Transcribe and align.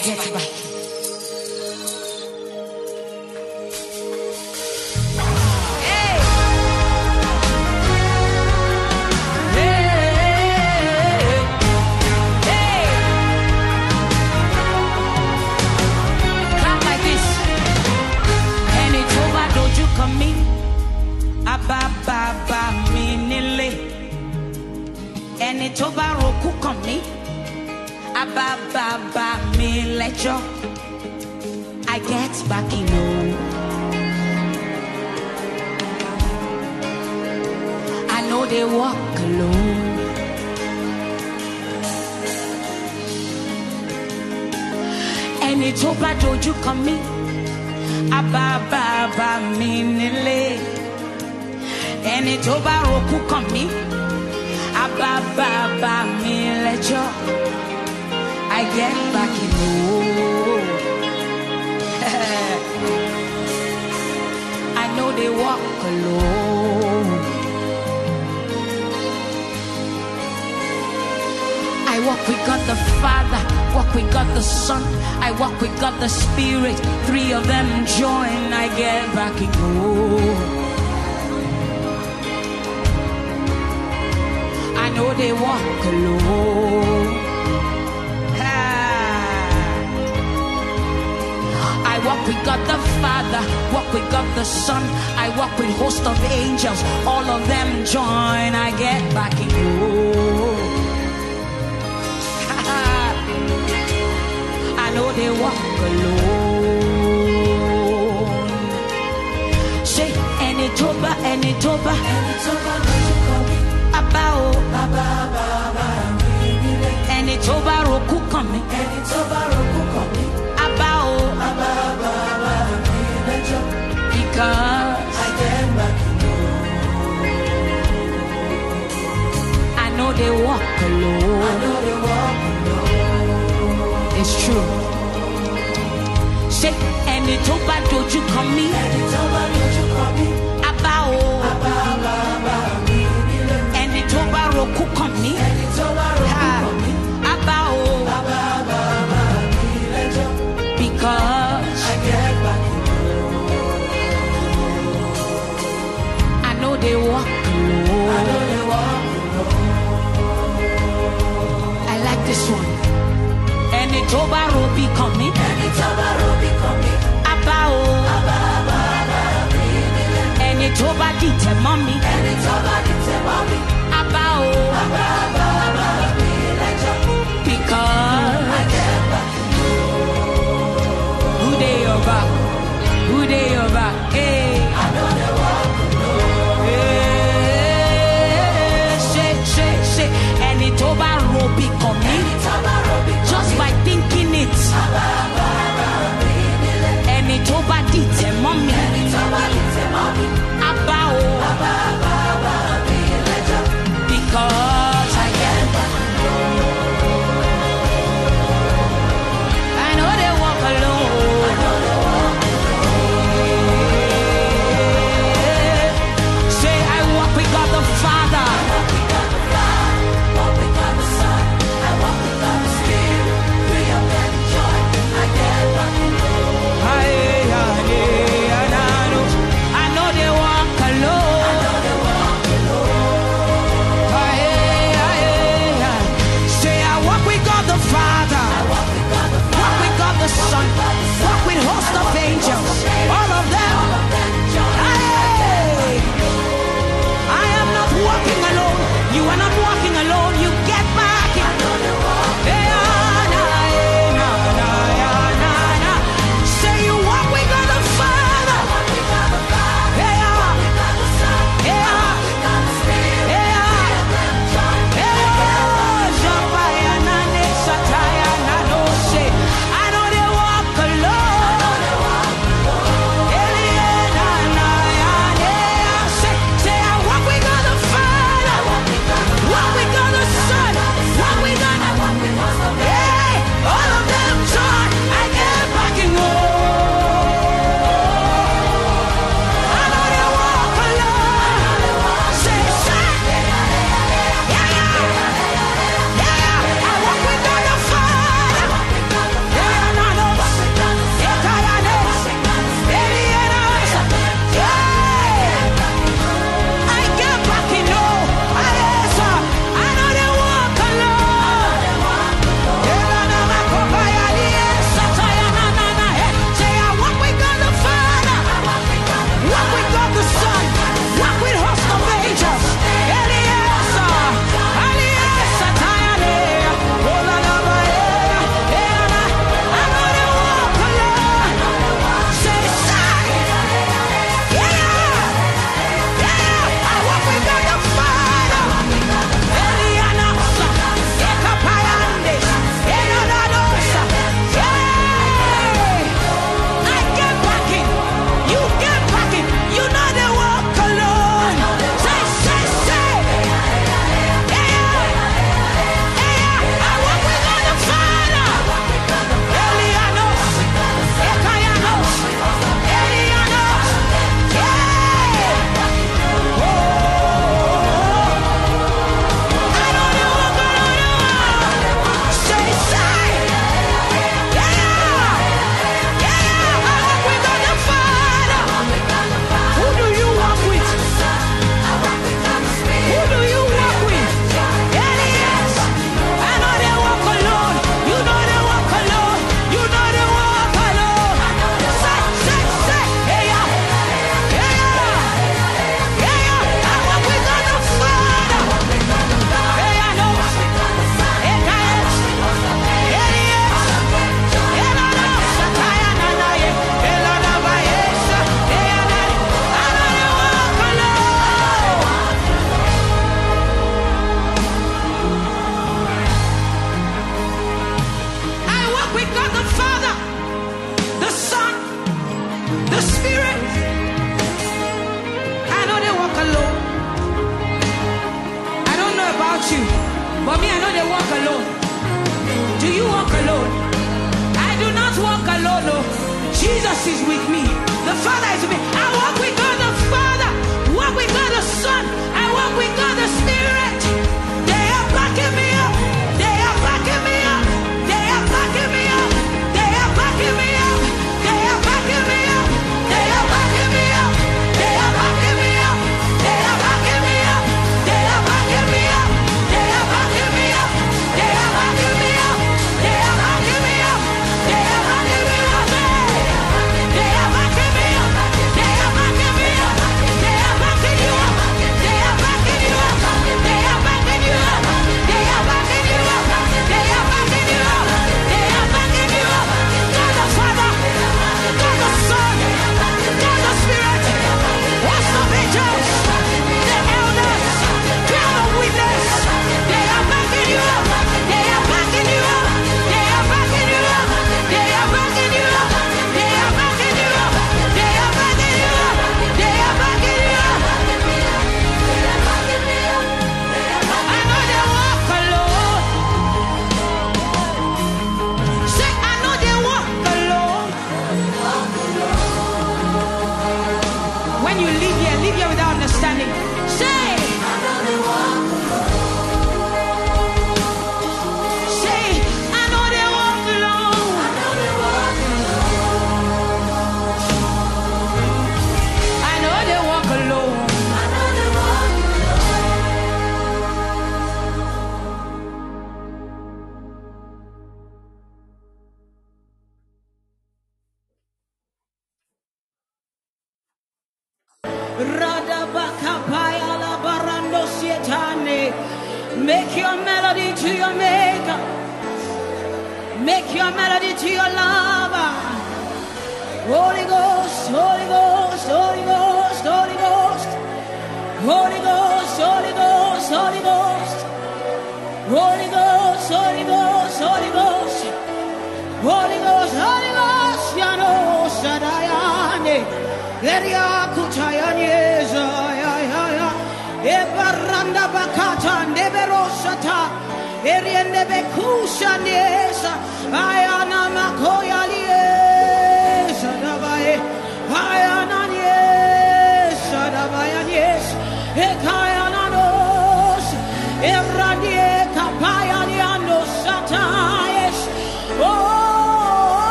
Get 0.00 0.32
back. 0.32 0.42
Hey! 0.42 0.57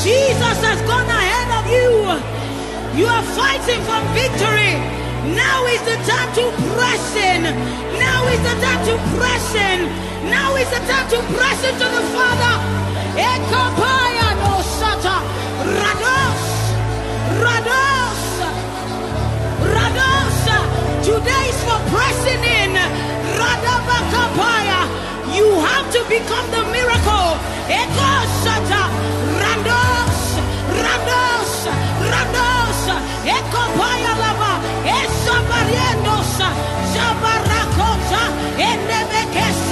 Jesus 0.00 0.56
has 0.64 0.80
gone 0.88 1.04
ahead 1.04 1.48
of 1.60 1.64
you. 1.68 1.90
You 2.96 3.04
are 3.04 3.22
fighting 3.36 3.80
for 3.84 4.00
victory. 4.16 4.72
Now 5.36 5.68
is 5.68 5.82
the 5.84 6.00
time 6.08 6.30
to 6.40 6.44
press 6.72 7.04
in. 7.20 7.42
Now 8.00 8.24
is 8.32 8.40
the 8.40 8.56
time 8.64 8.80
to 8.88 8.96
press 9.20 9.46
in. 9.52 9.78
Now 10.32 10.56
is 10.56 10.70
the 10.72 10.80
time 10.88 11.04
to 11.12 11.20
press 11.36 11.60
into 11.68 11.84
the 11.84 12.04
Father. 12.16 12.54
Ekapaya 13.12 14.28
no 14.40 14.64
sata. 14.80 15.20
Rados. 15.68 16.42
Rados. 17.44 18.20
Rados. 19.76 20.40
Today 21.04 21.44
is 21.52 21.60
for 21.68 21.80
pressing 21.92 22.40
in. 22.40 22.72
Radabakapaya. 23.36 24.80
You 25.36 25.60
have 25.60 25.92
to 25.92 26.00
become 26.08 26.46
the 26.56 26.64
miracle. 26.72 27.36
Ekosata. 27.68 28.82
Randosa, 32.10 32.96
Ecopayalaba, 33.24 34.52
Esabarriendosa, 35.00 36.48
Zabarracosa, 36.92 38.22
Enebequesa. 38.58 39.69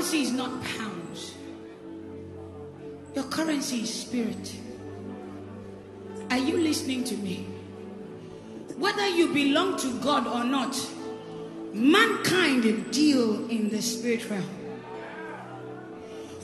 Currency 0.00 0.22
is 0.22 0.32
not 0.32 0.64
pounds. 0.64 1.34
Your 3.14 3.24
currency 3.24 3.82
is 3.82 3.92
spirit. 3.92 4.56
Are 6.30 6.38
you 6.38 6.56
listening 6.56 7.04
to 7.04 7.16
me? 7.18 7.46
Whether 8.78 9.08
you 9.08 9.30
belong 9.34 9.78
to 9.80 10.00
God 10.00 10.26
or 10.26 10.42
not, 10.42 10.74
mankind 11.74 12.90
deal 12.90 13.46
in 13.50 13.68
the 13.68 13.82
spirit 13.82 14.30
realm. 14.30 14.48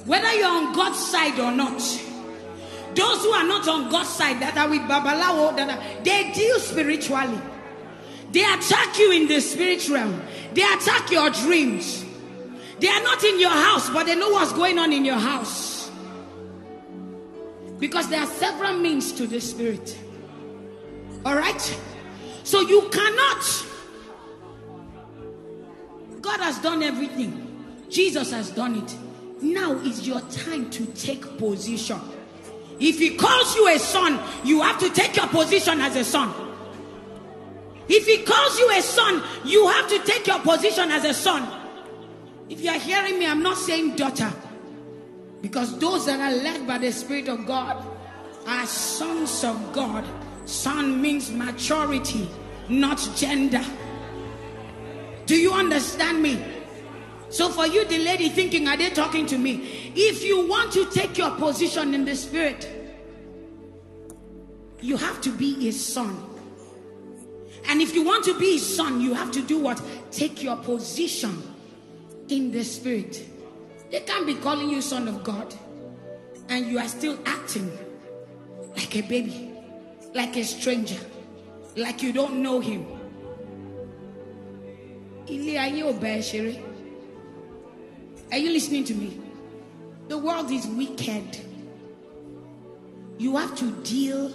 Whether 0.04 0.34
you're 0.34 0.48
on 0.48 0.74
God's 0.74 0.98
side 0.98 1.40
or 1.40 1.50
not, 1.50 1.80
those 2.94 3.22
who 3.24 3.30
are 3.30 3.46
not 3.46 3.66
on 3.68 3.88
God's 3.88 4.10
side, 4.10 4.38
that 4.40 4.58
are 4.58 4.68
with 4.68 4.82
Babalawo, 4.82 5.56
that 5.56 5.70
are, 5.70 6.02
they 6.04 6.30
deal 6.32 6.58
spiritually. 6.58 7.40
They 8.32 8.44
attack 8.44 8.98
you 8.98 9.12
in 9.12 9.28
the 9.28 9.40
spirit 9.40 9.88
realm. 9.88 10.20
They 10.52 10.60
attack 10.60 11.10
your 11.10 11.30
dreams. 11.30 12.05
They 12.78 12.88
are 12.88 13.02
not 13.02 13.22
in 13.24 13.40
your 13.40 13.50
house, 13.50 13.88
but 13.90 14.06
they 14.06 14.14
know 14.14 14.30
what's 14.30 14.52
going 14.52 14.78
on 14.78 14.92
in 14.92 15.04
your 15.04 15.18
house. 15.18 15.90
Because 17.78 18.08
there 18.08 18.20
are 18.20 18.26
several 18.26 18.78
means 18.78 19.12
to 19.12 19.26
the 19.26 19.40
spirit. 19.40 19.98
All 21.24 21.34
right? 21.34 21.80
So 22.44 22.60
you 22.60 22.88
cannot. 22.90 23.64
God 26.20 26.40
has 26.40 26.58
done 26.58 26.82
everything, 26.82 27.64
Jesus 27.88 28.30
has 28.32 28.50
done 28.50 28.76
it. 28.76 28.96
Now 29.42 29.72
is 29.72 30.06
your 30.06 30.20
time 30.22 30.70
to 30.70 30.86
take 30.86 31.38
position. 31.38 32.00
If 32.78 32.98
He 32.98 33.16
calls 33.16 33.54
you 33.54 33.68
a 33.68 33.78
son, 33.78 34.20
you 34.44 34.62
have 34.62 34.78
to 34.80 34.90
take 34.90 35.16
your 35.16 35.28
position 35.28 35.80
as 35.80 35.96
a 35.96 36.04
son. 36.04 36.32
If 37.88 38.06
He 38.06 38.22
calls 38.24 38.58
you 38.58 38.70
a 38.70 38.82
son, 38.82 39.22
you 39.44 39.68
have 39.68 39.88
to 39.88 39.98
take 40.00 40.26
your 40.26 40.40
position 40.40 40.90
as 40.90 41.04
a 41.04 41.14
son. 41.14 41.65
If 42.48 42.60
you 42.60 42.70
are 42.70 42.78
hearing 42.78 43.18
me, 43.18 43.26
I'm 43.26 43.42
not 43.42 43.56
saying 43.56 43.96
daughter. 43.96 44.32
Because 45.42 45.78
those 45.78 46.06
that 46.06 46.20
are 46.20 46.36
led 46.36 46.66
by 46.66 46.78
the 46.78 46.92
Spirit 46.92 47.28
of 47.28 47.46
God 47.46 47.84
are 48.46 48.66
sons 48.66 49.44
of 49.44 49.72
God. 49.72 50.04
Son 50.44 51.00
means 51.00 51.30
maturity, 51.30 52.28
not 52.68 52.98
gender. 53.16 53.64
Do 55.26 55.36
you 55.36 55.52
understand 55.52 56.22
me? 56.22 56.42
So, 57.28 57.48
for 57.48 57.66
you, 57.66 57.84
the 57.84 57.98
lady 57.98 58.28
thinking, 58.28 58.68
are 58.68 58.76
they 58.76 58.90
talking 58.90 59.26
to 59.26 59.36
me? 59.36 59.92
If 59.96 60.24
you 60.24 60.46
want 60.48 60.72
to 60.74 60.88
take 60.90 61.18
your 61.18 61.32
position 61.32 61.92
in 61.92 62.04
the 62.04 62.14
Spirit, 62.14 62.70
you 64.80 64.96
have 64.96 65.20
to 65.22 65.30
be 65.30 65.54
his 65.54 65.84
son. 65.84 66.22
And 67.68 67.82
if 67.82 67.94
you 67.94 68.04
want 68.04 68.24
to 68.26 68.38
be 68.38 68.52
his 68.52 68.76
son, 68.76 69.00
you 69.00 69.12
have 69.14 69.32
to 69.32 69.42
do 69.42 69.58
what? 69.58 69.82
Take 70.12 70.44
your 70.44 70.56
position 70.56 71.42
in 72.28 72.50
the 72.50 72.64
Spirit. 72.64 73.24
They 73.90 74.00
can't 74.00 74.26
be 74.26 74.34
calling 74.34 74.70
you 74.70 74.82
son 74.82 75.08
of 75.08 75.22
God, 75.22 75.54
and 76.48 76.66
you 76.66 76.78
are 76.78 76.88
still 76.88 77.18
acting 77.24 77.70
like 78.76 78.96
a 78.96 79.02
baby, 79.02 79.52
like 80.14 80.36
a 80.36 80.44
stranger, 80.44 80.98
like 81.76 82.02
you 82.02 82.12
don't 82.12 82.42
know 82.42 82.60
him. 82.60 82.86
Are 88.32 88.38
you 88.38 88.50
listening 88.50 88.84
to 88.84 88.94
me? 88.94 89.20
The 90.08 90.18
world 90.18 90.50
is 90.50 90.66
wicked. 90.66 91.38
You 93.18 93.36
have 93.36 93.56
to 93.56 93.70
deal 93.82 94.32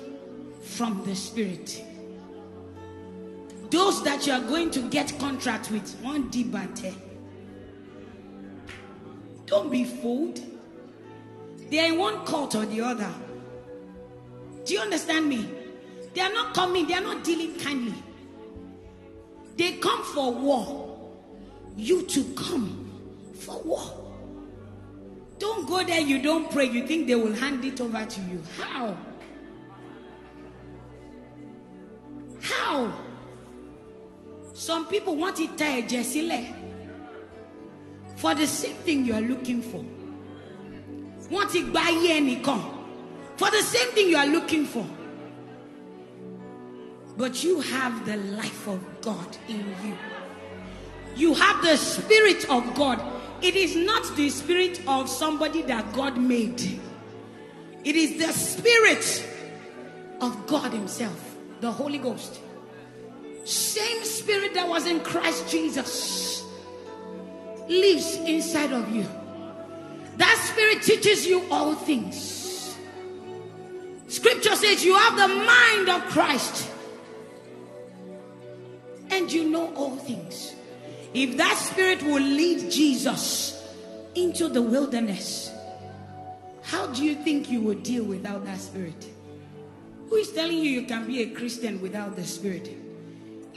from 0.63 1.03
the 1.05 1.15
spirit. 1.15 1.83
Those 3.69 4.03
that 4.03 4.27
you 4.27 4.33
are 4.33 4.41
going 4.41 4.69
to 4.71 4.81
get 4.89 5.17
contract 5.19 5.71
with, 5.71 5.89
one 6.01 6.29
debate. 6.29 6.93
Don't 9.51 9.69
be 9.69 9.83
fooled. 9.83 10.39
They 11.69 11.79
are 11.79 11.87
in 11.91 11.99
one 11.99 12.25
court 12.25 12.55
or 12.55 12.65
the 12.65 12.79
other. 12.79 13.13
Do 14.63 14.73
you 14.73 14.79
understand 14.79 15.27
me? 15.27 15.45
They 16.13 16.21
are 16.21 16.31
not 16.31 16.53
coming, 16.53 16.87
they 16.87 16.93
are 16.93 17.01
not 17.01 17.21
dealing 17.25 17.59
kindly. 17.59 18.01
They 19.57 19.73
come 19.73 20.05
for 20.05 20.31
war. 20.31 21.11
You 21.75 22.03
to 22.03 22.23
come 22.33 22.89
for 23.33 23.61
war. 23.63 23.81
Don't 25.37 25.67
go 25.67 25.83
there, 25.83 25.99
you 25.99 26.21
don't 26.21 26.49
pray, 26.49 26.69
you 26.69 26.87
think 26.87 27.07
they 27.07 27.15
will 27.15 27.33
hand 27.33 27.65
it 27.65 27.81
over 27.81 28.05
to 28.05 28.21
you. 28.21 28.41
How? 28.57 28.97
How? 32.39 32.93
Some 34.53 34.87
people 34.87 35.17
want 35.17 35.41
it 35.41 35.57
tied 35.57 35.89
jesile 35.89 36.60
for 38.21 38.35
the 38.35 38.45
same 38.45 38.75
thing 38.85 39.03
you 39.03 39.15
are 39.15 39.21
looking 39.21 39.63
for. 39.63 39.83
Want 41.31 41.55
it 41.55 41.73
by 41.73 41.89
ẹnìkan 41.89 42.61
for 43.35 43.49
the 43.49 43.63
same 43.63 43.89
thing 43.93 44.09
you 44.09 44.17
are 44.17 44.27
looking 44.27 44.63
for. 44.63 44.85
But 47.17 47.43
you 47.43 47.61
have 47.61 48.05
the 48.05 48.17
life 48.17 48.67
of 48.67 48.79
God 49.01 49.37
in 49.47 49.65
you. 49.83 49.97
You 51.15 51.33
have 51.33 51.63
the 51.63 51.75
Spirit 51.77 52.47
of 52.47 52.75
God. 52.75 53.01
It 53.41 53.55
is 53.55 53.75
not 53.75 54.15
the 54.15 54.29
Spirit 54.29 54.79
of 54.87 55.09
somebody 55.09 55.63
that 55.63 55.91
God 55.91 56.17
made, 56.17 56.61
it 57.83 57.95
is 57.95 58.19
the 58.23 58.31
Spirit 58.31 59.25
of 60.21 60.45
God 60.45 60.71
Himself, 60.71 61.35
the 61.59 61.71
Holy 61.71 61.97
Ghost. 61.97 62.39
Same 63.45 64.03
Spirit 64.03 64.53
that 64.53 64.67
was 64.69 64.85
in 64.85 64.99
Christ 64.99 65.49
Jesus 65.49 66.40
lives 67.71 68.17
inside 68.17 68.73
of 68.73 68.93
you. 68.93 69.05
That 70.17 70.37
Spirit 70.51 70.83
teaches 70.83 71.25
you 71.25 71.45
all 71.49 71.73
things. 71.73 72.77
Scripture 74.07 74.55
says 74.57 74.83
you 74.83 74.93
have 74.93 75.15
the 75.15 75.27
mind 75.29 75.89
of 75.89 76.01
Christ 76.11 76.69
and 79.09 79.31
you 79.31 79.49
know 79.49 79.73
all 79.73 79.95
things. 79.95 80.53
If 81.13 81.37
that 81.37 81.57
spirit 81.57 82.03
will 82.03 82.21
lead 82.21 82.69
Jesus 82.69 83.75
into 84.15 84.49
the 84.49 84.61
wilderness, 84.61 85.51
how 86.61 86.87
do 86.87 87.05
you 87.05 87.15
think 87.15 87.49
you 87.49 87.61
would 87.61 87.83
deal 87.83 88.03
without 88.03 88.43
that 88.45 88.59
spirit? 88.59 89.09
Who 90.09 90.15
is 90.15 90.31
telling 90.33 90.57
you 90.57 90.69
you 90.69 90.83
can 90.83 91.07
be 91.07 91.21
a 91.21 91.29
Christian 91.29 91.81
without 91.81 92.17
the 92.17 92.25
spirit? 92.25 92.80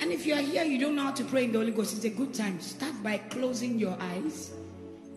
And 0.01 0.11
if 0.13 0.27
you 0.27 0.35
are 0.35 0.41
here, 0.41 0.65
you 0.65 0.79
don't 0.79 0.97
know 0.97 1.05
how 1.05 1.13
to 1.13 1.25
pray 1.25 1.45
in 1.45 1.53
the 1.53 1.59
Holy 1.59 1.71
Ghost, 1.73 1.97
it's 1.97 2.05
a 2.05 2.11
good 2.11 2.35
time. 2.35 2.61
Start 2.61 3.03
by 3.03 3.19
closing 3.19 3.79
your 3.79 3.97
eyes 4.01 4.53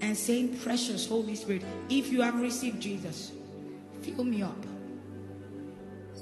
and 0.01 0.15
saying, 0.15 0.57
Precious 0.59 1.07
Holy 1.07 1.35
Spirit, 1.35 1.63
if 1.89 2.11
you 2.11 2.21
have 2.21 2.39
received 2.39 2.79
Jesus, 2.79 3.31
fill 4.01 4.23
me 4.23 4.43
up. 4.43 4.65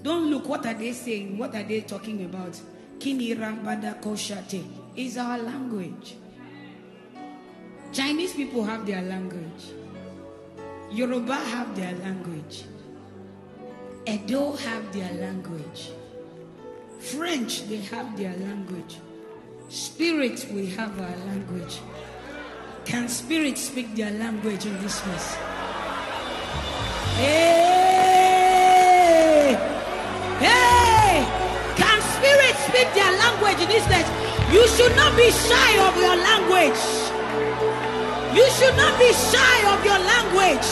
Don't 0.03 0.29
look, 0.29 0.47
what 0.47 0.65
are 0.65 0.73
they 0.73 0.93
saying? 0.93 1.37
What 1.37 1.55
are 1.55 1.63
they 1.63 1.81
talking 1.81 2.25
about? 2.25 2.59
Kini 2.99 3.35
Rambada 3.35 4.01
Koshate 4.01 4.63
is 4.95 5.17
our 5.17 5.37
language. 5.37 6.15
Chinese 7.91 8.33
people 8.33 8.63
have 8.63 8.85
their 8.85 9.01
language. 9.01 9.73
Yoruba 10.91 11.35
have 11.35 11.75
their 11.75 11.93
language. 11.93 12.65
Edo 14.05 14.53
have 14.53 14.93
their 14.93 15.11
language. 15.13 15.89
French, 17.05 17.67
they 17.69 17.77
have 17.93 18.17
their 18.17 18.33
language. 18.37 18.97
Spirit, 19.69 20.47
we 20.51 20.65
have 20.73 20.99
our 20.99 21.15
language. 21.29 21.79
Can 22.83 23.07
spirit 23.07 23.59
speak 23.59 23.95
their 23.95 24.09
language 24.09 24.65
in 24.65 24.73
this 24.81 24.99
place? 25.01 25.35
Hey! 27.21 28.33
Hey! 30.41 31.21
Can 31.77 32.01
spirit 32.17 32.55
speak 32.65 32.89
their 32.97 33.13
language 33.21 33.61
in 33.61 33.69
this 33.69 33.85
place? 33.85 34.09
You 34.49 34.65
should 34.73 34.95
not 34.95 35.15
be 35.15 35.29
shy 35.29 35.77
of 35.85 35.95
your 36.01 36.17
language. 36.17 36.81
You 38.33 38.49
should 38.57 38.75
not 38.81 38.97
be 38.97 39.13
shy 39.13 39.57
of 39.69 39.85
your 39.85 39.99
language. 40.01 40.67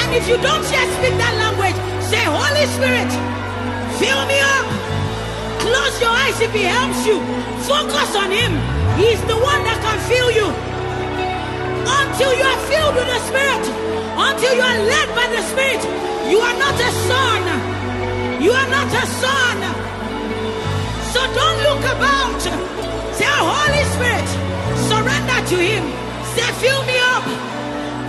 And 0.00 0.16
if 0.16 0.24
you 0.26 0.40
don't 0.40 0.64
yet 0.72 0.88
speak 0.96 1.12
that 1.20 1.36
language, 1.44 1.76
say, 2.08 2.24
Holy 2.24 2.64
Spirit, 2.72 3.12
fill 4.00 4.24
me 4.24 4.40
up. 4.40 4.79
Close 5.60 6.00
your 6.00 6.10
eyes 6.10 6.40
if 6.40 6.52
He 6.52 6.64
helps 6.64 7.04
you. 7.04 7.20
Focus 7.68 8.16
on 8.16 8.30
Him. 8.32 8.52
He's 8.96 9.20
the 9.28 9.36
one 9.36 9.60
that 9.68 9.78
can 9.84 9.98
fill 10.08 10.30
you. 10.32 10.48
Until 11.84 12.32
you 12.32 12.44
are 12.44 12.60
filled 12.70 12.94
with 12.96 13.08
the 13.08 13.20
Spirit, 13.28 13.64
until 14.16 14.52
you 14.56 14.64
are 14.64 14.80
led 14.88 15.08
by 15.12 15.26
the 15.28 15.42
Spirit, 15.52 15.82
you 16.32 16.38
are 16.40 16.56
not 16.56 16.76
a 16.80 16.90
son. 17.08 17.42
You 18.40 18.52
are 18.52 18.68
not 18.72 18.88
a 18.88 19.04
son. 19.20 19.56
So 21.12 21.20
don't 21.36 21.58
look 21.66 21.84
about. 21.92 22.40
Say, 23.16 23.28
Holy 23.28 23.84
Spirit, 23.96 24.28
surrender 24.88 25.40
to 25.44 25.56
Him. 25.60 25.84
Say, 26.32 26.48
fill 26.62 26.82
me 26.88 26.96
up. 27.12 27.24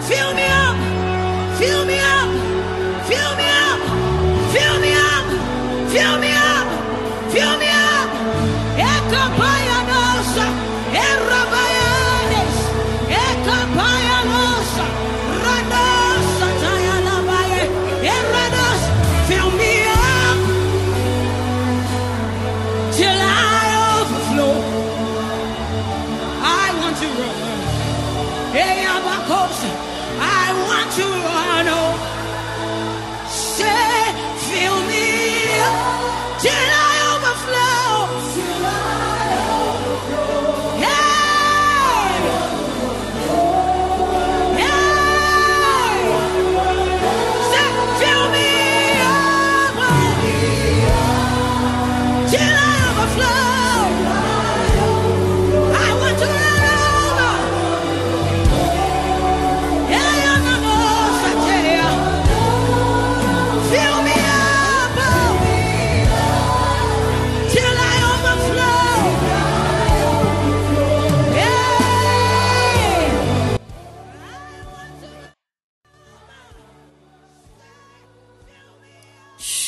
Fill 0.08 0.32
me 0.40 0.46
up. 0.48 0.78
Fill 1.60 1.84
me 1.86 1.98
up. 2.00 2.30
Fill 3.10 3.32
me 3.40 3.48
up. 3.68 3.82
Fill 4.54 4.78
me 4.80 4.92
up. 4.94 5.26
Fill 5.92 6.20
me 6.20 6.32
up. 6.32 6.41
Fill 7.32 7.58
me 7.60 7.71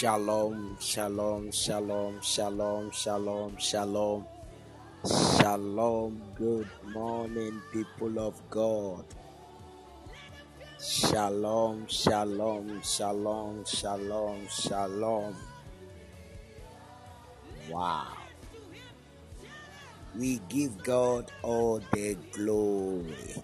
Shalom, 0.03 0.75
shalom, 0.81 1.49
shalom, 1.49 2.19
shalom, 2.21 2.91
shalom, 2.91 3.55
shalom, 3.57 4.27
shalom. 5.07 6.21
Good 6.35 6.67
morning, 6.93 7.61
people 7.71 8.19
of 8.19 8.35
God. 8.49 9.05
Shalom, 10.77 11.87
shalom, 11.87 12.81
shalom, 12.83 13.63
shalom, 13.63 14.45
shalom. 14.49 15.37
Wow. 17.69 18.17
We 20.19 20.41
give 20.49 20.83
God 20.83 21.31
all 21.43 21.79
the 21.93 22.17
glory. 22.33 23.41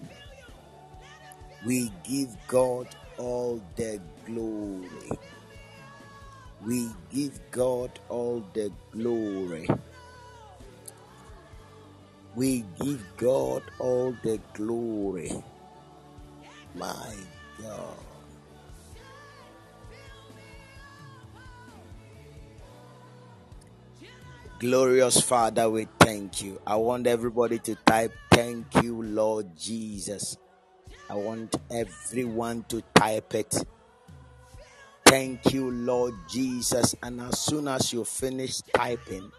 We 1.65 1.89
give 2.03 2.35
God 2.47 2.93
all 3.17 3.61
the 3.77 4.01
glory. 4.25 5.19
We 6.65 6.89
give 7.09 7.39
God 7.51 7.99
all 8.09 8.43
the 8.53 8.71
glory. 8.91 9.67
We 12.35 12.65
give 12.81 13.03
God 13.17 13.63
all 13.79 14.15
the 14.23 14.39
glory. 14.53 15.43
My 16.75 17.15
God. 17.61 17.97
Glorious 24.59 25.21
Father, 25.21 25.69
we 25.69 25.87
thank 25.99 26.41
you. 26.41 26.59
I 26.67 26.75
want 26.75 27.07
everybody 27.07 27.59
to 27.59 27.75
type, 27.85 28.13
Thank 28.31 28.83
you, 28.83 29.01
Lord 29.01 29.57
Jesus. 29.57 30.37
I 31.09 31.15
want 31.15 31.55
everyone 31.71 32.65
to 32.69 32.81
type 32.93 33.33
it. 33.35 33.63
Thank 35.09 35.53
you, 35.53 35.71
Lord 35.71 36.13
Jesus. 36.29 36.93
And 37.01 37.19
as 37.19 37.39
soon 37.39 37.67
as 37.67 37.91
you 37.91 38.05
finish 38.05 38.61
typing, 38.75 39.31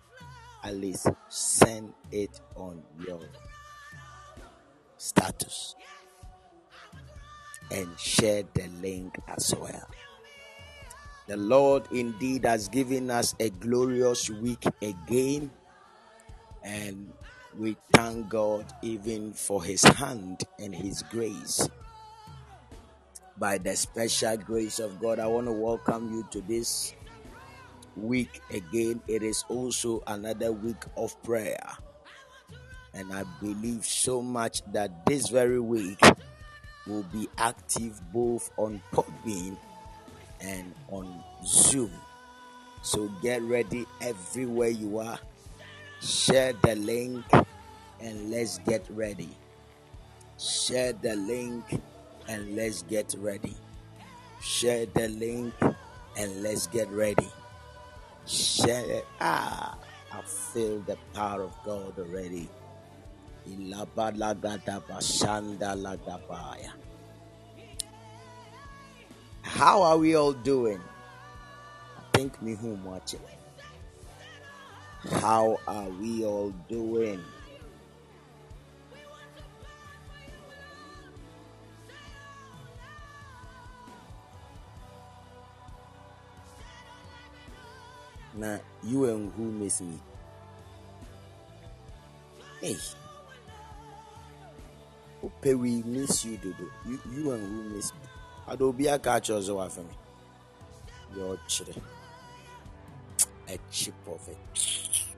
at 0.65 0.75
least 0.75 1.07
send 1.29 1.95
it 2.11 2.41
on 2.57 2.83
your 3.07 3.21
status 4.97 5.77
and 7.71 7.97
share 7.97 8.43
the 8.53 8.67
link 8.83 9.17
as 9.29 9.55
well. 9.57 9.89
The 11.29 11.37
Lord 11.37 11.85
indeed 11.93 12.47
has 12.47 12.69
given 12.69 13.09
us 13.09 13.37
a 13.39 13.51
glorious 13.51 14.29
week 14.29 14.65
again, 14.83 15.53
and 16.65 17.13
we 17.57 17.77
thank 17.93 18.29
God 18.29 18.67
even 18.83 19.35
for 19.35 19.63
His 19.63 19.85
hand 19.85 20.43
and 20.59 20.75
His 20.75 21.05
grace 21.05 21.69
by 23.41 23.57
the 23.57 23.75
special 23.75 24.37
grace 24.37 24.79
of 24.79 25.01
God, 25.01 25.19
I 25.19 25.27
want 25.27 25.47
to 25.47 25.53
welcome 25.53 26.13
you 26.13 26.29
to 26.31 26.43
this 26.43 26.95
week 27.97 28.43
again. 28.51 29.01
It 29.09 29.23
is 29.23 29.47
also 29.49 30.03
another 30.07 30.53
week 30.53 30.85
of 30.95 31.21
prayer. 31.23 31.67
And 32.93 33.11
I 33.15 33.25
believe 33.41 33.87
so 33.87 34.21
much 34.21 34.63
that 34.73 35.07
this 35.07 35.31
very 35.31 35.59
week 35.59 35.99
will 36.87 37.05
be 37.05 37.29
active 37.39 37.99
both 38.13 38.51
on 38.59 38.83
Podbean 38.93 39.57
and 40.43 40.75
on 40.91 41.25
Zoom. 41.47 41.93
So 42.83 43.09
get 43.23 43.41
ready 43.43 43.87
everywhere 44.03 44.69
you 44.69 44.99
are. 44.99 45.19
Share 46.03 46.53
the 46.63 46.77
link 46.77 47.25
and 48.01 48.31
let's 48.31 48.59
get 48.59 48.85
ready. 48.91 49.31
Share 50.39 50.93
the 50.93 51.17
link 51.17 51.65
and 52.31 52.55
let's 52.55 52.83
get 52.83 53.13
ready. 53.19 53.55
Share 54.41 54.87
the 54.87 55.09
link 55.09 55.53
and 56.17 56.43
let's 56.43 56.69
get 56.69 56.89
ready. 56.91 57.29
Share 58.25 58.89
it. 58.89 59.05
Ah, 59.21 59.77
I 60.13 60.23
feel 60.23 60.79
the 60.81 60.97
power 61.13 61.43
of 61.43 61.55
God 61.65 61.99
already. 61.99 62.49
How 69.43 69.83
are 69.83 69.99
we 69.99 70.15
all 70.15 70.33
doing? 70.33 70.81
I 71.99 72.17
think 72.17 72.41
me 72.41 72.55
whom 72.55 72.85
watching. 72.85 73.21
How 75.15 75.59
are 75.67 75.89
we 75.89 76.25
all 76.25 76.55
doing? 76.69 77.21
Na 88.41 88.57
you 88.83 89.05
and 89.05 89.31
who 89.37 89.53
miss 89.53 89.83
me. 89.83 90.01
Hey. 92.63 92.77
Ope 95.23 95.55
we 95.55 95.83
miss 95.83 96.25
you 96.25 96.39
dodo. 96.39 96.65
You, 96.89 96.99
you 97.13 97.33
and 97.33 97.43
who 97.45 97.77
miss 97.77 97.93
me. 97.93 98.01
Ade 98.49 98.63
obi 98.63 98.89
aka 98.89 99.21
akyerɛ 99.21 99.43
sɛ 99.45 99.55
wafa 99.55 99.83
me. 99.83 99.95
Your 101.15 101.37
children. 101.47 101.85
A 103.49 103.59
chip 103.71 103.95
of 104.09 104.27
it. 104.29 105.10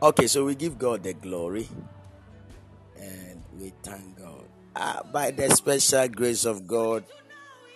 Okay, 0.00 0.28
so 0.28 0.44
we 0.44 0.54
give 0.54 0.78
God 0.78 1.02
the 1.02 1.12
glory 1.12 1.66
and 2.96 3.42
we 3.58 3.72
thank 3.82 4.16
God. 4.16 4.44
Ah, 4.76 5.02
by 5.12 5.32
the 5.32 5.50
special 5.50 6.06
grace 6.06 6.44
of 6.44 6.68
God, 6.68 7.02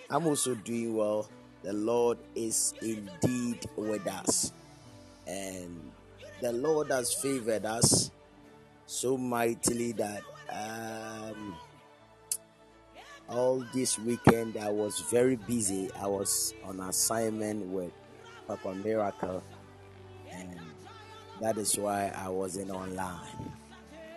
I'm 0.09 0.25
also 0.27 0.55
doing 0.55 0.95
well. 0.95 1.27
The 1.63 1.73
Lord 1.73 2.17
is 2.33 2.73
indeed 2.81 3.67
with 3.75 4.07
us, 4.07 4.53
and 5.27 5.91
the 6.39 6.53
Lord 6.53 6.91
has 6.91 7.13
favored 7.13 7.65
us 7.65 8.09
so 8.85 9.17
mightily 9.17 9.91
that 9.91 10.23
um, 10.49 11.57
all 13.27 13.65
this 13.73 13.99
weekend 13.99 14.55
I 14.55 14.69
was 14.69 15.01
very 15.11 15.35
busy. 15.35 15.91
I 15.99 16.07
was 16.07 16.53
on 16.63 16.79
assignment 16.79 17.67
with 17.67 17.91
Papa 18.47 18.75
Miracle, 18.75 19.43
and 20.31 20.62
that 21.43 21.57
is 21.57 21.77
why 21.77 22.09
I 22.15 22.29
wasn't 22.29 22.71
online. 22.71 23.51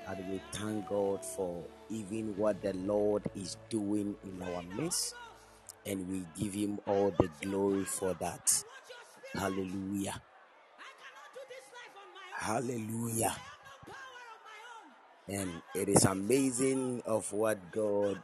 And 0.07 0.31
we 0.31 0.41
thank 0.53 0.89
God 0.89 1.25
for 1.25 1.65
even 1.91 2.37
what 2.37 2.63
the 2.63 2.73
Lord 2.75 3.25
is 3.35 3.57
doing 3.69 4.15
in 4.23 4.41
our 4.43 4.63
midst, 4.77 5.17
and 5.85 6.09
we 6.09 6.23
give 6.41 6.55
Him 6.55 6.79
all 6.87 7.13
the 7.19 7.29
glory 7.45 7.85
for 7.85 8.15
that. 8.21 8.63
Hallelujah. 9.35 10.23
Hallelujah. 12.33 13.35
And 15.29 15.51
it 15.75 15.89
is 15.89 16.05
amazing 16.05 17.03
of 17.07 17.33
what 17.33 17.73
God 17.73 18.21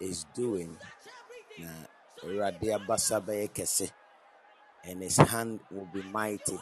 is 0.00 0.24
doing. 0.34 0.74
And 4.86 5.02
His 5.02 5.18
hand 5.18 5.60
will 5.70 5.88
be 5.92 6.02
mighty. 6.04 6.58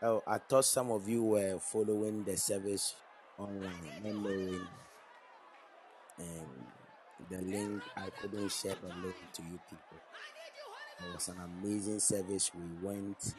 Oh, 0.00 0.22
I 0.28 0.38
thought 0.38 0.64
some 0.64 0.92
of 0.92 1.08
you 1.08 1.24
were 1.24 1.58
following 1.58 2.22
the 2.22 2.36
service 2.36 2.94
online, 3.36 3.72
knowing 4.04 4.60
um, 6.20 6.66
the 7.28 7.38
link. 7.38 7.82
I 7.96 8.08
couldn't 8.10 8.52
share 8.52 8.76
the 8.80 8.94
link 9.02 9.16
to 9.32 9.42
you 9.42 9.58
people. 9.68 9.98
It 11.00 11.14
was 11.14 11.28
an 11.28 11.36
amazing 11.40 11.98
service. 11.98 12.52
We 12.54 12.86
went 12.86 13.34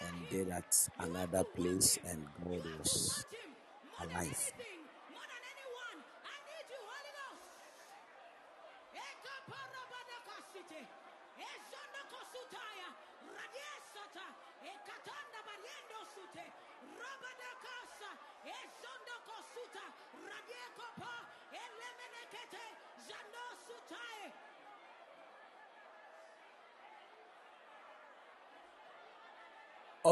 and 0.00 0.28
did 0.30 0.48
at 0.48 0.88
another 0.98 1.44
place, 1.44 1.96
and 2.08 2.26
God 2.44 2.64
was 2.80 3.24
alive. 4.00 4.52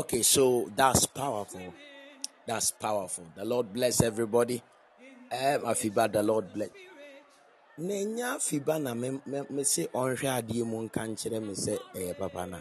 Okay, 0.01 0.23
so 0.23 0.65
that's 0.75 1.05
powerful. 1.05 1.75
That's 2.47 2.71
powerful. 2.71 3.27
The 3.37 3.45
Lord 3.45 3.71
bless 3.71 4.01
everybody. 4.01 4.63
Um, 5.31 5.61
Afiba, 5.69 6.11
the 6.11 6.23
Lord 6.23 6.55
bless. 6.55 6.71
Nenya 7.79 8.37
Afiba 8.37 8.81
na 8.81 8.95
me 8.95 9.21
me 9.27 9.63
se 9.65 9.89
ɔnhwɛ 9.93 10.29
adeɛ 10.41 10.65
mu 10.65 10.79
nka 10.89 11.03
nkyerɛ 11.05 11.39
me 11.47 11.53
sɛ 11.53 11.77
ɛyɛ 11.95 12.17
papa 12.19 12.47
na. 12.47 12.59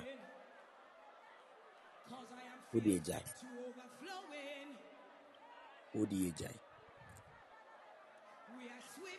Wode 2.73 2.91
agyae. 2.99 3.23
Wode 5.95 6.19
agyae. 6.27 6.57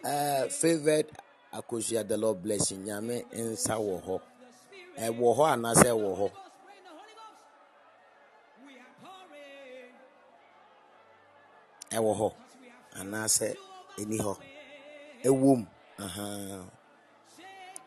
Uh, 0.04 0.48
favored 0.48 1.06
akosua 1.54 2.06
the 2.06 2.18
Lord 2.18 2.42
bless. 2.42 2.70
Nyame 2.72 3.24
nsa 3.32 3.80
wɔ 3.80 3.96
hɔ. 4.04 4.20
Ɛwɔ 4.98 5.36
hɔ 5.38 5.44
anaasɛ 5.54 5.88
ɛwɔ 5.96 6.18
hɔ. 6.20 6.30
Ɛwɔ 11.96 12.12
hɔ 12.20 12.28
anaasɛ 13.00 13.48
ɛni 14.00 14.16
hɔ 14.24 14.32
ɛwɔ 15.28 15.50
mu 15.58 15.66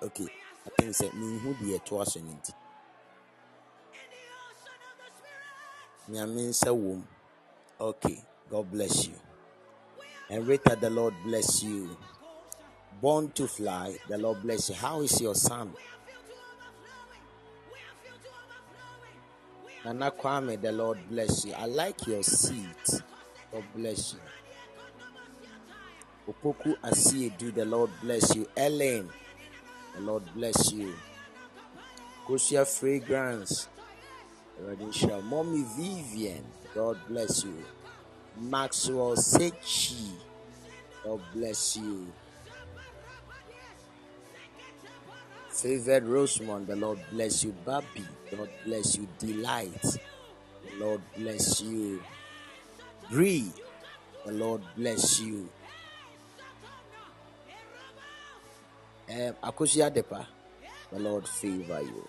okay 0.05 0.27
i 0.67 0.69
think 0.77 0.91
sɛ 0.99 1.07
menhu 1.19 1.49
deɛ 1.59 1.77
ɛtoa 1.79 2.05
so 2.11 2.19
no 2.19 2.31
nti 2.39 2.53
nyame 6.11 6.41
nsa 6.51 6.69
wɔ 6.71 6.91
mu 6.99 7.05
okay 7.79 8.17
god 8.49 8.65
bless 8.71 9.07
you 9.07 9.15
and 10.29 10.47
Rita, 10.47 10.75
the 10.79 10.89
Lord 10.89 11.13
bless 11.23 11.61
you. 11.61 11.95
Born 13.01 13.29
to 13.31 13.47
fly, 13.47 13.95
the 14.09 14.17
Lord 14.17 14.41
bless 14.41 14.69
you. 14.69 14.75
How 14.75 15.01
is 15.01 15.19
your 15.21 15.35
son? 15.35 15.71
Nana 19.85 20.11
Kwame, 20.11 20.59
the 20.61 20.71
Lord 20.71 20.97
bless 21.09 21.45
you. 21.45 21.53
I 21.53 21.65
like 21.65 22.07
your 22.07 22.23
seat. 22.23 23.03
God 23.53 23.63
bless 23.75 24.13
you. 24.13 24.19
Opoku 26.33 26.75
Asiedu, 26.81 27.53
the 27.53 27.65
Lord 27.65 27.91
bless 28.01 28.35
you. 28.35 28.47
Ellen, 28.57 29.09
the 29.95 30.01
Lord 30.01 30.23
bless 30.33 30.71
you. 30.71 30.95
Kosia 32.27 32.65
Fragrance. 32.65 33.67
Mommy 35.25 35.65
Vivian, 35.77 36.43
God 36.73 36.97
bless 37.07 37.43
you. 37.43 37.63
Maxwell 38.39 39.15
Sechi, 39.15 40.11
God 41.03 41.21
bless 41.33 41.77
you. 41.77 42.07
Favored 45.49 46.05
Rosemond, 46.05 46.65
the 46.67 46.75
Lord 46.75 46.99
bless 47.11 47.43
you. 47.43 47.53
Babi, 47.65 48.05
God 48.31 48.49
bless 48.65 48.97
you. 48.97 49.07
Delight, 49.19 49.81
the 49.83 49.99
Lord 50.79 51.01
bless 51.15 51.61
you. 51.61 52.01
Bree, 53.09 53.51
the 54.25 54.31
Lord 54.33 54.61
bless 54.75 55.19
you. 55.19 55.49
Um, 59.09 59.35
Akosia 59.43 59.91
Depa, 59.93 60.25
the 60.91 60.99
Lord 60.99 61.27
favor 61.27 61.81
you. 61.81 62.07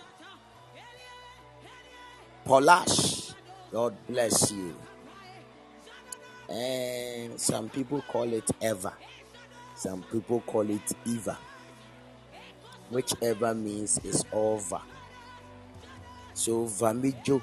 Polash, 2.46 3.34
God 3.72 3.96
bless 4.08 4.52
you. 4.52 4.74
And 6.48 7.40
some 7.40 7.68
people 7.68 8.02
call 8.02 8.32
it 8.32 8.50
Eva, 8.62 8.94
some 9.74 10.02
people 10.12 10.40
call 10.46 10.68
it 10.70 10.92
Eva, 11.06 11.38
whichever 12.90 13.54
means 13.54 13.98
is 14.04 14.24
over. 14.32 14.80
So 16.34 16.66
Vamijo, 16.66 17.42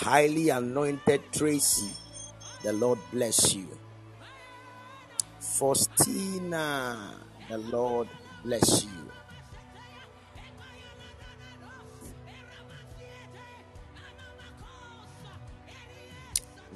highly 0.00 0.48
anointed 0.48 1.20
Tracy, 1.30 1.90
the 2.62 2.72
Lord 2.72 2.98
bless 3.12 3.54
you. 3.54 3.68
Faustina, 5.38 7.16
the 7.50 7.58
Lord 7.58 8.08
bless 8.42 8.84
you. 8.84 8.90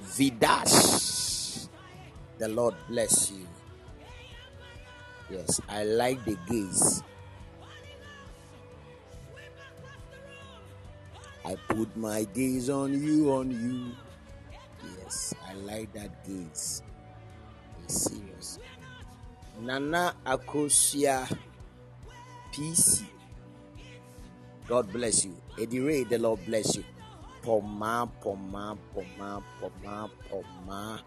Vidas, 0.02 1.70
the 2.38 2.48
Lord 2.48 2.74
bless 2.88 3.30
you. 3.30 3.48
Yes, 5.30 5.62
I 5.66 5.84
like 5.84 6.22
the 6.26 6.36
gaze. 6.46 7.02
I 11.44 11.56
put 11.68 11.94
my 11.96 12.24
gaze 12.24 12.70
on 12.70 12.92
you, 13.02 13.32
on 13.32 13.50
you. 13.50 13.92
Yes, 14.98 15.34
I 15.46 15.54
like 15.54 15.92
that 15.92 16.24
gaze. 16.26 16.82
Serious. 17.86 18.58
Nana 19.60 20.14
Akosia 20.24 21.28
PC. 22.52 23.04
God 24.66 24.90
bless 24.90 25.24
you. 25.26 25.36
Eddie 25.60 25.80
Ray, 25.80 26.04
the 26.04 26.18
Lord 26.18 26.40
bless 26.46 26.76
you. 26.76 26.84
Poma, 27.42 28.08
Poma, 28.22 28.78
Poma, 28.94 29.42
Poma, 29.60 30.10
Poma. 30.30 31.02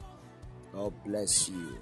God 0.71 0.93
bless 1.03 1.49
you. 1.49 1.77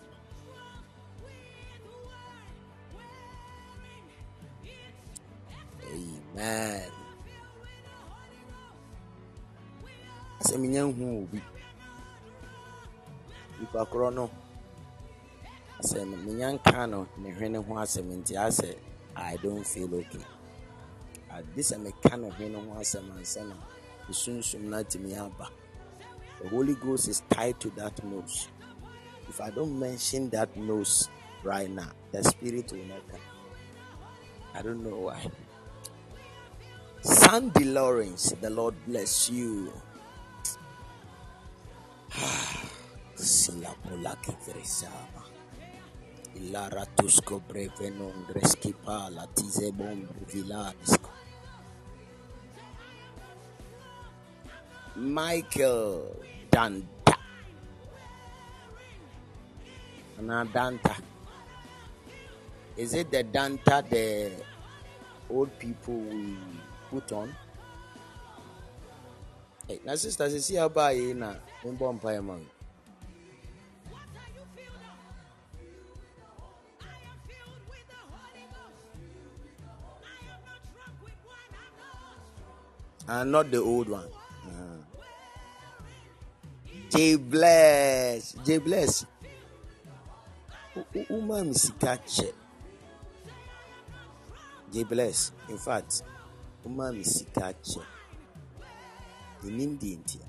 Amen. 5.92 7.05
Sɛ 10.46 10.56
menya 10.62 10.82
nhu 10.86 11.06
obi. 11.24 11.40
Nipa 13.60 13.82
korɔ 13.92 14.10
no 14.14 14.26
sɛ 15.90 16.00
menya 16.26 16.48
nka 16.56 16.90
no 16.92 17.08
ne 17.18 17.30
hwene 17.36 17.58
ho 17.66 17.74
asɛm 17.84 18.08
nti 18.20 18.34
asɛ 18.48 18.70
i 19.16 19.36
don't 19.38 19.66
feel 19.66 19.94
okay. 19.96 20.26
Ade 21.36 21.62
sɛ 21.70 21.76
meka 21.84 22.14
ne 22.22 22.30
hwene 22.30 22.58
ho 22.66 22.72
asɛm 22.82 23.10
ansa 23.18 23.42
na 23.50 23.56
mesunsum 24.08 24.62
no 24.70 24.78
aba. 25.26 25.50
The 26.42 26.50
holy 26.50 26.76
ghost 26.76 27.08
is 27.08 27.24
tied 27.30 27.60
to 27.62 27.70
that 27.72 28.04
nose. 28.04 28.50
If 29.28 29.42
i 29.42 29.50
don't 29.50 29.80
mention 29.80 30.30
that 30.30 30.56
nose 30.56 31.10
right 31.44 31.70
now 31.70 31.92
the 32.12 32.24
spirit 32.24 32.72
will 32.72 32.86
not 32.86 33.02
come. 33.10 33.20
I 34.54 34.62
don't 34.62 34.84
know 34.84 34.98
why. 35.10 35.26
Sandy 37.02 37.66
lawrence 37.66 38.34
the 38.42 38.50
lord 38.50 38.76
bless 38.86 39.30
you 39.30 39.72
Brevenon 47.48 48.26
Dreskipa 48.28 49.10
Latize 49.12 49.72
Bombre 49.72 50.24
Vilarisco. 50.26 51.10
Michael 54.96 56.16
Danta. 56.50 57.18
Ana 60.18 60.46
Danta. 60.46 60.96
Is 62.78 62.94
it 62.94 63.12
the 63.12 63.24
Danta 63.26 63.90
the 63.90 64.32
old 65.30 65.58
people 65.60 65.96
we 65.96 66.38
put 66.90 67.12
on? 67.12 67.36
Hey, 69.68 69.82
na 69.84 69.96
sister, 69.98 70.30
see 70.30 70.56
how 70.62 70.70
by 70.70 70.94
na 71.18 71.36
mbɔ 71.66 71.90
uh, 71.90 71.94
mpaeɛ 71.98 72.18
eh, 72.18 72.22
ma 72.22 72.36
me. 72.38 72.46
and 83.08 83.22
ah, 83.22 83.24
not 83.24 83.52
the 83.52 83.58
old 83.62 83.90
one. 83.90 84.10
Ah. 84.46 84.50
Uh, 84.50 84.78
J 86.90 87.16
bless, 87.18 88.34
J 88.46 88.58
bless. 88.58 89.06
Uma 91.10 91.44
mi 91.44 91.54
sika 91.54 91.98
kyɛ. 92.02 92.34
J 94.74 94.84
bless. 94.84 95.32
In 95.50 95.58
fact, 95.58 96.02
uma 96.66 96.92
mi 96.92 97.04
kyɛ. 99.46 99.52
Enim 99.54 99.78
deɛ 99.78 99.98
nti. 100.00 100.20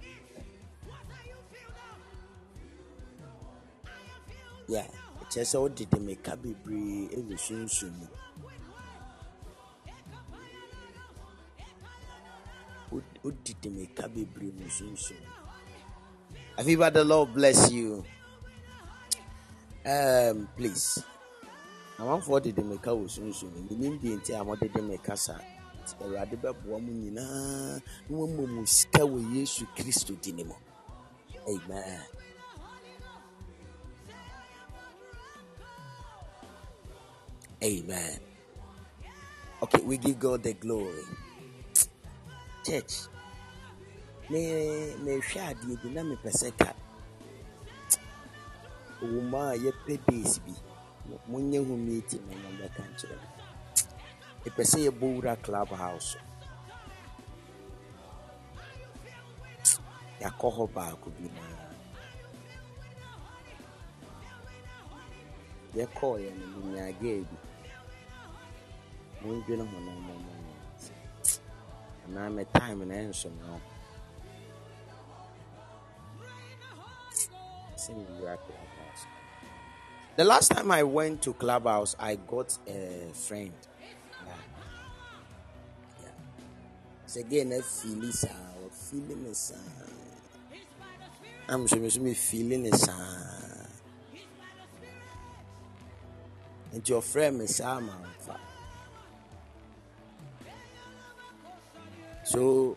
Yeah, 4.69 4.87
kyerɛ 5.31 5.45
sɛ 5.45 5.59
wodede 5.63 5.97
mmirika 5.99 6.37
bebree 6.37 7.09
ɛwɔ 7.17 7.37
sunsun 7.39 7.93
mu. 7.99 8.07
Wod- 12.91 13.19
wodidi 13.25 13.69
mmirika 13.71 14.09
bebree 14.09 14.53
mu 14.53 14.67
sunsun 14.71 15.17
mu. 15.21 15.33
Afiba, 16.59 16.91
the 16.93 17.05
Lord 17.05 17.35
bless 17.35 17.71
you. 17.71 18.05
Um, 19.85 20.49
please. 20.57 21.03
amanfoɔ 21.99 22.43
dede 22.43 22.63
mmirika 22.63 22.91
wɔ 22.93 23.09
sunsun 23.09 23.51
mu 23.55 23.61
menim 23.71 23.99
deɛ 24.01 24.17
nti 24.21 24.35
a 24.35 24.45
wɔdede 24.45 24.81
mmirika 24.83 25.17
saa 25.17 25.41
Bɛboa 26.43 26.79
mu 26.85 26.93
nyinaa 26.93 27.81
na 28.09 28.17
wɔmmɔ 28.19 28.45
mu 28.55 28.67
sika 28.67 29.03
wɔ 29.05 29.19
yesu 29.35 29.67
kristo 29.77 30.15
di 30.23 30.33
ne 30.33 30.45
mu. 30.45 30.55
Amen. 31.49 32.03
Amen. 37.63 38.21
Okay 39.63 39.83
we 39.83 39.97
give 39.97 40.19
god 40.19 40.43
the 40.43 40.53
glory. 40.55 41.05
Church 42.65 43.09
me 44.31 44.41
mehwɛ 45.05 45.41
adeɛ 45.51 45.83
bi 45.83 45.89
na 45.91 46.03
mepɛ 46.03 46.31
sɛ 46.33 46.51
ka. 46.59 46.75
Mu 49.03 49.21
a 49.37 49.57
yɛpɛ 49.57 49.95
days 50.07 50.39
bi 50.41 50.53
mo- 51.09 51.21
monyɛ 51.31 51.61
na 52.27 52.35
mɔmmɛka 52.43 52.83
nkyerɛ 52.91 53.17
me 53.23 53.29
mepɛ 54.47 54.63
sɛ 54.71 54.79
yɛbɔ 54.87 55.07
wura 55.15 55.35
club 55.45 55.69
house 55.83 56.17
yɛakɔ 60.21 60.47
hɔ 60.57 60.65
baako 60.75 61.09
bi 61.19 61.27
na 61.35 61.43
no 61.51 61.67
bi 67.29 67.37
mondwene 69.23 69.65
ho 69.71 69.79
no 69.81 69.93
anaa 72.07 72.29
me 72.35 72.45
time 72.55 72.85
na 72.89 72.95
ɛnso 72.95 73.29
the 80.17 80.25
last 80.25 80.49
time 80.53 80.71
i 80.71 80.83
went 80.85 81.21
to 81.23 81.33
clubhouse 81.35 81.97
i 81.99 82.15
got 82.15 82.57
a 82.69 83.11
friend 83.13 83.53
sɛ 87.13 87.21
gɛ 87.31 87.41
na 87.51 87.57
fili 87.63 88.11
saa 88.13 88.55
ɔfili 88.65 89.15
me 89.23 89.33
saa 89.35 89.87
me 91.59 91.67
so 91.69 92.01
mefili 92.01 92.57
ne 92.59 92.71
saa 92.71 93.37
nti 96.77 96.91
ɔfrɛ 96.93 97.25
me 97.39 97.47
saa 97.47 97.81
ma 97.81 97.95
mfa. 97.95 98.37
So 102.25 102.77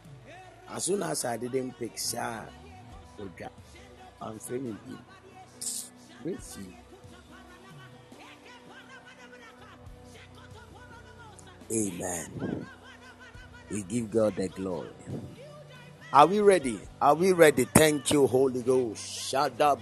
as 0.69 0.84
soon 0.84 1.01
as 1.03 1.25
i 1.25 1.36
didn't 1.38 1.71
pick 1.80 1.97
saa 1.97 2.45
odwa 3.17 3.49
amfrɛ 4.21 4.61
me 4.61 4.71
bio 4.86 4.99
mefili 6.23 6.77
amen 11.71 12.78
we 13.72 13.84
give 13.84 14.11
god 14.11 14.36
the 14.36 14.47
glory 14.49 14.89
Are 16.11 16.26
we 16.26 16.39
ready? 16.39 16.80
Are 16.99 17.13
we 17.13 17.34
ready? 17.34 17.65
Thank 17.65 18.09
you, 18.09 18.26
Holy 18.26 18.63
Ghost. 18.63 19.32
Shada. 19.32 19.78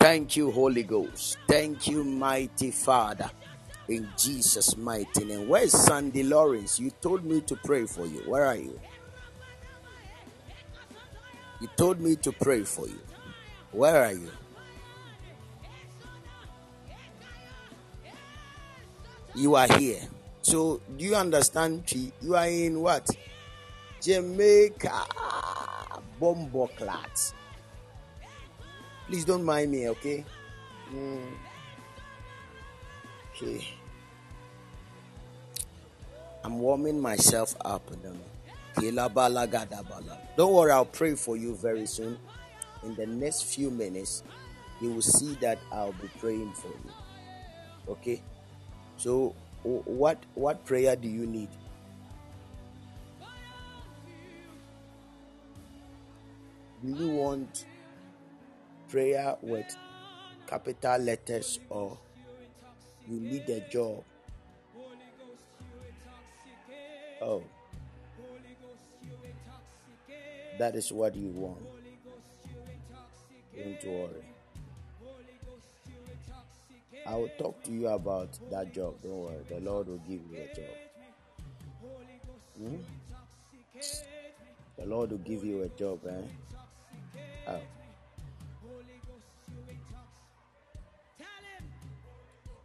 Thank 0.00 0.36
you, 0.36 0.50
Holy 0.50 0.82
Ghost. 0.84 1.36
Thank 1.46 1.86
you, 1.88 2.02
mighty 2.02 2.70
Father. 2.70 3.30
In 3.88 4.08
Jesus' 4.16 4.74
mighty 4.78 5.24
name. 5.26 5.48
Where's 5.48 5.72
Sandy 5.72 6.22
Lawrence? 6.22 6.80
You 6.80 6.90
told 7.02 7.26
me 7.26 7.42
to 7.42 7.56
pray 7.56 7.84
for 7.86 8.06
you. 8.06 8.20
Where 8.20 8.46
are 8.46 8.56
you? 8.56 8.80
You 11.60 11.68
told 11.76 12.00
me 12.00 12.16
to 12.16 12.32
pray 12.32 12.64
for 12.64 12.88
you. 12.88 13.00
Where 13.72 14.02
are 14.02 14.12
you? 14.14 14.30
You 19.34 19.54
are 19.54 19.68
here. 19.78 20.00
So, 20.42 20.80
do 20.96 21.04
you 21.04 21.14
understand? 21.14 21.84
You 22.20 22.34
are 22.34 22.48
in 22.48 22.80
what? 22.80 23.08
Jamaica. 24.00 25.04
Bombo 26.18 26.66
clats. 26.68 27.34
Please 29.06 29.24
don't 29.24 29.44
mind 29.44 29.70
me, 29.70 29.88
okay? 29.90 30.24
Mm. 30.92 31.32
Okay. 33.34 33.66
I'm 36.44 36.58
warming 36.58 37.00
myself 37.00 37.54
up. 37.64 37.82
Don't 40.36 40.52
worry, 40.52 40.72
I'll 40.72 40.84
pray 40.84 41.14
for 41.14 41.36
you 41.36 41.54
very 41.54 41.86
soon. 41.86 42.18
In 42.82 42.94
the 42.94 43.06
next 43.06 43.42
few 43.44 43.70
minutes, 43.70 44.22
you 44.80 44.92
will 44.92 45.02
see 45.02 45.34
that 45.40 45.58
I'll 45.70 45.92
be 45.92 46.08
praying 46.18 46.52
for 46.54 46.68
you. 46.68 46.90
Okay? 47.88 48.22
So, 49.00 49.34
what 49.64 50.18
what 50.34 50.62
prayer 50.66 50.94
do 50.94 51.08
you 51.08 51.26
need? 51.26 51.48
Do 56.84 56.92
you 56.92 57.08
want 57.08 57.64
prayer 58.90 59.36
with 59.40 59.74
capital 60.46 60.98
letters 60.98 61.60
or 61.70 61.96
you 63.08 63.20
need 63.20 63.48
a 63.48 63.60
job? 63.70 64.04
Oh, 67.22 67.42
that 70.58 70.76
is 70.76 70.92
what 70.92 71.14
you 71.16 71.28
want. 71.28 71.64
Don't 73.56 73.84
worry. 73.84 74.29
I 77.10 77.16
will 77.16 77.30
talk 77.36 77.60
to 77.64 77.72
you 77.72 77.88
about 77.88 78.38
that 78.52 78.72
job. 78.72 78.94
Don't 79.02 79.18
worry. 79.18 79.42
The 79.48 79.58
Lord 79.58 79.88
will 79.88 79.98
give 80.08 80.20
you 80.30 80.38
a 80.38 80.54
job. 80.54 80.76
Hmm? 82.56 82.76
The 84.78 84.86
Lord 84.86 85.10
will 85.10 85.18
give 85.18 85.44
you 85.44 85.62
a 85.62 85.68
job, 85.70 85.98
eh? 86.06 86.12
Oh. 87.48 87.60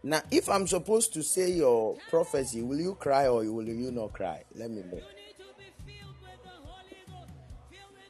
Now, 0.04 0.22
if 0.30 0.48
I'm 0.48 0.68
supposed 0.68 1.12
to 1.16 1.24
say 1.24 1.50
your 1.50 1.98
prophecy, 2.12 2.62
will 2.62 2.80
you 2.80 2.94
cry 2.94 3.26
or 3.26 3.38
will 3.52 3.68
you 3.68 3.90
not 3.92 4.14
cry? 4.14 4.44
Let 4.54 4.70
me 4.70 4.84
know. 4.84 5.02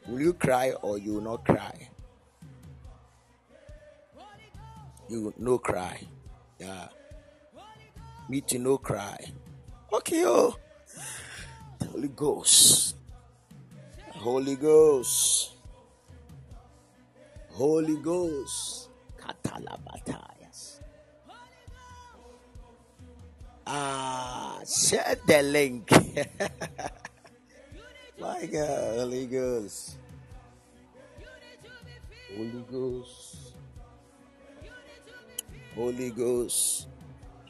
Will 0.09 0.19
you 0.19 0.33
cry 0.33 0.71
or 0.81 0.97
you 0.97 1.13
will 1.13 1.21
not 1.21 1.45
cry? 1.45 1.89
You 5.07 5.21
will 5.21 5.33
no 5.37 5.57
cry. 5.59 5.97
Yeah. 6.59 6.87
Me 8.29 8.41
to 8.41 8.59
no 8.59 8.77
cry. 8.77 9.17
Okay, 9.91 10.23
oh. 10.25 10.55
Holy 11.91 12.07
Ghost. 12.09 12.95
Holy 14.09 14.55
Ghost. 14.55 15.51
Holy 17.49 17.97
Ghost. 17.97 18.89
Katalabatayas. 19.19 20.79
Ah, 23.67 24.59
share 24.65 25.17
the 25.27 25.41
link. 25.41 25.89
My 28.19 28.45
God, 28.45 28.99
Holy 28.99 29.25
Ghost. 29.27 29.97
Holy 32.35 32.63
Ghost. 32.71 33.44
Holy 35.75 36.09
Ghost. 36.11 36.87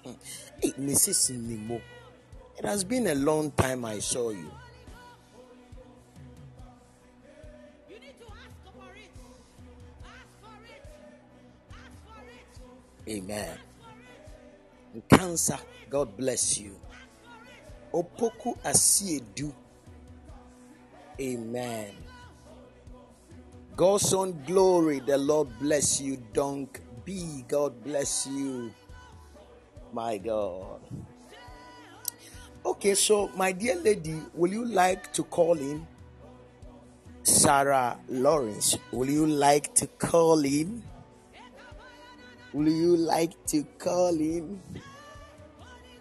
Hey, 0.04 0.72
Mrs. 0.80 1.32
Nimo. 1.32 1.80
It 2.58 2.66
has 2.66 2.84
been 2.84 3.08
a 3.08 3.16
long 3.16 3.52
time 3.52 3.86
I 3.86 4.00
saw 4.00 4.32
you. 4.32 4.50
You 7.90 8.00
need 8.00 8.18
to 8.20 8.26
ask 8.26 8.56
for 8.64 8.96
it. 8.96 9.12
Ask 10.04 10.28
for 10.42 10.58
it. 10.66 10.84
Ask 11.72 11.98
for 12.06 12.24
it. 13.10 13.18
Amen. 13.18 13.58
Cancer, 15.10 15.60
God 15.90 16.18
bless 16.18 16.58
you. 16.58 16.80
Opoku 17.94 18.58
Asiedu. 18.64 19.54
Amen. 21.20 21.92
God's 23.76 24.14
own 24.14 24.42
glory, 24.46 25.00
the 25.00 25.18
Lord 25.18 25.48
bless 25.60 26.02
you. 26.02 26.18
Dunk 26.34 26.82
B, 27.06 27.45
God 27.47 27.84
bless 27.84 28.26
you. 28.26 28.74
My 29.93 30.18
God. 30.18 30.82
Okay, 32.66 32.95
so 32.95 33.30
my 33.38 33.51
dear 33.51 33.76
lady, 33.76 34.18
will 34.34 34.51
you 34.51 34.66
like 34.66 35.14
to 35.14 35.24
call 35.24 35.53
in 35.53 35.86
Sarah 37.22 37.97
Lawrence? 38.10 38.76
Will 38.91 39.10
you 39.10 39.28
like 39.28 39.76
to 39.76 39.88
call 40.01 40.43
in? 40.43 40.82
Will 42.53 42.70
you 42.70 42.97
like 42.97 43.38
to 43.53 43.64
call 43.78 44.18
in? 44.18 44.60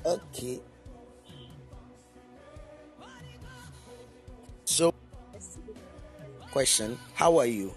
Okay. 0.07 0.61
So, 4.64 4.94
question 6.50 6.98
How 7.12 7.36
are 7.38 7.46
you? 7.46 7.74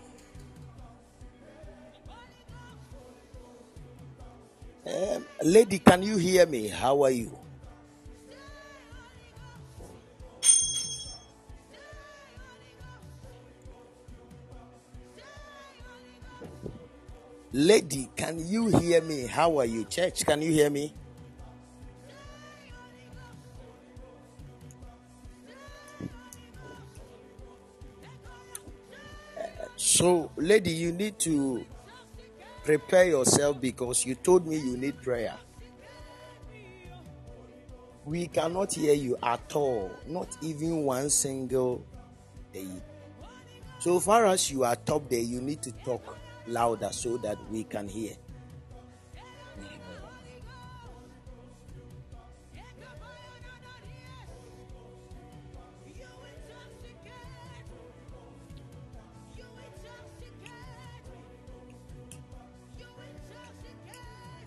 Um, 4.87 5.25
lady, 5.43 5.79
can 5.79 6.01
you 6.01 6.15
hear 6.15 6.45
me? 6.45 6.69
How 6.69 7.03
are 7.03 7.11
you? 7.11 7.37
Lady, 17.51 18.09
can 18.15 18.39
you 18.47 18.67
hear 18.79 19.01
me? 19.01 19.25
How 19.27 19.59
are 19.59 19.65
you? 19.65 19.83
Church, 19.85 20.25
can 20.25 20.41
you 20.41 20.51
hear 20.53 20.69
me? 20.69 20.93
So, 29.75 30.31
lady, 30.37 30.71
you 30.71 30.93
need 30.93 31.19
to 31.19 31.65
prepare 32.67 33.05
yourself 33.05 33.61
because 33.61 34.05
you 34.05 34.13
told 34.13 34.45
me 34.45 34.57
you 34.57 34.75
need 34.75 35.01
prayer. 35.01 35.33
We 38.03 38.27
cannot 38.27 38.73
hear 38.73 38.93
you 38.93 39.17
at 39.23 39.55
all, 39.55 39.89
not 40.05 40.35
even 40.41 40.83
one 40.83 41.09
single 41.09 41.85
day. 42.51 42.67
So 43.79 44.01
far 44.01 44.25
as 44.25 44.51
you 44.51 44.65
are 44.65 44.75
top 44.75 45.07
there, 45.09 45.21
you 45.21 45.39
need 45.39 45.61
to 45.61 45.71
talk 45.71 46.17
louder 46.45 46.89
so 46.91 47.15
that 47.19 47.37
we 47.49 47.63
can 47.63 47.87
hear. 47.87 48.15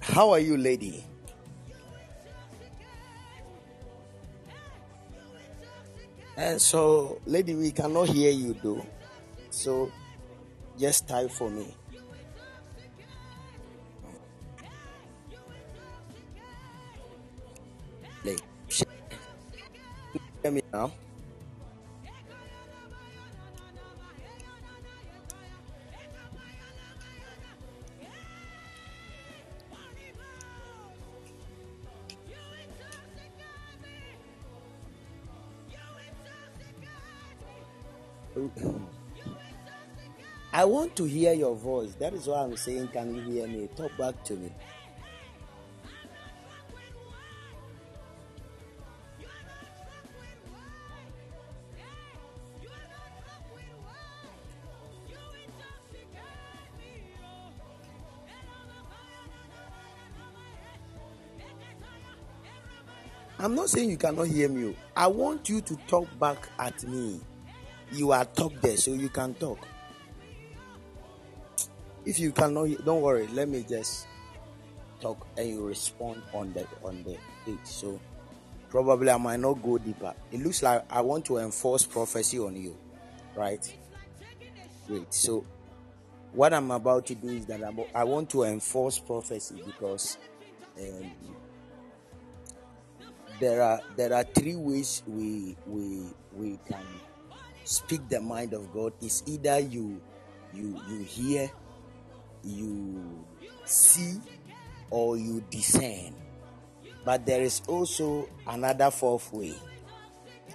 How 0.00 0.30
are 0.30 0.40
you, 0.40 0.56
lady? 0.56 1.04
And 6.36 6.60
so, 6.60 7.20
lady, 7.26 7.54
we 7.54 7.70
cannot 7.70 8.08
hear 8.08 8.30
you 8.32 8.54
though. 8.62 8.84
So, 9.50 9.92
just 10.78 11.06
type 11.06 11.30
for 11.30 11.50
me. 11.50 11.76
Sh- 18.68 18.82
hear 20.42 20.52
me 20.52 20.62
now? 20.72 20.92
I 40.52 40.64
want 40.64 40.96
to 40.96 41.04
hear 41.04 41.32
your 41.32 41.54
voice. 41.54 41.94
That 41.94 42.12
is 42.14 42.26
why 42.26 42.42
I'm 42.42 42.56
saying, 42.56 42.88
can 42.88 43.14
you 43.14 43.22
hear 43.22 43.46
me? 43.46 43.68
Talk 43.76 43.96
back 43.98 44.24
to 44.24 44.34
me. 44.34 44.50
I'm 63.42 63.54
not 63.54 63.70
saying 63.70 63.88
you 63.88 63.96
cannot 63.96 64.26
hear 64.26 64.50
me. 64.50 64.76
I 64.94 65.06
want 65.06 65.48
you 65.48 65.62
to 65.62 65.76
talk 65.88 66.06
back 66.18 66.50
at 66.58 66.86
me. 66.86 67.22
You 67.92 68.12
are 68.12 68.24
top 68.24 68.52
there, 68.60 68.76
so 68.76 68.92
you 68.92 69.08
can 69.08 69.34
talk. 69.34 69.58
If 72.04 72.18
you 72.18 72.32
cannot, 72.32 72.84
don't 72.84 73.02
worry. 73.02 73.26
Let 73.28 73.48
me 73.48 73.64
just 73.68 74.06
talk 75.00 75.26
and 75.36 75.48
you 75.48 75.66
respond 75.66 76.22
on 76.32 76.52
the 76.52 76.66
on 76.84 77.02
the 77.04 77.16
page. 77.44 77.58
So 77.64 78.00
probably 78.68 79.10
I 79.10 79.16
might 79.16 79.40
not 79.40 79.62
go 79.62 79.78
deeper. 79.78 80.14
It 80.30 80.40
looks 80.40 80.62
like 80.62 80.84
I 80.90 81.00
want 81.00 81.24
to 81.26 81.38
enforce 81.38 81.84
prophecy 81.84 82.38
on 82.38 82.56
you, 82.56 82.76
right? 83.34 83.60
Great. 84.86 85.12
So 85.12 85.44
what 86.32 86.54
I'm 86.54 86.70
about 86.70 87.06
to 87.06 87.14
do 87.14 87.28
is 87.28 87.46
that 87.46 87.62
I'm, 87.62 87.80
I 87.94 88.04
want 88.04 88.30
to 88.30 88.44
enforce 88.44 88.98
prophecy 88.98 89.62
because 89.66 90.16
um, 90.78 91.10
there 93.40 93.62
are 93.62 93.80
there 93.96 94.12
are 94.12 94.24
three 94.24 94.56
ways 94.56 95.02
we 95.06 95.56
we 95.66 96.02
we 96.32 96.58
can 96.68 96.84
speak 97.64 98.08
the 98.08 98.20
mind 98.20 98.52
of 98.52 98.72
God. 98.72 98.92
Is 99.00 99.22
either 99.26 99.58
you 99.58 100.00
you 100.52 100.80
you 100.88 100.98
hear, 101.00 101.50
you 102.42 103.24
see, 103.64 104.20
or 104.90 105.16
you 105.16 105.42
discern. 105.50 106.14
But 107.04 107.26
there 107.26 107.42
is 107.42 107.62
also 107.66 108.28
another 108.46 108.90
fourth 108.90 109.32
way, 109.32 109.54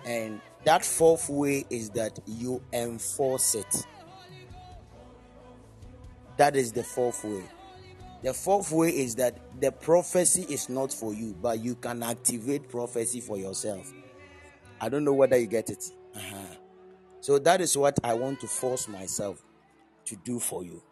and 0.06 0.40
that 0.64 0.86
fourth 0.86 1.30
way 1.30 1.66
is 1.70 1.90
that 1.92 2.20
you 2.26 2.62
enforce 2.74 3.56
it. 3.56 3.88
That 6.38 6.56
is 6.56 6.72
the 6.72 6.84
fourth 6.84 7.24
way. 7.24 7.44
The 8.24 8.34
fourth 8.34 8.72
way 8.72 8.90
is 8.90 9.16
that 9.16 9.40
the 9.62 9.72
prophecy 9.72 10.46
is 10.50 10.68
not 10.68 10.92
for 10.92 11.14
you, 11.14 11.36
but 11.40 11.60
you 11.60 11.76
can 11.76 12.02
activate 12.02 12.68
prophecy 12.70 13.22
for 13.22 13.38
yourself. 13.38 13.94
I 14.82 14.90
don't 14.90 15.04
know 15.04 15.14
whether 15.14 15.38
you 15.38 15.48
get 15.48 15.70
it. 15.70 15.84
So 17.26 17.40
that 17.40 17.60
is 17.60 17.76
what 17.76 18.00
I 18.04 18.14
want 18.14 18.40
to 18.42 18.48
force 18.48 18.88
myself 18.88 19.42
to 20.06 20.16
do 20.16 20.40
for 20.40 20.64
you. 20.64 20.84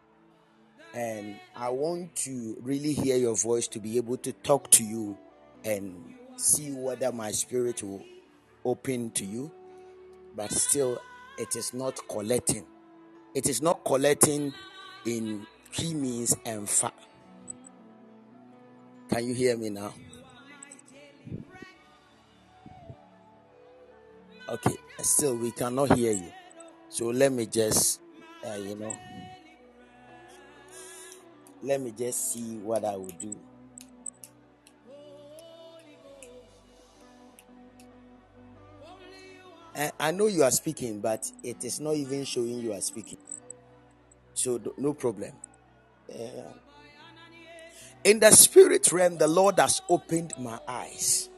And 0.96 1.40
I 1.56 1.70
want 1.70 2.16
to 2.26 2.58
really 2.60 2.92
hear 2.92 3.18
your 3.18 3.36
voice 3.36 3.68
to 3.68 3.80
be 3.80 3.98
able 3.98 4.18
to 4.18 4.32
talk 4.34 4.72
to 4.72 4.84
you 4.84 5.16
and 5.64 6.16
see 6.36 6.72
whether 6.72 7.12
my 7.12 7.30
spirit 7.30 7.84
will 7.84 8.04
open 8.66 9.12
to 9.12 9.24
you. 9.24 9.52
But 10.36 10.52
still, 10.52 11.00
it 11.38 11.56
is 11.56 11.72
not 11.72 12.00
collecting. 12.10 12.66
It 13.36 13.48
is 13.48 13.62
not 13.62 13.86
collecting 13.86 14.56
in 15.06 15.46
key 15.72 15.94
means 15.94 16.36
and 16.48 16.68
fa. 16.68 16.92
Can 19.08 19.28
you 19.28 19.36
hear 19.36 19.56
me 19.56 19.70
now? 19.70 19.94
Okay, 24.54 24.76
still 25.02 25.36
we 25.36 25.50
cannot 25.50 25.98
hear 25.98 26.12
you. 26.12 26.32
So 26.88 27.06
let 27.06 27.32
me 27.32 27.48
just, 27.48 28.00
uh, 28.48 28.54
you 28.54 28.76
know, 28.76 28.96
let 31.64 31.82
me 31.82 31.90
just 31.90 32.34
see 32.34 32.58
what 32.58 32.86
I 32.86 32.96
will 32.96 33.08
do. 33.20 33.36
I, 40.00 40.12
know 40.12 40.28
you 40.28 40.44
are 40.44 40.52
speaking, 40.52 41.00
but 41.00 41.32
it 41.44 41.64
is 41.64 41.80
not 41.80 41.96
even 41.96 42.24
showing 42.24 42.60
you 42.60 42.74
are 42.74 42.82
speaking. 42.82 43.18
So 44.36 44.62
no 44.78 44.94
problem. 44.94 45.32
Uh, 46.08 46.54
in 48.04 48.20
the 48.20 48.30
spirit 48.30 48.92
realm, 48.92 49.18
the 49.18 49.28
Lord 49.28 49.58
has 49.58 49.82
opened 49.90 50.34
my 50.38 50.60
eyes. 50.68 51.30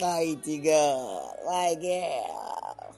Mighty 0.00 0.58
God, 0.58 1.36
my 1.46 1.76
God. 1.80 2.94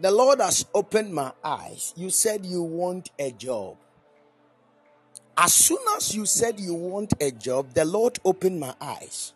The 0.00 0.10
Lord 0.10 0.40
has 0.40 0.66
opened 0.74 1.12
my 1.14 1.32
eyes. 1.42 1.92
You 1.96 2.10
said 2.10 2.44
you 2.44 2.62
want 2.62 3.10
a 3.18 3.30
job. 3.32 3.76
As 5.36 5.54
soon 5.54 5.78
as 5.96 6.14
you 6.14 6.26
said 6.26 6.58
you 6.58 6.74
want 6.74 7.14
a 7.20 7.30
job, 7.30 7.72
the 7.74 7.84
Lord 7.84 8.18
opened 8.24 8.60
my 8.60 8.74
eyes. 8.80 9.32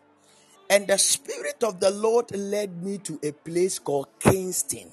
And 0.69 0.87
the 0.87 0.97
Spirit 0.97 1.63
of 1.63 1.79
the 1.79 1.91
Lord 1.91 2.35
led 2.35 2.83
me 2.83 2.97
to 2.99 3.19
a 3.23 3.31
place 3.31 3.79
called 3.79 4.07
Kingston. 4.19 4.89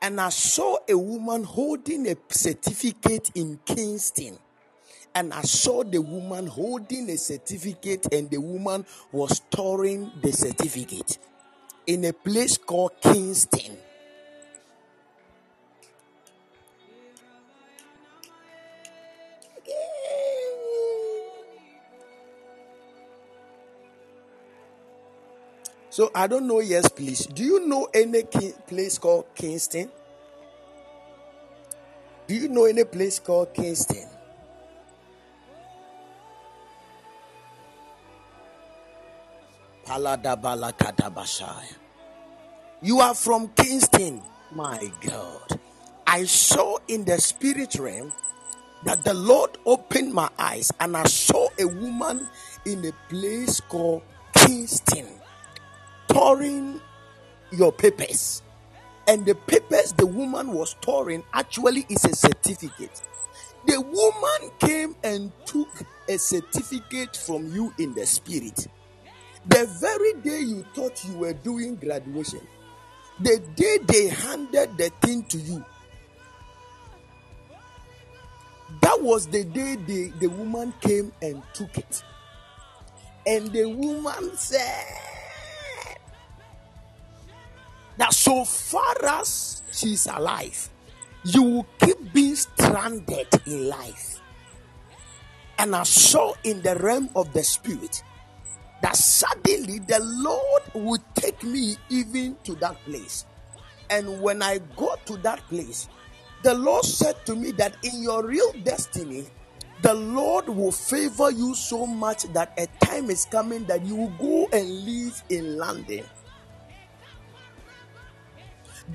And 0.00 0.20
I 0.20 0.30
saw 0.30 0.78
a 0.88 0.96
woman 0.96 1.44
holding 1.44 2.08
a 2.08 2.16
certificate 2.30 3.30
in 3.34 3.60
Kingston. 3.64 4.38
And 5.14 5.32
I 5.34 5.42
saw 5.42 5.84
the 5.84 6.00
woman 6.00 6.46
holding 6.46 7.10
a 7.10 7.16
certificate, 7.18 8.12
and 8.12 8.30
the 8.30 8.38
woman 8.40 8.86
was 9.10 9.36
storing 9.36 10.10
the 10.22 10.32
certificate 10.32 11.18
in 11.86 12.04
a 12.04 12.12
place 12.12 12.56
called 12.56 12.92
Kingston. 13.00 13.76
So 25.90 26.10
I 26.14 26.26
don't 26.26 26.46
know. 26.46 26.60
Yes, 26.60 26.88
please. 26.88 27.26
Do 27.26 27.44
you 27.44 27.66
know 27.66 27.86
any 27.92 28.22
ki- 28.22 28.54
place 28.66 28.96
called 28.96 29.26
Kingston? 29.34 29.90
Do 32.26 32.34
you 32.34 32.48
know 32.48 32.64
any 32.64 32.84
place 32.84 33.18
called 33.18 33.52
Kingston? 33.52 34.11
You 42.82 43.00
are 43.00 43.14
from 43.14 43.48
Kingston. 43.48 44.22
My 44.52 44.90
God. 45.00 45.60
I 46.06 46.24
saw 46.24 46.78
in 46.88 47.04
the 47.04 47.18
spirit 47.18 47.76
realm 47.76 48.12
that 48.84 49.04
the 49.04 49.14
Lord 49.14 49.56
opened 49.64 50.12
my 50.12 50.28
eyes 50.38 50.70
and 50.80 50.96
I 50.96 51.04
saw 51.04 51.48
a 51.58 51.66
woman 51.66 52.28
in 52.66 52.84
a 52.84 52.92
place 53.08 53.60
called 53.60 54.02
Kingston 54.34 55.06
storing 56.12 56.80
your 57.50 57.72
papers. 57.72 58.42
And 59.08 59.24
the 59.24 59.34
papers 59.34 59.92
the 59.92 60.06
woman 60.06 60.52
was 60.52 60.70
storing 60.70 61.24
actually 61.32 61.86
is 61.88 62.04
a 62.04 62.14
certificate. 62.14 63.00
The 63.66 63.80
woman 63.80 64.50
came 64.58 64.94
and 65.02 65.32
took 65.46 65.68
a 66.08 66.18
certificate 66.18 67.16
from 67.16 67.52
you 67.52 67.72
in 67.78 67.94
the 67.94 68.04
spirit. 68.06 68.66
The 69.46 69.66
very 69.80 70.14
day 70.22 70.40
you 70.40 70.64
thought 70.74 71.04
you 71.04 71.18
were 71.18 71.32
doing 71.32 71.76
graduation, 71.76 72.40
the 73.20 73.42
day 73.56 73.78
they 73.86 74.08
handed 74.08 74.76
the 74.78 74.90
thing 75.00 75.24
to 75.24 75.38
you, 75.38 75.64
that 78.80 79.02
was 79.02 79.26
the 79.26 79.44
day 79.44 79.76
the, 79.76 80.12
the 80.20 80.28
woman 80.28 80.72
came 80.80 81.12
and 81.20 81.42
took 81.54 81.76
it. 81.76 82.02
And 83.26 83.52
the 83.52 83.66
woman 83.66 84.36
said 84.36 84.86
that 87.96 88.12
so 88.12 88.44
far 88.44 88.94
as 89.04 89.62
she's 89.72 90.06
alive, 90.06 90.68
you 91.24 91.42
will 91.42 91.66
keep 91.78 92.12
being 92.12 92.34
stranded 92.36 93.28
in 93.46 93.68
life. 93.68 94.20
And 95.58 95.76
I 95.76 95.82
saw 95.84 96.34
in 96.42 96.62
the 96.62 96.74
realm 96.76 97.10
of 97.14 97.32
the 97.32 97.44
spirit 97.44 98.02
that 98.82 98.96
suddenly 98.96 99.78
the 99.78 100.00
Lord 100.00 100.62
would 100.74 101.00
take 101.14 101.42
me 101.42 101.76
even 101.88 102.36
to 102.44 102.54
that 102.56 102.76
place. 102.84 103.24
And 103.88 104.20
when 104.20 104.42
I 104.42 104.58
got 104.76 105.06
to 105.06 105.16
that 105.18 105.40
place, 105.48 105.88
the 106.42 106.54
Lord 106.54 106.84
said 106.84 107.24
to 107.26 107.36
me 107.36 107.52
that 107.52 107.76
in 107.84 108.02
your 108.02 108.26
real 108.26 108.52
destiny, 108.64 109.26
the 109.82 109.94
Lord 109.94 110.48
will 110.48 110.72
favor 110.72 111.30
you 111.30 111.54
so 111.54 111.86
much 111.86 112.24
that 112.32 112.52
a 112.58 112.66
time 112.84 113.10
is 113.10 113.24
coming 113.26 113.64
that 113.64 113.84
you 113.84 113.96
will 113.96 114.14
go 114.18 114.48
and 114.52 114.68
live 114.84 115.22
in 115.28 115.56
London. 115.56 116.04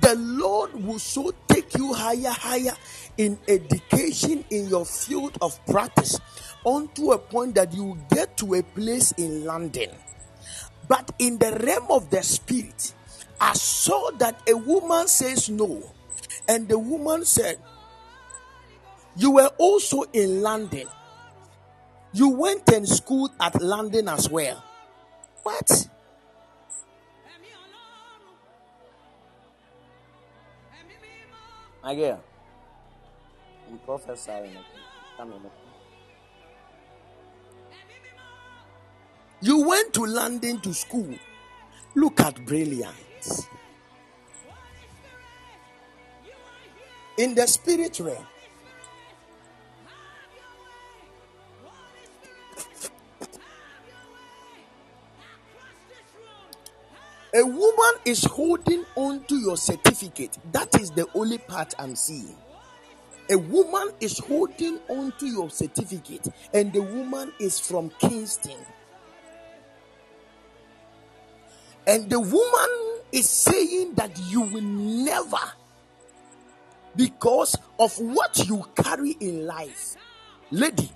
The 0.00 0.14
Lord 0.14 0.74
will 0.74 0.98
so 0.98 1.32
take 1.48 1.76
you 1.76 1.92
higher, 1.92 2.30
higher 2.30 2.74
in 3.16 3.38
education, 3.48 4.44
in 4.50 4.68
your 4.68 4.84
field 4.84 5.36
of 5.40 5.64
practice, 5.66 6.18
onto 6.64 7.12
a 7.12 7.18
point 7.18 7.54
that 7.54 7.72
you 7.72 7.98
get 8.10 8.36
to 8.38 8.54
a 8.54 8.62
place 8.62 9.12
in 9.12 9.44
London. 9.44 9.90
But 10.88 11.10
in 11.18 11.38
the 11.38 11.52
realm 11.64 11.86
of 11.90 12.10
the 12.10 12.22
spirit, 12.22 12.94
I 13.40 13.52
saw 13.52 14.10
that 14.18 14.40
a 14.48 14.56
woman 14.56 15.06
says 15.08 15.48
no. 15.48 15.82
And 16.48 16.68
the 16.68 16.78
woman 16.78 17.24
said, 17.24 17.58
You 19.16 19.32
were 19.32 19.50
also 19.58 20.02
in 20.12 20.42
London. 20.42 20.88
You 22.12 22.30
went 22.30 22.68
and 22.70 22.88
schooled 22.88 23.32
at 23.38 23.60
London 23.60 24.08
as 24.08 24.30
well. 24.30 24.64
What? 25.42 25.88
Prophesy 33.84 34.32
in 34.32 34.44
it. 34.44 34.64
Come 35.16 35.32
in. 35.32 35.67
You 39.40 39.62
went 39.68 39.92
to 39.94 40.04
London 40.04 40.60
to 40.60 40.74
school. 40.74 41.14
Look 41.94 42.20
at 42.20 42.44
brilliance. 42.44 43.46
In 47.16 47.34
the 47.34 47.46
spirit 47.46 47.98
realm, 48.00 48.26
a 57.34 57.44
woman 57.44 57.94
is 58.04 58.24
holding 58.24 58.84
on 58.96 59.24
to 59.24 59.36
your 59.36 59.56
certificate. 59.56 60.38
That 60.52 60.80
is 60.80 60.90
the 60.90 61.06
only 61.14 61.38
part 61.38 61.74
I'm 61.78 61.94
seeing. 61.96 62.36
A 63.30 63.36
woman 63.36 63.90
is 64.00 64.18
holding 64.18 64.80
on 64.88 65.12
to 65.18 65.26
your 65.26 65.50
certificate, 65.50 66.26
and 66.54 66.72
the 66.72 66.82
woman 66.82 67.32
is 67.38 67.60
from 67.60 67.90
Kingston. 68.00 68.58
And 71.88 72.10
the 72.10 72.20
woman 72.20 73.00
is 73.12 73.26
saying 73.26 73.94
that 73.94 74.10
you 74.28 74.42
will 74.42 74.60
never, 74.60 75.38
because 76.94 77.56
of 77.78 77.98
what 77.98 78.46
you 78.46 78.62
carry 78.76 79.12
in 79.20 79.46
life, 79.46 79.96
lady, 80.50 80.92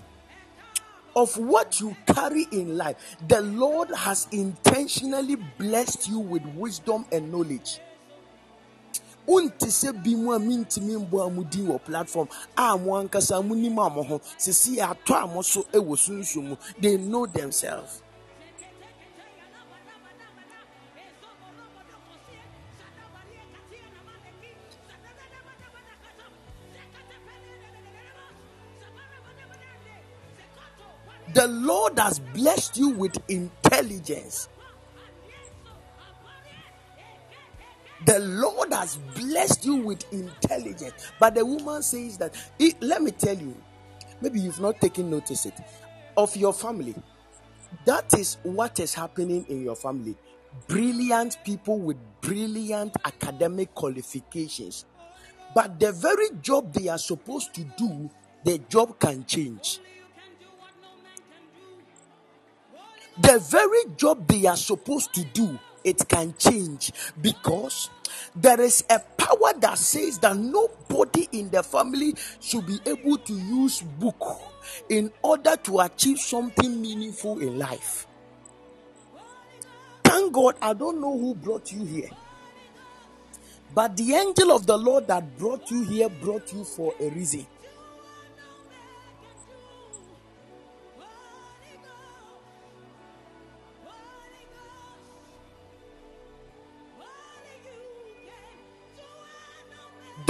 of 1.15 1.35
what 1.37 1.79
you 1.79 1.97
carry 2.05 2.45
in 2.51 2.77
life, 2.77 3.17
the 3.27 3.41
Lord 3.41 3.89
has 3.95 4.27
intentionally 4.31 5.35
blessed 5.57 6.07
you 6.07 6.19
with 6.19 6.45
wisdom 6.55 7.05
and 7.11 7.31
knowledge. 7.31 7.79
wonte 9.25 9.67
sɛ 9.71 9.93
bi 10.03 10.15
mu 10.15 10.33
a 10.33 10.37
mentumi 10.39 10.99
mbɔ 10.99 11.27
a 11.27 11.29
mu 11.31 11.43
wɔ 11.43 11.79
platform 11.85 12.27
a 12.57 12.77
they 16.81 16.97
know 16.97 17.25
themselves 17.25 18.02
The 31.33 31.47
Lord 31.47 31.97
has 31.99 32.19
blessed 32.19 32.77
you 32.77 32.89
with 32.89 33.17
intelligence. 33.27 34.49
The 38.05 38.19
Lord 38.19 38.73
has 38.73 38.97
blessed 39.15 39.65
you 39.65 39.75
with 39.77 40.03
intelligence. 40.13 41.11
But 41.19 41.35
the 41.35 41.45
woman 41.45 41.81
says 41.81 42.17
that, 42.17 42.35
"Eh, 42.59 42.71
let 42.81 43.01
me 43.01 43.11
tell 43.11 43.37
you, 43.37 43.55
maybe 44.21 44.41
you've 44.41 44.59
not 44.59 44.81
taken 44.81 45.09
notice 45.09 45.45
it, 45.45 45.53
of 46.17 46.35
your 46.35 46.53
family. 46.53 46.95
That 47.85 48.13
is 48.13 48.37
what 48.43 48.79
is 48.79 48.93
happening 48.93 49.45
in 49.49 49.63
your 49.63 49.75
family. 49.75 50.15
Brilliant 50.67 51.37
people 51.43 51.79
with 51.79 51.97
brilliant 52.21 52.95
academic 53.05 53.73
qualifications. 53.73 54.85
But 55.55 55.79
the 55.79 55.91
very 55.91 56.29
job 56.41 56.73
they 56.73 56.89
are 56.89 56.99
supposed 56.99 57.53
to 57.55 57.63
do, 57.63 58.09
the 58.43 58.59
job 58.59 58.99
can 58.99 59.25
change. 59.25 59.79
The 63.17 63.39
very 63.39 63.95
job 63.95 64.27
they 64.27 64.45
are 64.47 64.57
supposed 64.57 65.13
to 65.13 65.23
do, 65.23 65.59
it 65.83 66.07
can 66.07 66.33
change 66.37 66.91
because 67.21 67.89
there 68.35 68.59
is 68.59 68.83
a 68.89 68.99
power 68.99 69.53
that 69.59 69.77
says 69.77 70.17
that 70.19 70.35
nobody 70.35 71.27
in 71.31 71.49
the 71.51 71.61
family 71.61 72.15
should 72.39 72.65
be 72.65 72.79
able 72.85 73.17
to 73.17 73.33
use 73.33 73.81
book 73.81 74.41
in 74.89 75.11
order 75.21 75.55
to 75.57 75.79
achieve 75.81 76.19
something 76.19 76.81
meaningful 76.81 77.39
in 77.39 77.59
life. 77.59 78.07
Thank 80.03 80.33
God, 80.33 80.55
I 80.61 80.73
don't 80.73 80.99
know 80.99 81.17
who 81.17 81.35
brought 81.35 81.71
you 81.71 81.85
here. 81.85 82.09
But 83.75 83.97
the 83.97 84.13
angel 84.13 84.51
of 84.51 84.65
the 84.65 84.77
Lord 84.77 85.07
that 85.07 85.37
brought 85.37 85.69
you 85.71 85.83
here 85.83 86.09
brought 86.09 86.53
you 86.53 86.63
for 86.63 86.93
a 86.99 87.09
reason. 87.09 87.45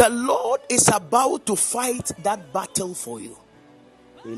The 0.04 0.10
Lord 0.10 0.60
is 0.68 0.90
about 0.90 1.46
to 1.46 1.56
fight 1.56 2.12
that 2.24 2.52
battle 2.52 2.94
for 2.94 3.22
you. 3.22 3.38
The 4.26 4.36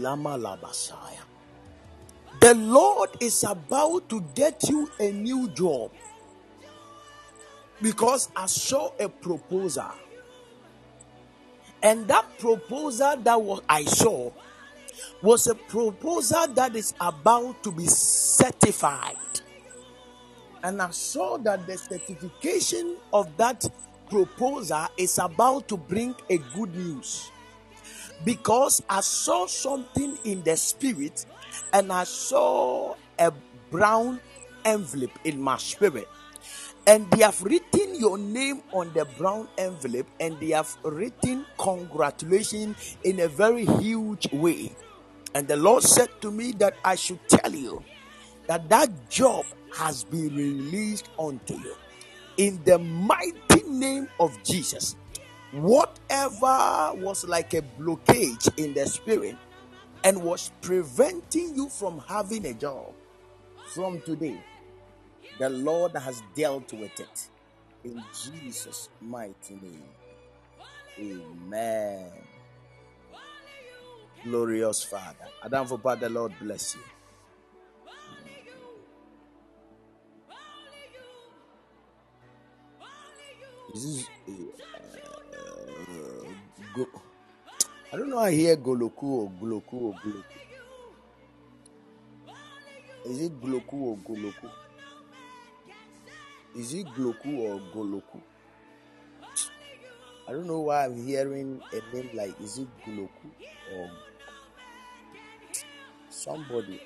Lord 2.53 3.09
is 3.19 3.43
about 3.43 4.07
to 4.09 4.23
get 4.35 4.69
you 4.69 4.91
a 4.99 5.11
new 5.11 5.47
job 5.49 5.89
because 7.81 8.29
I 8.35 8.45
saw 8.45 8.91
a 8.99 9.09
proposal, 9.09 9.89
and 11.81 12.07
that 12.09 12.37
proposal 12.37 13.17
that 13.17 13.41
was 13.41 13.63
I 13.67 13.85
saw 13.85 14.31
was 15.23 15.47
a 15.47 15.55
proposal 15.55 16.45
that 16.49 16.75
is 16.75 16.93
about 17.01 17.63
to 17.63 17.71
be 17.71 17.87
certified. 17.87 19.15
And 20.63 20.79
I 20.79 20.91
saw 20.91 21.37
that 21.37 21.65
the 21.65 21.75
certification 21.75 22.97
of 23.11 23.35
that 23.37 23.67
proposal 24.09 24.87
is 24.97 25.17
about 25.17 25.67
to 25.69 25.77
bring 25.77 26.15
a 26.29 26.37
good 26.55 26.75
news 26.75 27.31
because 28.23 28.81
I 28.89 29.01
saw 29.01 29.47
something 29.47 30.17
in 30.23 30.43
the 30.43 30.55
spirit 30.57 31.25
and 31.73 31.91
I 31.91 32.03
saw 32.05 32.95
a 33.19 33.31
brown 33.71 34.19
envelope 34.63 35.17
in 35.23 35.41
my 35.41 35.57
spirit. 35.57 36.07
And 36.87 37.09
they 37.11 37.23
have 37.23 37.41
written 37.41 37.95
your 37.99 38.17
name 38.17 38.61
on 38.71 38.93
the 38.93 39.05
brown 39.17 39.47
envelope 39.57 40.07
and 40.19 40.39
they 40.39 40.49
have 40.49 40.75
written 40.83 41.45
congratulations 41.57 42.97
in 43.03 43.19
a 43.21 43.27
very 43.27 43.65
huge 43.65 44.31
way. 44.31 44.71
And 45.33 45.47
the 45.47 45.57
Lord 45.57 45.83
said 45.83 46.09
to 46.21 46.31
me 46.31 46.51
that 46.53 46.75
I 46.85 46.95
should 46.95 47.19
tell 47.27 47.53
you 47.53 47.83
that 48.47 48.69
that 48.69 49.09
job 49.09 49.45
has 49.73 50.03
been 50.03 50.35
released 50.35 51.09
unto 51.19 51.55
you 51.55 51.75
in 52.37 52.61
the 52.65 52.77
mighty 52.77 53.35
name 53.79 54.09
of 54.19 54.41
Jesus. 54.43 54.97
Whatever 55.53 56.91
was 56.95 57.25
like 57.25 57.53
a 57.55 57.63
blockage 57.79 58.49
in 58.57 58.73
the 58.73 58.85
spirit 58.87 59.37
and 60.03 60.23
was 60.23 60.51
preventing 60.61 61.55
you 61.55 61.69
from 61.69 61.99
having 62.07 62.45
a 62.47 62.53
job 62.53 62.93
from 63.73 64.01
today, 64.01 64.39
the 65.39 65.49
Lord 65.49 65.95
has 65.97 66.23
dealt 66.35 66.73
with 66.73 66.99
it 66.99 67.29
in 67.83 68.03
Jesus' 68.13 68.89
mighty 69.01 69.55
name. 69.61 69.83
Amen. 70.99 72.11
Glorious 74.23 74.83
Father. 74.83 75.27
Adam 75.43 75.67
for 75.67 75.77
the 75.97 76.09
Lord 76.09 76.33
bless 76.41 76.75
you. 76.75 76.81
This 83.75 83.83
is 83.83 84.09
uh, 84.29 84.31
go. 86.73 86.87
I 87.91 87.97
don't 87.97 88.09
know. 88.09 88.19
I 88.19 88.31
hear 88.31 88.55
Goloku 88.55 89.03
or 89.03 89.29
Goloku 89.31 89.73
or 89.73 89.93
Goloku. 89.95 90.23
Is 93.05 93.21
it 93.21 93.41
Goloku 93.41 93.73
or 93.73 93.97
Goloku? 93.97 94.49
Is 96.55 96.73
it 96.73 96.87
Gloku 96.87 97.37
or 97.39 97.59
Goloku? 97.75 98.21
I 100.25 100.31
don't 100.31 100.47
know 100.47 100.61
why 100.61 100.85
I'm 100.85 101.05
hearing 101.05 101.61
a 101.73 101.95
name 101.95 102.11
like 102.13 102.39
is 102.39 102.59
it 102.59 102.69
Goloku 102.87 103.27
or 103.75 103.91
somebody. 106.09 106.81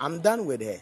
I'm 0.00 0.20
done 0.20 0.44
with 0.44 0.60
her. 0.62 0.80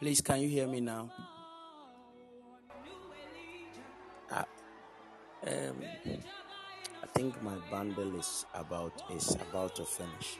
Please, 0.00 0.20
can 0.20 0.40
you 0.40 0.48
hear 0.48 0.66
me 0.66 0.80
now? 0.80 1.08
Ah, 4.30 4.44
um, 5.46 5.76
I 7.02 7.06
think 7.14 7.40
my 7.42 7.54
bundle 7.70 8.18
is 8.18 8.44
about 8.54 8.92
is 9.14 9.36
about 9.36 9.76
to 9.76 9.84
finish. 9.84 10.38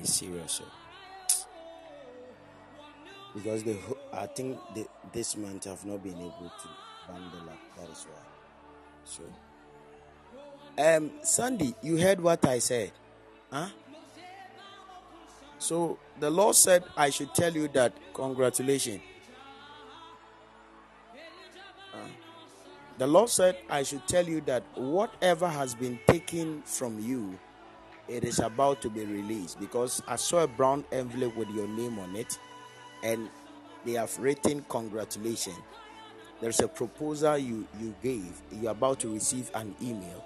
It's 0.00 0.14
serious, 0.14 0.62
oh. 0.64 0.72
because 3.34 3.62
the 3.62 3.76
I 4.12 4.26
think 4.26 4.58
the, 4.74 4.86
this 5.12 5.36
month 5.36 5.66
I've 5.68 5.84
not 5.84 6.02
been 6.02 6.16
able 6.16 6.50
to 6.50 6.68
bundle 7.06 7.50
up. 7.50 7.60
That 7.76 7.90
is 7.90 8.06
why. 8.08 8.24
So, 9.04 9.22
um, 10.82 11.10
Sandy, 11.22 11.74
you 11.82 11.98
heard 11.98 12.20
what 12.20 12.44
I 12.46 12.58
said, 12.60 12.92
huh? 13.52 13.68
So 15.66 15.98
the 16.20 16.30
Lord 16.30 16.54
said 16.54 16.84
I 16.96 17.10
should 17.10 17.34
tell 17.34 17.52
you 17.52 17.66
that 17.74 17.92
congratulations. 18.14 19.00
Uh, 21.92 22.06
the 22.98 23.06
Lord 23.08 23.28
said 23.28 23.56
I 23.68 23.82
should 23.82 24.06
tell 24.06 24.24
you 24.24 24.40
that 24.42 24.62
whatever 24.76 25.48
has 25.48 25.74
been 25.74 25.98
taken 26.06 26.62
from 26.62 27.00
you, 27.00 27.36
it 28.06 28.22
is 28.22 28.38
about 28.38 28.80
to 28.82 28.88
be 28.88 29.04
released 29.06 29.58
because 29.58 30.00
I 30.06 30.14
saw 30.14 30.44
a 30.44 30.46
brown 30.46 30.84
envelope 30.92 31.34
with 31.34 31.50
your 31.50 31.66
name 31.66 31.98
on 31.98 32.14
it 32.14 32.38
and 33.02 33.28
they 33.84 33.94
have 33.94 34.16
written 34.20 34.64
congratulations. 34.68 35.58
There's 36.40 36.60
a 36.60 36.68
proposal 36.68 37.38
you, 37.38 37.66
you 37.80 37.92
gave, 38.04 38.40
you're 38.52 38.70
about 38.70 39.00
to 39.00 39.12
receive 39.12 39.50
an 39.52 39.74
email. 39.82 40.24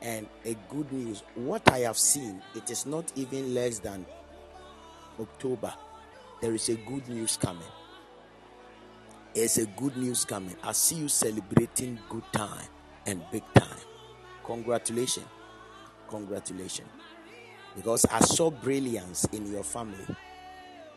And 0.00 0.28
a 0.44 0.54
good 0.68 0.92
news, 0.92 1.24
what 1.34 1.68
I 1.72 1.78
have 1.78 1.98
seen, 1.98 2.40
it 2.54 2.70
is 2.70 2.86
not 2.86 3.10
even 3.16 3.52
less 3.52 3.80
than 3.80 4.06
October. 5.20 5.72
There 6.40 6.54
is 6.54 6.68
a 6.68 6.74
good 6.74 7.08
news 7.08 7.36
coming. 7.36 7.62
There's 9.34 9.58
a 9.58 9.66
good 9.66 9.96
news 9.96 10.24
coming. 10.24 10.54
I 10.62 10.72
see 10.72 10.96
you 10.96 11.08
celebrating 11.08 11.98
good 12.08 12.24
time 12.32 12.66
and 13.06 13.22
big 13.32 13.42
time. 13.54 13.78
Congratulations. 14.44 15.26
Congratulations. 16.08 16.88
Because 17.74 18.06
I 18.06 18.20
saw 18.20 18.50
brilliance 18.50 19.24
in 19.32 19.50
your 19.50 19.64
family. 19.64 20.06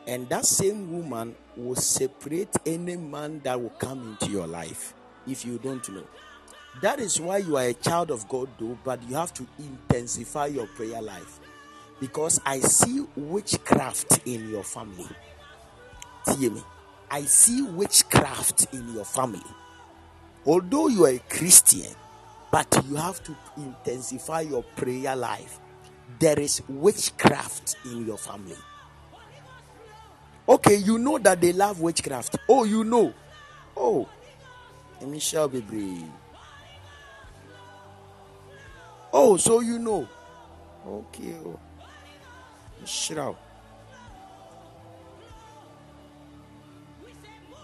And 0.06 0.30
that 0.30 0.46
same 0.46 0.92
woman 0.92 1.36
will 1.56 1.76
separate 1.76 2.56
any 2.66 2.96
man 2.96 3.42
that 3.44 3.60
will 3.60 3.72
come 3.72 4.18
into 4.22 4.32
your 4.32 4.48
life 4.48 4.94
if 5.26 5.46
you 5.46 5.58
don't 5.58 5.88
know. 5.90 6.04
That 6.82 7.00
is 7.00 7.20
why 7.20 7.38
you 7.38 7.58
are 7.58 7.66
a 7.66 7.74
child 7.74 8.12
of 8.12 8.28
God, 8.30 8.50
though, 8.60 8.78
but 8.84 9.02
you 9.10 9.16
have 9.16 9.34
to 9.34 9.48
intensify 9.58 10.46
your 10.48 10.68
prayer 10.68 11.02
life. 11.02 11.40
Because 12.00 12.40
I 12.46 12.60
see 12.60 13.06
witchcraft 13.16 14.22
in 14.26 14.50
your 14.50 14.64
family. 14.64 15.08
Hear 16.38 16.52
me. 16.52 16.64
I 17.10 17.22
see 17.22 17.62
witchcraft 17.62 18.74
in 18.74 18.94
your 18.94 19.06
family. 19.06 19.42
Although 20.46 20.88
you 20.88 21.06
are 21.06 21.10
a 21.10 21.20
Christian, 21.30 21.94
but 22.52 22.84
you 22.88 22.96
have 22.96 23.24
to 23.24 23.36
intensify 23.58 24.42
your 24.42 24.64
prayer 24.64 25.16
life. 25.16 25.60
There 26.20 26.40
is 26.40 26.62
witchcraft 26.70 27.76
in 27.86 28.06
your 28.06 28.18
family. 28.18 28.56
Okay, 30.48 30.76
you 30.76 30.98
know 30.98 31.18
that 31.18 31.42
they 31.42 31.52
love 31.52 31.82
witchcraft. 31.82 32.38
Oh, 32.48 32.64
you 32.64 32.84
know. 32.84 33.14
Oh, 33.76 34.08
Michelle 35.06 35.50
brave. 35.50 36.04
Oh, 39.12 39.38
so 39.38 39.60
you 39.60 39.80
know. 39.80 40.08
Okay. 40.86 41.36
Oh. 41.46 41.60
Oh. 42.82 42.86
Shroud. 42.86 43.36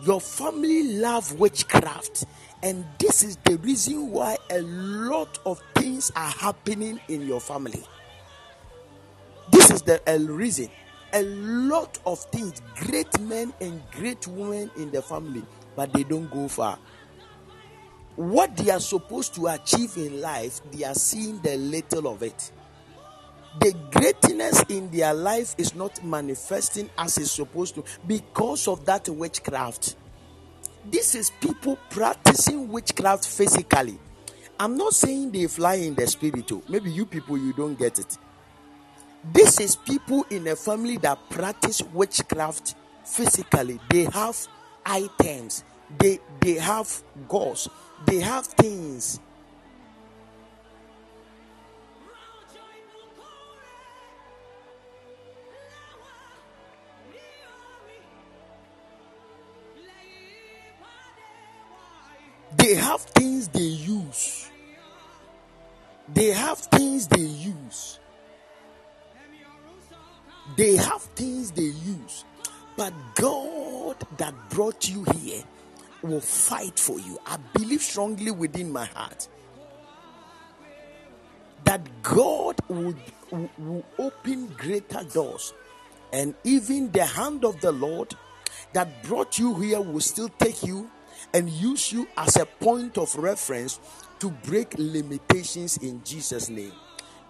Your 0.05 0.19
family 0.19 0.97
love 0.97 1.39
witchcraft, 1.39 2.25
and 2.61 2.83
this 2.99 3.23
is 3.23 3.37
the 3.45 3.57
reason 3.59 4.11
why 4.11 4.35
a 4.49 4.61
lot 4.61 5.39
of 5.45 5.61
things 5.75 6.11
are 6.15 6.29
happening 6.29 6.99
in 7.07 7.25
your 7.25 7.39
family. 7.39 7.83
This 9.49 9.71
is 9.71 9.81
the 9.83 10.01
reason. 10.29 10.69
A 11.13 11.23
lot 11.23 11.99
of 12.05 12.19
things, 12.31 12.61
great 12.75 13.17
men 13.21 13.53
and 13.61 13.81
great 13.91 14.27
women 14.27 14.71
in 14.75 14.91
the 14.91 15.01
family, 15.01 15.43
but 15.75 15.93
they 15.93 16.03
don't 16.03 16.29
go 16.31 16.47
far. 16.49 16.77
What 18.15 18.57
they 18.57 18.71
are 18.71 18.79
supposed 18.79 19.35
to 19.35 19.47
achieve 19.47 19.95
in 19.95 20.21
life, 20.21 20.59
they 20.71 20.83
are 20.83 20.95
seeing 20.95 21.39
the 21.39 21.55
little 21.55 22.07
of 22.07 22.23
it. 22.23 22.51
The 23.59 23.73
greatness 23.91 24.63
in 24.69 24.89
their 24.89 25.13
life 25.13 25.55
is 25.57 25.75
not 25.75 26.03
manifesting 26.03 26.89
as 26.97 27.17
it's 27.17 27.31
supposed 27.31 27.75
to 27.75 27.83
because 28.07 28.67
of 28.67 28.85
that 28.85 29.07
witchcraft. 29.09 29.95
This 30.85 31.15
is 31.15 31.31
people 31.39 31.77
practicing 31.89 32.67
witchcraft 32.69 33.27
physically. 33.27 33.97
I'm 34.59 34.75
not 34.77 34.93
saying 34.93 35.31
they 35.31 35.47
fly 35.47 35.75
in 35.75 35.95
the 35.95 36.07
spirit. 36.07 36.51
oh. 36.51 36.61
Maybe 36.67 36.91
you 36.91 37.05
people 37.05 37.37
you 37.37 37.53
don't 37.53 37.77
get 37.77 37.99
it. 37.99 38.17
This 39.31 39.59
is 39.59 39.75
people 39.75 40.25
in 40.29 40.47
a 40.47 40.55
family 40.55 40.97
that 40.97 41.17
practice 41.29 41.81
witchcraft 41.81 42.75
physically. 43.05 43.79
They 43.89 44.05
have 44.05 44.37
items, 44.85 45.63
they 45.97 46.19
they 46.41 46.55
have 46.55 47.03
gods, 47.29 47.69
they 48.05 48.19
have 48.19 48.45
things. 48.45 49.19
They 62.57 62.75
have 62.75 63.01
things 63.01 63.47
they 63.49 63.59
use. 63.59 64.49
They 66.13 66.31
have 66.31 66.57
things 66.59 67.07
they 67.07 67.21
use. 67.21 67.99
They 70.57 70.75
have 70.75 71.01
things 71.01 71.51
they 71.51 71.63
use. 71.63 72.25
But 72.75 72.93
God 73.15 73.97
that 74.17 74.33
brought 74.49 74.89
you 74.89 75.05
here 75.15 75.43
will 76.01 76.19
fight 76.21 76.79
for 76.79 76.99
you. 76.99 77.17
I 77.25 77.37
believe 77.53 77.81
strongly 77.81 78.31
within 78.31 78.71
my 78.71 78.85
heart 78.85 79.27
that 81.65 81.81
God 82.03 82.57
would 82.67 82.97
open 83.97 84.47
greater 84.57 85.03
doors. 85.03 85.53
And 86.11 86.35
even 86.43 86.91
the 86.91 87.05
hand 87.05 87.45
of 87.45 87.59
the 87.61 87.71
Lord 87.71 88.13
that 88.73 89.03
brought 89.03 89.39
you 89.39 89.55
here 89.55 89.81
will 89.81 90.01
still 90.01 90.29
take 90.29 90.63
you 90.63 90.89
and 91.33 91.49
use 91.49 91.91
you 91.91 92.07
as 92.17 92.35
a 92.37 92.45
point 92.45 92.97
of 92.97 93.15
reference 93.15 93.79
to 94.19 94.29
break 94.29 94.73
limitations 94.77 95.77
in 95.77 96.01
Jesus' 96.03 96.49
name. 96.49 96.71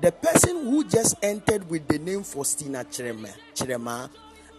The 0.02 0.12
person 0.12 0.66
who 0.66 0.84
just 0.84 1.16
entered 1.24 1.70
with 1.70 1.88
the 1.88 1.98
name 1.98 2.24
Faustina 2.24 2.84
Chirema, 2.84 3.34
Chirema, 3.56 4.10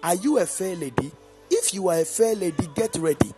are 0.02 0.14
you 0.14 0.38
a 0.38 0.46
fair 0.46 0.74
lady? 0.74 1.12
If 1.50 1.74
you 1.74 1.88
are 1.88 2.00
a 2.00 2.04
fair 2.04 2.34
lady, 2.34 2.68
get 2.74 2.96
ready. 2.96 3.32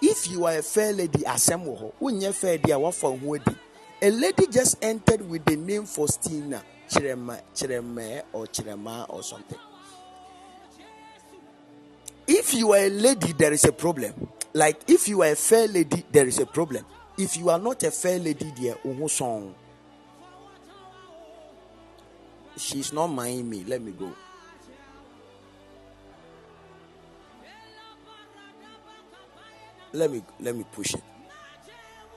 If 0.00 0.30
you 0.30 0.44
are 0.46 0.58
a 0.58 0.62
fair 0.62 0.92
lady, 0.92 1.22
wo 1.24 1.92
hɔ. 2.00 2.32
Fair. 2.34 3.54
A 4.02 4.10
lady 4.10 4.46
just 4.48 4.82
entered 4.82 5.28
with 5.28 5.44
the 5.44 5.56
name 5.56 5.84
Faustina 5.84 6.62
Chirema, 6.88 7.40
Chirema 7.54 8.22
or 8.32 8.46
Chirema 8.46 9.06
or 9.08 9.22
something. 9.22 9.58
If 12.26 12.54
you 12.54 12.72
are 12.72 12.78
a 12.78 12.88
lady, 12.88 13.32
there 13.32 13.52
is 13.52 13.64
a 13.64 13.72
problem. 13.72 14.12
Like 14.54 14.82
if 14.88 15.08
you 15.08 15.22
are 15.22 15.32
a 15.32 15.36
fair 15.36 15.66
lady, 15.68 16.04
there 16.12 16.26
is 16.26 16.38
a 16.38 16.46
problem. 16.46 16.84
If 17.18 17.36
you 17.36 17.50
are 17.50 17.58
not 17.58 17.82
a 17.82 17.90
fair 17.90 18.18
lady, 18.18 18.52
dear, 18.54 18.74
uhu 18.84 19.08
song. 19.08 19.54
She's 22.56 22.92
not 22.92 23.08
minding 23.08 23.48
me. 23.48 23.64
Let 23.64 23.80
me 23.82 23.92
go. 23.92 24.12
Let 29.92 30.10
me 30.10 30.22
let 30.40 30.54
me 30.56 30.64
push 30.72 30.94
it. 30.94 31.02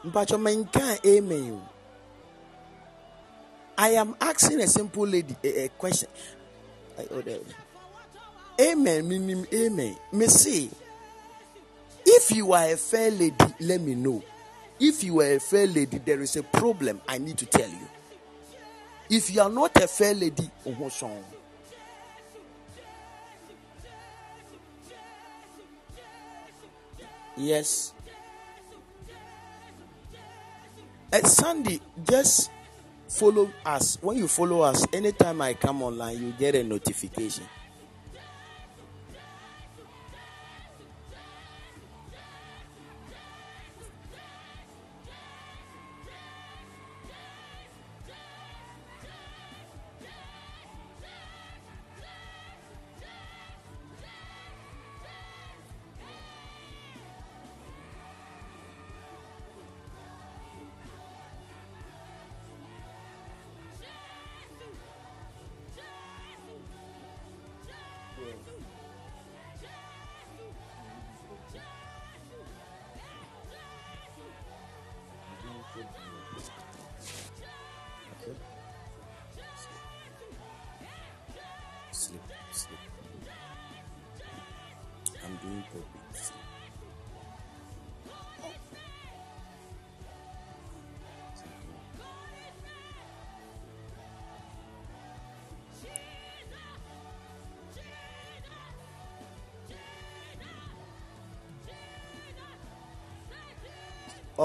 Mpacho 0.06 0.38
menka 0.38 1.00
amen. 1.06 1.62
I 3.78 3.90
am 3.90 4.16
asking 4.22 4.62
a 4.62 4.68
simple 4.68 5.06
lady 5.08 5.36
a, 5.44 5.66
a 5.66 5.70
question. 5.70 6.10
I- 6.98 7.22
there. 7.22 7.40
Amen, 8.62 9.46
amen. 9.54 9.98
Me 10.14 10.28
say, 10.28 10.70
if 12.06 12.32
you 12.32 12.54
are 12.54 12.72
a 12.72 12.78
fair 12.78 13.12
lady, 13.12 13.36
let 13.60 13.82
me 13.82 13.96
know. 13.96 14.24
If 14.80 15.04
you 15.04 15.22
are 15.22 15.34
a 15.34 15.40
fair 15.40 15.68
lady, 15.68 15.98
there 16.00 16.22
is 16.22 16.36
a 16.36 16.44
problem 16.44 17.02
I 17.08 17.18
need 17.18 17.38
to 17.40 17.46
tell 17.46 17.70
you. 17.70 17.88
If 19.10 19.34
you 19.34 19.42
are 19.42 19.50
not 19.50 19.76
a 19.82 19.88
fair 19.88 20.14
lady, 20.14 20.50
oh, 20.66 20.90
song. 20.90 21.24
Yes. 27.38 27.94
Uh, 31.12 31.20
Sandy, 31.20 31.82
just 32.10 32.50
follow 33.08 33.50
us. 33.66 33.98
When 34.02 34.18
you 34.18 34.28
follow 34.28 34.62
us, 34.62 34.86
anytime 34.94 35.42
I 35.42 35.54
come 35.54 35.82
online, 35.84 36.22
you 36.22 36.32
get 36.32 36.56
a 36.56 36.64
notification. 36.64 37.46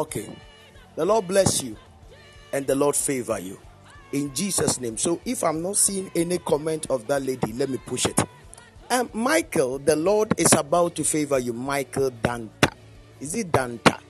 Okay. 0.01 0.35
The 0.97 1.05
Lord 1.05 1.29
bless 1.29 1.63
you 1.63 1.77
and 2.55 2.67
the 2.67 2.75
Lord 2.75 2.97
favor 2.97 3.39
you. 3.39 3.61
In 4.13 4.35
Jesus' 4.35 4.81
name. 4.81 4.97
So 4.97 5.21
if 5.27 5.45
I'm 5.45 5.61
not 5.61 5.77
seeing 5.77 6.11
any 6.17 6.39
comment 6.39 6.87
of 6.89 7.07
that 7.09 7.23
lady, 7.23 7.53
let 7.53 7.69
me 7.69 7.77
push 7.77 8.07
it. 8.07 8.19
Um, 8.89 9.11
Michael, 9.13 9.79
the 9.79 9.97
Lord 9.97 10.33
is 10.39 10.55
about 10.55 10.95
to 10.97 11.05
favor 11.05 11.39
you. 11.39 11.53
Michael 11.53 12.11
Danta. 12.13 12.73
Is 13.21 13.35
it 13.35 13.53
Danta? 13.53 14.01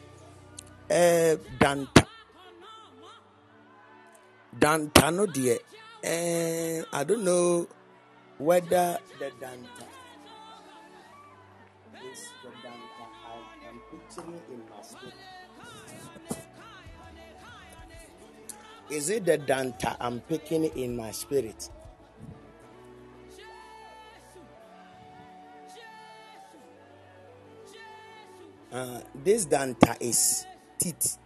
Uh, 0.89 1.37
Danta. 1.59 2.07
Danta, 4.57 5.13
no 5.13 5.27
dear. 5.27 5.59
Uh, 6.05 6.87
I 6.97 7.03
don't 7.03 7.25
know 7.25 7.67
whether 8.39 8.97
the 9.19 9.33
Danta 9.41 10.00
in 13.71 14.61
my 14.71 14.83
spirit. 14.83 15.15
Is 18.91 19.11
it 19.11 19.25
the 19.27 19.39
Danta 19.39 19.97
I'm 20.01 20.21
picking 20.21 20.65
in 20.65 20.97
my 20.97 21.13
spirit? 21.13 21.71
Uh, 28.73 29.01
this 29.15 29.47
Danta 29.47 29.97
is 30.01 30.47
teeth. 30.79 31.19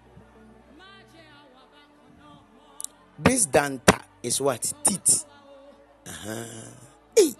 This 3.18 3.46
Danta 3.46 4.00
is 4.22 4.40
what? 4.40 4.72
Teeth. 4.84 5.24
Uh-huh. 6.06 6.44
Hey. 7.16 7.32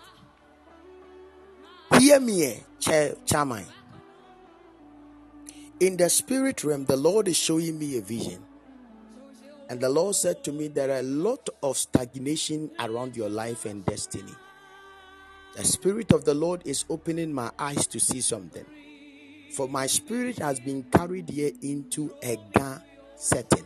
Hear 1.99 2.21
me, 2.21 2.45
eh, 2.45 2.61
Ch- 2.81 3.17
Chairman. 3.27 3.65
In 5.81 5.97
the 5.97 6.09
spirit 6.09 6.63
realm, 6.63 6.85
the 6.85 6.97
Lord 6.97 7.27
is 7.27 7.37
showing 7.37 7.79
me 7.79 7.99
a 7.99 8.01
vision. 8.01 8.41
And 9.69 9.81
the 9.81 9.89
Lord 9.89 10.15
said 10.15 10.45
to 10.45 10.53
me, 10.53 10.69
There 10.69 10.91
are 10.91 11.01
a 11.01 11.03
lot 11.03 11.49
of 11.63 11.77
stagnation 11.77 12.71
around 12.79 13.17
your 13.17 13.29
life 13.29 13.65
and 13.65 13.85
destiny. 13.85 14.33
The 15.57 15.65
Spirit 15.65 16.13
of 16.13 16.25
the 16.25 16.35
Lord 16.35 16.63
is 16.65 16.85
opening 16.89 17.33
my 17.33 17.51
eyes 17.59 17.87
to 17.89 17.99
see 17.99 18.21
something. 18.21 18.65
For 19.53 19.69
my 19.69 19.87
spirit 19.87 20.39
has 20.39 20.61
been 20.61 20.85
carried 20.85 21.31
here 21.31 21.53
into 21.63 22.15
a 22.23 22.37
GA 22.57 22.79
setting. 23.17 23.65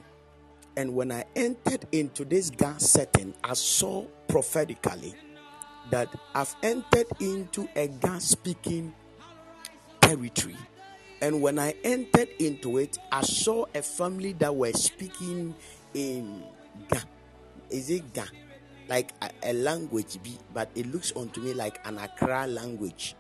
And 0.77 0.95
when 0.95 1.11
I 1.11 1.25
entered 1.35 1.87
into 1.93 2.25
this 2.25 2.51
GA 2.51 2.75
setting, 2.79 3.35
I 3.43 3.55
saw 3.55 4.07
prophetically 4.29 5.15
that 5.91 6.15
I've 6.35 6.55
entered 6.63 7.07
into 7.21 7.69
a 7.75 7.89
GA 7.89 8.19
speaking 8.19 8.95
territory. 10.01 10.57
And 11.21 11.43
when 11.43 11.59
I 11.59 11.75
entered 11.83 12.29
into 12.39 12.79
it, 12.79 12.99
I 13.11 13.23
saw 13.23 13.65
a 13.75 13.83
family 13.83 14.35
that 14.35 14.55
were 14.55 14.73
speaking 14.73 15.55
in 15.95 16.45
Ga. 16.89 17.01
Is 17.71 17.91
it 17.91 18.13
Ga? 18.15 18.25
Like 18.89 19.13
a, 19.21 19.31
a 19.43 19.53
language, 19.53 20.23
be, 20.23 20.39
but 20.55 20.71
it 20.75 20.87
looks 20.87 21.13
unto 21.17 21.41
me 21.41 21.53
like 21.55 21.81
an 21.87 21.99
Accra 21.99 22.47
language. 22.47 23.17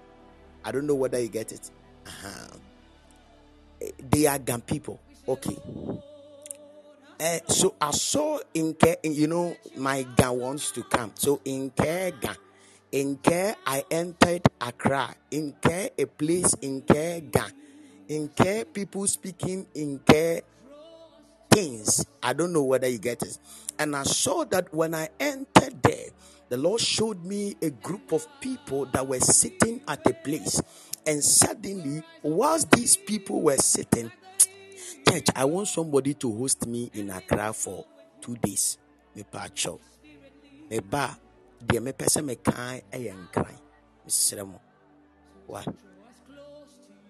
I 0.65 0.73
don't 0.73 0.87
know 0.87 0.95
whether 0.95 1.21
you 1.21 1.29
get 1.29 1.53
it. 1.53 1.71
Uh-huh. 2.07 2.57
Eh, 3.83 3.91
They 4.11 4.27
are 4.27 4.39
Gan 4.39 4.61
people. 4.63 5.01
Okay. 5.27 5.57
Eh, 7.21 7.41
so 7.49 7.75
I 7.81 7.91
saw 7.91 8.39
in 8.55 8.75
Ke, 8.75 8.97
you 9.03 9.27
know, 9.27 9.57
my 9.77 10.05
Ga 10.17 10.31
wants 10.31 10.71
to 10.73 10.85
come. 10.85 11.13
So 11.17 11.41
in 11.45 11.71
Ke 11.71 12.15
Ga, 12.21 12.35
in 12.93 13.17
Ke 13.19 13.57
I 13.67 13.85
entered 13.91 14.43
Accra. 14.61 15.15
In 15.33 15.53
Ke 15.61 15.91
a 15.99 16.07
place 16.07 16.55
in 16.63 16.81
Ga. 16.87 17.49
In 18.09 18.29
Ke 18.29 18.65
people 18.73 19.07
speaking 19.07 19.67
in 19.75 19.99
Ke 20.01 20.43
things. 21.51 22.07
I 22.23 22.33
don't 22.33 22.53
know 22.53 22.65
whether 22.65 22.89
you 22.89 22.99
get 22.99 23.23
it. 23.23 23.39
And 23.79 23.95
I 23.95 24.03
saw 24.05 24.45
that 24.45 24.73
when 24.73 24.95
I 24.95 25.09
entered 25.21 25.83
there, 25.83 26.09
the 26.49 26.57
Lord 26.57 26.81
showed 26.81 27.25
me 27.25 27.55
a 27.61 27.71
group 27.71 28.13
of 28.13 28.27
people 28.41 28.87
that 28.87 29.07
were 29.07 29.21
sitting 29.21 29.83
at 29.87 30.07
a 30.07 30.15
place. 30.15 30.61
And 31.07 31.23
suddenly, 31.23 32.03
whilst 32.23 32.71
these 32.71 32.97
people 32.97 33.43
were 33.43 33.57
sitting, 33.57 34.11
church, 35.09 35.27
I 35.37 35.45
want 35.45 35.69
somebody 35.69 36.15
to 36.15 36.37
host 36.37 36.67
me 36.67 36.91
in 36.95 37.11
Accra 37.11 37.53
for 37.53 37.85
two 38.21 38.37
days. 38.37 38.79
Me 39.15 39.23
pacho. 39.23 39.81
Me 40.71 40.81
ba. 40.81 41.19
Deɛ 41.67 41.81
mepɛ 41.83 42.07
sɛ 42.07 42.21
mekan 42.23 42.83
ɛyɛ 42.95 43.13
nkran 43.19 43.59
mesrɛ 44.07 44.47
mo 44.47 44.61
wa 45.49 45.61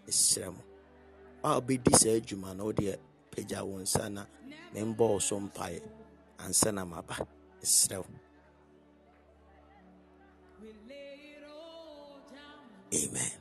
mesrɛ 0.06 0.48
wobɛdi 1.42 1.94
saa 1.96 2.16
adwuma 2.16 2.54
no 2.56 2.64
wodeɛ 2.72 2.96
pagya 3.30 3.64
wo 3.64 3.78
nsa 3.78 4.10
na. 4.10 4.26
Membɔ 4.74 4.98
wo 4.98 5.18
so 5.18 5.40
mpaeɛ 5.40 5.80
ansa 6.38 6.72
na 6.72 6.84
maba 6.84 7.16
wo 7.20 8.04
amen. 12.94 13.32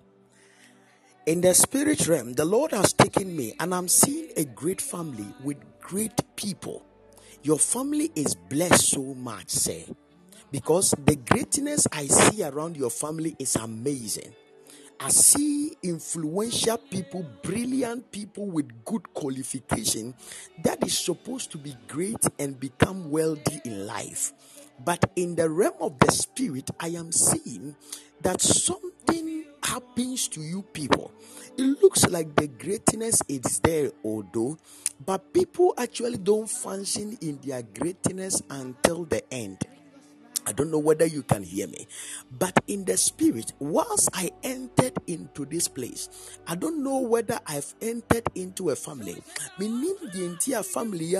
In 1.26 1.41
the 1.41 1.54
spirit 1.54 2.08
realm 2.08 2.34
the 2.34 2.45
lord 2.45 2.72
has 2.72 2.93
taken 2.93 3.36
me 3.36 3.54
and 3.60 3.74
i'm 3.74 3.88
seeing 3.88 4.30
a 4.38 4.45
great 4.45 4.82
family 4.82 5.28
with 5.43 5.58
great 5.80 6.22
people. 6.36 6.84
Your 7.43 7.60
family 7.60 8.12
is 8.16 8.36
blessed 8.36 8.89
so 8.89 9.14
much 9.14 9.50
sir 9.50 9.84
because 10.52 10.95
the 11.06 11.16
greatness 11.16 11.88
i 11.91 12.08
see 12.08 12.43
around 12.43 12.78
your 12.78 12.89
family 12.89 13.36
is 13.39 13.56
amazing 13.56 14.34
I 15.00 15.10
see 15.10 15.78
influential 15.84 16.78
people, 16.78 17.24
brilliant 17.43 18.12
people 18.12 18.48
with 18.48 18.84
good 18.84 19.14
qualification 19.14 20.16
that 20.64 20.84
is 20.86 20.98
supposed 20.98 21.52
to 21.52 21.60
be 21.60 21.76
great 21.88 22.18
and 22.39 22.60
become 22.60 23.12
wealthy 23.12 23.62
in 23.64 23.86
life. 23.86 24.34
But 24.84 25.12
in 25.16 25.36
the 25.36 25.50
realm 25.50 25.76
of 25.82 26.00
the 26.00 26.12
spirit, 26.12 26.72
I 26.80 26.89
am 26.89 27.12
seeing 27.12 27.76
that 28.22 28.41
something 28.41 29.45
happens 29.64 30.28
to 30.30 30.41
you 30.41 30.64
people. 30.64 31.12
It 31.58 31.82
looks 31.82 32.08
like 32.08 32.36
the 32.36 32.48
greatness 32.48 33.22
is 33.28 33.60
there, 33.60 33.91
although, 34.04 34.58
but 35.06 35.32
people 35.32 35.76
actually 35.78 36.18
don't 36.18 36.50
function 36.50 37.18
in 37.22 37.39
their 37.45 37.62
greatness 37.62 38.41
until 38.50 39.06
the 39.06 39.22
end. 39.32 39.64
I 40.48 40.54
don't 40.54 40.72
know 40.72 40.80
whether 40.80 41.06
you 41.06 41.24
can 41.24 41.43
hear 41.43 41.68
me, 41.68 41.88
but 42.32 42.58
in 42.68 42.86
the 42.86 42.98
spirit, 42.98 43.54
whilst 43.60 44.10
I 44.14 44.32
entered 44.43 44.93
into 45.08 45.45
this 45.45 45.68
place, 45.68 46.10
I 46.48 46.56
don't 46.56 46.84
know 46.84 47.00
whether 47.00 47.39
I've 47.45 47.76
entered 47.82 48.24
into 48.36 48.70
a 48.72 48.78
family. 48.78 49.22
Menim 49.60 50.12
the 50.14 50.26
entire 50.26 50.64
family. 50.64 51.18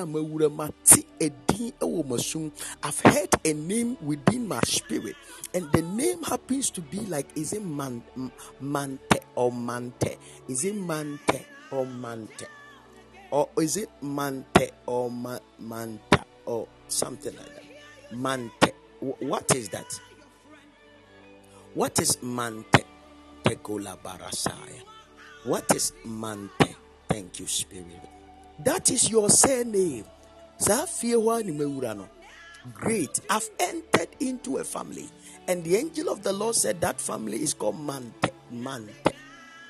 I've 2.84 3.00
heard 3.02 3.30
a 3.46 3.54
name 3.54 3.98
within 4.02 4.48
my 4.48 4.62
spirit, 4.62 5.16
and 5.54 5.72
the 5.74 5.82
name 5.84 6.24
happens 6.24 6.70
to 6.72 6.82
be 6.82 7.00
like 7.02 7.28
is 7.36 7.54
it 7.54 7.66
man, 7.66 8.04
Mante 8.62 9.20
or 9.36 9.52
Mante? 9.52 10.18
Is 10.48 10.66
it 10.66 10.76
Mante 10.76 11.44
or 11.72 11.86
Mante? 11.86 12.48
Or 13.32 13.50
is 13.60 13.78
it 13.78 13.90
Mante 14.02 14.72
or 14.86 15.12
Ma- 15.12 15.40
Manta 15.60 16.26
or 16.46 16.68
something 16.88 17.36
like 17.36 17.56
that? 17.56 17.66
Mante. 18.14 18.72
Wh- 19.02 19.22
What 19.24 19.56
is 19.56 19.70
that? 19.70 20.00
What 21.76 22.00
is 22.00 22.18
Mante? 22.24 22.84
Tekola 23.44 23.98
Barasaya. 24.04 24.84
What 25.46 25.72
is 25.76 25.94
Mante? 26.06 26.76
Thank 27.10 27.40
you, 27.40 27.48
Spirit. 27.48 28.02
That 28.60 28.92
is 28.92 29.10
your 29.10 29.30
surname. 29.30 30.06
Great. 32.74 33.22
I've 33.30 33.50
entered 33.60 34.10
into 34.20 34.58
a 34.58 34.66
family. 34.66 35.10
And 35.48 35.64
the 35.64 35.78
angel 35.78 36.10
of 36.10 36.24
the 36.24 36.34
Lord 36.34 36.56
said 36.56 36.82
that 36.82 37.02
family 37.02 37.42
is 37.44 37.54
called 37.54 37.78
Mante. 37.80 38.32
Mante. 38.54 39.14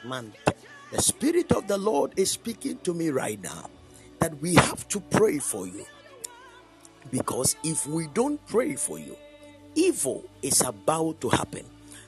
Mante. 0.06 0.54
The 0.92 1.02
Spirit 1.02 1.52
of 1.54 1.68
the 1.68 1.78
Lord 1.78 2.14
is 2.18 2.32
speaking 2.32 2.80
to 2.80 2.94
me 2.94 3.10
right 3.10 3.42
now 3.42 3.70
that 4.20 4.40
we 4.42 4.56
have 4.56 4.88
to 4.90 5.00
pray 5.02 5.40
for 5.40 5.68
you. 5.68 5.86
Because 7.12 7.56
if 7.64 7.88
we 7.88 8.08
don't 8.08 8.44
pray 8.48 8.76
for 8.76 9.00
you, 9.00 9.16
evil 9.76 10.24
is 10.42 10.62
about 10.62 11.22
to 11.22 11.30
happen. 11.30 11.66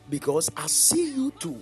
Because 0.10 0.50
I 0.58 0.68
see 0.68 1.14
you 1.14 1.32
too. 1.40 1.62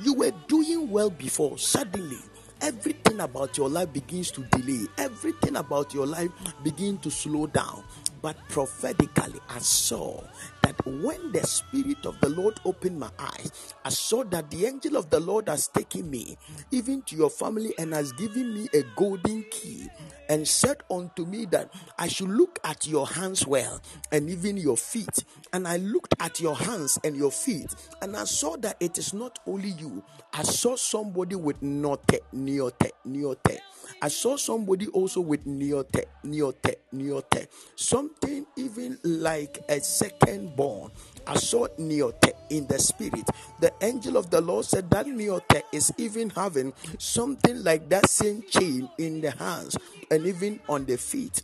You 0.00 0.14
were 0.14 0.32
doing 0.46 0.90
well 0.90 1.10
before. 1.10 1.56
Suddenly, 1.58 2.18
everything 2.60 3.20
about 3.20 3.56
your 3.56 3.68
life 3.68 3.92
begins 3.92 4.30
to 4.32 4.42
delay. 4.42 4.86
Everything 4.98 5.56
about 5.56 5.94
your 5.94 6.06
life 6.06 6.30
begins 6.62 7.00
to 7.02 7.10
slow 7.10 7.46
down. 7.46 7.82
But 8.26 8.36
prophetically, 8.48 9.38
I 9.48 9.60
saw 9.60 10.20
that 10.62 10.74
when 10.84 11.30
the 11.30 11.46
Spirit 11.46 12.04
of 12.06 12.18
the 12.20 12.28
Lord 12.28 12.58
opened 12.64 12.98
my 12.98 13.08
eyes, 13.20 13.72
I 13.84 13.90
saw 13.90 14.24
that 14.24 14.50
the 14.50 14.66
angel 14.66 14.96
of 14.96 15.10
the 15.10 15.20
Lord 15.20 15.48
has 15.48 15.68
taken 15.68 16.10
me 16.10 16.36
even 16.72 17.02
to 17.02 17.14
your 17.14 17.30
family 17.30 17.72
and 17.78 17.94
has 17.94 18.10
given 18.14 18.52
me 18.52 18.68
a 18.74 18.82
golden 18.96 19.44
key 19.52 19.88
and 20.28 20.48
said 20.48 20.78
unto 20.90 21.24
me 21.24 21.44
that 21.52 21.72
I 22.00 22.08
should 22.08 22.30
look 22.30 22.58
at 22.64 22.84
your 22.88 23.06
hands 23.06 23.46
well 23.46 23.80
and 24.10 24.28
even 24.28 24.56
your 24.56 24.76
feet. 24.76 25.22
And 25.52 25.68
I 25.68 25.76
looked 25.76 26.16
at 26.18 26.40
your 26.40 26.56
hands 26.56 26.98
and 27.04 27.16
your 27.16 27.30
feet, 27.30 27.72
and 28.02 28.16
I 28.16 28.24
saw 28.24 28.56
that 28.56 28.76
it 28.80 28.98
is 28.98 29.14
not 29.14 29.38
only 29.46 29.68
you. 29.68 30.02
I 30.32 30.42
saw 30.42 30.74
somebody 30.74 31.36
with 31.36 31.62
note, 31.62 32.02
niote, 32.34 32.90
niote. 33.06 33.58
I 34.02 34.08
saw 34.08 34.36
somebody 34.36 34.88
also 34.88 35.20
with 35.20 35.46
niote, 35.46 36.04
niote, 36.24 36.74
niote. 36.94 37.48
Something 37.76 38.46
even 38.56 38.98
like 39.02 39.58
a 39.68 39.80
second 39.80 40.54
born. 40.54 40.90
I 41.26 41.36
saw 41.36 41.66
niote 41.78 42.32
in 42.50 42.66
the 42.66 42.78
spirit. 42.78 43.28
The 43.60 43.72
angel 43.80 44.16
of 44.16 44.30
the 44.30 44.40
Lord 44.40 44.66
said 44.66 44.90
that 44.90 45.06
niote 45.06 45.62
is 45.72 45.92
even 45.96 46.30
having 46.30 46.72
something 46.98 47.64
like 47.64 47.88
that 47.88 48.08
same 48.10 48.42
chain 48.42 48.88
in 48.98 49.20
the 49.20 49.30
hands 49.30 49.76
and 50.10 50.26
even 50.26 50.60
on 50.68 50.84
the 50.84 50.98
feet. 50.98 51.42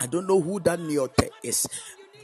I 0.00 0.06
don't 0.06 0.26
know 0.28 0.40
who 0.40 0.60
that 0.60 0.78
niote 0.78 1.30
is 1.42 1.66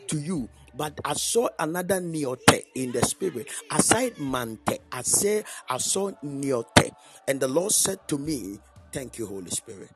to 0.09 0.19
you, 0.19 0.49
but 0.77 0.99
I 1.05 1.15
saw 1.15 1.49
another 1.59 2.01
neote 2.01 2.63
in 2.75 2.93
the 2.93 3.03
spirit. 3.03 3.49
Aside 3.71 4.15
mante, 4.17 4.79
I 4.93 5.03
say 5.03 5.45
I 5.69 5.79
saw 5.79 6.11
neote, 6.25 6.93
and 7.27 7.41
the 7.41 7.49
Lord 7.49 7.73
said 7.73 8.07
to 8.09 8.19
me, 8.19 8.59
"Thank 8.95 9.19
you, 9.19 9.27
Holy 9.27 9.51
Spirit." 9.51 9.91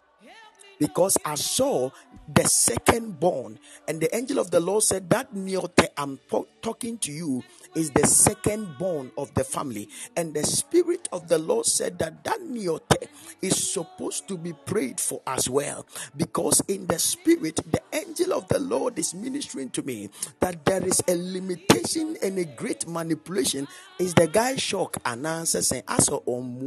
because 0.78 1.18
I 1.24 1.34
saw 1.34 1.90
the 2.32 2.44
second 2.44 3.18
born, 3.18 3.58
and 3.86 4.00
the 4.00 4.14
angel 4.14 4.38
of 4.38 4.50
the 4.50 4.60
Lord 4.60 4.84
said, 4.84 5.10
That 5.10 5.34
Niote 5.34 5.88
I'm 5.96 6.18
talking 6.62 6.98
to 6.98 7.12
you 7.12 7.42
is 7.74 7.90
the 7.90 8.06
second 8.06 8.78
born 8.78 9.10
of 9.18 9.34
the 9.34 9.44
family. 9.44 9.88
And 10.16 10.34
the 10.34 10.44
Spirit 10.44 11.08
of 11.12 11.28
the 11.28 11.38
Lord 11.38 11.66
said 11.66 11.98
that 11.98 12.22
that 12.24 12.40
Niote 12.40 13.08
is 13.42 13.72
supposed 13.72 14.28
to 14.28 14.38
be 14.38 14.52
prayed 14.52 15.00
for 15.00 15.20
as 15.26 15.50
well, 15.50 15.86
because 16.16 16.62
in 16.68 16.86
the 16.86 16.98
Spirit, 16.98 17.60
the 17.70 17.82
angel 17.92 18.32
of 18.32 18.46
the 18.48 18.58
Lord 18.58 18.98
is 18.98 19.14
ministering 19.14 19.70
to 19.70 19.82
me 19.82 20.08
that 20.40 20.64
there 20.64 20.84
is 20.84 21.02
a 21.08 21.16
limitation 21.16 22.16
and 22.22 22.38
a 22.38 22.44
great 22.44 22.86
manipulation. 22.86 23.66
Is 23.98 24.14
the 24.14 24.28
guy 24.28 24.56
shocked 24.56 24.98
and 25.04 25.26
answer 25.26 25.62
saying, 25.62 25.82
As 25.88 26.08
on 26.08 26.58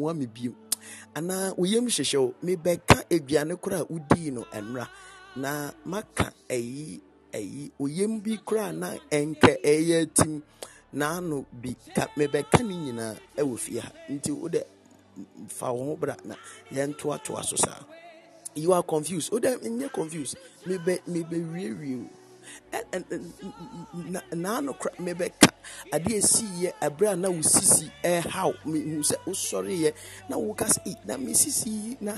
anaa 1.16 1.54
wo 1.58 1.66
yam 1.66 1.86
hyehyɛ 1.88 2.18
wo 2.20 2.34
mebɛka 2.44 2.98
aduane 3.10 3.56
koro 3.62 3.78
a 3.78 3.86
wodii 3.86 4.32
no 4.32 4.46
mmra 4.54 4.88
na 5.36 5.72
maka 5.86 6.34
ayi 6.50 7.02
ayi 7.34 7.72
wo 7.80 7.88
yam 7.88 8.20
bi 8.22 8.38
koraa 8.38 8.72
na 8.74 8.96
ɛnka 9.12 9.52
ɛyɛ 9.64 10.02
atim 10.04 10.42
naano 10.94 11.46
bi 11.52 11.76
ka 11.96 12.08
mebɛka 12.18 12.60
ne 12.68 12.76
nyinaa 12.76 13.16
ɛwɔ 13.38 13.58
fie 13.58 13.80
ha 13.80 13.92
nti 14.10 14.32
wode 14.32 14.64
fa 15.48 15.72
wo 15.72 15.84
ho 15.86 15.96
bra 15.96 16.16
na 16.26 16.36
yɛntoatoa 16.72 17.44
so 17.44 17.56
saa. 17.56 17.84
You 18.56 18.74
are 18.74 18.84
confused. 18.84 19.32
Wode 19.32 19.48
nyɛ 19.64 19.92
confused. 19.94 20.36
Mebɛ 20.68 21.00
mebɛwiewie 21.08 22.08
o 23.94 24.36
naano 24.36 24.74
kora 24.80 24.96
mebɛka 25.00 25.50
adeɛ 25.96 26.18
ɛsiiɛ 26.22 26.70
ɛberɛ 26.82 27.08
a 27.12 27.16
na 27.16 27.30
wo 27.30 27.42
sisi 27.42 27.92
ɛhaw 28.04 28.52
mehu 28.66 29.02
sɛ 29.04 29.16
wosɔreeɛ 29.26 29.94
na 30.30 30.38
woka 30.38 30.66
sɛ 30.66 30.80
"Ei, 30.86 30.96
na 31.06 31.18
me 31.18 31.34
sisi 31.34 31.70
yi 31.70 31.98
na 32.02 32.14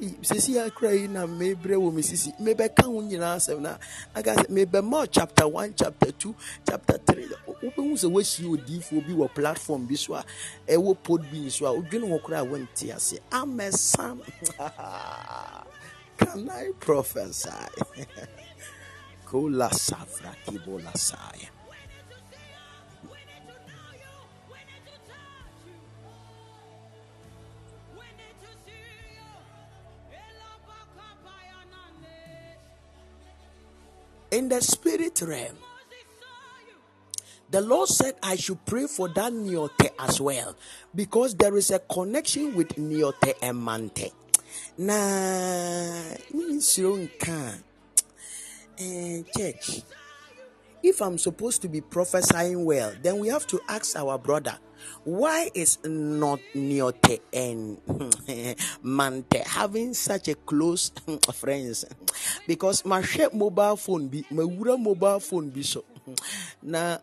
ei, 0.00 0.14
sisi 0.22 0.54
akora 0.58 0.92
yi 0.94 1.08
na 1.08 1.26
mebrɛ 1.26 1.76
wɔ 1.76 1.92
me 1.92 2.02
sisi. 2.02 2.32
Mebɛka 2.40 2.84
ho 2.84 3.00
nyinaa 3.02 3.36
asɛm 3.36 3.60
na 3.60 3.76
aka 4.14 4.34
sɛ 4.34 4.46
mebɛma 4.48 5.08
chapter 5.10 5.48
1 5.48 5.74
chapter 5.74 6.12
2 6.12 6.34
chapter 6.68 6.98
3 6.98 7.28
wobɛhu 7.62 7.94
sɛ 7.96 8.08
woahyia 8.10 8.48
odiifoɔ 8.56 9.06
bi 9.06 9.12
wɔ 9.12 9.34
platform 9.34 9.86
bi 9.86 9.94
so 9.94 10.14
a 10.14 10.24
ɛwɔ 10.68 10.96
pod 11.02 11.22
bi 11.30 11.48
so 11.48 11.66
a 11.66 11.72
wodwene 11.80 12.08
ho 12.08 12.18
koraa 12.18 12.40
a 12.40 12.44
wonte 12.44 12.90
ase. 12.94 13.18
Amɛsam 13.30 14.20
can 16.18 16.74
prophesy? 16.80 17.50
Kola 19.32 19.70
Safra 19.72 20.36
Kibola 20.44 20.92
Saya. 20.94 21.48
In 34.32 34.50
the 34.50 34.60
spirit 34.60 35.22
realm, 35.22 35.56
the 37.50 37.62
Lord 37.62 37.88
said 37.88 38.16
I 38.22 38.36
should 38.36 38.62
pray 38.66 38.86
for 38.86 39.08
that 39.08 39.32
Niote 39.32 39.88
as 39.98 40.20
well 40.20 40.54
because 40.94 41.34
there 41.36 41.56
is 41.56 41.70
a 41.70 41.78
connection 41.78 42.54
with 42.54 42.76
Niote 42.76 43.32
and 43.40 43.56
Mante. 43.56 44.12
Na 44.76 46.02
eh, 48.82 49.22
church. 49.36 49.82
If 50.82 51.00
I'm 51.00 51.16
supposed 51.16 51.62
to 51.62 51.68
be 51.68 51.80
prophesying 51.80 52.64
well, 52.64 52.92
then 53.02 53.18
we 53.18 53.28
have 53.28 53.46
to 53.48 53.60
ask 53.68 53.96
our 53.96 54.18
brother, 54.18 54.58
why 55.04 55.48
is 55.54 55.78
not 55.84 56.40
Niote 56.54 57.20
and 57.32 57.78
Mante 58.82 59.46
having 59.46 59.94
such 59.94 60.26
a 60.28 60.34
close 60.34 60.90
friends? 61.34 61.84
Because 62.48 62.84
my 62.84 63.02
mobile 63.32 63.76
phone 63.76 64.08
be 64.08 64.24
my 64.30 64.42
mobile 64.76 65.20
phone 65.20 65.50
be 65.50 65.62
so 65.62 65.84
eh, 66.74 66.98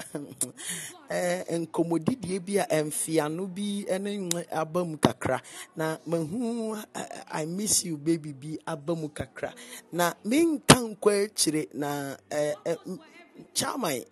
nkɔmmɔdidie 1.60 2.38
bi 2.46 2.54
a 2.58 2.64
ɛmfiano 2.78 3.42
bi 3.54 3.84
ne 4.00 4.12
nwe 4.18 4.42
aba 4.60 4.80
mu 4.84 4.96
kakra. 4.98 5.40
Na 5.76 5.96
mahu 6.06 6.76
eh, 6.94 7.22
i 7.32 7.44
miss 7.46 7.84
you 7.84 7.96
baby 7.96 8.32
bi 8.32 8.58
aba 8.66 8.94
mu 8.94 9.08
kakra. 9.08 9.50
Na 9.92 10.12
menka 10.24 10.78
nkɔ 10.90 11.10
akyire 11.24 11.62
na 11.74 12.16
eh, 12.30 12.54
eh, 12.64 12.76
chairman 13.54 14.02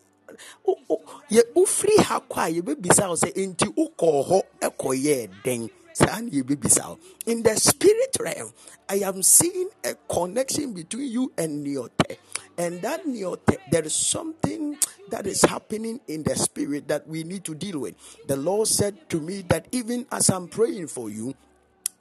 wofiri 1.54 1.96
ha 2.06 2.20
kɔ 2.30 2.36
a 2.36 2.48
yɛbɛbisa 2.56 3.08
wo 3.08 3.16
sɛ 3.22 3.30
enti 3.42 3.66
wokɔɔ 3.76 4.18
hɔ 4.28 4.38
ɛkɔyɛɛ 4.66 5.28
dɛn? 5.44 5.70
Saa 5.92 6.20
na 6.20 6.30
yɛbɛbisa 6.30 6.88
wo. 6.88 6.98
In 7.26 7.42
the 7.42 7.56
spirit 7.56 8.16
realm 8.20 8.52
i 8.88 8.96
am 9.04 9.22
seeing 9.22 9.68
a 9.84 9.94
connection 10.08 10.72
between 10.72 11.10
you 11.10 11.32
and 11.36 11.66
neote 11.66 12.16
and 12.58 12.82
that 12.82 13.06
neote 13.06 13.56
there 13.70 13.84
is 13.84 13.94
something 13.94 14.76
that 15.10 15.26
is 15.26 15.42
happening 15.42 16.00
in 16.08 16.22
the 16.24 16.36
spirit 16.36 16.88
that 16.88 17.06
we 17.08 17.24
need 17.24 17.44
to 17.44 17.54
deal 17.54 17.78
with. 17.78 17.94
The 18.26 18.36
lord 18.36 18.68
said 18.68 19.08
to 19.10 19.20
me 19.20 19.42
that 19.48 19.66
even 19.72 20.06
as 20.12 20.28
i'm 20.28 20.48
praying 20.48 20.88
for 20.88 21.08
you 21.08 21.34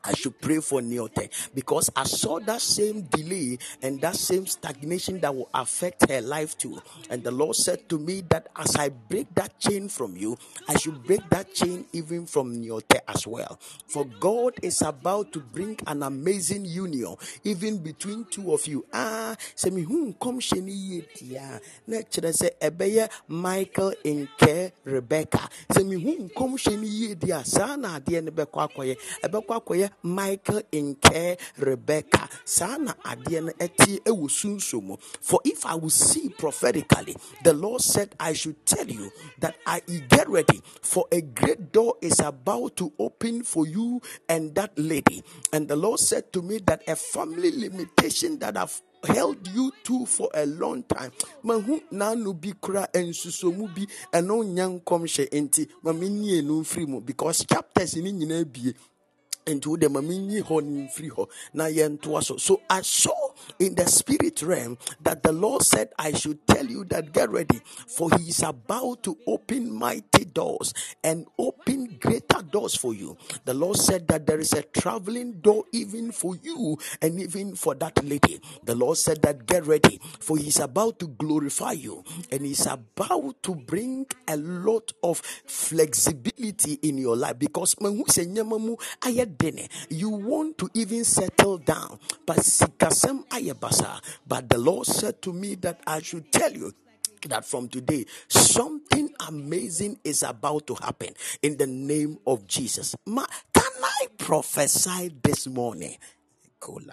I 0.04 0.14
should 0.14 0.40
pray 0.40 0.60
for 0.60 0.82
Neote 0.82 1.30
because 1.54 1.90
I 1.96 2.04
saw 2.06 2.40
that 2.40 2.62
same 2.62 3.02
delay 3.04 3.58
and 3.82 4.00
that 4.02 4.16
same 4.16 4.46
stagnation 4.48 5.20
that 5.22 5.36
will 5.36 5.50
affect 5.54 6.10
her 6.10 6.22
life 6.22 6.58
too. 6.58 6.82
And 7.10 7.24
the 7.24 7.32
Lord 7.32 7.56
said 7.56 7.90
to 7.90 8.00
me 8.00 8.22
that 8.30 8.48
as 8.56 8.76
I 8.76 8.90
break 8.90 9.34
that 9.36 9.60
chain 9.60 9.90
from 9.90 10.16
you, 10.16 10.38
I 10.68 10.78
should 10.78 11.04
break 11.06 11.28
that 11.30 11.54
chain 11.54 11.86
even 11.94 12.26
from 12.26 12.56
Neote 12.56 13.00
as 13.08 13.28
well. 13.28 13.60
For 13.88 14.06
God 14.06 14.54
is 14.62 14.82
about 14.82 15.34
to 15.34 15.40
bring 15.40 15.78
an 15.88 16.04
amazing 16.04 16.66
union 16.66 17.16
even 17.44 17.78
between 17.80 18.26
two 18.26 18.54
of 18.54 18.66
you. 18.68 18.86
Ah, 18.94 19.36
sɛ 19.56 19.72
mehu 19.72 20.14
nkɔmhyɛ 20.14 20.62
no 20.62 20.72
yie 20.72 21.02
tia 21.14 21.60
na 21.88 21.98
kyerɛ 21.98 22.32
sɛ 22.32 22.50
ɛbɛyɛ 22.62 23.10
Michael 23.28 23.94
nke 24.06 24.72
Rebecca. 24.86 25.50
Sɛ 25.72 25.84
mehu 25.84 26.30
nkɔmhyɛ 26.30 26.78
no 26.78 26.84
yie 26.88 27.16
di 27.16 27.32
a 27.32 27.44
saa 27.44 27.76
na 27.76 28.00
adeɛ 28.00 28.24
no 28.24 28.32
bɛkɔ 28.32 28.70
akɔyɛ. 28.70 28.96
Michael 30.04 30.64
nke 30.72 31.38
Rebecca. 31.58 32.30
Saa 32.46 32.78
na 32.78 32.94
adeɛ 33.04 33.44
no 33.46 33.52
ɛte 33.54 34.02
ɛwɔ 34.04 34.30
sunsun 34.30 34.84
mu. 34.84 34.96
For 35.22 35.40
if 35.44 35.66
I 35.66 35.76
will 35.76 35.90
see 35.90 36.30
prophetically, 36.30 37.16
the 37.44 37.54
Lord 37.54 37.82
said 37.82 38.16
I 38.20 38.34
should 38.34 38.66
tell 38.66 38.88
you 38.88 39.12
that 39.40 39.56
I 39.66 39.82
get 40.10 40.30
ready 40.30 40.62
for 40.82 41.06
a 41.12 41.22
great 41.22 41.72
door 41.72 41.96
is 42.02 42.20
about 42.20 42.76
to 42.78 42.92
open 43.00 43.44
for 43.44 43.68
you 43.68 44.02
and 44.30 44.54
that 44.56 44.78
lady. 44.78 45.24
And 45.54 45.68
the 45.68 45.76
Lord 45.76 46.00
said 46.00 46.32
to 46.34 46.42
me 46.42 46.60
that 46.66 46.84
a 46.88 46.96
family 46.96 47.52
limitation 47.52 48.40
that 48.40 48.58
I've 48.58 48.82
held 49.04 49.48
you 49.48 49.72
to 49.84 50.06
for 50.06 50.30
a 50.34 50.46
long 50.46 50.84
time. 50.84 51.12
Mahu 51.44 51.82
nanu 51.92 52.34
bi 52.40 52.54
kura 52.60 52.88
ensusomu 52.94 53.68
bi 53.74 53.86
ɛno 54.14 54.44
nya 54.46 54.68
nkɔmhyɛ 54.68 55.30
enti 55.32 55.68
ma 55.84 55.94
mennie 55.94 56.42
no 56.42 56.62
mfiri 56.62 56.88
mu 56.88 57.00
because 57.02 57.46
chapters 57.46 57.96
ni 57.96 58.12
nyinaa 58.12 58.44
bie 58.52 58.74
nti 59.54 59.68
wode 59.70 59.88
ma 59.90 60.02
menyi 60.02 60.42
hɔ 60.42 60.62
hɔ 61.16 61.28
na 61.54 61.66
yɛntoa 61.66 62.24
so. 62.24 62.38
So 62.38 62.62
i 62.70 62.82
saw 62.82 63.27
in 63.60 63.76
the 63.76 63.86
spirit 63.86 64.42
realm 64.42 64.78
that 65.02 65.24
the 65.24 65.32
Lord 65.32 65.64
said, 65.64 65.90
I 65.98 66.14
should 66.14 66.46
tell 66.48 66.66
you 66.66 66.86
that 66.86 67.14
get 67.14 67.30
ready, 67.30 67.62
for 67.88 68.10
He 68.18 68.30
is 68.30 68.44
about 68.44 69.04
to 69.04 69.18
open 69.28 69.74
mighty 69.74 70.26
doors 70.26 70.74
and 71.04 71.26
open 71.38 71.98
greater 72.00 72.42
doors 72.42 72.76
for 72.76 72.94
you. 72.94 73.18
The 73.46 73.54
Lord 73.54 73.78
said 73.78 74.08
that 74.10 74.26
there 74.26 74.40
is 74.40 74.54
a 74.54 74.64
traveling 74.64 75.40
door 75.42 75.66
even 75.72 76.12
for 76.12 76.36
you 76.36 76.78
and 77.02 77.20
even 77.20 77.56
for 77.56 77.76
that 77.76 78.04
lady. 78.04 78.40
The 78.64 78.76
Lord 78.76 78.98
said 78.98 79.22
that 79.24 79.46
get 79.46 79.66
ready, 79.66 80.00
for 80.20 80.38
He 80.38 80.48
is 80.48 80.60
about 80.60 81.00
to 81.00 81.08
glorify 81.08 81.74
you 81.74 82.04
and 82.32 82.42
He's 82.46 82.66
about 82.66 83.42
to 83.44 83.56
bring 83.56 84.08
a 84.28 84.38
lot 84.38 84.92
of 85.04 85.20
flexibility 85.20 86.74
in 86.84 86.98
your 86.98 87.16
life 87.16 87.40
because 87.40 87.76
you 89.90 90.10
want 90.10 90.58
to 90.58 90.70
even 90.74 91.04
settle 91.04 91.58
down. 91.58 92.00
But 92.26 92.44
ayebasa. 93.30 94.02
But 94.28 94.50
the 94.50 94.58
Lord 94.58 94.86
said 94.88 95.22
to 95.24 95.34
me 95.34 95.56
that 95.56 95.82
I 95.86 96.02
should 96.02 96.32
tell 96.32 96.52
you 96.52 96.74
that 97.28 97.46
from 97.46 97.68
today 97.68 98.06
something 98.28 99.10
amazing 99.28 100.00
is 100.04 100.24
about 100.24 100.68
to 100.68 100.76
happen 100.76 101.14
in 101.42 101.58
the 101.58 101.68
name 101.68 102.20
of 102.28 102.48
Jesus. 102.48 102.96
Ma, 103.06 103.26
can 103.54 103.72
I 103.84 104.08
prophesy 104.18 105.12
this 105.24 105.48
morning? 105.48 105.98
Please, 106.62 106.86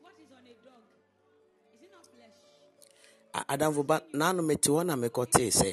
what 0.00 0.14
is 0.18 0.30
on 0.32 0.44
a 0.46 0.54
dog? 0.64 0.82
Is 1.74 1.82
it 1.82 1.90
not 1.92 2.06
flesh? 2.06 2.36
A- 3.34 3.56
adamfo 3.56 3.86
ba 3.86 4.02
naano 4.14 4.42
mete 4.44 4.68
hɔ 4.70 4.86
na 4.86 4.96
mekɔtee 4.96 5.50
sɛ 5.50 5.70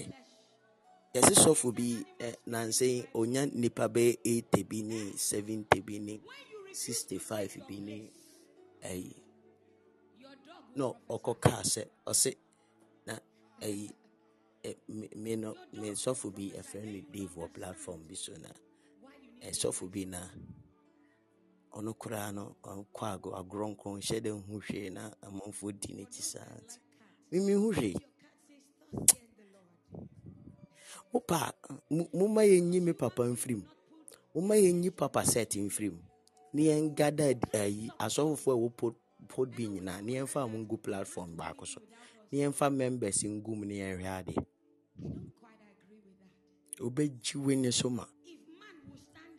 yɛse 1.14 1.34
sɔfo 1.44 1.74
bi 1.76 2.04
eh, 2.20 2.34
nansɛn 2.48 3.08
onya 3.14 3.46
nnipa 3.48 3.88
bɛyɛ 3.90 4.18
80 4.24 4.64
bi 4.64 4.82
ne 4.82 5.12
70 5.16 5.82
bi 5.82 5.98
65 6.78 7.68
bi 7.68 7.78
ne 7.88 7.96
ayi 8.90 9.12
na 10.78 10.86
ɔkɔkaa 11.16 11.62
sɛ 11.74 11.82
ɔse 12.12 12.32
na 13.08 13.16
ayi 13.66 13.86
me 15.24 15.32
no 15.42 15.50
me 15.80 15.88
sɔfo 16.04 16.28
bi 16.36 16.46
ɛfrɛ 16.60 16.80
no 16.94 17.00
dave 17.14 17.34
wɔ 17.40 17.46
platform 17.56 18.02
bi 18.08 18.16
so 18.16 18.34
na 18.44 18.50
eh, 19.42 19.52
sɔfo 19.62 19.84
bi 19.94 20.04
na 20.06 20.22
ɔno 21.78 21.92
koraa 22.02 22.32
no 22.38 22.44
ɔkɔ 22.64 23.04
ago 23.14 23.30
agorɔ 23.40 23.66
nkron 23.76 23.98
hyɛ 24.06 24.20
dɛ 24.26 24.32
hwee 24.48 24.90
na 24.92 25.04
di 26.12 26.22
saa 26.22 26.46
nti. 26.62 26.78
Mimi 27.32 27.54
hu 27.54 27.72
hwee. 27.74 27.96
Wopa 31.14 31.54
momma 32.14 32.42
yɛnyi 32.52 32.80
me 32.82 32.94
papa 32.94 33.24
mfiri 33.24 33.56
mu 33.56 33.66
momma 34.34 34.56
yɛnyi 34.56 34.90
papa 34.96 35.26
set 35.26 35.52
mfiri 35.56 35.90
mu 36.58 36.64
na 36.64 36.70
yɛngada 36.74 37.26
ayi 37.62 37.86
asɔfofoɔ 38.06 38.54
a 38.54 38.58
ɛwɔ 38.58 38.70
pod 39.30 39.48
bi 39.56 39.64
nyinaa 39.68 40.02
na 40.02 40.12
yɛmfa 40.18 40.50
mo 40.52 40.58
ngu 40.58 40.78
platform 40.82 41.36
baako 41.38 41.66
so. 41.68 41.82
Na 42.32 42.38
yɛmfa 42.40 42.74
members 42.76 43.24
ngu 43.24 43.56
mu 43.56 43.66
adeɛ 43.66 44.34
quite 45.40 45.62
agree 45.70 46.02
with 46.02 46.18
that. 46.18 46.82
wobɛgyi 46.84 47.36
w'ani 47.46 47.72
so 47.74 47.90
ma. 47.90 48.06
If 48.26 48.40
man 48.58 48.76
will 48.90 48.98
stand 48.98 49.38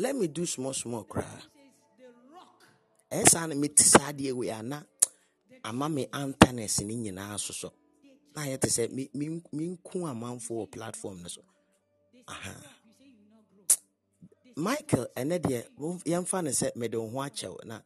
let 0.00 0.16
me 0.16 0.26
do 0.28 0.46
small 0.46 0.72
small 0.72 1.04
koraa 1.04 1.40
Says 1.40 1.48
the 1.98 2.06
rock. 2.34 2.62
ɛyɛ 3.10 3.28
saa 3.28 3.46
na 3.46 3.54
mete 3.54 3.82
saa 3.82 4.12
adeɛ 4.12 4.32
wei 4.32 4.50
ana? 4.50 4.86
Ama 5.64 5.88
me 5.88 6.06
antanes 6.06 6.80
ne 6.84 6.94
nyinaa 6.94 7.36
sosɔ 7.36 7.70
na 8.34 8.42
ayɛ 8.42 8.60
te 8.60 8.68
sɛ 8.68 8.90
me- 8.92 9.10
me- 9.14 9.42
menku 9.52 9.98
amanfoɔ 10.08 10.56
wɔ 10.66 10.70
platform 10.70 11.22
no 11.22 11.28
so. 11.28 11.42
Aha. 12.28 12.50
You 12.50 12.92
say 12.98 13.04
you 13.04 13.26
not 13.30 13.44
grow. 13.50 14.62
michael 14.64 15.06
ɛnɛ 15.16 15.38
deɛ 15.38 15.60
yɛmfa 16.04 16.44
no 16.44 16.50
sɛ 16.50 16.76
mede 16.76 16.94
wo 16.94 17.08
ho 17.08 17.18
akyɛw 17.18 17.64
na 17.64 17.80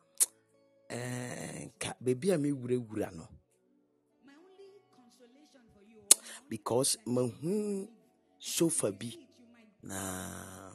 eh, 0.90 0.96
ɛɛ, 0.96 1.72
ka 1.78 1.94
baabi 2.02 2.30
a 2.34 2.38
mewurawura 2.38 3.10
no 3.14 3.26
My 4.24 4.32
only 4.36 4.68
consolation 4.94 5.62
for 5.72 5.82
you, 5.88 5.98
or 5.98 6.20
my 6.22 6.48
because 6.48 6.96
mahu 7.06 7.88
sofa 8.38 8.92
bi. 8.92 9.06
only 9.06 9.16
you 9.16 9.46
might 9.50 9.82
na 9.82 10.70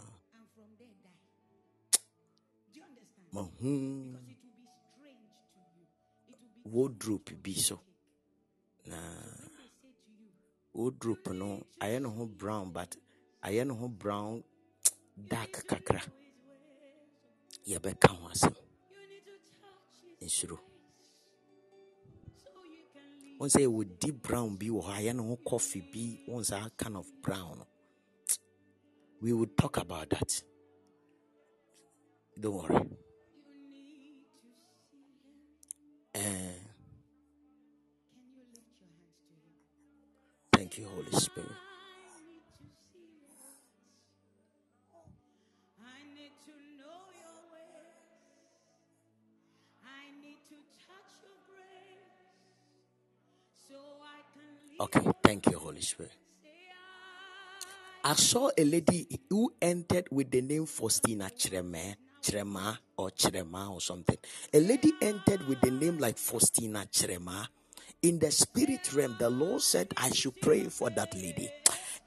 be 3.34 4.38
wardrobe 6.66 7.34
bi 7.44 7.54
so. 7.54 7.80
na 8.86 8.96
when 8.96 9.54
they 9.58 9.70
say 9.82 9.94
to 10.06 10.12
you, 10.20 10.30
wardrobe 10.74 11.34
no 11.34 11.64
ayɛ 11.80 12.02
ne 12.02 12.10
ho 12.10 12.26
brown 12.26 12.72
but 12.72 12.96
ayɛ 13.44 13.68
ne 13.68 13.74
ho 13.74 13.88
brown 13.88 14.44
dark 15.28 15.66
kakra. 15.68 16.02
yɛbɛka 17.68 18.08
ho 18.10 18.28
asɛm 18.30 18.56
you 18.56 19.08
need 19.08 19.24
to 19.26 19.32
touch 19.62 20.22
it 20.22 20.26
nsuro. 20.28 20.60
wɔn 23.40 23.50
sɛ 23.50 23.62
yɛwɔ 23.66 24.00
deep 24.00 24.22
brown 24.22 24.56
bi 24.58 24.68
wɔ 24.68 24.82
hɔ 24.84 24.92
ayɛ 25.00 25.16
ne 25.16 25.24
ho 25.24 25.36
coffee 25.38 25.82
bi 25.82 26.20
wɔn 26.32 26.46
saa 26.46 26.70
kind 26.78 26.98
of 26.98 27.08
brown 27.22 27.60
no. 27.60 27.66
We 29.22 29.34
will 29.34 29.48
talk 29.48 29.76
about 29.76 30.10
that. 30.12 30.44
Don't 32.40 32.54
worry 32.54 32.88
so 53.68 53.76
I 54.04 54.22
can 54.34 54.50
live 54.68 54.82
okay 54.82 55.12
thank 55.24 55.46
you 55.48 55.58
holy 55.60 55.82
spirit. 55.82 56.12
I 58.02 58.14
saw 58.14 58.50
a 58.58 58.64
lady 58.64 59.08
who 59.30 59.54
entered 59.62 60.08
with 60.10 60.32
the 60.32 60.42
name 60.42 60.66
Faustina 60.66 61.30
Chirema, 61.38 61.96
Chirema 62.22 62.78
or 62.98 63.10
Chirema 63.12 63.72
or 63.72 63.82
something. 63.82 64.18
A 64.54 64.60
lady 64.60 64.94
entered 65.02 65.48
with 65.48 65.62
the 65.62 65.72
name 65.72 65.98
like 65.98 66.18
Faustina 66.18 66.86
Chirema. 66.92 67.48
In 68.02 68.20
the 68.20 68.32
spirit 68.32 68.94
realm, 68.94 69.16
the 69.20 69.30
Lord 69.30 69.62
said, 69.62 69.94
I 69.98 70.10
should 70.12 70.40
pray 70.42 70.64
for 70.66 70.90
that 70.92 71.14
lady. 71.16 71.50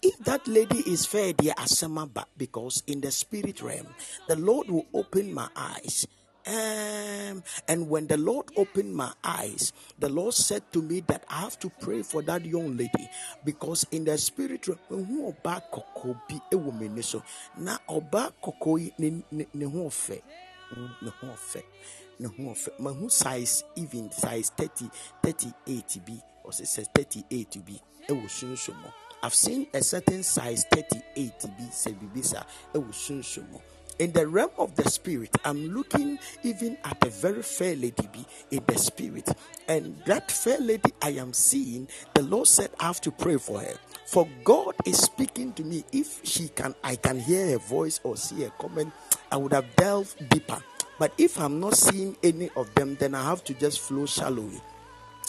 If 0.02 0.18
that 0.24 0.48
lady 0.48 0.78
is 0.78 1.06
fair, 1.06 1.32
dear 1.32 1.52
Asamaba, 1.54 2.24
because 2.36 2.82
in 2.86 3.00
the 3.00 3.10
spirit 3.10 3.62
realm, 3.62 3.86
the 4.26 4.36
Lord 4.36 4.68
will 4.68 4.86
open 4.94 5.32
my 5.32 5.48
eyes. 5.54 6.06
Um, 6.44 7.42
and 7.68 7.88
when 7.88 8.08
the 8.08 8.16
Lord 8.16 8.46
opened 8.56 8.94
my 8.94 9.12
eyes, 9.22 9.72
the 9.98 10.08
Lord 10.08 10.34
said 10.34 10.62
to 10.72 10.82
me 10.82 11.00
that 11.06 11.24
I 11.28 11.40
have 11.42 11.58
to 11.60 11.70
pray 11.80 12.02
for 12.02 12.20
that 12.22 12.44
young 12.44 12.76
lady 12.76 13.08
because 13.44 13.86
in 13.92 14.04
the 14.04 14.18
spirit 14.18 14.66
realm, 14.66 14.78
mehu 14.90 15.32
ɔbaa 15.34 15.62
bi 16.28 16.40
wɔ 16.50 16.72
m'ani 16.72 17.04
so. 17.04 17.22
Na 17.58 17.78
ɔbaa 17.88 18.32
kɔkɔɔ 18.42 18.92
ne 18.98 19.22
ne 19.30 19.46
ne 19.54 19.64
ho 19.66 19.86
ɔfɛ 19.88 20.20
ne 21.02 21.10
ho 21.20 21.26
ɔfɛ 21.28 21.62
ne 22.18 22.28
ho 22.28 22.42
ɔfɛ 22.52 22.78
mahu 22.80 23.08
size 23.08 23.64
even 23.76 24.10
size 24.10 24.50
thirty 24.50 24.90
thirty 25.22 25.52
eight 25.66 25.98
bi 26.04 26.20
ɔsɛ 26.44 26.62
sɛ 26.66 26.86
thirty 26.94 27.24
eight 27.30 27.56
bi 27.64 27.80
ɛwɔ 28.08 28.24
sunsun 28.28 28.74
mu. 28.82 28.88
I've 29.22 29.34
seen 29.34 29.68
a 29.72 29.80
certain 29.82 30.24
size 30.24 30.64
thirty 30.64 31.00
eight 31.14 31.38
bi 31.40 31.64
sɛ 31.70 31.98
bibi 31.98 32.22
saa 32.22 32.42
ɛwɔ 32.74 32.90
sunsun 32.92 33.48
mu. 33.50 33.58
In 34.02 34.10
the 34.10 34.26
realm 34.26 34.50
of 34.58 34.74
the 34.74 34.90
spirit, 34.90 35.30
I'm 35.44 35.76
looking 35.76 36.18
even 36.42 36.76
at 36.82 37.06
a 37.06 37.08
very 37.08 37.40
fair 37.40 37.76
lady 37.76 38.26
in 38.50 38.60
the 38.66 38.76
spirit. 38.76 39.28
And 39.68 39.96
that 40.06 40.28
fair 40.28 40.58
lady 40.58 40.90
I 41.00 41.10
am 41.10 41.32
seeing, 41.32 41.86
the 42.12 42.22
Lord 42.22 42.48
said 42.48 42.70
I 42.80 42.88
have 42.88 43.00
to 43.02 43.12
pray 43.12 43.36
for 43.36 43.60
her. 43.60 43.74
For 44.06 44.28
God 44.42 44.74
is 44.84 44.98
speaking 44.98 45.52
to 45.52 45.62
me. 45.62 45.84
If 45.92 46.18
she 46.24 46.48
can, 46.48 46.74
I 46.82 46.96
can 46.96 47.20
hear 47.20 47.50
her 47.50 47.58
voice 47.58 48.00
or 48.02 48.16
see 48.16 48.42
her 48.42 48.50
comment, 48.58 48.92
I 49.30 49.36
would 49.36 49.52
have 49.52 49.76
delved 49.76 50.28
deeper. 50.30 50.60
But 50.98 51.12
if 51.16 51.38
I'm 51.38 51.60
not 51.60 51.76
seeing 51.76 52.16
any 52.24 52.50
of 52.56 52.74
them, 52.74 52.96
then 52.96 53.14
I 53.14 53.22
have 53.22 53.44
to 53.44 53.54
just 53.54 53.78
flow 53.78 54.06
shallowly 54.06 54.60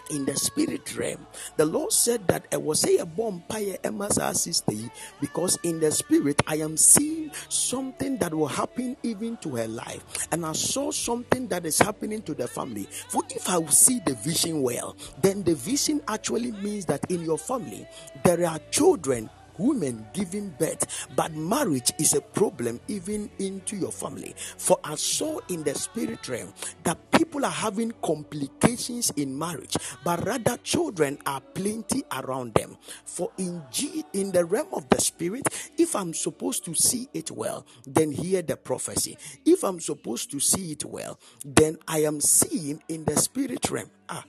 in 0.10 0.26
the 0.26 0.36
spirit 0.36 0.96
realm, 0.98 1.26
the 1.58 1.66
Lord 1.66 1.92
said 1.92 2.28
that 2.28 2.46
I 2.52 2.58
was 2.58 2.84
a 2.86 3.06
bonfire 3.06 3.78
Emma's 3.84 4.20
sister 4.42 4.74
because 5.22 5.58
in 5.64 5.80
the 5.80 5.92
spirit 5.92 6.42
I 6.48 6.58
am 6.58 6.78
seeing 6.78 7.32
something 7.50 8.18
that 8.18 8.34
will 8.34 8.48
happen 8.48 8.98
even 9.04 9.38
to 9.38 9.56
her 9.56 9.68
life, 9.68 10.04
and 10.32 10.46
I 10.46 10.54
saw 10.54 10.92
something 10.92 11.48
that 11.48 11.66
is 11.66 11.80
happening 11.80 12.22
to 12.24 12.34
the 12.34 12.48
family. 12.48 12.88
For 13.10 13.24
if 13.30 13.50
I 13.50 13.64
see 13.66 14.00
the 14.06 14.16
vision 14.16 14.62
well, 14.62 14.96
then 15.22 15.44
the 15.44 15.56
vision 15.56 16.02
actually 16.08 16.52
means 16.52 16.86
that 16.86 17.10
in 17.10 17.24
your 17.24 17.38
family 17.38 17.88
there 18.24 18.46
are 18.46 18.60
children 18.72 19.30
women 19.58 20.06
giving 20.14 20.50
birth, 20.60 21.08
but 21.16 21.34
marriage 21.34 21.92
is 22.00 22.14
a 22.14 22.22
problem 22.22 22.80
even 22.88 23.30
into 23.40 23.76
your 23.76 23.92
family. 23.92 24.36
For 24.58 24.80
I 24.84 24.96
saw 24.96 25.40
in 25.50 25.64
the 25.64 25.76
spirit 25.76 26.28
realm 26.28 26.54
that 26.84 27.12
people 27.12 27.46
are 27.46 27.52
having 27.52 27.92
complications 28.04 29.12
in 29.12 29.38
marriage, 29.38 29.78
but 30.04 30.26
rather 30.26 30.58
children 30.58 31.18
are 31.26 31.42
plenty 31.42 32.04
around 32.12 32.54
them. 32.54 32.78
For 33.06 33.32
in 33.38 33.62
G, 33.72 34.04
in 34.14 34.32
the 34.32 34.46
realm 34.46 34.68
of 34.74 34.90
the 34.90 35.00
spirit, 35.02 35.48
if 35.78 35.96
I'm 35.96 36.14
supposed 36.14 36.66
to 36.66 36.74
see 36.74 37.08
it 37.14 37.32
well, 37.32 37.66
then 37.86 38.12
hear 38.12 38.42
the 38.42 38.58
prophecy. 38.58 39.18
If 39.46 39.64
I'm 39.64 39.80
supposed 39.80 40.32
to 40.32 40.40
see 40.40 40.72
it 40.72 40.86
well, 40.86 41.20
then 41.46 41.78
I 41.88 42.00
am 42.04 42.20
seeing 42.22 42.82
in 42.88 43.06
the 43.06 43.16
spirit 43.18 43.70
realm. 43.70 43.90
Ah, 44.10 44.24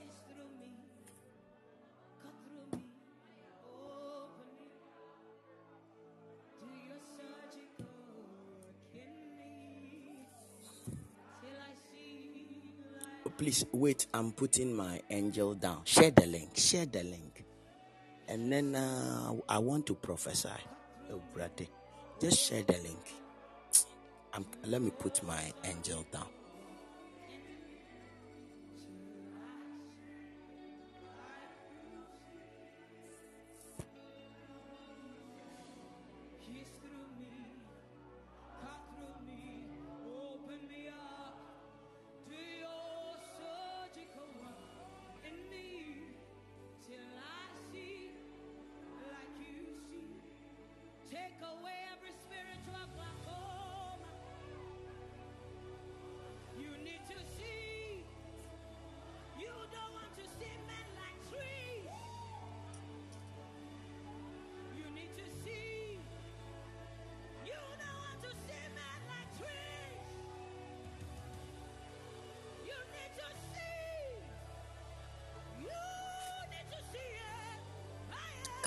please 13.37 13.65
wait. 13.71 14.07
I'm 14.13 14.31
putting 14.31 14.75
my 14.75 15.01
angel 15.09 15.53
down. 15.55 15.81
Share 15.85 16.11
the 16.11 16.25
link. 16.25 16.51
Share 16.55 16.85
the 16.85 17.03
link. 17.03 17.45
And 18.27 18.51
then 18.51 18.75
uh, 18.75 19.33
I 19.47 19.59
want 19.59 19.85
to 19.87 19.95
prophesy. 19.95 20.49
Oh, 21.11 21.21
brother. 21.33 21.65
Just 22.19 22.39
share 22.49 22.63
the 22.63 22.73
link. 22.73 23.13
I'm, 24.33 24.45
let 24.65 24.81
me 24.81 24.91
put 24.91 25.23
my 25.23 25.51
angel 25.63 26.05
down. 26.11 26.27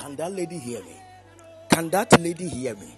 Can 0.09 0.15
that 0.17 0.31
lady 0.33 0.57
hear 0.57 0.81
me? 0.81 0.95
Can 1.69 1.91
that 1.91 2.19
lady 2.19 2.49
hear 2.49 2.73
me? 2.73 2.97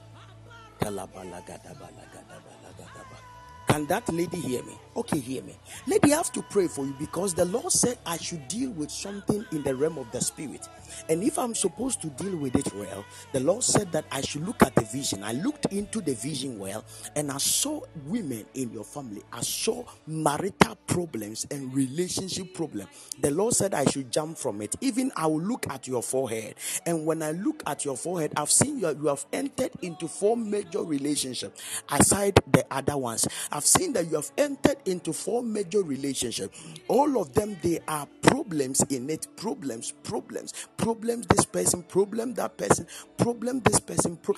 Can 3.72 3.86
that 3.86 4.12
lady 4.12 4.38
hear 4.38 4.62
me? 4.64 4.78
Okay, 4.98 5.20
hear 5.20 5.42
me. 5.44 5.56
Lady, 5.88 6.12
I 6.12 6.18
have 6.18 6.34
to 6.34 6.42
pray 6.42 6.68
for 6.68 6.86
you 6.86 6.94
because 7.00 7.34
the 7.34 7.46
Lord 7.46 7.72
said 7.72 7.98
I 8.06 8.18
should 8.18 8.46
deal 8.50 8.72
with 8.72 8.92
something 8.92 9.46
in 9.54 9.64
the 9.64 9.74
realm 9.74 9.98
of 9.98 10.12
the 10.12 10.20
spirit. 10.20 10.68
And 11.08 11.24
if 11.24 11.40
I'm 11.40 11.56
supposed 11.56 12.02
to 12.02 12.10
deal 12.10 12.36
with 12.36 12.56
it 12.58 12.74
well, 12.74 13.06
the 13.32 13.40
Lord 13.40 13.64
said 13.64 13.90
that 13.94 14.04
I 14.12 14.20
should 14.20 14.46
look 14.46 14.62
at 14.62 14.76
the 14.76 14.82
vision. 14.82 15.24
I 15.24 15.32
looked 15.32 15.68
into 15.68 16.02
the 16.02 16.14
vision 16.14 16.60
well 16.60 16.84
and 17.16 17.32
I 17.32 17.38
saw 17.38 17.80
women 18.08 18.46
in 18.56 18.74
your 18.74 18.84
family. 18.84 19.22
I 19.32 19.40
saw 19.42 19.86
marital 20.06 20.78
problems 20.88 21.48
and 21.50 21.74
relationship 21.74 22.54
problems. 22.54 22.90
The 23.22 23.32
Lord 23.32 23.54
said 23.54 23.74
I 23.74 23.86
should 23.86 24.12
jump 24.12 24.38
from 24.38 24.62
it. 24.62 24.76
Even 24.82 25.14
I 25.16 25.28
will 25.28 25.42
look 25.42 25.66
at 25.70 25.88
your 25.88 26.04
forehead. 26.04 26.56
And 26.86 27.06
when 27.06 27.24
I 27.24 27.32
look 27.32 27.64
at 27.66 27.86
your 27.86 27.96
forehead, 27.96 28.34
I've 28.36 28.52
seen 28.52 28.80
you, 28.80 28.90
you 28.90 29.08
have 29.08 29.26
entered 29.32 29.72
into 29.82 30.10
four 30.10 30.36
major 30.36 30.84
relationships 30.84 31.84
aside 31.90 32.38
the 32.52 32.66
other 32.70 32.98
ones. 32.98 33.26
I've 33.52 33.61
seen 33.66 33.94
that 33.94 34.10
you 34.10 34.16
have 34.18 34.32
entered 34.38 34.78
into 34.86 35.14
four 35.14 35.44
major 35.44 35.84
relationships. 35.84 36.60
All 36.88 37.22
of 37.22 37.34
them, 37.34 37.58
they 37.62 37.80
are 37.88 38.08
problems 38.22 38.82
in 38.90 39.10
it. 39.10 39.28
Problems, 39.38 39.94
problems, 40.04 40.54
problems. 40.78 41.28
This 41.28 41.46
person, 41.46 41.84
problem 41.84 42.34
that 42.36 42.58
person, 42.58 42.88
problem 43.18 43.62
this 43.62 43.80
person. 43.80 44.18
Pro- 44.18 44.36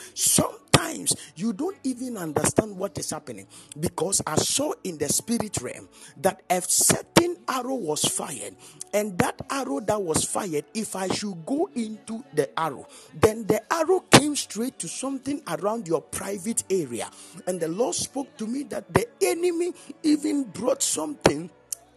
Sometimes 0.83 1.15
you 1.37 1.53
don't 1.53 1.77
even 1.83 2.17
understand 2.17 2.77
what 2.77 2.97
is 2.97 3.11
happening 3.11 3.47
because 3.79 4.21
I 4.27 4.35
saw 4.35 4.73
in 4.83 4.97
the 4.97 5.07
spirit 5.07 5.61
realm 5.61 5.87
that 6.17 6.41
a 6.49 6.61
certain 6.61 7.37
arrow 7.47 7.75
was 7.75 8.03
fired, 8.03 8.55
and 8.93 9.17
that 9.17 9.39
arrow 9.49 9.79
that 9.81 10.01
was 10.01 10.25
fired, 10.25 10.65
if 10.73 10.95
I 10.95 11.07
should 11.07 11.45
go 11.45 11.69
into 11.75 12.23
the 12.33 12.47
arrow, 12.59 12.87
then 13.13 13.45
the 13.47 13.61
arrow 13.73 14.01
came 14.11 14.35
straight 14.35 14.77
to 14.79 14.87
something 14.89 15.41
around 15.47 15.87
your 15.87 16.01
private 16.01 16.63
area, 16.69 17.09
and 17.47 17.59
the 17.61 17.69
Lord 17.69 17.95
spoke 17.95 18.35
to 18.37 18.47
me 18.47 18.63
that 18.63 18.93
the 18.93 19.07
enemy 19.21 19.73
even 20.03 20.43
brought 20.43 20.83
something 20.83 21.49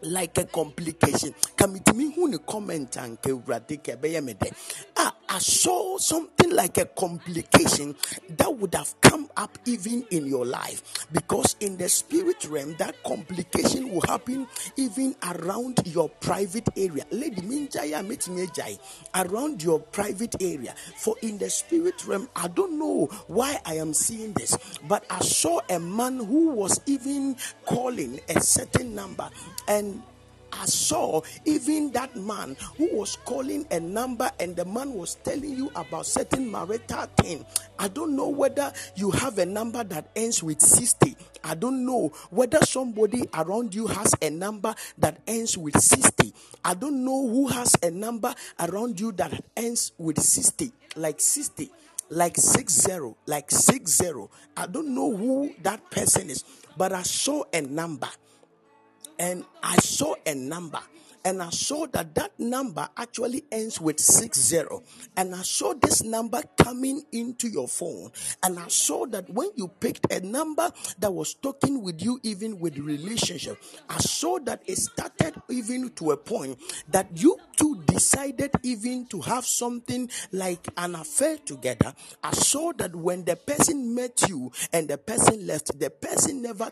like 0.02 0.38
a 0.38 0.44
complication. 0.44 1.34
Kamitimi 1.56 2.14
hu 2.14 2.28
ne 2.28 2.38
comment 2.46 2.96
and 2.98 3.18
me. 4.22 4.34
Ah, 4.96 5.14
I 5.28 5.38
saw 5.38 5.98
something 5.98 6.50
like 6.50 6.78
a 6.78 6.86
complication 6.86 7.94
that 8.30 8.54
would 8.54 8.74
have 8.74 8.94
come 9.00 9.28
up 9.36 9.58
even 9.66 10.04
in 10.10 10.26
your 10.26 10.46
life 10.46 11.06
because 11.12 11.56
in 11.60 11.76
the 11.76 11.88
spirit 11.88 12.44
realm 12.48 12.74
that 12.78 13.02
complication 13.04 13.90
will 13.90 14.02
happen 14.02 14.46
even 14.76 15.14
around 15.22 15.80
your 15.84 16.08
private 16.08 16.68
area. 16.76 17.04
Lady 17.10 17.42
Minjaya 17.42 18.06
metimi 18.06 18.78
around 19.14 19.62
your 19.62 19.80
private 19.80 20.34
area. 20.40 20.74
For 20.96 21.16
in 21.22 21.38
the 21.38 21.50
spirit 21.50 22.06
realm, 22.06 22.28
I 22.36 22.48
don't 22.48 22.78
know 22.78 23.06
why 23.26 23.58
I 23.64 23.74
am 23.74 23.94
seeing 23.94 24.32
this, 24.34 24.56
but 24.88 25.04
I 25.10 25.20
saw 25.20 25.60
a 25.68 25.78
man 25.78 26.18
who 26.18 26.50
was 26.50 26.80
even 26.86 27.36
calling 27.64 28.20
a 28.28 28.40
certain 28.40 28.94
number 28.94 29.28
and 29.68 30.02
I 30.60 30.66
saw 30.66 31.22
even 31.44 31.92
that 31.92 32.16
man 32.16 32.56
who 32.76 32.88
was 32.96 33.16
calling 33.24 33.66
a 33.70 33.80
number 33.80 34.30
and 34.40 34.56
the 34.56 34.64
man 34.64 34.94
was 34.94 35.16
telling 35.16 35.56
you 35.56 35.70
about 35.74 36.06
certain 36.06 36.50
marital 36.50 37.06
thing. 37.18 37.44
I 37.78 37.88
don't 37.88 38.16
know 38.16 38.28
whether 38.28 38.72
you 38.94 39.10
have 39.10 39.38
a 39.38 39.46
number 39.46 39.84
that 39.84 40.10
ends 40.16 40.42
with 40.42 40.60
60. 40.60 41.16
I 41.44 41.54
don't 41.54 41.84
know 41.84 42.08
whether 42.30 42.60
somebody 42.62 43.24
around 43.34 43.74
you 43.74 43.86
has 43.86 44.14
a 44.22 44.30
number 44.30 44.74
that 44.98 45.18
ends 45.26 45.56
with 45.56 45.80
60. 45.80 46.32
I 46.64 46.74
don't 46.74 47.04
know 47.04 47.28
who 47.28 47.48
has 47.48 47.76
a 47.82 47.90
number 47.90 48.34
around 48.58 48.98
you 48.98 49.12
that 49.12 49.44
ends 49.56 49.92
with 49.98 50.20
60, 50.20 50.72
like 50.96 51.20
60 51.20 51.70
like 52.08 52.36
six 52.36 52.72
zero, 52.72 53.16
like 53.26 53.50
six 53.50 53.90
zero. 53.90 54.30
I 54.56 54.66
don't 54.66 54.94
know 54.94 55.16
who 55.16 55.52
that 55.62 55.90
person 55.90 56.30
is, 56.30 56.44
but 56.76 56.92
I 56.92 57.02
saw 57.02 57.42
a 57.52 57.60
number 57.60 58.08
and 59.18 59.44
I 59.62 59.76
saw 59.76 60.14
a 60.24 60.34
number. 60.34 60.80
And 61.26 61.42
I 61.42 61.50
saw 61.50 61.86
that 61.88 62.14
that 62.14 62.38
number 62.38 62.88
actually 62.96 63.42
ends 63.50 63.80
with 63.80 63.98
60. 63.98 64.60
And 65.16 65.34
I 65.34 65.42
saw 65.42 65.74
this 65.74 66.04
number 66.04 66.40
coming 66.56 67.02
into 67.10 67.48
your 67.48 67.66
phone. 67.66 68.12
And 68.44 68.60
I 68.60 68.68
saw 68.68 69.06
that 69.06 69.28
when 69.28 69.50
you 69.56 69.66
picked 69.66 70.12
a 70.12 70.20
number 70.20 70.70
that 71.00 71.12
was 71.12 71.34
talking 71.34 71.82
with 71.82 72.00
you, 72.00 72.20
even 72.22 72.60
with 72.60 72.78
relationship, 72.78 73.60
I 73.90 73.98
saw 73.98 74.38
that 74.44 74.62
it 74.66 74.78
started 74.78 75.34
even 75.50 75.90
to 75.94 76.12
a 76.12 76.16
point 76.16 76.60
that 76.90 77.08
you 77.14 77.36
two 77.56 77.82
decided 77.96 78.50
even 78.62 79.06
to 79.06 79.22
have 79.22 79.46
something 79.46 80.10
like 80.30 80.68
an 80.76 80.94
affair 80.94 81.38
together. 81.38 81.94
I 82.22 82.32
saw 82.32 82.72
that 82.74 82.94
when 82.94 83.24
the 83.24 83.36
person 83.36 83.94
met 83.94 84.28
you 84.28 84.52
and 84.70 84.86
the 84.86 84.98
person 84.98 85.46
left, 85.46 85.78
the 85.80 85.88
person 85.88 86.42
never 86.42 86.70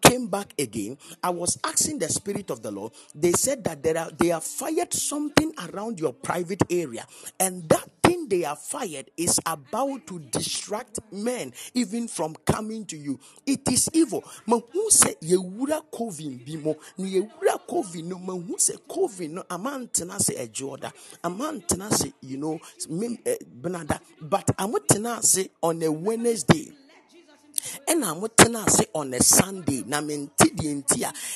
came 0.00 0.26
back 0.26 0.54
again. 0.58 0.98
I 1.22 1.30
was 1.30 1.56
asking 1.62 2.00
the 2.00 2.08
Spirit 2.08 2.50
of 2.50 2.62
the 2.62 2.72
Lord. 2.72 2.92
They 3.14 3.30
said 3.30 3.62
that 3.62 3.84
there 3.84 3.96
are, 3.96 4.10
they 4.10 4.28
have 4.28 4.42
fired 4.42 4.92
something 4.92 5.52
around 5.68 6.00
your 6.00 6.12
private 6.12 6.64
area, 6.68 7.06
and 7.38 7.68
that 7.68 8.01
thing 8.12 8.28
they 8.28 8.44
are 8.44 8.56
fired 8.56 9.10
is 9.16 9.40
about 9.46 10.06
to 10.06 10.18
distract 10.18 10.98
men 11.10 11.52
even 11.74 12.06
from 12.08 12.34
coming 12.44 12.84
to 12.86 12.96
you. 12.96 13.18
It 13.46 13.60
is 13.70 13.88
evil. 13.94 14.22
Mahu 14.46 14.90
sɛ 14.90 15.14
yɛwura 15.22 15.82
COVID 15.92 16.44
mahu 18.20 18.56
you 22.22 22.36
know, 22.36 22.60
eh, 23.24 23.36
but 24.20 24.50
on 25.62 25.82
a 25.82 25.90
Wednesday 25.92 26.72
ɛna 27.88 28.14
motena 28.18 28.66
ase 28.66 28.86
on 28.94 29.14
a 29.14 29.22
sunday. 29.22 29.82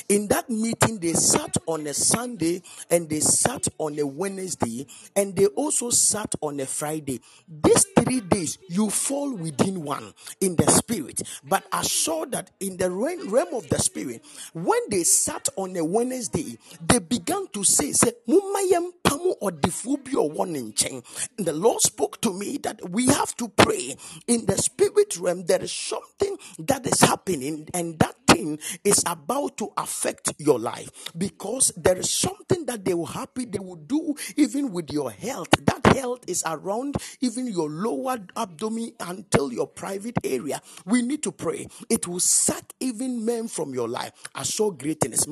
In 0.09 0.27
that 0.27 0.49
meeting 0.49 0.99
they 0.99 1.13
sat 1.13 1.57
on 1.65 1.87
a 1.87 1.93
sunday 1.93 2.61
and 2.89 3.09
they 3.09 3.19
sat 3.19 3.67
on 3.77 3.97
a 3.99 4.05
wednesday 4.05 4.85
and 5.15 5.35
they 5.35 5.45
also 5.47 5.89
sat 5.89 6.33
on 6.41 6.59
a 6.59 6.65
friday. 6.65 7.19
These 7.47 7.85
three 7.97 8.21
days 8.21 8.57
you 8.69 8.89
fall 8.89 9.33
within 9.33 9.83
one 9.83 10.13
in 10.41 10.55
the 10.55 10.69
spirit. 10.71 11.21
But 11.43 11.65
i 11.71 11.81
saw 11.83 12.25
that 12.27 12.51
in 12.59 12.77
the 12.77 12.89
realm 12.89 13.53
of 13.53 13.69
the 13.69 13.79
spirit 13.79 14.23
when 14.53 14.79
they 14.89 15.03
sat 15.03 15.49
on 15.55 15.75
a 15.75 15.83
wednesday 15.83 16.57
they 16.81 16.99
began 16.99 17.47
to 17.53 17.63
say 17.63 17.91
say 17.91 18.11
"Momma 18.27 18.61
yɛmpam 18.71 19.39
ɔdefoɔ 19.41 19.95
a 19.95 20.15
ɔwɔ 20.15 20.47
ne 20.49 20.61
nkyɛn." 20.61 21.03
And 21.37 21.47
the 21.47 21.53
lord 21.53 21.81
spoke 21.81 22.21
to 22.21 22.33
me 22.33 22.57
that 22.63 22.89
we 22.89 23.07
have 23.07 23.35
to 23.37 23.47
pray. 23.49 23.95
In 24.27 24.45
the 24.45 24.57
spirit 24.57 25.17
realm 25.17 25.45
there 25.45 25.61
is 25.61 25.71
something 25.71 26.16
that 26.59 26.85
is 26.87 27.01
happening 27.01 27.67
and 27.73 27.99
that 27.99 28.15
thing 28.37 28.59
is 28.83 29.03
about 29.07 29.57
to 29.57 29.71
affect 29.77 30.33
your 30.37 30.59
life 30.59 30.89
because 31.17 31.71
there 31.75 31.97
is 31.97 32.09
something 32.11 32.65
that 32.65 32.85
they 32.85 32.93
will 32.93 33.05
happy 33.05 33.45
they 33.45 33.59
will 33.59 33.75
do 33.75 34.15
even 34.35 34.71
with 34.71 34.91
your 34.91 35.11
health. 35.11 35.49
That 35.65 35.85
health 35.95 36.23
is 36.27 36.43
around 36.45 36.95
even 37.21 37.47
your 37.47 37.69
lower 37.69 38.17
abdomen 38.35 38.91
until 38.99 39.51
your 39.51 39.67
private 39.67 40.17
area. 40.23 40.61
We 40.85 41.01
need 41.01 41.23
to 41.23 41.31
pray. 41.31 41.67
It 41.89 42.07
will 42.07 42.19
sack 42.19 42.73
even 42.79 43.25
men 43.25 43.47
from 43.47 43.73
your 43.73 43.87
life. 43.87 44.11
I 44.35 44.43
saw 44.43 44.71
greatness. 44.71 45.25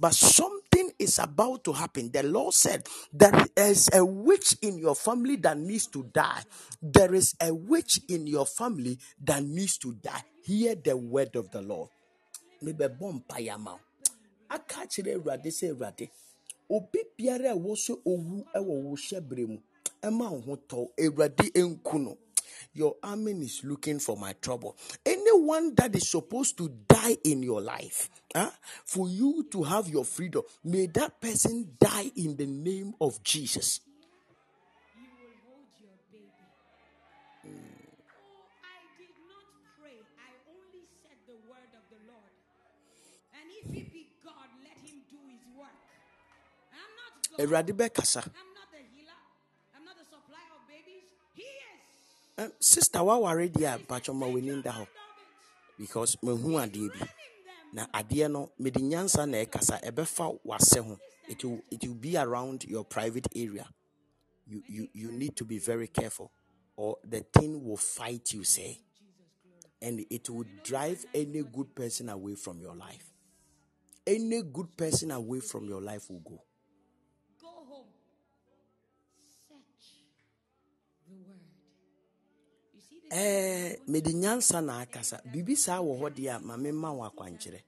But 0.00 0.14
something 0.14 0.90
is 0.98 1.18
about 1.18 1.64
to 1.64 1.72
happen. 1.72 2.10
The 2.10 2.22
lord 2.22 2.54
said 2.54 2.86
there 3.12 3.46
is 3.56 3.90
a 3.92 4.04
witch 4.04 4.56
in 4.62 4.78
your 4.78 4.94
family 4.94 5.36
that 5.36 5.58
needs 5.58 5.86
to 5.88 6.04
die. 6.04 6.42
There 6.80 7.14
is 7.14 7.34
a 7.40 7.52
witch 7.52 8.00
in 8.08 8.26
your 8.26 8.46
family 8.46 8.98
that 9.24 9.41
needs 9.42 9.78
to 9.78 9.92
die 9.94 10.24
hear 10.42 10.74
the 10.74 10.96
word 10.96 11.36
of 11.36 11.50
the 11.50 11.62
lord. 11.62 11.88
Mebɛbɔ 12.62 13.22
mpaeɛ 13.24 13.54
ama 13.54 13.72
wo 13.72 13.80
aka 14.50 14.86
kyerɛ 14.86 15.16
awurade 15.16 15.50
sɛ 15.50 15.72
awurade 15.72 16.10
obi 16.70 17.00
biara 17.18 17.50
a 17.52 17.54
ɛwɔ 17.56 17.72
sɛ 17.76 17.94
owu 18.04 18.44
wɔ 18.54 18.82
wo 18.84 18.96
hyɛberɛ 18.96 19.46
mu. 19.48 19.58
Ɛma 20.02 20.30
wo 22.04 22.18
your 22.74 22.96
army 23.02 23.32
is 23.32 23.62
looking 23.64 23.98
for 23.98 24.16
my 24.16 24.32
trouble. 24.34 24.76
Anyone 25.04 25.74
that 25.76 25.94
is 25.94 26.10
supposed 26.10 26.56
to 26.58 26.68
die 26.88 27.16
in 27.24 27.42
your 27.42 27.60
life, 27.60 28.08
huh, 28.34 28.50
for 28.84 29.08
you 29.08 29.46
to 29.50 29.62
have 29.62 29.88
your 29.88 30.04
freedom, 30.04 30.42
may 30.64 30.86
that 30.86 31.20
person 31.20 31.76
die 31.78 32.10
in 32.16 32.36
the 32.36 32.46
name 32.46 32.94
of 33.00 33.22
Jesus. 33.22 33.80
Is. 47.38 48.16
Eh, 52.38 52.48
Sister 52.58 52.98
waware 53.00 53.48
deɛ 53.48 53.74
a 53.74 53.78
mpakyɛ 53.78 54.14
ma 54.14 54.62
da 54.62 54.72
hɔ 54.72 54.86
because 55.78 56.16
mehu 56.22 56.56
adeɛ 56.58 56.88
bi. 56.98 57.08
Na 57.72 57.86
adeɛ 57.86 58.30
no 58.30 58.50
mede 58.58 58.80
nyansa 58.80 59.28
na 59.28 59.38
ɛkasa 59.44 59.82
ɛbɛfa 59.82 60.40
w'asɛ 60.44 60.80
ho. 60.84 60.98
It 61.28 61.44
will, 61.44 61.62
it 61.70 61.86
will 61.86 61.94
be 61.94 62.16
around 62.16 62.64
your 62.64 62.84
private 62.84 63.28
area. 63.34 63.66
You, 64.46 64.62
you, 64.66 64.88
you 64.92 65.12
need 65.12 65.36
to 65.36 65.44
be 65.44 65.58
very 65.58 65.86
careful 65.88 66.30
or 66.76 66.96
the 67.04 67.20
thing 67.20 67.64
will 67.64 67.76
fight 67.76 68.32
you, 68.32 68.44
say. 68.44 68.80
And 69.80 70.04
it 70.10 70.28
will 70.28 70.44
drive 70.64 71.04
any 71.14 71.42
good 71.42 71.74
person 71.74 72.08
away 72.08 72.34
from 72.34 72.60
your 72.60 72.74
life. 72.74 73.12
Any 74.06 74.42
good 74.42 74.76
person 74.76 75.10
away 75.10 75.40
from 75.40 75.68
your 75.68 75.80
life 75.80 76.10
will. 76.10 76.20
Go 76.20 76.40
Eh, 83.14 83.80
mede 83.88 84.12
nyansa 84.14 84.60
na 84.60 84.80
akasa. 84.80 85.20
Biribi 85.30 85.56
saa 85.56 85.80
wɔ 85.84 85.92
hɔ 86.00 86.08
deɛ 86.16 86.30
a 86.34 86.38
ma 86.40 86.54
memma 86.56 86.88
wɔ 86.96 87.02
akwankyerɛ. 87.10 87.60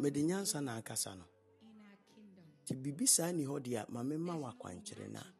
Mede 0.00 0.20
nyansa 0.22 0.60
na 0.60 0.76
akasa 0.76 1.14
no. 1.16 1.24
nti 2.62 2.74
biribi 2.82 3.06
saa 3.08 3.32
ni 3.32 3.44
hɔ 3.48 3.56
deɛ 3.64 3.78
a 3.80 3.86
ma 3.90 4.02
memma 4.02 4.34
wɔ 4.36 4.46
akwankyerɛ 4.52 5.06
no 5.10 5.18
a 5.20 5.32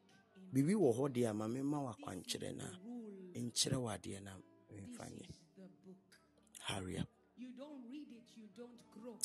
biribi 0.53 0.75
wɔ 0.75 0.91
hɔ 0.99 1.05
deɛ 1.15 1.29
a 1.31 1.35
ma 1.35 1.47
memma 1.47 1.79
wɔ 1.85 1.91
akwankyerɛ 1.95 2.51
no 2.57 2.65
a 3.37 3.39
nkyerɛ 3.45 3.77
wɔ 3.85 3.89
adeɛ 3.97 4.21
na 4.23 4.33
memfa 4.73 5.05
nyɛ 5.17 5.29
hurry 6.69 6.97
up. 6.99 7.09
You 7.37 7.51
don't 7.57 7.83
read 7.91 8.09
it, 8.09 8.27
you 8.37 8.49
don't 8.57 8.79
grow. 8.95 9.19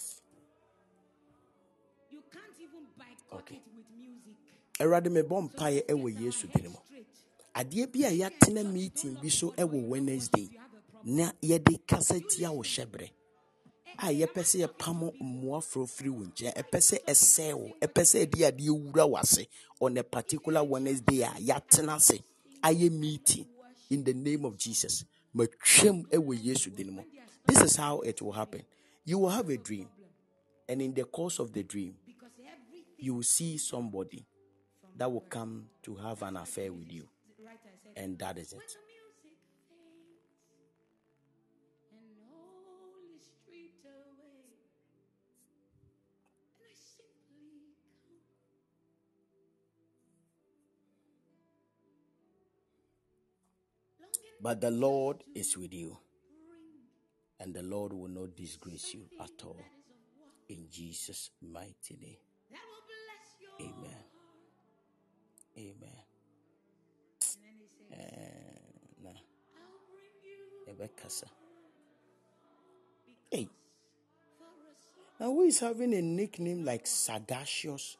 Awurade 4.80 5.10
mebɔ 5.10 5.42
mpaeɛ 5.42 5.80
ɛwɔ 5.92 6.08
yesu 6.22 6.48
din 6.54 6.70
mu. 6.72 6.78
adeɛ 7.56 7.92
bi 7.92 8.04
a 8.04 8.12
yɛatena 8.12 8.64
meeting 8.74 9.14
bi 9.22 9.30
so 9.30 9.52
ɛwɔ 9.52 9.88
wednesday 9.88 10.50
na 11.04 11.32
yɛde 11.42 11.80
kasa 11.88 12.20
tia 12.20 12.52
wo 12.52 12.62
hyɛberɛ. 12.64 13.10
A 14.00 14.08
yɛpɛ 14.08 14.42
sɛ 14.44 14.68
yɛpam 14.68 15.14
mmoaforɔ 15.22 15.88
firi 15.88 16.10
wo 16.10 16.24
nkyɛn. 16.26 16.54
Ɛpɛ 16.56 16.80
sɛ 16.90 16.98
ɛsɛe 17.06 17.54
wo. 17.54 17.72
ɛpɛ 17.82 18.02
sɛ 18.04 18.26
ɛde 18.26 18.40
adeɛ 18.52 18.70
wura 18.70 19.06
w'ase 19.08 19.48
on 19.80 19.98
a 19.98 20.04
particular 20.04 20.64
wednesday 20.64 21.22
a 21.22 21.30
yɛatena 21.40 21.96
ase. 21.96 22.20
ayɛ 22.64 22.92
meeting 22.92 23.46
in 23.90 24.04
the 24.04 24.14
name 24.14 24.44
of 24.46 24.58
jesus. 24.58 25.06
Matwam 25.34 26.06
ɛwɔ 26.10 26.44
yesu 26.44 26.70
din 26.76 26.92
mu. 26.92 27.04
this 27.46 27.62
is 27.62 27.76
how 27.78 28.00
it 28.02 28.22
will 28.22 28.34
happen. 28.34 28.64
you 29.06 29.20
will 29.20 29.30
have 29.30 29.48
a 29.50 29.58
dream. 29.58 29.88
and 30.68 30.82
in 30.82 30.94
the 30.94 31.06
course 31.06 31.40
of 31.40 31.54
the 31.54 31.64
dream 31.64 31.96
you 32.98 33.16
will 33.16 33.24
see 33.24 33.58
somebody 33.58 34.26
that 34.96 35.12
will 35.12 35.22
come 35.22 35.66
to 35.84 35.96
have 35.96 36.22
an 36.24 36.38
affair 36.38 36.72
with 36.72 36.92
you. 36.92 37.08
And 37.96 38.18
that 38.20 38.38
is 38.38 38.54
it. 38.54 38.78
But 54.42 54.62
the 54.62 54.70
lord 54.70 55.24
is 55.34 55.58
with 55.58 55.74
you. 55.74 55.98
And 57.40 57.54
the 57.54 57.64
lord 57.64 57.94
will 57.94 58.08
not 58.08 58.36
disgrace 58.36 58.94
you 58.94 59.08
at 59.20 59.44
all. 59.44 59.60
In 60.50 60.68
jesus 60.70 61.32
mighty 61.42 61.98
name 62.00 62.18
amen. 63.60 64.04
Amen. 65.58 66.00
And 67.22 67.44
then 67.44 67.56
he 67.60 67.96
Eh, 67.96 69.04
na 69.04 69.10
I'll 69.10 69.16
bring 69.90 70.16
you 70.24 70.40
yɛbɛkasa 70.68 71.28
Hey. 73.32 73.48
for 74.38 74.46
a 74.46 74.76
song 74.76 75.06
now 75.20 75.32
who 75.32 75.44
is 75.44 75.60
having 75.60 75.94
a 75.94 76.02
nickname 76.02 76.66
like 76.66 76.86
sagacious? 76.88 77.98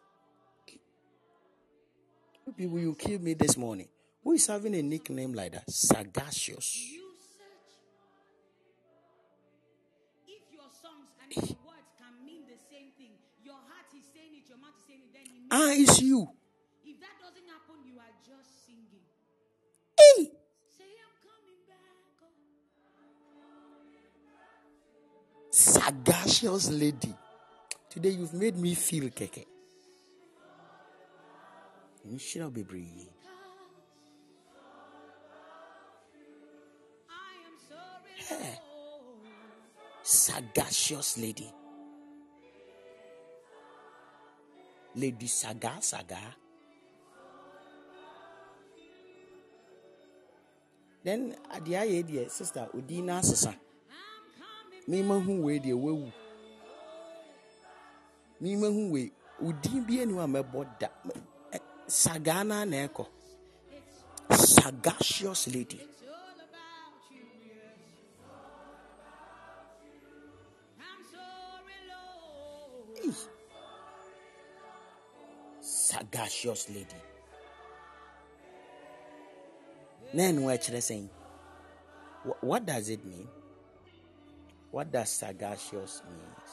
People 2.58 2.80
you 2.80 2.94
killed 2.94 3.24
me 3.24 3.34
this 3.34 3.58
morning. 3.58 3.88
Who 4.24 4.34
is 4.34 4.46
having 4.46 4.76
a 4.76 4.82
nickname 4.84 5.34
like 5.34 5.54
that? 5.54 5.70
Sagacious 5.70 6.78
ah 15.52 15.72
it's 15.74 16.02
you 16.02 16.28
if 16.86 17.00
that 17.00 17.16
doesn't 17.20 17.48
happen, 17.48 17.76
you 17.86 17.98
are 18.00 18.16
just 18.26 18.66
singing. 18.66 19.06
hey 19.98 20.32
Say 20.78 20.92
I'm 21.06 21.16
coming 21.24 21.60
back. 21.68 21.86
sagacious 25.50 26.70
lady. 26.72 27.14
Today 27.90 28.10
you've 28.10 28.34
made 28.34 28.58
me 28.58 28.76
feel 28.76 29.10
keke. 29.10 29.46
Bebree. 32.06 33.08
I 37.10 37.34
am 37.48 37.56
sorry. 37.70 38.42
Hey. 38.44 38.60
Sagacious 40.04 41.18
lady. 41.18 41.52
Lady 44.96 45.28
Saga 45.28 45.78
Saga. 45.82 46.20
Then 51.04 51.36
adeɛ 51.54 51.78
ayɛ 51.84 52.04
deɛ 52.04 52.30
sister 52.32 52.68
odi 52.74 53.02
na 53.02 53.20
asesa. 53.20 53.54
Mema 54.88 55.20
hu 55.24 55.44
wei 55.46 55.60
deɛ 55.60 55.74
wawu. 55.74 56.12
memehu 58.42 58.92
wei 58.92 59.12
wodin 59.42 59.86
bi 59.88 60.00
anim 60.02 60.20
a 60.20 60.28
mɛbɔ 60.28 60.80
da 60.80 60.88
ɛ- 61.52 61.62
sagaa 61.88 62.44
naa 62.46 62.66
na 62.66 62.88
ɛkɔ 62.88 63.06
sagacious 64.32 65.48
lady 65.48 65.80
sagacious 76.12 76.70
lady. 76.70 77.02
Na 80.14 80.24
ɛno 80.24 80.42
ɛkyerɛ 80.54 80.80
sɛn 80.82 81.10
Wh- 82.26 82.44
what 82.44 82.66
does 82.66 82.90
it 82.90 83.04
mean? 83.06 83.28
What 84.72 84.92
does 84.92 85.10
sagacious 85.10 86.02
means? 86.10 86.50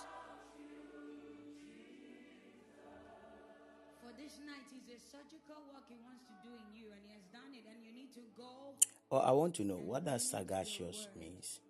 For 4.02 4.12
this 4.16 4.38
night 4.44 4.68
is 4.72 4.88
a 4.88 4.98
surgical 5.10 5.62
work 5.72 5.84
he 5.88 5.96
wants 6.04 6.22
to 6.26 6.34
do 6.42 6.50
in 6.54 6.76
you, 6.76 6.86
and 6.92 7.00
he 7.06 7.12
has 7.14 7.24
done 7.32 7.52
it, 7.54 7.64
and 7.68 7.84
you 7.84 7.92
need 7.92 8.12
to 8.14 8.20
go. 8.36 8.74
or 9.10 9.22
i 9.24 9.30
want 9.30 9.54
to 9.54 9.62
know 9.64 9.76
what 9.76 10.04
does 10.04 10.28
sagacious 10.30 11.08
means 11.18 11.60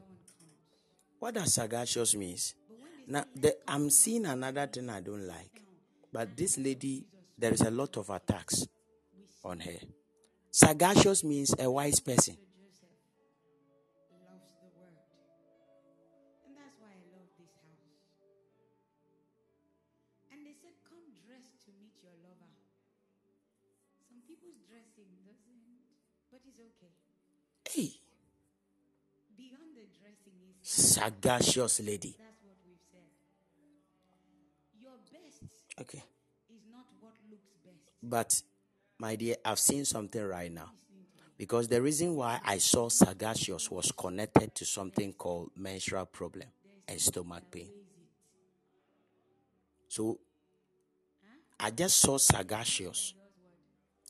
comes. 0.00 0.48
what 1.18 1.34
does 1.34 1.54
sagacious 1.54 2.14
means? 2.14 2.54
But 2.68 2.78
when 2.78 2.90
they 3.06 3.12
now 3.12 3.24
the, 3.34 3.56
i'm 3.68 3.90
seeing 3.90 4.26
another 4.26 4.66
thing 4.66 4.90
i 4.90 5.00
don't 5.00 5.26
like. 5.26 5.62
but 6.12 6.36
this 6.36 6.58
lady 6.58 7.04
there 7.38 7.52
is 7.52 7.62
a 7.62 7.70
lot 7.70 7.96
of 7.96 8.10
attacks 8.10 8.66
on 9.42 9.60
her. 9.60 9.78
Sagacious 10.50 11.24
means 11.24 11.54
a 11.58 11.70
wise 11.70 12.00
person 12.00 12.36
sagacious 30.62 31.80
lady 31.80 32.16
that's 32.18 32.42
what 32.44 32.56
we've 32.66 32.78
said. 32.92 33.08
Your 34.80 34.92
best 35.12 35.42
okay 35.80 36.04
is 36.54 36.62
not 36.70 36.86
what 37.00 37.14
looks 37.30 37.48
best. 37.64 37.76
But 38.02 38.42
my 38.98 39.16
dear, 39.16 39.36
I've 39.44 39.58
seen 39.58 39.84
something 39.84 40.22
right 40.22 40.52
now. 40.52 40.70
Because 41.38 41.68
the 41.68 41.80
reason 41.80 42.16
why 42.16 42.38
I 42.44 42.58
saw 42.58 42.90
sagacious 42.90 43.70
was 43.70 43.90
connected 43.92 44.54
to 44.56 44.66
something 44.66 45.14
called 45.14 45.50
menstrual 45.56 46.04
problem 46.04 46.48
and 46.86 47.00
stomach 47.00 47.44
pain. 47.50 47.70
So 49.88 50.18
I 51.58 51.70
just 51.70 51.98
saw 51.98 52.18
sagacious. 52.18 53.14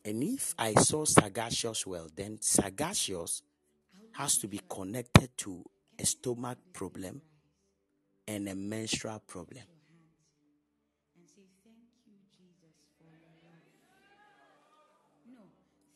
And 0.05 0.24
if 0.24 0.56
I 0.59 0.74
saw 0.74 1.05
sagacious 1.05 1.86
well, 1.86 2.09
then 2.16 2.39
sagacious 2.40 3.43
has 4.12 4.36
to 4.39 4.48
be 4.48 4.60
connected 4.68 5.31
to 5.39 5.64
a 6.01 6.06
stomach 6.06 6.59
problem 6.72 7.20
and 8.27 8.48
a 8.48 8.55
menstrual 8.55 9.20
problem. 9.27 9.62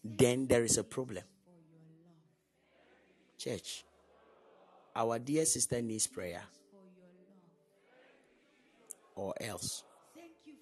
Then 0.04 0.46
there 0.46 0.64
is 0.64 0.76
a 0.76 0.84
problem. 0.84 1.24
Church, 3.38 3.84
our 4.94 5.18
dear 5.18 5.46
sister 5.46 5.80
needs 5.80 6.06
prayer 6.06 6.42
or 9.14 9.32
else. 9.40 9.84
Thank 10.14 10.32
you 10.44 10.54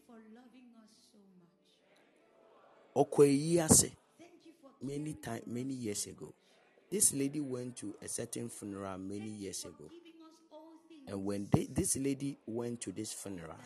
for 4.60 4.70
many 4.81 5.14
time 5.14 5.43
many 5.47 5.74
years 5.74 6.06
ago. 6.06 6.32
This 6.93 7.14
lady 7.14 7.40
went 7.40 7.77
to 7.77 7.94
a 8.02 8.06
certain 8.06 8.51
funeral 8.51 8.98
many 8.98 9.31
years 9.31 9.64
ago. 9.64 9.89
And 11.09 11.24
when 11.24 11.48
they, 11.51 11.64
this 11.64 11.97
lady 11.97 12.36
went 12.47 12.82
to 12.82 12.93
this 12.93 13.14
funeral 13.14 13.56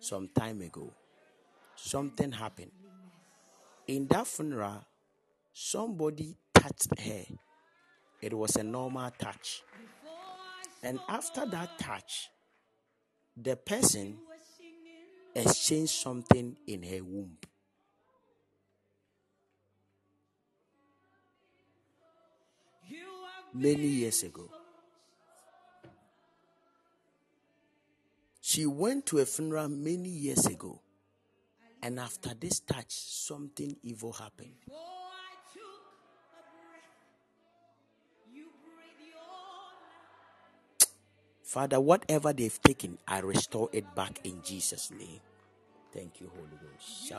some 0.00 0.28
time 0.34 0.60
ago, 0.60 0.92
something 1.76 2.32
happened. 2.32 2.72
In 3.86 4.08
that 4.08 4.26
funeral, 4.26 4.84
somebody 5.52 6.34
touched 6.52 6.98
her. 6.98 7.22
It 8.20 8.34
was 8.34 8.56
a 8.56 8.64
normal 8.64 9.12
touch. 9.16 9.62
And 10.82 10.98
after 11.08 11.46
that 11.46 11.78
touch, 11.78 12.28
the 13.36 13.54
person 13.54 14.16
exchanged 15.32 15.92
something 15.92 16.56
in 16.66 16.82
her 16.82 17.04
womb. 17.04 17.36
Many 23.56 23.86
years 23.86 24.22
ago. 24.22 24.50
She 28.40 28.66
went 28.66 29.06
to 29.06 29.18
a 29.18 29.26
funeral 29.26 29.68
many 29.68 30.08
years 30.08 30.46
ago. 30.46 30.80
And 31.82 31.98
after 31.98 32.34
this 32.34 32.60
touch, 32.60 32.90
something 32.90 33.76
evil 33.82 34.12
happened. 34.12 34.54
Before 34.64 34.78
I 34.78 35.34
took 35.52 35.82
a 36.32 36.42
breath, 36.54 36.88
you 38.32 38.44
breathed 38.62 39.08
your 39.10 39.18
life. 39.18 40.88
Father, 41.42 41.80
whatever 41.80 42.32
they've 42.32 42.60
taken, 42.62 42.98
I 43.06 43.18
restore 43.20 43.68
it 43.72 43.94
back 43.94 44.20
in 44.24 44.42
Jesus' 44.42 44.90
name. 44.90 45.20
Thank 45.92 46.20
you, 46.20 46.30
Holy 46.34 46.56
Ghost. 46.60 47.12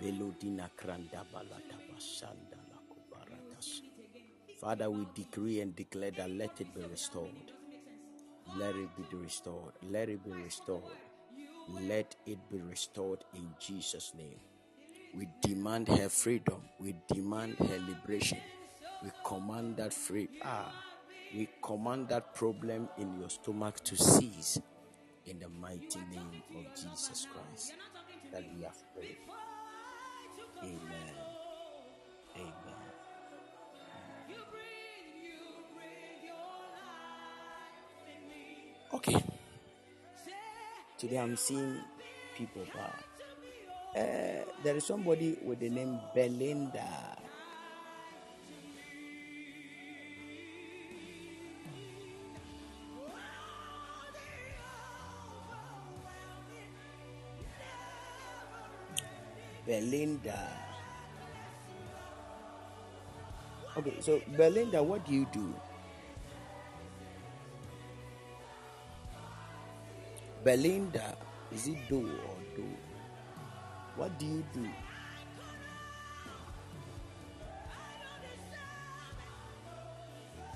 Velodina 0.00 0.70
krandabaladabashandalakobaratas. 0.80 2.59
Father, 4.60 4.90
we 4.90 5.06
decree 5.14 5.60
and 5.60 5.74
declare 5.74 6.10
that 6.10 6.30
let 6.30 6.60
it 6.60 6.74
be 6.74 6.82
restored. 6.82 7.52
Let 8.58 8.76
it 8.76 8.90
be 8.94 9.16
restored. 9.16 9.72
Let 9.90 10.10
it 10.10 10.22
be 10.22 10.32
restored. 10.32 10.82
Let 11.88 12.14
it 12.26 12.38
be 12.50 12.58
restored 12.58 13.24
in 13.34 13.48
Jesus' 13.58 14.12
name. 14.18 14.38
We 15.16 15.28
demand 15.40 15.88
her 15.88 16.10
freedom. 16.10 16.60
We 16.78 16.94
demand 17.08 17.56
her 17.58 17.78
liberation. 17.88 18.38
We 19.02 19.10
command 19.24 19.78
that 19.78 19.94
free 19.94 20.28
ah, 20.44 20.70
we 21.34 21.48
command 21.62 22.08
that 22.08 22.34
problem 22.34 22.88
in 22.98 23.18
your 23.18 23.30
stomach 23.30 23.82
to 23.84 23.96
cease 23.96 24.60
in 25.24 25.38
the 25.38 25.48
mighty 25.48 26.00
name 26.12 26.42
of 26.54 26.74
Jesus 26.74 27.26
Christ. 27.32 27.72
That 28.30 28.44
we 28.54 28.62
have 28.64 28.76
prayed. 28.94 29.16
Amen. 30.62 31.29
Today 41.00 41.16
I'm 41.16 41.34
seeing 41.34 41.80
people. 42.36 42.60
But, 42.76 42.92
uh, 43.96 44.44
there 44.62 44.76
is 44.76 44.84
somebody 44.84 45.38
with 45.42 45.60
the 45.60 45.70
name 45.70 45.98
Belinda. 46.14 47.16
Belinda. 59.64 60.52
Okay, 63.78 63.96
so 64.00 64.20
Belinda, 64.36 64.82
what 64.82 65.06
do 65.06 65.14
you 65.14 65.24
do? 65.32 65.54
Belinda, 70.44 71.16
is 71.52 71.68
it 71.68 71.76
do 71.88 72.00
or 72.00 72.56
do? 72.56 72.64
What 73.96 74.18
do 74.18 74.26
you 74.26 74.44
do? 74.54 74.68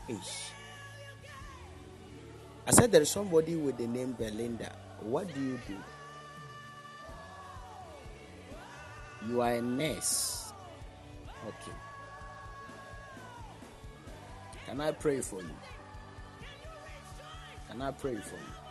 Ish. 0.09 0.51
I 2.67 2.71
said 2.71 2.93
there 2.93 3.03
is 3.03 3.11
somebody 3.11 3.57
with 3.57 3.77
the 3.77 3.87
name 3.87 4.13
Belinda. 4.13 4.73
What 5.01 5.33
do 5.35 5.41
you 5.41 5.61
do? 5.69 5.77
You 9.29 9.41
are 9.43 9.53
a 9.53 9.63
nurse. 9.63 10.53
Okay. 11.47 11.77
Can 14.67 14.81
I 14.81 14.93
pray 14.93 15.21
for 15.21 15.41
you? 15.41 15.57
Can 17.69 17.83
I 17.83 17.91
pray 17.91 18.17
for 18.17 18.37
you? 18.37 18.64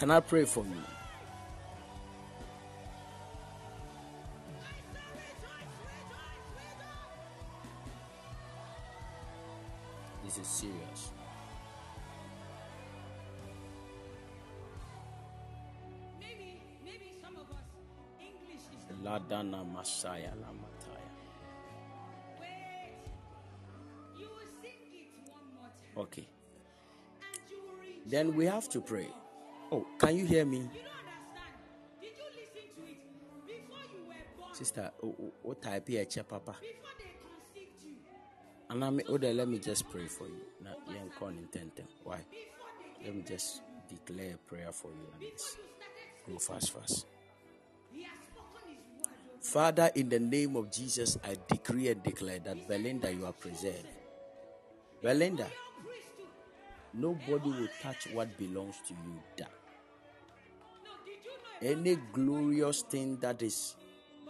Can 0.00 0.10
I 0.10 0.20
pray 0.20 0.46
for 0.46 0.64
you? 0.64 0.82
This 10.24 10.38
is 10.38 10.46
serious. 10.46 11.10
Maybe, 16.18 16.62
maybe 16.82 17.12
some 17.22 17.36
of 17.36 17.42
us, 17.50 17.66
English 18.18 18.64
is 18.74 18.84
the 18.88 18.94
Ladana 19.06 19.66
Masaya 19.70 20.32
Lamataya. 20.40 21.10
wait. 22.40 22.96
You 24.18 24.28
will 24.30 24.48
sing 24.62 24.80
it 24.94 25.28
one 25.28 25.44
more 25.58 25.68
time. 25.68 26.04
Okay. 26.04 26.26
And 27.20 27.40
you 27.50 27.58
will 27.66 27.76
read. 27.82 28.00
Then 28.06 28.34
we 28.34 28.46
have 28.46 28.70
to 28.70 28.80
pray. 28.80 29.08
Oh, 29.72 29.86
can 29.98 30.16
you 30.16 30.26
hear 30.26 30.44
me? 30.44 30.58
You 30.58 30.62
don't 30.64 30.76
understand. 30.76 31.54
Did 32.00 32.10
you 32.18 32.24
listen 32.34 32.66
to 32.76 32.90
it? 32.90 32.98
Before 33.46 33.78
you 33.94 34.02
were 34.08 34.14
born, 34.40 34.54
Sister, 34.54 34.90
oh, 35.02 35.14
oh, 35.22 35.32
what 35.42 35.62
type 35.62 35.88
here, 35.88 36.04
papa? 36.28 36.56
before 36.60 36.90
they 36.98 37.12
conceived 37.22 37.84
you, 37.84 37.94
And 38.70 38.84
I 38.84 38.90
mean, 38.90 39.06
oh, 39.08 39.18
then 39.18 39.36
let 39.36 39.48
me 39.48 39.58
just 39.58 39.88
pray 39.90 40.06
for 40.06 40.26
you. 40.26 40.40
Now, 40.64 40.74
you 40.88 40.96
ain't 40.96 41.14
calling 41.14 41.38
intent. 41.38 41.80
Why? 42.04 42.20
Let 43.04 43.14
me 43.14 43.22
just 43.22 43.62
declare 43.88 44.34
a 44.34 44.38
prayer 44.38 44.72
for 44.72 44.88
you. 44.88 45.06
And 45.14 45.22
this. 45.22 45.56
Go 46.28 46.38
fast, 46.38 46.72
fast. 46.72 47.06
he 47.92 48.02
has 48.02 48.12
spoken 48.26 48.68
his 48.68 48.78
word. 48.98 49.14
Oh 49.28 49.36
over 49.36 49.42
Father, 49.42 49.90
in 49.94 50.08
the 50.08 50.18
name 50.20 50.56
of 50.56 50.70
Jesus, 50.72 51.18
I 51.24 51.36
decree 51.48 51.88
and 51.88 52.02
declare 52.02 52.40
that 52.40 52.68
Belinda, 52.68 53.12
you 53.12 53.26
are 53.26 53.32
preserved. 53.32 53.86
Belinda, 55.02 55.46
nobody 56.94 57.50
will 57.50 57.68
touch 57.82 58.08
what 58.12 58.36
belongs 58.38 58.76
to 58.88 58.94
you. 58.94 59.20
Da. 59.36 59.46
Any 61.62 61.96
glorious 62.12 62.82
thing 62.82 63.18
that 63.20 63.42
is 63.42 63.76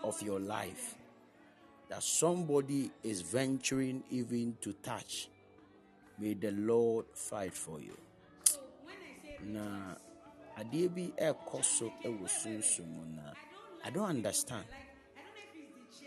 of 0.02 0.20
your 0.20 0.40
life 0.40 0.96
that 1.88 2.02
somebody 2.02 2.90
is 3.02 3.20
venturing 3.20 4.02
even 4.10 4.56
to 4.60 4.72
touch, 4.74 5.28
may 6.18 6.34
the 6.34 6.50
Lord 6.50 7.06
fight 7.14 7.52
for 7.52 7.80
you. 7.80 7.96
Na 9.44 9.94
I 10.56 10.64
don't 13.90 14.08
understand. 14.08 14.64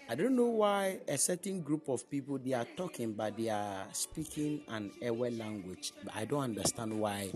I 0.10 0.16
don't 0.16 0.36
know 0.36 0.46
why 0.48 1.00
a 1.08 1.18
certain 1.18 1.62
group 1.62 1.88
of 1.88 2.10
people 2.10 2.38
they 2.38 2.54
are 2.54 2.68
talking 2.76 3.14
but 3.14 3.38
they 3.38 3.50
are 3.50 3.86
speaking 3.94 4.62
an 4.68 4.92
Ewe 5.02 5.30
language. 5.32 5.94
I 6.14 6.26
don't 6.26 6.44
understand 6.44 7.00
why 7.00 7.32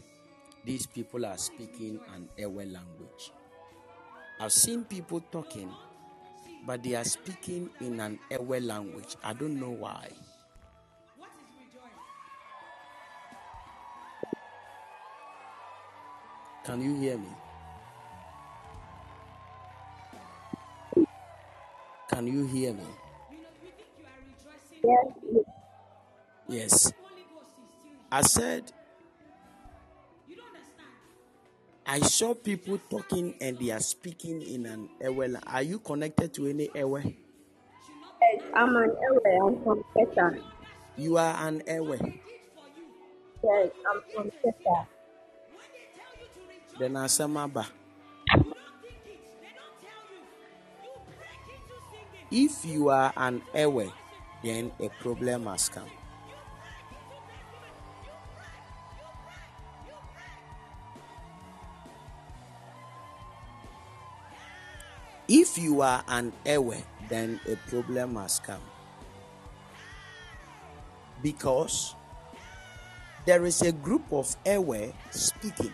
these 0.66 0.86
people 0.86 1.26
are 1.26 1.38
speaking 1.38 2.00
an 2.14 2.28
Ewe 2.38 2.66
language. 2.66 3.32
I've 4.40 4.54
seen 4.54 4.84
people 4.86 5.22
talking 5.32 5.72
but 6.68 6.84
they 6.84 6.96
are 6.96 7.04
speaking 7.06 7.70
in 7.80 8.00
an 8.02 8.20
Ewe 8.30 8.60
language. 8.60 9.16
I 9.24 9.34
don't 9.34 9.60
know 9.60 9.70
why. 9.72 10.10
what 11.18 11.30
is 11.40 11.74
rejoice? 11.74 12.04
Can 16.66 16.82
you 16.82 16.96
hear 17.00 17.18
me? 17.18 17.30
Can 22.10 22.28
you 22.28 22.46
hear 22.48 22.74
me? 22.74 22.84
You 23.32 23.38
know, 23.38 23.50
you 23.64 23.72
think 23.78 23.90
you 23.98 24.06
are 24.06 24.20
rejoicing. 24.28 25.46
Yes. 26.50 26.92
Holy 27.02 27.26
Ghost 27.34 27.52
is 27.64 27.72
still 27.72 27.92
here. 27.92 28.00
I 28.12 28.22
said 28.24 28.72
I 31.90 32.00
saw 32.02 32.34
people 32.34 32.78
talking 32.90 33.36
and 33.40 33.58
they 33.58 33.72
are 33.72 33.80
speaking 33.80 34.42
in 34.42 34.66
an 34.66 34.90
Ewe. 35.02 35.38
Are 35.48 35.62
you 35.64 35.80
connected 35.80 36.34
to 36.34 36.48
any 36.48 36.70
Ewe? 36.76 37.00
Yes, 38.22 38.44
I'm 38.54 38.76
an 38.76 38.92
Ewe. 39.02 39.48
I'm 39.48 39.64
from 39.64 39.84
Keta. 39.96 40.42
You 40.98 41.18
are 41.18 41.48
an 41.48 41.64
Ewe. 41.66 41.98
Yes, 43.44 43.70
I'm 43.90 44.02
from 44.14 44.32
Keta. 44.44 44.88
Then 46.78 46.94
Asamaba. 46.94 47.66
You 48.36 48.44
don't 48.44 48.56
think 48.84 48.98
it. 49.06 49.20
They 49.40 49.54
don't 49.56 49.76
tell 49.82 50.04
you. 50.12 50.24
You 50.84 50.92
break 51.16 51.48
into 51.48 51.76
singing. 51.90 52.46
If 52.46 52.66
you 52.66 52.90
are 52.90 53.14
an 53.16 53.42
Ewe, 53.56 53.94
then 54.44 54.72
a 54.82 54.90
problem 55.02 55.46
has 55.46 55.70
come. 55.70 55.97
If 65.28 65.58
you 65.58 65.82
are 65.82 66.04
an 66.08 66.32
Ewe, 66.46 66.84
then 67.10 67.40
a 67.48 67.56
problem 67.70 68.16
has 68.16 68.40
come. 68.40 68.62
Because 71.22 71.96
there 73.26 73.46
is 73.46 73.62
a 73.62 73.74
group 73.74 74.04
of 74.12 74.34
Ewe 74.46 74.94
speaking. 75.12 75.74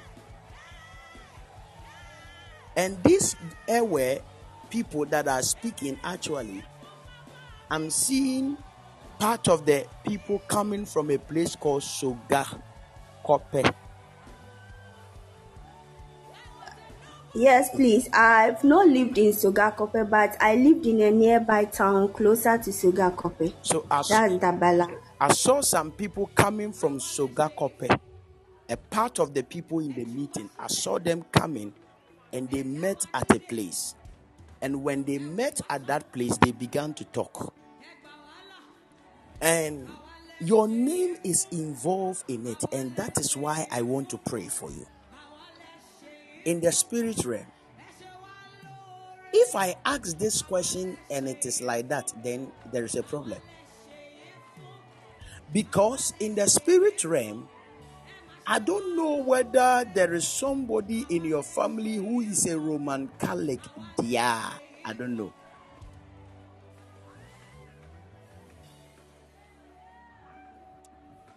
And 2.76 3.02
these 3.04 3.36
Ewe 3.68 4.20
people 4.72 5.06
that 5.06 5.28
are 5.28 5.44
speaking 5.44 6.00
actually, 6.04 6.64
I'm 7.70 7.92
seeing 7.92 8.58
part 9.20 9.48
of 9.48 9.68
the 9.68 9.86
people 10.04 10.40
coming 10.48 10.86
from 10.86 11.12
a 11.12 11.18
place 11.20 11.56
called 11.56 11.84
Soga 11.84 12.48
Kope. 13.24 13.74
Yes, 17.36 17.70
please. 17.72 18.08
I've 18.14 18.64
not 18.64 18.88
lived 18.88 19.18
in 19.18 19.32
Sogakope, 19.32 20.08
but 20.08 20.38
I 20.40 20.56
lived 20.56 20.86
in 20.86 21.02
a 21.02 21.10
nearby 21.10 21.66
town 21.66 22.14
closer 22.14 22.60
to 22.60 22.70
Sogakope. 22.70 23.54
So 23.64 23.86
I, 23.90 24.04
That's 24.08 24.34
Dabala. 24.34 24.96
I 25.20 25.34
saw 25.34 25.62
some 25.62 25.92
people 25.92 26.30
coming 26.36 26.72
from 26.72 27.00
Sogakope. 27.00 28.00
A 28.70 28.78
part 28.78 29.20
of 29.20 29.34
the 29.34 29.44
people 29.44 29.80
in 29.80 29.94
the 29.94 30.06
meeting, 30.06 30.50
I 30.60 30.68
saw 30.68 31.00
them 31.00 31.24
coming 31.32 31.74
and 32.32 32.50
they 32.50 32.64
met 32.64 33.04
at 33.14 33.36
a 33.36 33.40
place. 33.40 33.96
And 34.62 34.84
when 34.84 35.04
they 35.04 35.18
met 35.18 35.60
at 35.70 35.88
that 35.88 36.12
place, 36.14 36.38
they 36.38 36.52
began 36.52 36.94
to 36.94 37.04
talk. 37.06 37.54
And 39.42 39.90
your 40.40 40.68
name 40.68 41.18
is 41.24 41.48
involved 41.52 42.24
in 42.30 42.48
it, 42.48 42.64
and 42.72 42.96
that 42.96 43.20
is 43.20 43.36
why 43.36 43.68
I 43.72 43.82
want 43.82 44.10
to 44.12 44.18
pray 44.18 44.48
for 44.48 44.72
you. 44.72 44.88
In 46.46 46.60
the 46.60 46.72
spirit 46.72 47.24
realm, 47.26 47.46
if 49.32 49.56
I 49.56 49.76
ask 49.86 50.18
this 50.18 50.42
question 50.42 50.98
and 51.10 51.28
it 51.28 51.46
is 51.46 51.62
like 51.62 51.88
that, 51.90 52.14
then 52.24 52.52
there 52.72 52.84
is 52.84 52.96
a 52.96 53.04
problem. 53.04 53.40
Because 55.52 56.14
in 56.20 56.36
the 56.36 56.48
spirit 56.48 57.04
realm, 57.06 57.48
I 58.46 58.60
don't 58.60 58.98
know 58.98 59.24
whether 59.24 59.86
there 59.94 60.14
is 60.14 60.28
somebody 60.28 61.06
in 61.10 61.24
your 61.24 61.44
family 61.44 61.96
who 61.96 62.22
is 62.22 62.46
a 62.46 62.60
Roman 62.60 63.10
Catholic. 63.18 63.60
Yeah, 64.02 64.52
I 64.84 64.94
don't 64.94 65.16
know. 65.16 65.32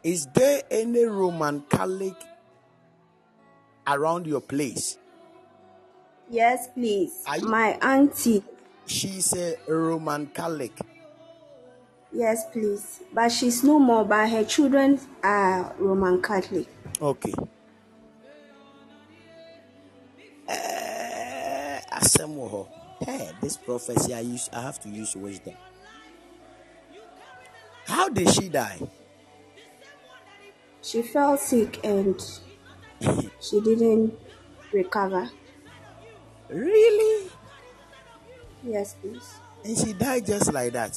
Is 0.02 0.26
there 0.34 0.62
any 0.70 1.04
Roman 1.04 1.62
Catholic 1.62 2.14
around 3.86 4.26
your 4.26 4.40
place? 4.40 4.98
Yes, 6.28 6.68
please. 6.74 7.22
You- 7.38 7.48
My 7.48 7.78
auntie. 7.80 8.42
She's 8.86 9.32
a 9.34 9.56
Roman 9.68 10.26
Catholic. 10.28 10.72
Yes, 12.12 12.44
please. 12.52 13.00
But 13.12 13.30
she's 13.30 13.62
no 13.64 13.78
more, 13.78 14.04
but 14.04 14.28
her 14.30 14.44
children 14.44 15.00
are 15.22 15.74
Roman 15.78 16.22
Catholic. 16.22 16.66
Okay. 17.00 17.34
Eh, 20.48 21.80
Hɔ. 21.90 22.66
Hey, 23.00 23.30
this 23.42 23.56
prophecy 23.56 24.14
I 24.14 24.20
use 24.20 24.48
I 24.52 24.62
have 24.62 24.80
to 24.80 24.88
use 24.88 25.14
wisdom. 25.16 25.54
How 27.86 28.08
did 28.08 28.30
she 28.30 28.48
die? 28.48 28.78
She 30.82 31.02
fell 31.02 31.36
sick 31.36 31.84
and 31.84 32.18
she 33.40 33.60
didn't 33.60 34.18
recover. 34.72 35.30
really? 36.48 37.30
Yes, 38.62 38.94
please. 39.00 39.40
And 39.64 39.76
she 39.78 39.92
died 39.92 40.26
just 40.26 40.52
like 40.52 40.72
that. 40.72 40.96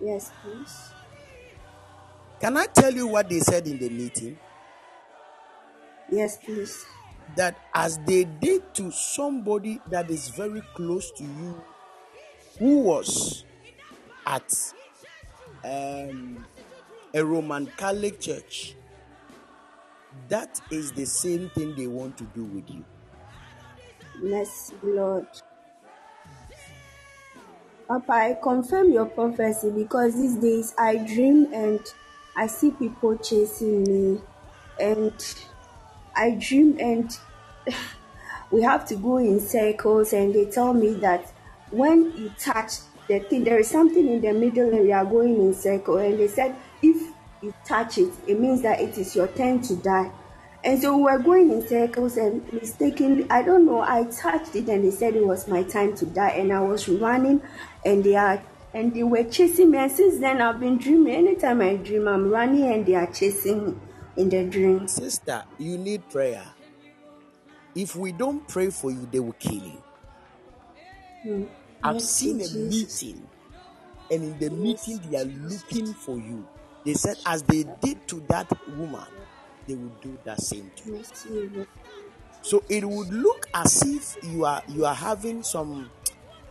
Yes, 0.00 0.30
please. 0.42 0.90
Can 2.40 2.56
I 2.56 2.66
tell 2.66 2.92
you 2.92 3.08
what 3.08 3.28
they 3.28 3.40
said 3.40 3.66
in 3.66 3.78
the 3.78 3.88
meeting? 3.88 4.38
Yes, 6.10 6.38
please. 6.38 6.86
That 7.36 7.56
as 7.74 7.98
they 8.06 8.24
did 8.24 8.72
to 8.74 8.90
somebody 8.90 9.80
that 9.88 10.10
is 10.10 10.28
very 10.28 10.62
close 10.74 11.10
to 11.12 11.24
you, 11.24 11.62
who 12.58 12.78
was 12.80 13.44
at 14.26 14.54
um, 15.64 16.46
a 17.14 17.24
Roman 17.24 17.66
Catholic 17.76 18.20
church, 18.20 18.74
that 20.28 20.60
is 20.70 20.92
the 20.92 21.06
same 21.06 21.50
thing 21.50 21.74
they 21.74 21.86
want 21.86 22.16
to 22.18 22.24
do 22.24 22.44
with 22.44 22.70
you. 22.70 22.84
Mercy, 24.22 24.76
Lord. 24.82 25.26
Papa, 27.88 28.12
I 28.12 28.36
confirm 28.42 28.92
your 28.92 29.06
prophecy 29.06 29.70
because 29.70 30.14
these 30.16 30.36
days 30.36 30.74
I 30.78 30.96
dream 30.96 31.52
and 31.54 31.80
I 32.36 32.46
see 32.46 32.70
people 32.72 33.16
chasing 33.18 33.84
me, 33.84 34.20
and 34.78 35.12
I 36.16 36.36
dream 36.38 36.76
and 36.80 37.10
we 38.50 38.62
have 38.62 38.86
to 38.88 38.96
go 38.96 39.18
in 39.18 39.40
circles, 39.40 40.12
and 40.12 40.34
they 40.34 40.46
tell 40.50 40.74
me 40.74 40.94
that 41.00 41.32
when 41.70 42.12
you 42.16 42.30
touch 42.38 42.72
the 43.08 43.20
thing, 43.20 43.44
there 43.44 43.58
is 43.58 43.70
something 43.70 44.06
in 44.06 44.20
the 44.20 44.32
middle, 44.32 44.68
and 44.74 44.82
we 44.84 44.92
are 44.92 45.04
going 45.04 45.36
in 45.40 45.54
circle. 45.54 45.98
And 45.98 46.18
they 46.18 46.28
said 46.28 46.56
if 46.82 46.97
you 47.40 47.54
touch 47.64 47.98
it, 47.98 48.12
it 48.26 48.38
means 48.38 48.62
that 48.62 48.80
it 48.80 48.98
is 48.98 49.14
your 49.14 49.28
turn 49.28 49.60
to 49.62 49.76
die. 49.76 50.10
And 50.64 50.80
so 50.82 50.96
we 50.96 51.04
were 51.04 51.18
going 51.18 51.50
in 51.52 51.66
circles 51.66 52.16
and 52.16 52.52
mistakenly, 52.52 53.26
I 53.30 53.42
don't 53.42 53.64
know, 53.64 53.80
I 53.80 54.04
touched 54.04 54.56
it 54.56 54.68
and 54.68 54.84
they 54.84 54.90
said 54.90 55.14
it 55.14 55.24
was 55.24 55.46
my 55.46 55.62
time 55.62 55.94
to 55.96 56.06
die. 56.06 56.30
And 56.30 56.52
I 56.52 56.60
was 56.60 56.88
running 56.88 57.40
and 57.84 58.02
they 58.02 58.16
are 58.16 58.42
and 58.74 58.92
they 58.92 59.04
were 59.04 59.24
chasing 59.24 59.70
me. 59.70 59.78
And 59.78 59.90
since 59.90 60.18
then 60.18 60.42
I've 60.42 60.58
been 60.60 60.78
dreaming. 60.78 61.14
Anytime 61.14 61.60
I 61.62 61.76
dream, 61.76 62.08
I'm 62.08 62.28
running 62.28 62.64
and 62.72 62.84
they 62.84 62.94
are 62.96 63.10
chasing 63.10 63.66
me 63.66 63.74
in 64.16 64.28
the 64.28 64.44
dream. 64.44 64.88
Sister, 64.88 65.44
you 65.58 65.78
need 65.78 66.08
prayer. 66.10 66.44
If 67.74 67.94
we 67.94 68.10
don't 68.10 68.46
pray 68.48 68.70
for 68.70 68.90
you, 68.90 69.06
they 69.06 69.20
will 69.20 69.34
kill 69.34 69.62
you. 69.62 69.82
Hmm. 71.22 71.44
I've 71.84 71.94
Yes, 71.94 72.10
seen 72.10 72.36
a 72.40 72.48
Jesus. 72.48 73.04
meeting, 73.04 73.28
and 74.10 74.22
in 74.24 74.38
the 74.40 74.50
meeting, 74.50 75.00
they 75.08 75.18
are 75.18 75.24
looking 75.24 75.94
for 75.94 76.18
you. 76.18 76.46
They 76.88 76.94
said, 76.94 77.18
as 77.26 77.42
they 77.42 77.64
did 77.82 78.08
to 78.08 78.24
that 78.28 78.50
woman, 78.66 79.04
they 79.66 79.74
will 79.74 79.92
do 80.00 80.16
that 80.24 80.40
same 80.40 80.70
to 80.76 81.04
you. 81.28 81.66
So 82.40 82.64
it 82.70 82.82
would 82.82 83.12
look 83.12 83.46
as 83.52 83.82
if 83.82 84.16
you 84.24 84.46
are 84.46 84.62
you 84.68 84.86
are 84.86 84.94
having 84.94 85.42
some, 85.42 85.90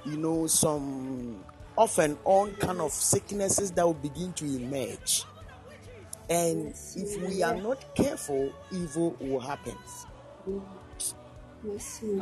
you 0.05 0.15
know, 0.18 0.45
some 0.45 1.43
off 1.76 1.97
and 1.97 2.19
on 2.23 2.53
kind 2.57 2.81
of 2.81 2.91
sicknesses 2.91 3.72
that 3.72 3.84
will 3.84 3.95
begin 3.95 4.31
to 4.34 4.45
emerge. 4.45 5.23
And 6.30 6.76
if 6.95 7.19
we 7.19 7.41
are 7.41 7.55
not 7.55 7.95
careful, 7.95 8.53
evil 8.72 9.18
will 9.19 9.39
happen. 9.39 9.76
Mercy, 11.64 12.22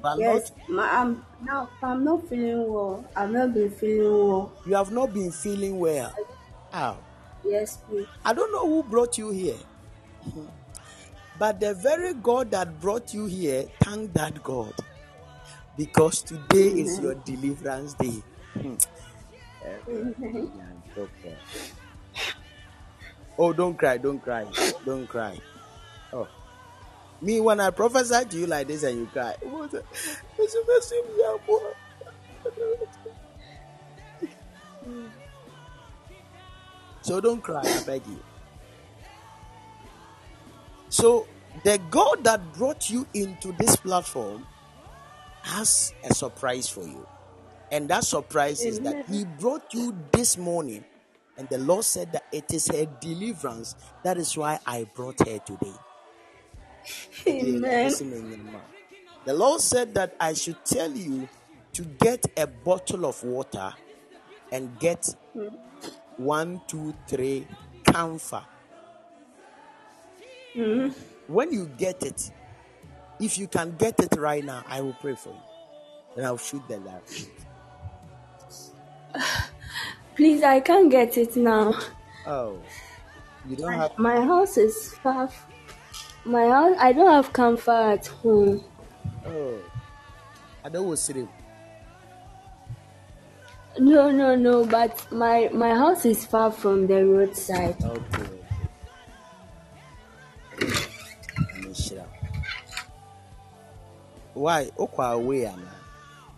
But 0.00 0.18
Yes, 0.20 0.52
not 0.68 0.94
I'm 0.94 1.26
now 1.42 1.68
I'm 1.82 2.04
not 2.04 2.28
feeling 2.28 2.72
well. 2.72 3.04
I've 3.16 3.32
not 3.32 3.52
been 3.52 3.68
feeling 3.72 4.28
well. 4.28 4.52
you 4.64 4.76
have 4.76 4.92
not 4.92 5.12
been 5.12 5.32
feeling 5.32 5.80
well. 5.80 6.14
How? 6.72 6.98
Yes, 7.44 7.78
please. 7.88 8.06
I 8.24 8.32
don't 8.32 8.50
know 8.50 8.66
who 8.66 8.82
brought 8.82 9.18
you 9.18 9.30
here. 9.30 9.58
Hmm. 10.32 10.46
But 11.38 11.60
the 11.60 11.74
very 11.74 12.14
God 12.14 12.50
that 12.52 12.80
brought 12.80 13.12
you 13.12 13.26
here, 13.26 13.66
thank 13.80 14.12
that 14.14 14.42
God. 14.42 14.72
Because 15.76 16.22
today 16.22 16.68
is 16.68 16.98
your 17.00 17.14
deliverance 17.14 17.94
day. 17.94 18.22
Hmm. 18.54 18.74
Oh, 23.38 23.52
don't 23.52 23.78
cry, 23.78 23.96
don't 23.96 24.20
cry, 24.20 24.44
don't 24.84 25.06
cry. 25.06 25.38
Oh, 26.12 26.28
me 27.22 27.40
when 27.40 27.60
I 27.60 27.70
prophesy 27.70 28.26
to 28.26 28.36
you 28.38 28.46
like 28.46 28.68
this 28.68 28.82
and 28.82 28.98
you 28.98 29.06
cry. 29.06 29.34
So 37.02 37.20
don't 37.20 37.42
cry, 37.42 37.62
I 37.64 37.82
beg 37.84 38.06
you. 38.06 38.20
So 40.88 41.26
the 41.64 41.78
God 41.90 42.24
that 42.24 42.52
brought 42.54 42.90
you 42.90 43.06
into 43.14 43.52
this 43.52 43.76
platform 43.76 44.46
has 45.42 45.92
a 46.04 46.14
surprise 46.14 46.68
for 46.68 46.84
you. 46.84 47.06
And 47.70 47.88
that 47.88 48.04
surprise 48.04 48.64
is 48.64 48.80
that 48.80 49.06
He 49.08 49.24
brought 49.24 49.72
you 49.72 49.96
this 50.12 50.36
morning, 50.36 50.84
and 51.38 51.48
the 51.48 51.58
Lord 51.58 51.84
said 51.84 52.12
that 52.12 52.24
it 52.30 52.52
is 52.52 52.68
her 52.68 52.86
deliverance. 53.00 53.74
That 54.04 54.18
is 54.18 54.36
why 54.36 54.60
I 54.66 54.86
brought 54.94 55.26
her 55.26 55.38
today. 55.38 55.72
Amen. 57.26 57.84
listen 57.84 58.12
in 58.12 58.28
your 58.28 58.52
mouth. 58.52 58.62
The 59.24 59.32
Lord 59.34 59.60
said 59.60 59.94
that 59.94 60.14
I 60.20 60.34
should 60.34 60.62
tell 60.64 60.90
you 60.90 61.28
to 61.72 61.82
get 61.82 62.26
a 62.36 62.46
bottle 62.46 63.06
of 63.06 63.22
water 63.24 63.72
and 64.50 64.78
get 64.78 65.08
hmm. 65.32 65.48
One, 66.22 66.60
two, 66.68 66.94
three 67.08 67.46
camphor. 67.84 68.44
Hmm. 70.54 70.90
When 71.26 71.52
you 71.52 71.66
get 71.76 72.02
it, 72.02 72.30
if 73.18 73.38
you 73.38 73.48
can 73.48 73.74
get 73.76 73.98
it 73.98 74.16
right 74.18 74.44
now, 74.44 74.62
I 74.68 74.80
will 74.82 74.92
pray 75.00 75.16
for 75.16 75.30
you. 75.30 76.16
And 76.16 76.26
I'll 76.26 76.38
shoot 76.38 76.62
the 76.68 76.78
light. 76.78 77.28
Please, 80.16 80.42
I 80.42 80.60
can't 80.60 80.90
get 80.90 81.16
it 81.16 81.36
now. 81.36 81.74
Oh, 82.26 82.58
you 83.48 83.56
don't 83.56 83.72
have. 83.72 83.98
My 83.98 84.20
house 84.20 84.56
is 84.56 84.94
far. 85.02 85.28
My 86.24 86.46
house, 86.46 86.76
I 86.78 86.92
don't 86.92 87.10
have 87.10 87.32
camphor 87.32 87.72
at 87.72 88.06
home. 88.06 88.62
Oh, 89.26 89.58
I 90.62 90.68
don't 90.68 90.86
want 90.86 90.98
to 90.98 91.28
No, 93.78 94.10
no, 94.10 94.34
no. 94.34 94.64
But 94.64 95.10
my 95.12 95.48
my 95.52 95.74
house 95.74 96.04
is 96.04 96.24
far 96.24 96.50
from 96.50 96.86
the 96.86 97.04
roadside. 97.06 97.76
Okay. 97.82 98.28
Let 100.60 101.64
me 101.64 101.74
shut 101.74 101.98
up. 101.98 102.12
Why? 104.34 104.70
Okwa 104.78 105.14
away. 105.14 105.50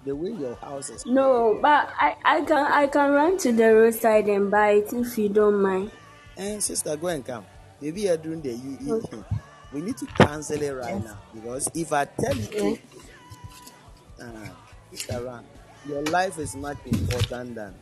The 0.04 0.14
way 0.14 0.30
your 0.30 0.54
house 0.56 0.90
is. 0.90 1.06
No, 1.06 1.58
but 1.60 1.88
I 1.98 2.16
I 2.24 2.40
can 2.42 2.66
I 2.70 2.86
can 2.86 3.10
run 3.10 3.38
to 3.38 3.52
the 3.52 3.74
roadside 3.74 4.28
and 4.28 4.50
buy 4.50 4.84
it 4.84 4.92
if 4.92 5.16
you 5.18 5.28
don't 5.28 5.60
mind. 5.62 5.90
And 6.36 6.62
sister, 6.62 6.96
go 6.96 7.08
and 7.08 7.24
come. 7.24 7.46
Maybe 7.80 8.02
you're 8.02 8.16
doing 8.16 8.42
the 8.42 8.52
you. 8.52 8.78
you 8.80 9.24
we 9.72 9.80
need 9.80 9.96
to 9.98 10.06
cancel 10.06 10.60
it 10.60 10.70
right 10.70 11.02
now 11.02 11.18
because 11.34 11.70
if 11.74 11.92
I 11.92 12.04
tell 12.04 12.36
you 12.36 12.46
to, 12.46 12.78
uh, 14.22 14.48
sister, 14.92 15.24
run. 15.24 15.44
Your 15.86 16.02
life 16.04 16.38
is 16.38 16.56
much 16.56 16.78
important 16.86 17.54
than. 17.56 17.74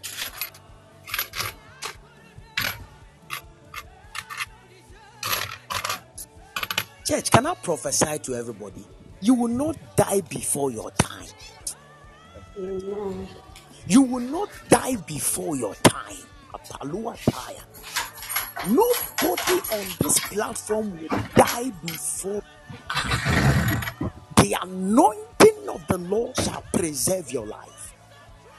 Church, 7.06 7.30
can 7.30 7.46
I 7.46 7.54
prophesy 7.54 8.18
to 8.18 8.34
everybody? 8.34 8.84
You 9.20 9.34
will 9.34 9.48
not 9.48 9.76
die 9.96 10.20
before 10.22 10.70
your 10.72 10.90
time. 10.92 11.26
You 13.86 14.02
will 14.02 14.20
not 14.20 14.48
die 14.68 14.96
before 15.06 15.56
your 15.56 15.74
time. 15.76 16.16
Apalua 16.54 17.16
tire. 17.30 17.64
Nobody 18.68 19.60
on 19.72 19.86
this 20.00 20.20
platform 20.20 20.98
will 20.98 21.08
die 21.36 21.70
before. 21.86 22.42
The 24.36 24.56
anointing 24.62 25.68
of 25.68 25.86
the 25.88 25.98
Lord 25.98 26.36
shall 26.36 26.64
preserve 26.72 27.32
your 27.32 27.46
life. 27.46 27.81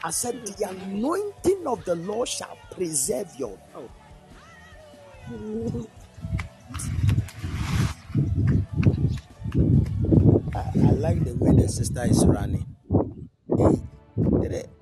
I 0.05 0.11
said, 0.11 0.45
the 0.45 0.69
anointing 0.69 1.65
of 1.65 1.85
the 1.85 1.95
Lord 1.95 2.27
shall 2.27 2.57
preserve 2.71 3.33
your 3.37 3.57
life. 3.73 3.89
I, 10.53 10.59
I 10.59 10.91
like 10.91 11.23
the 11.23 11.35
way 11.39 11.55
the 11.55 11.69
sister 11.69 12.03
is 12.03 12.25
running. 12.25 12.65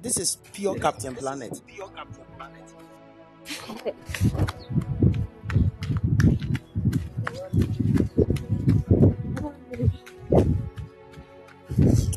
This 0.02 0.18
is 0.18 0.38
pure 0.52 0.76
Captain 0.80 1.14
Planet. 1.14 1.62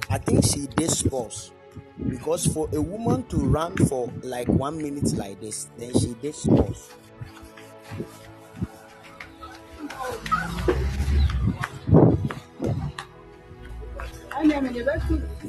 I 0.09 0.19
think 0.19 0.45
she 0.47 0.67
did 0.69 0.91
sports 0.91 1.51
because 2.09 2.47
for 2.47 2.69
a 2.73 2.81
woman 2.81 3.23
to 3.25 3.37
run 3.37 3.77
for 3.87 4.11
like 4.23 4.49
one 4.49 4.79
minute 4.79 5.13
like 5.15 5.41
this, 5.41 5.69
then 5.79 5.93
she 5.99 6.15
did 6.21 6.35
sports. 6.35 6.91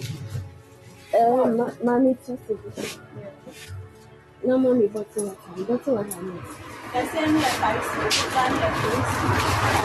Okay. 1.14 1.14
Uh, 1.14 1.46
ma- 1.58 1.76
mommy 1.84 2.18
two 2.26 2.38
cities. 2.48 3.00
No, 4.44 4.58
mommy, 4.60 4.88
bottle 4.88 5.26
water. 5.28 5.64
Bottle 5.66 5.96
water, 5.96 6.22
no. 6.22 6.44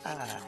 Ah, 0.05 0.41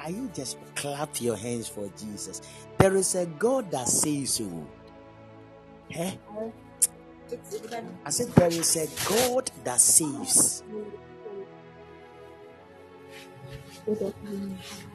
are 0.00 0.10
you 0.10 0.30
just 0.34 0.56
clap 0.74 1.20
your 1.20 1.36
hands 1.36 1.68
for 1.68 1.90
Jesus? 1.98 2.42
There 2.78 2.96
is 2.96 3.14
a 3.14 3.26
God 3.26 3.70
that 3.72 3.88
says 3.88 4.34
so. 4.34 4.66
Eh? 5.90 6.12
I 8.04 8.10
said 8.10 8.28
there 8.34 8.48
is 8.48 8.76
a 8.76 8.86
God 9.08 9.50
that 9.64 9.80
saves. 9.80 10.62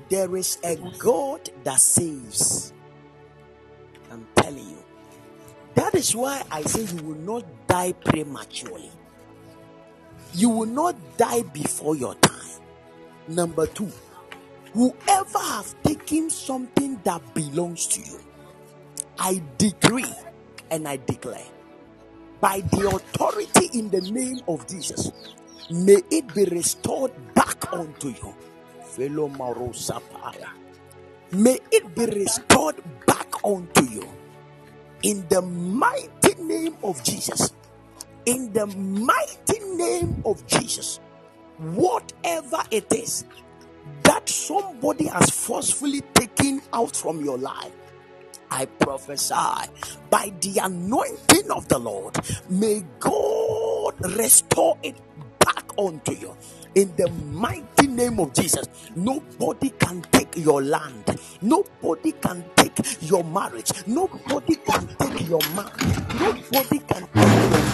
There 0.10 0.36
is 0.36 0.58
a 0.64 0.76
God 0.98 1.50
that 1.64 1.80
saves. 1.80 2.74
I'm 4.12 4.28
telling 4.36 4.70
you. 4.70 4.81
That 5.76 5.96
is 5.96 6.16
why 6.16 6.44
I 6.52 6.64
say 6.64 6.84
you 6.84 7.04
will 7.04 7.16
not 7.16 7.46
die 7.68 7.94
prematurely. 7.94 8.92
You 10.34 10.50
will 10.50 10.68
not 10.68 10.96
die 11.18 11.44
before 11.44 11.96
your 11.96 12.16
time. 12.16 12.62
Number 13.28 13.68
two, 13.68 13.92
whoever 14.74 15.40
have 15.40 15.76
taken 15.84 16.30
something 16.30 17.00
that 17.04 17.22
belongs 17.34 17.88
to 17.88 18.02
you, 18.02 18.20
I 19.20 19.42
decree 19.58 20.14
and 20.70 20.88
I 20.88 20.98
declare 20.98 21.46
by 22.42 22.62
the 22.72 22.90
authority 22.90 23.78
in 23.78 23.90
the 23.92 24.02
name 24.02 24.40
of 24.48 24.68
Jesus, 24.68 25.12
may 25.70 26.00
it 26.10 26.34
be 26.34 26.46
restored 26.46 27.12
back 27.36 27.72
unto 27.72 28.10
you. 28.10 28.34
Fellow 28.84 29.30
Marosapaya. 29.30 30.50
May 31.32 31.60
it 31.72 31.96
be 31.96 32.06
restored 32.08 32.76
back 33.06 33.28
unto 33.46 33.86
you. 33.86 34.10
In 35.04 35.26
the 35.30 35.42
mighty 35.42 36.36
name 36.42 36.78
of 36.84 37.04
Jesus. 37.04 37.54
In 38.26 38.54
the 38.54 38.68
mighty 38.68 39.60
name 39.76 40.22
of 40.26 40.46
Jesus. 40.48 41.00
Whatever 41.58 42.64
it 42.72 42.92
is 42.94 43.26
that 44.04 44.30
somebody 44.30 45.06
has 45.08 45.30
forcefully 45.30 46.02
taken 46.14 46.62
out 46.74 46.96
from 46.96 47.24
your 47.24 47.38
life, 47.38 47.72
I 48.50 48.66
prophesy 48.66 49.70
by 50.10 50.34
the 50.42 50.60
anointing 50.64 51.50
of 51.52 51.68
the 51.68 51.80
Lord, 51.80 52.18
may 52.50 52.84
God 53.00 53.96
restore 54.18 54.78
it 54.84 54.98
back 55.40 55.64
unto 55.78 56.14
you. 56.14 56.36
In 56.76 56.96
the 56.96 57.10
mighty 57.34 57.88
name 57.88 58.20
of 58.22 58.34
Jesus, 58.34 58.66
nobody 58.96 59.72
can 59.72 60.02
take 60.14 60.38
your 60.38 60.64
land, 60.64 61.04
nobody 61.42 62.14
can 62.14 62.46
take 62.56 62.80
your 63.02 63.26
marriage, 63.26 63.72
nobody 63.88 64.56
can 64.56 64.88
take 64.98 65.28
your 65.28 65.42
man, 65.54 65.70
nobody 66.18 66.80
can 66.80 67.08
take 67.14 67.16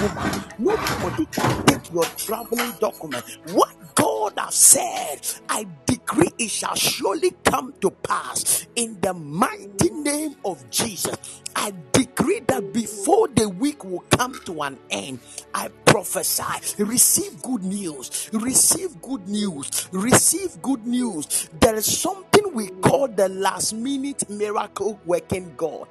your 0.01 0.09
woman, 0.09 0.43
nobody 0.57 1.25
can 1.27 1.65
take 1.67 1.93
your 1.93 2.05
traveling 2.17 2.73
document. 2.81 3.23
What 3.53 3.69
God 3.97 4.33
has 4.37 4.55
said, 4.55 5.19
I 5.49 5.67
decree 5.87 6.31
it 6.39 6.51
shall 6.51 6.75
surely 6.75 7.31
come 7.45 7.73
to 7.81 7.91
pass 7.91 8.67
in 8.75 8.99
the 9.01 9.13
mighty 9.13 9.91
name 9.91 10.35
of 10.45 10.69
Jesus. 10.69 11.43
I 11.55 11.73
decree 11.93 12.41
that 12.47 12.73
before 12.73 13.27
the 13.29 13.49
week 13.49 13.83
will 13.85 14.05
come 14.11 14.39
to 14.45 14.61
an 14.63 14.79
end, 14.91 15.19
I 15.53 15.69
prophesy, 15.85 16.83
receive 16.83 17.41
good 17.41 17.63
news, 17.63 18.29
receive 18.33 19.01
good 19.01 19.27
news, 19.27 19.89
receive 19.91 20.61
good 20.61 20.87
news. 20.87 21.49
There 21.59 21.75
is 21.75 21.99
something 21.99 22.53
we 22.53 22.69
call 22.69 23.09
the 23.09 23.29
last 23.29 23.73
minute 23.73 24.29
miracle 24.29 25.01
working 25.05 25.53
God. 25.57 25.87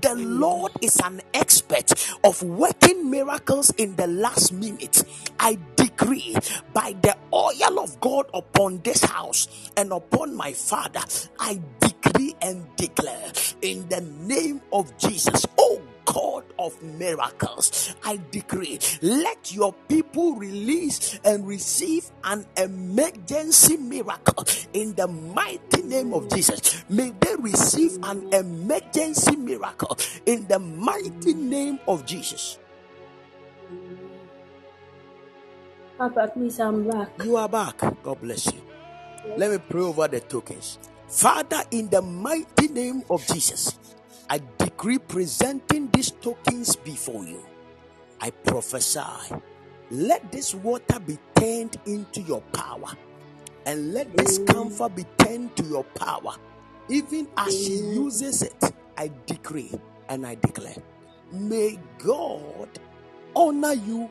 The 0.00 0.14
Lord 0.14 0.72
is 0.80 0.96
an 1.04 1.20
expert 1.32 1.92
of 2.24 2.42
working 2.42 3.10
miracles 3.10 3.70
in 3.76 3.96
the 3.96 4.06
last 4.06 4.52
minute. 4.52 5.04
I 5.38 5.58
decree 5.76 6.36
by 6.72 6.94
the 7.02 7.16
oil 7.32 7.80
of 7.80 8.00
God 8.00 8.26
upon 8.34 8.80
this 8.82 9.02
house 9.04 9.48
and 9.76 9.92
upon 9.92 10.34
my 10.36 10.52
father, 10.52 11.00
I 11.38 11.60
decree 11.80 12.34
and 12.42 12.66
declare 12.76 13.32
in 13.62 13.88
the 13.88 14.00
name 14.00 14.60
of 14.72 14.96
Jesus. 14.98 15.46
Oh 15.58 15.80
God 16.04 16.44
of 16.58 16.80
miracles, 16.82 17.94
I 18.04 18.20
decree, 18.30 18.78
let 19.02 19.54
your 19.54 19.72
people 19.88 20.36
release 20.36 21.18
and 21.24 21.46
receive 21.46 22.10
an 22.24 22.46
emergency 22.56 23.76
miracle 23.76 24.44
in 24.72 24.94
the 24.94 25.08
mighty 25.08 25.82
name 25.82 26.12
of 26.14 26.28
Jesus. 26.30 26.84
May 26.88 27.10
they 27.20 27.34
receive 27.38 27.98
an 28.02 28.32
emergency 28.32 29.36
miracle 29.36 29.96
in 30.26 30.46
the 30.48 30.58
mighty 30.58 31.34
name 31.34 31.80
of 31.88 32.06
Jesus. 32.06 32.58
Papa, 35.98 36.30
please, 36.34 36.58
I'm 36.60 36.88
back. 36.90 37.08
You 37.22 37.36
are 37.36 37.48
back. 37.48 37.78
God 38.02 38.20
bless 38.20 38.46
you. 38.52 38.60
Let 39.36 39.50
me 39.52 39.58
pray 39.58 39.82
over 39.82 40.08
the 40.08 40.20
tokens. 40.20 40.78
Father, 41.08 41.62
in 41.70 41.88
the 41.88 42.02
mighty 42.02 42.68
name 42.68 43.04
of 43.10 43.24
Jesus, 43.26 43.78
I 44.28 44.40
decree 44.58 44.98
presenting 44.98 45.90
these 45.92 46.10
tokens 46.10 46.76
before 46.76 47.24
you. 47.24 47.44
I 48.20 48.30
prophesy, 48.30 49.00
let 49.90 50.32
this 50.32 50.54
water 50.54 50.98
be 50.98 51.18
turned 51.34 51.76
into 51.86 52.22
your 52.22 52.40
power, 52.52 52.96
and 53.66 53.92
let 53.92 54.16
this 54.16 54.38
camphor 54.38 54.88
be 54.88 55.04
turned 55.18 55.54
to 55.56 55.64
your 55.64 55.84
power. 55.84 56.36
Even 56.88 57.28
as 57.36 57.52
she 57.52 57.74
uses 57.74 58.42
it, 58.42 58.72
I 58.96 59.10
decree 59.26 59.72
and 60.08 60.26
I 60.26 60.36
declare, 60.36 60.76
may 61.32 61.78
God 61.98 62.68
honor 63.34 63.74
you 63.74 64.10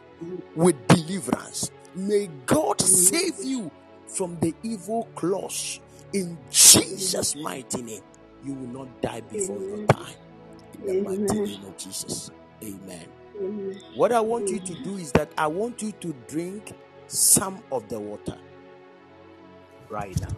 with 0.56 0.88
deliverance. 0.88 1.72
May 1.96 2.30
God 2.46 2.82
save 2.82 3.44
you 3.44 3.72
from 4.08 4.38
the 4.40 4.54
evil 4.64 5.08
claws. 5.16 5.80
In 6.14 6.38
Jesus' 6.52 7.36
mighty 7.36 7.82
name, 7.82 8.02
you 8.46 8.54
will 8.54 8.86
not 8.86 9.02
die 9.02 9.22
before 9.22 9.60
your 9.60 9.86
time. 9.88 10.16
In 10.76 10.88
the 10.88 10.94
mighty 11.10 11.40
name 11.42 11.66
of 11.66 11.78
Jesus. 11.78 12.32
Amen. 12.64 13.08
What 13.96 14.12
I 14.12 14.22
want 14.22 14.50
you 14.50 14.60
to 14.60 14.76
do 14.84 14.98
is 14.98 15.12
that 15.14 15.30
I 15.38 15.48
want 15.48 15.82
you 15.82 15.92
to 15.94 16.16
drink 16.28 16.74
some 17.08 17.64
of 17.72 17.90
the 17.90 18.00
water 18.00 18.38
right 19.90 20.20
now. 20.22 20.36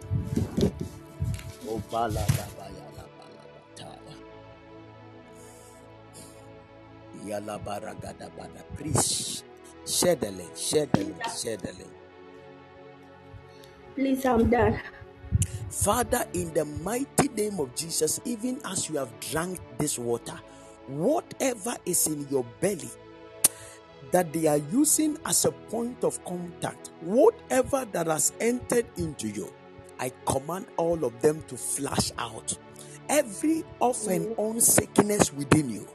Oh, 1.68 1.82
bala, 1.90 2.14
da, 2.14 2.46
ba, 2.56 2.66
ya, 2.70 2.86
la, 2.96 3.04
ba, 3.18 3.26
la, 3.36 3.44
ba, 3.52 3.60
ta, 3.76 3.86
ya. 4.08 4.14
Ya, 7.26 7.38
la, 7.40 7.58
ba, 7.58 7.80
ra, 7.82 7.94
ga, 7.94 8.12
da, 8.12 8.28
ba, 8.36 8.48
da. 8.54 8.62
Please 8.76 9.44
share 9.86 10.16
the 10.16 10.30
link, 10.32 10.56
share 10.56 10.86
the 10.86 11.00
link, 11.04 11.22
share 11.28 11.56
the 11.58 11.72
link. 11.72 11.92
Please, 13.94 14.24
I'm 14.26 14.50
done. 14.50 14.80
Father, 15.70 16.24
in 16.32 16.52
the 16.54 16.64
mighty 16.64 17.28
name 17.28 17.60
of 17.60 17.74
Jesus, 17.74 18.20
even 18.24 18.60
as 18.64 18.88
you 18.88 18.96
have 18.96 19.18
drank 19.20 19.60
this 19.78 19.98
water, 19.98 20.38
whatever 20.86 21.76
is 21.84 22.06
in 22.06 22.26
your 22.30 22.44
belly 22.60 22.88
that 24.12 24.32
they 24.32 24.46
are 24.46 24.60
using 24.72 25.18
as 25.26 25.44
a 25.44 25.50
point 25.52 26.02
of 26.04 26.24
contact, 26.24 26.90
whatever 27.00 27.84
that 27.92 28.06
has 28.06 28.32
entered 28.40 28.86
into 28.96 29.28
you, 29.28 29.52
I 29.98 30.12
command 30.26 30.66
all 30.76 31.04
of 31.04 31.20
them 31.20 31.42
to 31.48 31.56
flash 31.56 32.12
out. 32.18 32.56
Every 33.08 33.64
off 33.80 34.06
and 34.08 34.34
on 34.36 34.60
sickness 34.60 35.32
within 35.32 35.70
you, 35.70 35.86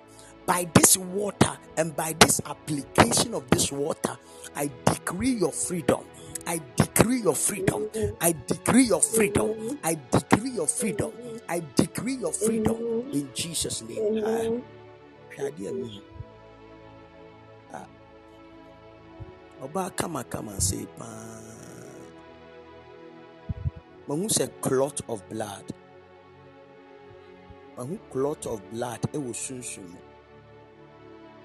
by 0.45 0.67
this 0.73 0.97
water 0.97 1.57
and 1.77 1.95
by 1.95 2.15
this 2.19 2.41
application 2.45 3.33
of 3.33 3.49
this 3.49 3.71
water, 3.71 4.17
I 4.55 4.69
decree 4.85 5.31
your 5.31 5.51
freedom. 5.51 6.03
I 6.47 6.61
decree 6.75 7.21
your 7.21 7.35
freedom. 7.35 7.89
I 8.21 8.35
decree 8.47 8.83
your 8.85 9.01
freedom. 9.01 9.79
I 9.83 9.97
decree 10.11 10.51
your 10.51 10.67
freedom. 10.67 11.11
I 11.49 11.63
decree 11.75 12.15
your 12.15 12.33
freedom 12.33 12.77
in 13.11 13.29
Jesus' 13.33 13.83
name. 13.83 14.23
Ah. 14.25 14.61
Ah, 17.73 17.87
ɔbaa 19.63 19.89
kamakama 19.97 20.55
sɛ 20.59 20.79
paa. 20.97 21.39
Mahu 24.07 24.25
sɛ 24.29 24.45
clot 24.61 25.01
of 25.07 25.19
blood. 25.29 25.65
Mahu 27.77 27.97
clot 28.11 28.45
of 28.45 28.59
blood 28.71 28.99
it 29.05 29.13
ɛwɔ 29.13 29.31
sunsun 29.33 29.87
mu. 29.91 29.99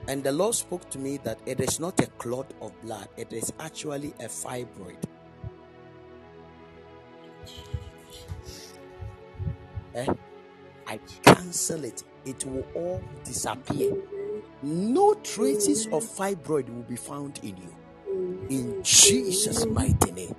And 0.08 0.22
the 0.22 0.32
Lord 0.32 0.54
spoke 0.54 0.88
to 0.90 0.98
me 0.98 1.18
that 1.24 1.38
it 1.46 1.60
is 1.60 1.80
not 1.80 2.00
a 2.00 2.06
clot 2.18 2.52
of 2.60 2.72
blood, 2.82 3.08
it 3.16 3.32
is 3.32 3.52
actually 3.58 4.14
a 4.20 4.28
fibroid. 4.28 5.02
Eh? 9.94 10.06
I 10.86 10.98
cancel 11.22 11.84
it. 11.84 12.04
It 12.24 12.44
will 12.44 12.66
all 12.74 13.02
disappear. 13.24 13.96
No 14.62 15.14
traces 15.14 15.86
of 15.86 16.04
fibroid 16.04 16.68
will 16.68 16.82
be 16.82 16.96
found 16.96 17.40
in 17.42 17.56
you. 17.56 17.76
In 18.48 18.82
Jesus' 18.82 19.66
mighty 19.66 20.12
name. 20.12 20.34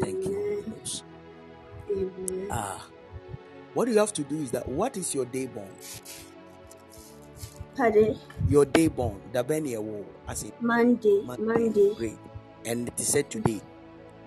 Thank 0.00 0.24
you, 0.24 0.64
Holy. 1.88 2.48
Ah. 2.50 2.86
What 3.74 3.88
you 3.88 3.98
have 3.98 4.12
to 4.14 4.22
do 4.22 4.36
is 4.36 4.50
that 4.50 4.68
what 4.68 4.96
is 4.96 5.14
your 5.14 5.24
day 5.24 5.46
born? 5.46 5.70
Pardon? 7.76 8.18
Your 8.48 8.64
day 8.64 8.88
born. 8.88 9.20
The 9.32 9.42
Benia 9.44 9.80
wo 9.80 10.04
as 10.28 10.42
it 10.42 10.54
Monday. 10.60 11.22
Monday. 11.24 11.94
Great. 11.94 12.18
And 12.64 12.88
it 12.88 13.00
is 13.00 13.08
said 13.08 13.30
today. 13.30 13.60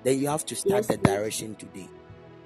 Then 0.04 0.20
you 0.20 0.28
have 0.28 0.46
to 0.48 0.56
start 0.56 0.86
Yes, 0.86 0.88
the 0.88 0.98
direction 0.98 1.56
today. 1.56 1.88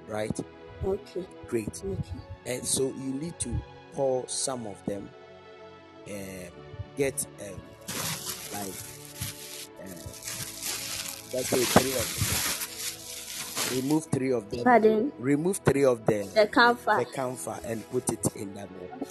Right? 0.06 0.38
Okay. 0.84 1.26
Great. 1.46 1.82
Okay. 1.84 2.20
And 2.46 2.64
so 2.64 2.88
you 2.88 3.12
need 3.14 3.38
to 3.40 3.54
pour 3.92 4.26
some 4.28 4.66
of 4.66 4.82
them 4.86 5.08
and 6.08 6.50
get 6.96 7.26
um, 7.40 7.60
like 8.52 8.74
uh, 9.80 10.06
let's 11.32 11.48
say 11.48 11.64
three 11.64 11.92
of 11.92 12.06
them. 12.16 13.82
Remove 13.82 14.04
three 14.06 14.32
of 14.32 14.50
them. 14.50 14.64
Pardon? 14.64 15.12
Remove 15.18 15.58
three 15.58 15.84
of 15.84 16.04
them. 16.04 16.28
The 16.34 16.46
camphor. 16.46 16.96
The 16.98 17.04
camphor 17.04 17.58
and 17.64 17.88
put 17.90 18.10
it 18.10 18.26
in 18.36 18.54
that 18.54 18.68
water. 18.72 19.06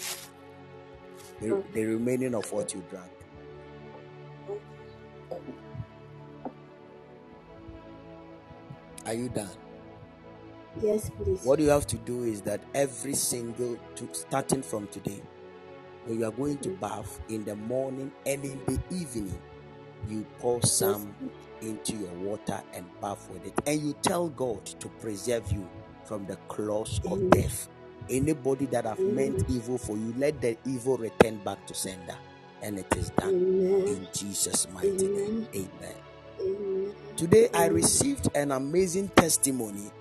The, 1.42 1.64
the 1.74 1.86
remaining 1.86 2.36
of 2.36 2.52
what 2.52 2.74
you 2.74 2.84
drank. 2.90 3.12
Are 9.06 9.14
you 9.14 9.30
done? 9.30 9.50
Yes, 10.82 11.10
please. 11.10 11.44
What 11.44 11.60
you 11.60 11.70
have 11.70 11.88
to 11.88 11.98
do 11.98 12.24
is 12.24 12.42
that 12.42 12.62
every 12.76 13.16
single, 13.16 13.78
to, 13.96 14.10
starting 14.14 14.62
from 14.62 14.88
today, 14.88 15.22
when 16.06 16.20
you 16.20 16.26
are 16.26 16.32
going 16.32 16.58
to 16.60 16.70
mm-hmm. 16.70 16.80
bath 16.80 17.20
in 17.30 17.44
the 17.44 17.56
morning 17.56 18.12
and 18.26 18.44
in 18.44 18.60
the 18.66 18.80
evening, 18.92 19.38
you 20.08 20.26
pour 20.40 20.62
some 20.62 21.14
into 21.62 21.96
your 21.96 22.14
water 22.14 22.62
and 22.74 22.86
bath 23.02 23.30
with 23.32 23.46
it. 23.46 23.54
And 23.66 23.82
you 23.82 23.94
tell 24.02 24.30
God 24.30 24.66
to 24.66 24.88
preserve 24.88 25.52
you 25.52 25.68
from 26.06 26.26
the 26.26 26.36
claws 26.48 27.02
of 27.06 27.30
death. 27.32 27.68
Anybody 28.10 28.66
that 28.68 28.86
have 28.86 29.00
meant 29.00 29.44
evil 29.50 29.78
for 29.78 29.98
you, 29.98 30.14
let 30.18 30.42
the 30.42 30.58
evil 30.66 30.98
return 30.98 31.38
back 31.46 31.66
to 31.68 31.74
sender. 31.74 32.16
And 32.62 32.80
it 32.80 32.94
is 32.98 33.10
done. 33.12 33.34
In 33.34 34.08
Jesus' 34.14 34.68
mighty 34.74 35.08
name. 35.08 35.48
Amen. 35.56 35.96
Today 37.16 37.50
I 37.54 37.68
received 37.68 38.30
an 38.36 38.52
amazing 38.52 39.10
testimony. 39.10 39.92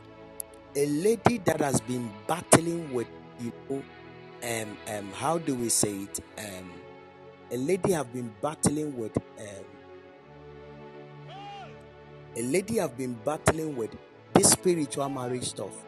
A 0.77 0.87
lady 0.87 1.39
that 1.39 1.61
has 1.61 1.81
been 1.81 2.11
battling 2.27 2.93
with, 2.93 3.09
you 3.41 3.53
know, 3.69 3.83
um, 4.43 4.77
um, 4.95 5.13
how 5.13 5.39
do 5.39 5.55
we 5.57 5.69
say 5.69 5.93
it? 5.93 6.21
Um, 6.39 6.71
a 7.51 7.57
lady 7.57 7.93
have 7.93 8.13
been 8.13 8.33
battling 8.41 8.97
with, 8.97 9.17
um, 9.17 9.65
a 12.37 12.43
lady 12.43 12.77
have 12.79 12.97
been 12.97 13.15
battling 13.25 13.77
with 13.77 13.91
this 14.35 14.51
spiritual 14.51 15.09
marriage 15.09 15.49
stuff, 15.49 15.85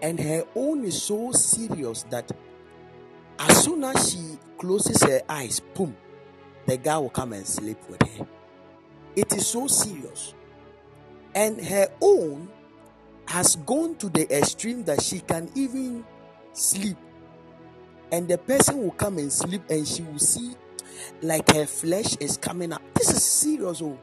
and 0.00 0.18
her 0.20 0.44
own 0.54 0.84
is 0.84 1.02
so 1.02 1.32
serious 1.32 2.04
that 2.10 2.30
as 3.38 3.64
soon 3.64 3.84
as 3.84 4.12
she 4.12 4.38
closes 4.56 5.02
her 5.02 5.22
eyes, 5.28 5.60
boom, 5.60 5.96
the 6.66 6.76
guy 6.76 6.98
will 6.98 7.10
come 7.10 7.32
and 7.32 7.46
sleep 7.46 7.78
with 7.88 8.02
her. 8.02 8.26
It 9.16 9.32
is 9.32 9.46
so 9.46 9.66
serious. 9.66 10.34
And 11.34 11.60
her 11.64 11.88
own 12.00 12.48
has 13.26 13.56
gone 13.56 13.96
to 13.96 14.08
the 14.08 14.36
extreme 14.36 14.84
that 14.84 15.02
she 15.02 15.20
can 15.20 15.50
even 15.54 16.04
sleep. 16.52 16.96
And 18.10 18.26
the 18.26 18.38
person 18.38 18.82
will 18.82 18.92
come 18.92 19.18
and 19.18 19.32
sleep 19.32 19.62
and 19.68 19.86
she 19.86 20.02
will 20.02 20.18
see 20.18 20.54
like 21.22 21.50
her 21.52 21.66
flesh 21.66 22.16
is 22.18 22.36
coming 22.36 22.72
up. 22.72 22.82
This 22.94 23.10
is 23.10 23.22
serious. 23.22 23.82
Oh. 23.82 23.98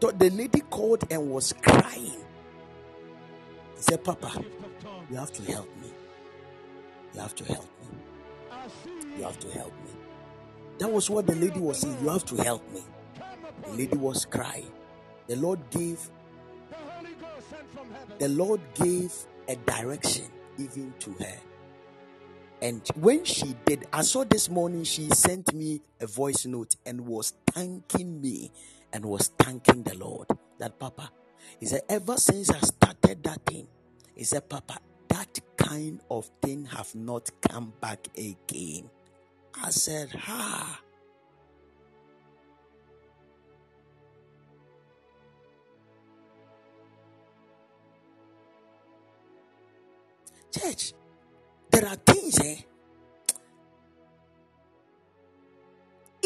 The 0.00 0.30
lady 0.30 0.60
called 0.70 1.04
and 1.10 1.30
was 1.30 1.52
crying. 1.62 2.24
He 3.76 3.82
said, 3.82 4.04
Papa, 4.04 4.42
you 5.10 5.16
have 5.16 5.32
to 5.32 5.42
help 5.42 5.68
me. 5.80 5.88
You 7.14 7.20
have 7.20 7.34
to 7.36 7.44
help 7.44 7.68
me. 7.80 7.98
You 9.16 9.24
have 9.24 9.38
to 9.40 9.50
help 9.50 9.72
me. 9.84 9.90
That 10.78 10.90
was 10.90 11.08
what 11.08 11.26
the 11.26 11.34
lady 11.34 11.58
was 11.58 11.78
saying. 11.80 11.96
You 12.02 12.08
have 12.10 12.24
to 12.26 12.36
help 12.36 12.70
me. 12.72 12.82
The 13.64 13.72
lady 13.72 13.96
was 13.96 14.24
crying. 14.24 14.70
The 15.26 15.36
Lord 15.36 15.58
gave 15.70 16.10
the 18.18 18.28
Lord 18.28 18.60
gave 18.74 19.12
a 19.48 19.56
direction 19.56 20.26
even 20.58 20.92
to 21.00 21.12
her. 21.12 21.36
And 22.62 22.82
when 22.96 23.24
she 23.24 23.54
did, 23.66 23.86
I 23.92 24.02
saw 24.02 24.24
this 24.24 24.48
morning 24.48 24.84
she 24.84 25.10
sent 25.10 25.52
me 25.52 25.82
a 26.00 26.06
voice 26.06 26.46
note 26.46 26.76
and 26.86 27.06
was 27.06 27.34
thanking 27.52 28.20
me 28.20 28.50
and 28.92 29.04
was 29.04 29.28
thanking 29.38 29.82
the 29.82 29.96
Lord. 29.96 30.28
That 30.58 30.78
Papa, 30.78 31.10
he 31.60 31.66
said, 31.66 31.82
ever 31.88 32.16
since 32.16 32.50
I 32.50 32.60
started 32.60 33.22
that 33.24 33.44
thing, 33.46 33.66
he 34.14 34.24
said, 34.24 34.48
Papa, 34.48 34.78
that 35.08 35.38
kind 35.56 36.00
of 36.10 36.30
thing 36.42 36.64
have 36.66 36.94
not 36.94 37.30
come 37.40 37.72
back 37.80 38.08
again. 38.16 38.90
I 39.62 39.70
said, 39.70 40.10
Ha. 40.10 40.80
Church, 50.52 50.94
there 51.70 51.86
are 51.86 51.96
things, 51.96 52.38
eh? 52.40 52.56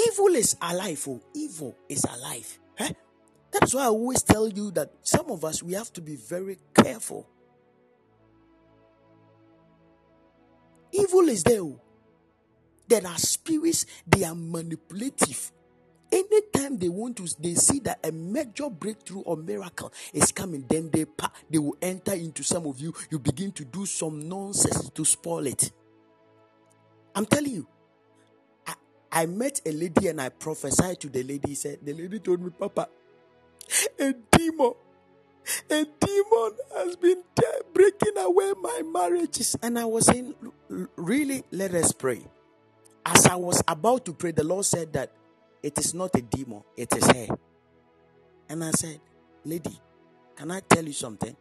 Evil 0.07 0.35
is 0.37 0.57
alive, 0.63 1.05
oh, 1.09 1.21
evil 1.35 1.77
is 1.89 2.05
alive. 2.05 2.59
Eh? 2.79 2.93
That's 3.53 3.75
why 3.75 3.83
I 3.83 3.87
always 3.87 4.23
tell 4.23 4.49
you 4.49 4.71
that 4.73 4.93
some 5.03 5.31
of 5.31 5.45
us 5.45 5.63
we 5.63 5.75
have 5.75 5.93
to 5.95 6.01
be 6.01 6.17
very 6.17 6.59
careful. 6.75 7.29
Evil 10.93 11.29
is 11.29 11.43
there. 11.43 11.61
oh. 11.61 11.81
There 12.89 13.07
are 13.07 13.19
spirits, 13.19 13.87
they 14.07 14.25
are 14.25 14.35
manipulative. 14.35 15.53
Anytime 16.11 16.77
they 16.77 16.89
want 16.89 17.17
to, 17.19 17.29
they 17.39 17.55
see 17.55 17.79
that 17.81 18.05
a 18.05 18.11
major 18.11 18.69
breakthrough 18.69 19.21
or 19.21 19.37
miracle 19.37 19.93
is 20.13 20.33
coming, 20.33 20.65
then 20.69 20.91
they 20.91 21.07
they 21.49 21.59
will 21.59 21.77
enter 21.81 22.15
into 22.15 22.43
some 22.43 22.67
of 22.67 22.81
you. 22.81 22.93
You 23.11 23.21
begin 23.21 23.53
to 23.53 23.65
do 23.65 23.87
some 23.87 24.29
nonsense 24.29 24.91
to 24.91 25.05
spoil 25.05 25.47
it. 25.47 25.71
I'm 27.15 27.27
telling 27.27 27.53
you. 27.53 27.67
I, 29.13 29.27
met 29.27 29.61
a 29.67 29.73
lady 29.73 30.09
and 30.09 30.21
I 30.21 30.29
prophesied 30.29 31.01
to 31.01 31.09
the 31.09 31.23
lady. 31.23 31.51
He 31.51 31.55
Said 31.55 31.79
the 31.83 31.93
lady 31.93 32.19
told 32.19 32.41
me, 32.41 32.51
Papa, 32.51 32.89
a 33.99 34.15
demon, 34.31 34.73
a 35.71 35.87
demon 36.01 36.53
has 36.77 36.97
been 36.97 37.23
breaking 37.73 38.19
away 38.19 38.53
my 38.61 38.83
marriages. 38.93 39.57
And 39.63 39.79
I 39.79 39.85
was 39.85 40.07
saying, 40.07 40.35
really, 40.97 41.45
let 41.51 41.75
us 41.75 41.93
pray. 41.93 42.23
As 43.05 43.27
I 43.27 43.37
was 43.37 43.63
about 43.67 44.05
to 44.07 44.13
pray, 44.13 44.33
the 44.33 44.45
Lord 44.45 44.65
said 44.65 44.93
that 44.93 45.11
it 45.63 45.79
is 45.79 45.95
not 45.95 46.15
a 46.15 46.23
demon, 46.23 46.63
it 46.77 46.95
is 46.97 47.07
her. 47.07 47.37
And 48.49 48.65
I 48.65 48.71
said, 48.73 49.01
Lady, 49.45 49.79
can 50.37 50.51
I 50.51 50.61
tell 50.61 50.85
you 50.85 50.93
something? 50.93 51.37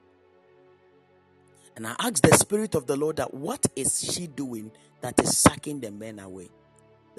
And 1.75 1.87
I 1.87 1.95
asked 1.99 2.23
the 2.23 2.35
Spirit 2.35 2.75
of 2.75 2.87
the 2.87 2.97
Lord 2.97 3.17
that 3.17 3.33
what 3.33 3.65
is 3.75 3.99
she 4.13 4.27
doing 4.27 4.71
that 5.01 5.19
is 5.23 5.37
sucking 5.37 5.79
the 5.79 5.91
men 5.91 6.19
away? 6.19 6.49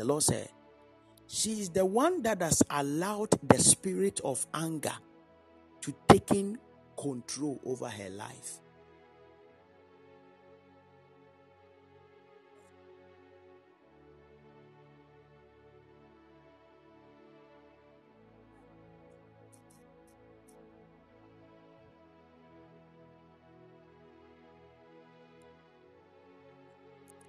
The 0.01 0.07
Lord 0.07 0.23
said, 0.23 0.49
She 1.27 1.61
is 1.61 1.69
the 1.69 1.85
one 1.85 2.23
that 2.23 2.41
has 2.41 2.63
allowed 2.71 3.33
the 3.47 3.59
spirit 3.59 4.19
of 4.25 4.47
anger 4.55 4.95
to 5.83 5.95
take 6.09 6.31
in 6.31 6.59
control 6.97 7.61
over 7.67 7.87
her 7.87 8.09
life. 8.09 8.61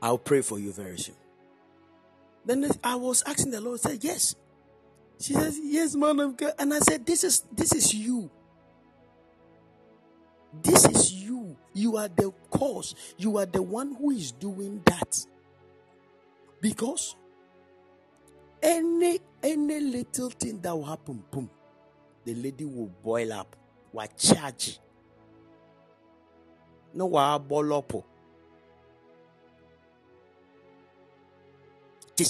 I'll 0.01 0.17
pray 0.17 0.39
for 0.41 0.57
you 0.57 0.71
very 0.71 0.97
soon. 0.97 1.20
Then 2.45 2.69
I 2.83 2.95
was 2.95 3.23
asking 3.25 3.51
the 3.51 3.61
Lord, 3.61 3.79
said, 3.79 4.03
Yes. 4.03 4.35
She 5.19 5.33
says, 5.33 5.59
Yes, 5.61 5.95
man 5.95 6.19
of 6.19 6.37
God. 6.37 6.53
And 6.57 6.73
I 6.73 6.79
said, 6.79 7.05
This 7.05 7.23
is 7.23 7.45
this 7.51 7.73
is 7.73 7.93
you. 7.93 8.29
This 10.63 10.85
is 10.85 11.13
you. 11.13 11.55
you. 11.73 11.97
Are 11.97 12.07
the 12.07 12.31
cause. 12.49 12.95
You 13.17 13.37
are 13.37 13.45
the 13.45 13.61
one 13.61 13.95
who 13.95 14.11
is 14.11 14.31
doing 14.31 14.81
that. 14.85 15.25
Because 16.61 17.15
any 18.61 19.19
any 19.43 19.79
little 19.79 20.29
thing 20.29 20.59
that 20.61 20.75
will 20.75 20.85
happen, 20.85 21.23
boom, 21.31 21.49
the 22.25 22.35
lady 22.35 22.65
will 22.65 22.91
boil 23.03 23.33
up. 23.33 23.55
What 23.91 24.17
charge? 24.17 24.79
No 26.93 27.05
wa 27.07 27.37
ball 27.39 27.73
up. 27.73 27.93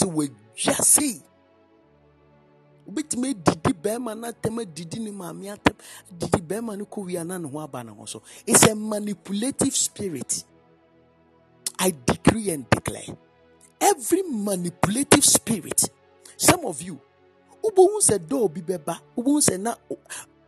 We 0.06 0.30
just 0.56 0.84
see. 0.86 1.22
wobɛtumi 2.88 3.30
adidi 3.36 3.74
bɛrima 3.74 4.18
no 4.18 4.28
atɛm 4.32 4.58
adidi 4.64 5.00
ne 5.00 5.12
maame 5.12 5.46
atɛm 5.56 5.76
didi 6.18 6.42
bɛrima 6.42 6.78
no 6.78 6.86
kɔwia 6.86 7.26
na 7.26 7.38
ne 7.38 7.48
ho 7.48 7.60
aba 7.60 7.84
ne 7.84 7.92
ho 7.92 8.06
so 8.06 8.22
it's 8.48 8.64
a 8.68 8.76
manipulative 8.76 9.76
spirit. 9.76 10.44
I 11.80 11.94
decree 12.06 12.50
and 12.50 12.70
declare. 12.70 13.16
Every 13.80 14.24
manipulative 14.24 15.24
spirit. 15.24 15.90
Some 16.38 16.66
of 16.66 16.82
you 16.82 17.00
wobɛhu 17.64 18.02
sɛ 18.02 18.18
dɔɔ 18.20 18.54
bi 18.54 18.62
bɛba 18.62 19.00
wobɛhu 19.16 19.40
sɛ 19.42 19.60
na 19.60 19.76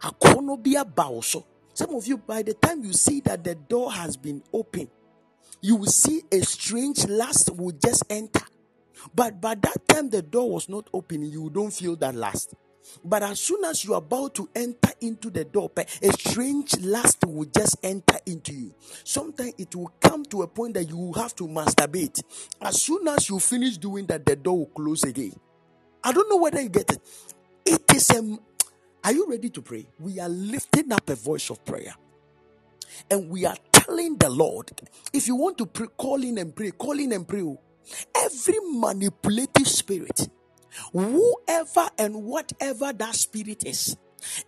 akɔnɔ 0.02 0.64
bi 0.64 0.76
aba 0.80 1.10
wo 1.12 1.22
so 1.22 1.46
some 1.74 1.94
of 1.96 2.06
you 2.08 2.18
by 2.18 2.42
the 2.42 2.54
time 2.54 2.84
you 2.84 2.94
see 2.94 3.20
that 3.22 3.44
the 3.44 3.56
door 3.56 3.92
has 3.92 4.18
been 4.18 4.42
opened 4.52 4.90
you 5.62 5.76
will 5.76 5.88
see 5.92 6.24
a 6.32 6.42
strange 6.42 7.06
lust 7.08 7.50
will 7.56 7.72
just 7.72 8.04
enter 8.10 8.46
but 9.16 9.42
by 9.42 9.56
that 9.56 9.88
time 9.88 10.10
the 10.10 10.22
door 10.22 10.52
was 10.52 10.70
not 10.70 10.90
open, 10.94 11.24
you 11.24 11.50
don't 11.50 11.72
feel 11.72 11.96
that 11.98 12.16
last. 12.16 12.56
But 13.04 13.24
as 13.24 13.40
soon 13.40 13.64
as 13.64 13.84
you're 13.84 13.98
about 13.98 14.36
to 14.36 14.50
enter 14.56 14.92
into 15.02 15.30
the 15.30 15.46
door, 15.46 15.72
a 15.78 16.12
strange 16.14 16.78
lust 16.80 17.24
will 17.26 17.46
just 17.46 17.78
enter 17.84 18.18
into 18.26 18.54
you. 18.54 18.74
Sometimes 19.04 19.54
it 19.58 19.76
will 19.76 19.92
come 20.00 20.26
to 20.26 20.42
a 20.42 20.48
point 20.48 20.74
that 20.76 20.86
you 20.86 20.98
will 20.98 21.14
have 21.14 21.36
to 21.38 21.48
masturbate. 21.48 22.22
As 22.62 22.82
soon 22.82 23.08
as 23.08 23.30
you 23.30 23.40
finish 23.40 23.78
doing 23.78 24.06
that, 24.08 24.26
the 24.26 24.36
door 24.36 24.60
will 24.60 24.66
close 24.68 25.04
again. 25.04 25.34
I 26.04 26.12
don't 26.12 26.30
know 26.30 26.38
whether 26.38 26.62
you 26.62 26.70
get 26.70 26.92
it. 26.92 27.00
It 27.66 27.96
is 27.96 28.10
a. 28.12 28.38
Are 29.06 29.14
you 29.14 29.28
ready 29.28 29.50
to 29.50 29.62
pray? 29.62 29.86
We 30.00 30.20
are 30.20 30.30
lifting 30.30 30.92
up 30.92 31.10
a 31.10 31.16
voice 31.16 31.50
of 31.50 31.64
prayer. 31.66 31.94
And 33.10 33.30
we 33.30 33.46
are 33.46 33.58
telling 33.72 34.18
the 34.18 34.30
Lord, 34.30 34.72
if 35.12 35.28
you 35.28 35.36
want 35.36 35.58
to 35.58 35.66
pray, 35.66 35.88
call 35.98 36.24
in 36.24 36.38
and 36.38 36.56
pray, 36.56 36.72
call 36.72 37.00
in 37.00 37.12
and 37.12 37.28
pray. 37.28 37.42
Oh. 37.42 37.60
Every 38.16 38.60
manipulative 38.62 39.68
spirit, 39.68 40.30
whoever 40.92 41.90
and 41.98 42.24
whatever 42.24 42.94
that 42.94 43.16
spirit 43.16 43.66
is, 43.66 43.98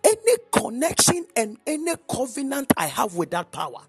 any 0.02 0.36
connection 0.52 1.26
and 1.36 1.58
any 1.66 1.94
covenant 2.10 2.72
I 2.76 2.86
have 2.86 3.14
with 3.14 3.30
that 3.30 3.52
power, 3.52 3.82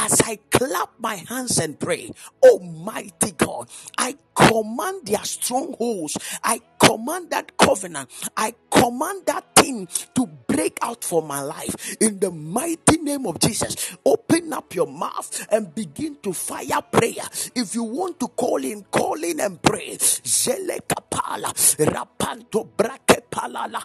as 0.00 0.20
I 0.22 0.38
clap 0.50 0.90
my 0.98 1.16
hands 1.16 1.58
and 1.58 1.78
pray, 1.78 2.10
Almighty 2.42 3.32
God, 3.36 3.68
I 3.98 4.16
command 4.34 5.06
their 5.06 5.24
strongholds, 5.24 6.16
I 6.42 6.60
command 6.82 7.30
that 7.30 7.56
covenant, 7.58 8.08
I 8.36 8.54
command 8.70 9.26
that 9.26 9.54
thing 9.54 9.86
to 10.14 10.26
break 10.48 10.78
out 10.80 11.04
for 11.04 11.22
my 11.22 11.42
life 11.42 11.96
in 12.00 12.18
the 12.18 12.30
mighty 12.30 12.96
name 12.98 13.26
of 13.26 13.38
Jesus. 13.40 13.94
Open 14.06 14.52
up 14.54 14.74
your 14.74 14.86
mouth 14.86 15.46
and 15.52 15.74
begin 15.74 16.16
to 16.22 16.32
fire 16.32 16.80
prayer. 16.90 17.28
If 17.54 17.74
you 17.74 17.84
want 17.84 18.18
to 18.20 18.28
call 18.28 18.64
in, 18.64 18.82
call 18.90 19.22
in 19.22 19.40
and 19.40 19.60
pray. 19.60 19.96
Zele 19.98 20.80
kapala, 20.88 21.52
rapanto 21.84 22.66
brake 22.76 23.30
palala. 23.30 23.82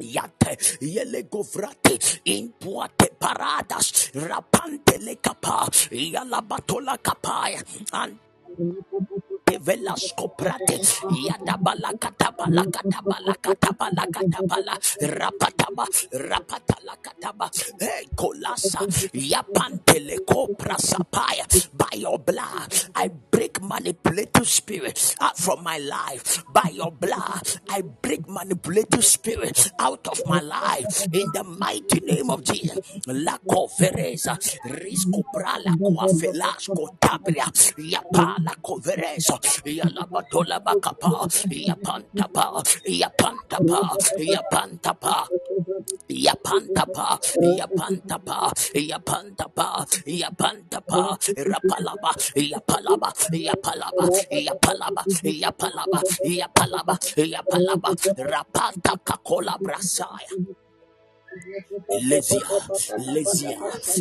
Yate 0.00 0.56
yele 0.80 1.22
govrate 1.30 1.98
impuate 2.26 3.10
paradas 3.20 4.10
rapante 4.14 4.98
le 5.00 5.16
kapa 5.16 5.68
yala 5.92 6.42
batola 6.42 6.98
and 7.92 8.18
Velasco 9.60 10.28
Prate, 10.36 10.80
Yadabala 11.10 11.92
Katabala 11.98 12.66
Katabala 12.70 13.34
Katabala 13.42 14.06
Katabala, 14.10 14.74
Rapataba, 15.02 15.86
Rapatala 16.12 16.96
Kataba, 17.02 17.50
Hey 17.80 18.06
Kolasa, 18.16 18.86
Yapantele 19.14 20.18
Koprasapaya, 20.26 21.46
by 21.74 21.88
your 21.96 22.18
blood, 22.18 22.74
I 22.94 23.08
break 23.30 23.62
manipulative 23.62 24.48
spirit 24.48 25.16
out 25.20 25.38
from 25.38 25.62
my 25.64 25.78
life. 25.78 26.44
By 26.52 26.70
your 26.72 26.92
blood, 26.92 27.42
I 27.68 27.82
break 27.82 28.28
manipulative 28.28 29.04
spirit 29.04 29.72
out 29.78 30.06
of 30.08 30.24
my 30.26 30.40
life. 30.40 31.08
In 31.12 31.32
the 31.32 31.44
mighty 31.44 32.00
name 32.00 32.30
of 32.30 32.44
Jesus. 32.44 32.80
La 33.06 33.38
covereza, 33.48 34.38
risco 34.64 35.24
prala 35.30 35.76
coafelasco 35.82 36.88
tabria, 37.00 37.46
yapala 37.78 38.54
covereza, 38.62 39.35
yalabatola 39.64 40.60
bakapa, 40.64 41.28
yapantapa, 41.50 42.62
yapantapa, 42.86 43.80
yapantapa. 44.18 45.28
Yapantapa, 46.08 47.18
Yapantapa, 47.42 48.52
Yapantapa, 48.74 49.86
Yapantapa, 50.06 51.18
Rapalaba, 51.50 52.12
Yapalaba, 52.36 53.10
Yapalaba, 53.32 54.04
Yapalaba, 54.30 55.04
Yapalaba, 55.24 56.02
Yapalaba, 56.24 56.98
Yapalaba, 57.16 57.90
Rapanta 58.18 58.94
Kakola 59.04 59.58
Brasaya. 59.60 60.65
Lesia, 61.90 62.48
Lesia, 62.98 63.58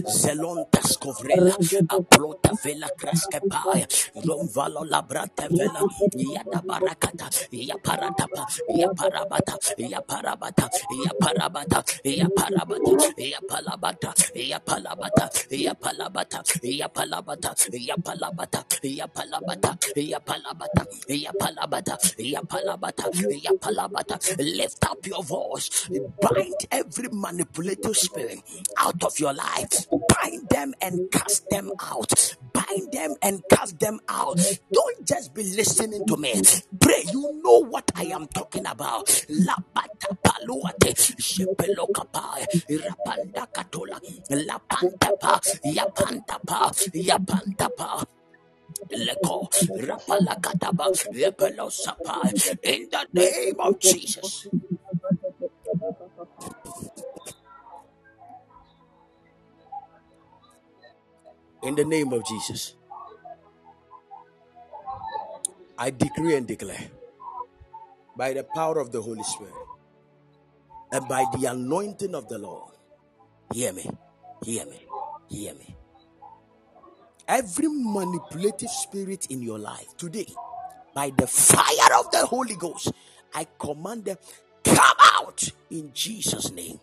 Zelonta 0.07 0.81
Scovrela, 0.83 1.57
Aplota 1.89 2.53
Vela 2.63 2.89
Crescapaya, 2.97 3.87
Ronvalo 4.25 4.83
Labrata 4.85 5.49
Vela, 5.49 5.85
Yada 6.13 6.61
Barakata, 6.67 7.29
Yaparatapa, 7.53 8.45
Yaparabata, 8.69 9.57
Yaparabata, 9.79 10.69
Yaparabata, 10.91 11.83
Yaparabata, 12.05 12.93
Yapalabata, 13.17 14.13
Yapalabata, 14.35 15.33
Yapalabata, 15.51 16.53
Yapalabata, 16.71 17.67
Yapalabata, 17.83 18.57
Yapalabata, 18.83 19.77
Yapalabata, 19.97 20.87
Yapalabata, 21.09 21.97
Yapalabata, 22.19 23.05
Yapalabata, 23.43 24.37
lift 24.57 24.85
up 24.85 25.05
your 25.05 25.23
voice, 25.23 25.89
bind 26.21 26.65
every 26.71 27.09
manipulative 27.31 27.97
spirit 27.97 28.39
out 28.77 29.03
of 29.03 29.19
your 29.19 29.33
life. 29.33 29.87
Bind 30.07 30.49
them 30.49 30.73
and 30.81 31.01
cast 31.11 31.49
them 31.49 31.71
out. 31.81 32.11
Bind 32.53 32.91
them 32.91 33.15
and 33.21 33.47
cast 33.49 33.79
them 33.79 33.99
out. 34.09 34.39
Don't 34.73 35.07
just 35.07 35.33
be 35.33 35.43
listening 35.43 36.05
to 36.07 36.17
me. 36.17 36.41
Pray. 36.79 37.03
You 37.11 37.41
know 37.43 37.65
what 37.65 37.91
I 37.95 38.05
am 38.05 38.27
talking 38.27 38.65
about. 38.67 39.07
Labata 39.29 40.09
paluate, 40.23 40.93
shepelokapa, 41.19 42.45
rapanda 42.69 43.47
katola, 43.53 43.99
lapantapa, 44.31 45.41
yapantapa, 45.65 46.71
yapantapa. 46.95 48.05
Leko, 48.93 49.49
rapalakataba, 49.77 50.91
lepelosapa, 51.13 52.31
in 52.63 52.89
the 52.91 53.07
name 53.13 53.55
of 53.59 53.79
Jesus. 53.79 54.47
In 61.65 61.73
the 61.73 61.83
name 61.83 62.13
of 62.13 62.23
Jesus. 62.23 62.75
I 65.79 65.89
decree 65.89 66.35
and 66.35 66.47
declare 66.47 66.91
by 68.15 68.33
the 68.33 68.43
power 68.43 68.77
of 68.79 68.91
the 68.91 69.01
Holy 69.01 69.23
Spirit 69.23 69.51
and 70.91 71.07
by 71.07 71.25
the 71.33 71.47
anointing 71.47 72.13
of 72.13 72.29
the 72.29 72.37
Lord. 72.37 72.71
Hear 73.51 73.73
me, 73.73 73.89
hear 74.43 74.65
me, 74.67 74.85
hear 75.27 75.55
me. 75.55 75.75
Every 77.27 77.67
manipulative 77.67 78.69
spirit 78.69 79.25
in 79.31 79.41
your 79.41 79.57
life 79.57 79.97
today, 79.97 80.27
by 80.93 81.11
the 81.17 81.25
fire 81.25 81.99
of 81.99 82.11
the 82.11 82.27
Holy 82.27 82.55
Ghost, 82.55 82.91
I 83.33 83.47
command 83.57 84.05
them, 84.05 84.17
come 84.63 84.97
out 85.15 85.49
in 85.71 85.89
Jesus' 85.93 86.51
name. 86.51 86.79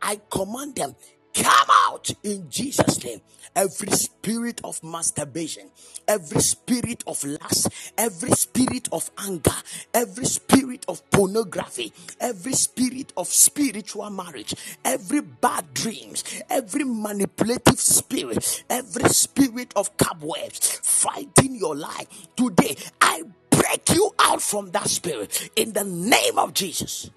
I 0.00 0.20
command 0.30 0.76
them, 0.76 0.94
come 1.34 1.66
out 1.68 1.89
in 2.22 2.48
Jesus' 2.50 3.02
name. 3.04 3.20
Every 3.54 3.90
spirit 3.90 4.60
of 4.62 4.82
masturbation, 4.84 5.70
every 6.06 6.40
spirit 6.40 7.02
of 7.06 7.22
lust, 7.24 7.68
every 7.98 8.30
spirit 8.30 8.88
of 8.92 9.10
anger, 9.18 9.56
every 9.92 10.24
spirit 10.24 10.84
of 10.88 11.08
pornography, 11.10 11.92
every 12.20 12.52
spirit 12.52 13.12
of 13.16 13.26
spiritual 13.26 14.08
marriage, 14.10 14.54
every 14.84 15.20
bad 15.20 15.74
dreams, 15.74 16.24
every 16.48 16.84
manipulative 16.84 17.80
spirit, 17.80 18.64
every 18.70 19.08
spirit 19.10 19.72
of 19.74 19.96
cobwebs 19.96 20.80
fighting 20.82 21.56
your 21.56 21.74
life. 21.74 22.06
Today, 22.36 22.76
I 23.00 23.22
break 23.50 23.90
you 23.90 24.14
out 24.18 24.42
from 24.42 24.70
that 24.70 24.88
spirit 24.88 25.50
in 25.56 25.72
the 25.72 25.84
name 25.84 26.38
of 26.38 26.54
Jesus. 26.54 27.10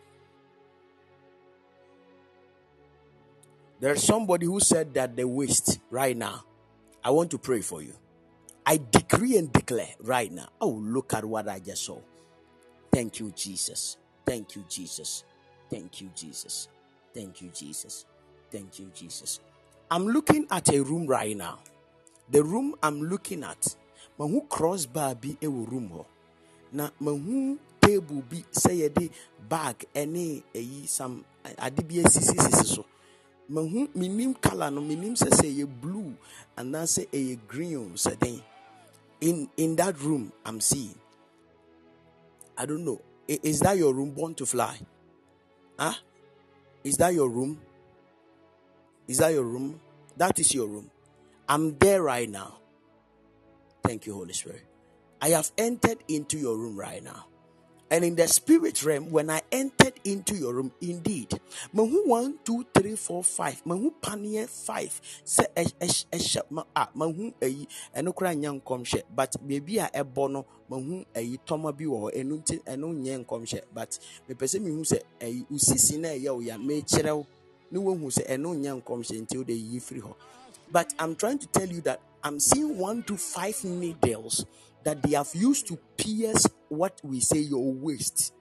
There's 3.83 4.01
somebody 4.01 4.45
who 4.45 4.61
said 4.61 4.93
that 4.93 5.17
the 5.17 5.27
waste 5.27 5.81
right 5.91 6.15
now. 6.15 6.45
I 7.03 7.09
want 7.11 7.31
to 7.31 7.37
pray 7.37 7.59
for 7.59 7.81
you. 7.81 7.91
I 8.65 8.79
decree 8.79 9.35
and 9.35 9.51
declare 9.51 9.89
right 9.99 10.31
now. 10.31 10.47
Oh, 10.61 10.69
look 10.69 11.13
at 11.13 11.25
what 11.25 11.49
I 11.49 11.59
just 11.59 11.83
saw. 11.83 11.99
Thank 12.93 13.19
you, 13.19 13.33
Jesus. 13.35 13.97
Thank 14.25 14.55
you, 14.55 14.63
Jesus. 14.69 15.25
Thank 15.69 15.99
you, 15.99 16.09
Jesus. 16.15 16.69
Thank 17.13 17.41
you, 17.41 17.49
Jesus. 17.49 18.05
Thank 18.49 18.79
you, 18.79 18.89
Jesus. 18.95 19.41
I'm 19.91 20.07
looking 20.07 20.47
at 20.49 20.73
a 20.73 20.81
room 20.81 21.05
right 21.05 21.35
now. 21.35 21.59
The 22.31 22.41
room 22.41 22.75
I'm 22.81 23.01
looking 23.01 23.43
at, 23.43 23.75
mahu 24.17 24.47
crossbar 24.47 25.15
bi 25.15 25.35
ɛwɔ 25.41 25.69
room 25.69 25.89
hɔ. 25.89 26.05
Na 26.71 26.89
mahu 27.01 27.59
table 27.81 28.23
bi 28.29 28.45
sɛ 28.49 28.79
yɛde 28.79 29.11
bag 29.49 29.83
ɛne 29.93 30.41
ɛyi 30.55 30.87
some 30.87 31.25
eh, 31.43 31.53
ade 31.59 31.85
bi 31.85 31.95
asisi 31.95 32.39
sisi 32.39 32.65
so. 32.65 32.85
Mahu 33.49 33.89
minim 33.95 34.33
color 34.33 34.71
no 34.71 34.81
minim 34.81 35.15
sɛ 35.15 35.29
sɛ 35.29 35.47
ɛyɛ 35.51 35.81
blue 35.81 36.15
anaasɛ 36.57 37.07
ɛyɛ 37.11 37.39
green 37.47 37.75
o 37.77 37.83
sɛ 37.95 38.17
den. 38.19 38.41
In 39.21 39.49
in 39.57 39.75
that 39.75 39.99
room 39.99 40.31
I'm 40.45 40.59
seeing. 40.61 40.95
I 42.57 42.65
don't 42.65 42.85
know. 42.85 43.01
Is 43.27 43.59
that 43.61 43.77
your 43.77 43.93
room 43.93 44.11
born 44.11 44.35
to 44.35 44.45
fly? 44.45 44.77
Huh? 45.79 45.93
Is 46.83 46.95
that 46.97 47.13
your 47.13 47.29
room? 47.29 47.59
Is 49.07 49.17
that 49.17 49.33
your 49.33 49.43
room? 49.43 49.79
That 50.17 50.37
is 50.39 50.53
your 50.53 50.67
room. 50.67 50.91
I'm 51.47 51.77
there 51.77 52.03
right 52.03 52.29
now. 52.29 52.59
Thank 53.83 54.05
you, 54.05 54.13
Holy 54.13 54.33
Spirit. 54.33 54.63
I 55.21 55.29
have 55.29 55.51
entered 55.57 55.99
into 56.07 56.37
your 56.37 56.57
room 56.57 56.77
right 56.77 57.03
now. 57.03 57.25
And 57.91 58.03
in 58.03 58.15
the 58.15 58.27
spirit 58.27 58.83
realm, 58.83 59.11
when 59.11 59.29
I 59.29 59.41
entered 59.51 59.93
into 60.03 60.35
your 60.35 60.53
room, 60.55 60.71
indeed, 60.81 61.39
mahu 61.71 62.07
one, 62.07 62.39
two, 62.43 62.65
three, 62.73 62.95
four, 62.95 63.23
five, 63.23 63.63
mahu 63.65 63.91
panier 64.01 64.49
five, 64.49 64.99
se 65.23 65.43
esh 65.55 66.05
esh 66.11 66.37
ma 66.49 66.63
ah 66.75 66.89
mahu 66.95 67.33
eyi 67.39 67.67
eno 67.93 68.11
kura 68.13 68.33
nya 68.33 68.49
nkomhye, 68.59 69.03
but 69.15 69.35
maybe 69.43 69.77
a 69.77 69.89
ebo 69.93 70.27
no 70.27 70.45
mahu 70.69 71.05
eyi 71.13 71.37
toma 71.45 71.71
bi 71.71 71.85
wo 71.85 72.09
hɔ, 72.09 72.15
enu 72.15 72.37
nti 72.37 72.59
eno 72.65 72.87
nya 72.87 73.23
nkomhye, 73.23 73.61
but 73.73 73.99
me 74.27 74.33
pese 74.33 74.59
me 74.59 74.71
hu 74.71 74.83
se 74.83 74.99
eyi 75.19 75.45
usisi 75.51 75.99
na 75.99 76.09
ya 76.11 76.57
me 76.57 76.81
kyerɛw 76.81 77.25
ne 77.73 77.79
wohu 77.79 78.07
sɛ 78.15 78.23
ɛno 78.33 78.49
nya 78.61 78.71
nkɔmhyɛ 78.79 79.17
nti 79.23 79.37
wode 79.37 79.49
yi 79.53 79.79
firi 79.79 80.01
but 80.71 80.93
i'm 80.99 81.15
trying 81.15 81.39
to 81.39 81.47
tell 81.47 81.67
you 81.67 81.81
that 81.81 81.99
i'm 82.23 82.39
seeing 82.39 82.77
one 82.77 83.01
to 83.03 83.17
five 83.17 83.57
needles 83.63 84.45
that 84.83 85.01
they 85.01 85.15
have 85.15 85.29
used 85.33 85.67
to 85.67 85.77
pierce 85.97 86.45
what 86.69 86.99
we 87.03 87.19
say 87.19 87.39
your 87.39 87.73
waist 87.73 88.33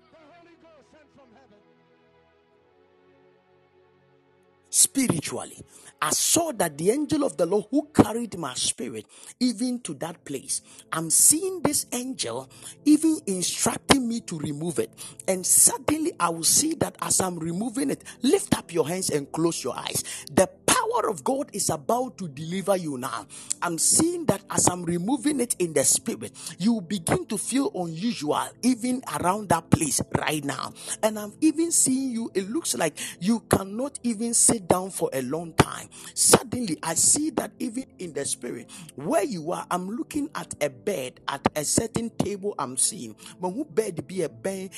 spiritually. 4.73 5.63
I 6.01 6.11
saw 6.11 6.51
that 6.53 6.77
the 6.79 6.91
angel 6.91 7.23
of 7.23 7.37
the 7.37 7.47
Lord 7.47 7.67
who 7.71 7.89
carried 7.95 8.37
my 8.37 8.55
spirit 8.55 9.07
even 9.39 9.79
to 9.81 9.95
that 9.95 10.25
place. 10.25 10.61
I'm 10.93 11.11
seeing 11.11 11.61
this 11.63 11.87
angel 11.93 12.51
even 12.85 13.19
instructing 13.27 14.09
me 14.09 14.21
to 14.23 14.39
remove 14.39 14.81
it. 14.81 14.91
And 15.29 15.47
suddenly 15.47 16.13
I 16.19 16.31
will 16.31 16.43
see 16.43 16.75
that 16.75 16.97
as 17.01 17.21
I'm 17.21 17.39
removing 17.39 17.91
it, 17.91 18.03
lift 18.23 18.57
up 18.59 18.73
your 18.73 18.89
hands 18.89 19.11
and 19.11 19.31
close 19.31 19.63
your 19.63 19.77
eyes. 19.77 20.03
The 20.33 20.49
power 20.93 21.09
of 21.09 21.25
God 21.25 21.51
is 21.53 21.71
about 21.71 22.19
to 22.19 22.29
deliver 22.29 22.77
you 22.77 22.99
now. 22.99 23.27
I'm 23.61 23.79
seeing 23.79 24.27
that 24.27 24.43
as 24.51 24.69
I'm 24.69 24.85
removing 24.85 25.41
it 25.41 25.57
in 25.59 25.73
the 25.73 25.85
spirit, 25.85 26.33
you 26.59 26.81
begin 26.81 27.27
to 27.27 27.39
feel 27.39 27.71
unusual 27.75 28.49
even 28.63 29.03
around 29.21 29.49
that 29.51 29.71
place 29.71 30.01
right 30.19 30.45
now. 30.45 30.73
And 31.03 31.19
I'm 31.19 31.33
even 31.41 31.73
seeing 31.73 32.11
you, 32.11 32.31
it 32.35 32.51
looks 32.51 32.75
like 32.75 32.99
you 33.21 33.41
cannot 33.41 33.99
even 34.03 34.35
sit 34.35 34.69
down 34.69 34.91
for 34.91 35.11
a 35.13 35.23
long 35.23 35.53
time. 35.55 35.89
Suddenly, 36.15 36.79
I 36.83 36.95
see 36.95 37.31
that 37.31 37.53
even 37.59 37.87
in 37.99 38.13
the 38.13 38.25
spirit, 38.25 38.71
where 38.97 39.25
you 39.25 39.53
are, 39.53 39.67
I'm 39.71 39.89
looking 39.91 40.31
at 40.35 40.55
a 40.63 40.71
bed 40.71 41.21
at 41.29 41.47
a 41.57 41.65
certain 41.65 42.11
table 42.11 42.55
I'm 42.59 42.77
seeing. 42.77 43.17
But 43.41 43.51
who 43.51 43.65
bed 43.65 44.07
be 44.07 44.23
a 44.23 44.29
bed 44.29 44.71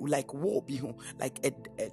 like 0.00 0.32
wall 0.34 0.60
be 0.60 0.80
like 1.18 1.38
a, 1.44 1.52
a 1.82 1.90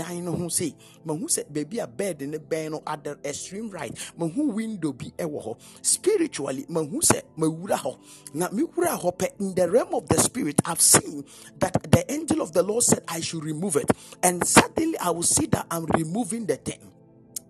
dan 0.00 0.24
no 0.24 0.32
ho 0.32 0.48
sei 0.48 0.72
mahu 1.04 1.28
sɛ 1.28 1.44
baabi 1.52 1.78
a 1.78 1.86
bed 1.86 2.22
ne 2.22 2.38
bɛn 2.38 2.70
no 2.72 2.80
the 3.04 3.18
extreme 3.24 3.68
right 3.70 3.92
mahu 4.16 4.48
window 4.52 4.92
bi 4.92 5.12
ɛwɔ 5.18 5.38
hɔ. 5.44 5.56
Spiritually 5.82 6.64
mahu 6.68 7.00
sɛ 7.00 7.20
mawura 7.36 7.76
hɔ. 7.76 7.98
Na 8.34 8.48
mewura 8.48 8.98
hɔ 8.98 9.16
pɛ 9.16 9.28
in 9.40 9.54
the 9.54 9.70
realm 9.70 9.94
of 9.94 10.08
the 10.08 10.18
spirit 10.18 10.60
i've 10.64 10.80
seen 10.80 11.22
that 11.58 11.74
the 11.90 12.10
angel 12.10 12.40
of 12.40 12.52
the 12.52 12.62
lord 12.62 12.82
said 12.82 13.02
i 13.08 13.20
should 13.20 13.44
remove 13.44 13.76
it. 13.76 13.90
And 14.22 14.46
suddenly 14.46 14.96
i 14.98 15.10
will 15.10 15.22
see 15.22 15.46
that 15.46 15.66
i'm 15.70 15.84
removing 15.86 16.46
the 16.46 16.56
thing 16.56 16.80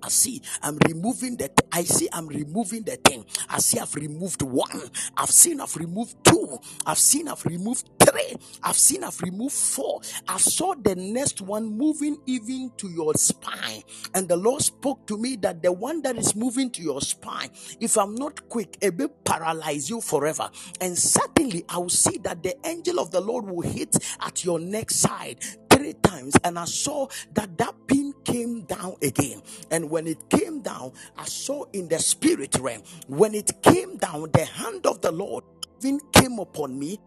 I 0.02 0.08
see 0.08 0.42
I'm 0.62 0.78
removing 0.88 1.36
the 1.36 1.50
I 1.72 1.84
see 1.84 2.08
I'm 2.12 2.26
removing 2.26 2.82
the 2.82 2.96
thing. 2.96 3.24
I 3.48 3.58
see 3.58 3.78
I've 3.78 3.94
removed 3.94 4.42
one. 4.42 4.90
I've 5.16 5.30
seen 5.30 5.60
I've 5.60 5.76
removed 5.76 6.16
two. 6.24 6.58
I've 6.86 6.98
seen 6.98 7.28
I've 7.28 7.44
removed 7.44 7.88
three. 8.00 8.36
I've 8.62 8.76
seen 8.76 9.04
I've 9.04 9.20
removed 9.20 9.54
four. 9.54 10.00
I 10.28 10.38
saw 10.38 10.74
the 10.74 10.94
next 10.96 11.40
one 11.40 11.76
moving 11.76 12.18
even 12.26 12.72
to 12.78 12.88
your 12.88 13.14
spine. 13.14 13.82
And 14.14 14.28
the 14.28 14.36
Lord 14.36 14.62
spoke 14.62 15.06
to 15.08 15.18
me 15.18 15.36
that 15.36 15.62
the 15.62 15.72
one 15.72 16.02
that 16.02 16.16
is 16.16 16.34
moving 16.36 16.70
to 16.72 16.82
your 16.82 17.00
spine, 17.00 17.50
if 17.80 17.96
I'm 17.98 18.14
not 18.14 18.48
quick, 18.48 18.76
it 18.80 18.96
will 18.96 19.10
paralyze 19.24 19.90
you 19.90 20.00
forever. 20.00 20.50
And 20.80 20.96
suddenly 20.96 21.64
I 21.68 21.78
will 21.78 21.88
see 21.88 22.18
that 22.18 22.42
the 22.42 22.56
angel 22.66 22.98
of 23.00 23.10
the 23.10 23.20
Lord 23.20 23.46
will 23.46 23.62
hit 23.62 23.96
at 24.20 24.44
your 24.44 24.58
neck 24.58 24.90
side 24.90 25.38
three 25.70 25.94
times 25.94 26.34
and 26.44 26.58
I 26.58 26.64
saw 26.66 27.06
that 27.34 27.56
that 27.58 27.74
pin 27.86 28.09
came 28.24 28.62
down 28.62 28.96
again. 29.02 29.42
And 29.70 29.90
when 29.90 30.06
it 30.06 30.28
came 30.30 30.60
down, 30.62 30.92
I 31.18 31.24
saw 31.26 31.64
in 31.72 31.88
the 31.88 31.98
spirit 32.00 32.56
realm, 32.60 32.82
when 33.08 33.34
it 33.34 33.52
came 33.62 33.96
down, 33.98 34.30
the 34.32 34.44
hand 34.44 34.86
of 34.86 35.00
the 35.02 35.12
Lord 35.12 35.44
even 35.82 36.00
came 36.12 36.38
upon 36.38 36.78
me. 36.78 37.00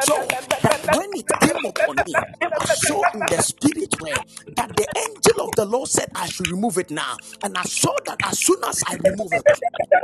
So 0.00 0.34
that 0.62 0.86
when 0.86 1.10
it 1.14 1.38
came 1.40 1.64
upon 1.64 2.04
me, 2.04 2.22
I 2.58 2.66
saw 2.66 3.04
in 3.14 3.26
the 3.28 3.42
spirit 3.42 3.96
realm 4.00 4.24
that 4.56 4.76
the 4.76 4.88
angel 4.96 5.48
of 5.48 5.54
the 5.56 5.66
Lord 5.66 5.88
said 5.90 6.10
I 6.14 6.28
should 6.28 6.48
remove 6.48 6.78
it 6.78 6.90
now. 6.90 7.18
And 7.42 7.56
I 7.58 7.64
saw 7.64 7.94
that 8.06 8.18
as 8.24 8.40
soon 8.40 8.58
as 8.64 8.82
I 8.86 8.96
remove 8.96 9.34
it, 9.34 9.44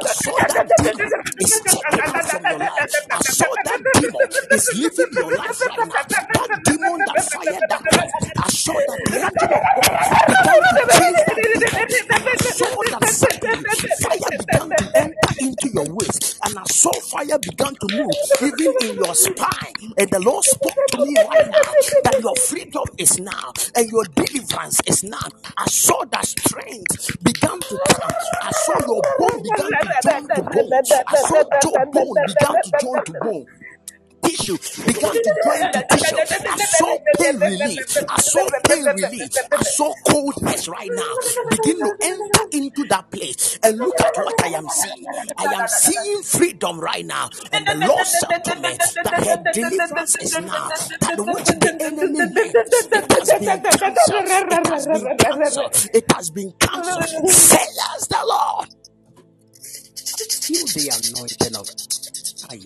I 0.00 0.06
saw 0.06 0.40
that 0.48 0.76
demon 0.76 1.22
is 1.40 1.60
taken 1.62 2.20
from 2.20 2.46
your 2.46 2.60
life. 2.60 3.06
I 3.12 3.20
saw 3.20 3.46
that 3.64 3.92
demon 3.92 4.28
is 4.50 4.74
living 4.74 5.16
your 5.16 5.32
life 5.32 5.64
right 5.66 5.84
now. 5.84 6.06
Saw 16.82 16.92
fire 17.00 17.38
began 17.38 17.74
to 17.76 17.88
move 17.88 18.18
even 18.42 18.74
in 18.82 18.96
your 18.96 19.14
spine. 19.14 19.94
And 19.98 20.10
the 20.10 20.20
Lord 20.20 20.44
spoke 20.44 20.84
to 20.88 20.98
me 20.98 21.16
right 21.16 21.46
now 21.46 21.72
that 22.04 22.16
your 22.20 22.34
freedom 22.36 22.84
is 22.98 23.20
now 23.20 23.52
and 23.76 23.90
your 23.90 24.04
deliverance 24.16 24.80
is 24.86 25.04
now. 25.04 25.28
I 25.56 25.66
saw 25.66 26.04
that 26.10 26.26
strength 26.26 27.22
began 27.22 27.60
to 27.60 27.78
come. 27.78 28.16
I 28.42 28.50
saw 28.52 28.74
your 28.86 29.02
bone 29.16 29.42
began 29.42 29.78
to 29.78 29.90
join 30.02 30.30
to 30.34 30.42
bone. 30.42 30.80
I 31.06 31.16
saw 31.16 31.42
your 31.62 31.80
bone 31.92 32.24
began 32.24 32.60
to 32.60 32.72
join 32.80 33.02
to 33.04 33.14
bone 33.14 33.46
tissue 34.24 34.58
began 34.86 35.20
to 35.22 35.32
join 35.44 35.70
to 35.72 35.82
tissue. 35.82 36.16
I 36.48 36.56
saw 36.58 36.98
pain 37.18 37.38
relief. 37.40 38.04
I 38.08 38.20
saw 38.20 38.48
pain 38.68 38.90
relief. 38.92 39.32
I 39.52 39.62
saw 39.62 39.94
coldness 40.06 40.68
right 40.68 40.92
now 40.92 41.14
begin 41.48 41.82
to 41.84 41.94
enter 42.02 42.42
into 42.52 42.84
that 42.86 43.10
place. 43.10 43.58
And 43.62 43.78
look 43.78 44.00
at 44.02 44.16
what 44.18 44.42
I 44.42 44.48
am 44.48 44.68
seeing. 44.68 45.06
I 45.38 45.44
am 45.46 45.66
seeing 45.68 46.22
freedom 46.22 46.80
right 46.80 47.06
now. 47.06 47.30
And 47.52 47.66
the 47.66 47.74
Lord 47.74 48.06
said 48.06 48.44
to 48.44 48.56
me 48.56 48.78
that 49.04 49.24
her 49.26 49.36
deliverance 49.52 50.16
is 50.16 50.38
now. 50.40 50.68
That 51.00 51.16
which 51.18 51.46
the 51.46 51.76
enemy 51.80 52.30
it 52.54 53.10
has 53.10 53.34
been 53.38 53.62
cancelled. 53.62 54.28
It 55.94 56.04
has 56.12 56.30
been 56.30 56.52
cancelled. 56.60 56.82
Cancelled. 57.00 57.30
Says 57.30 58.08
the 58.08 58.22
Lord. 58.26 58.68
Feel 60.42 60.66
the 60.68 60.88
anointing 60.88 61.56
of. 61.56 61.68
Feel 62.48 62.60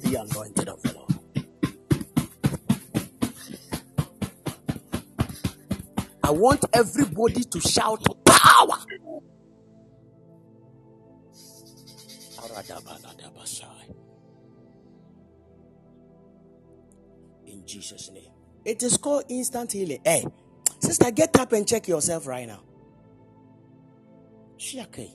the 0.00 0.16
anointing 0.20 0.68
of 0.68 0.82
the 0.82 0.92
Lord. 0.94 1.14
I 6.24 6.30
want 6.30 6.64
everybody 6.74 7.44
to 7.44 7.60
shout 7.60 8.04
power. 8.24 8.78
In 17.46 17.66
Jesus' 17.66 18.10
name. 18.10 18.30
It 18.64 18.82
is 18.82 18.96
called 18.96 19.24
instant 19.30 19.72
healing. 19.72 20.00
Hey, 20.04 20.26
Sister, 20.80 21.10
get 21.10 21.38
up 21.38 21.52
and 21.52 21.66
check 21.66 21.88
yourself 21.88 22.26
right 22.26 22.46
now. 22.46 22.60
Shake. 24.58 25.10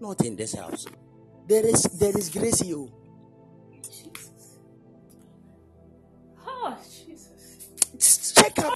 Not 0.00 0.24
in 0.24 0.36
this 0.36 0.54
house. 0.54 0.86
There 1.48 1.66
is 1.66 1.82
there 1.98 2.16
is 2.16 2.30
grace 2.30 2.64
you. 2.64 2.92
Oh, 6.46 6.78
Jesus. 6.82 6.95
Just 8.54 8.58
up. 8.68 8.74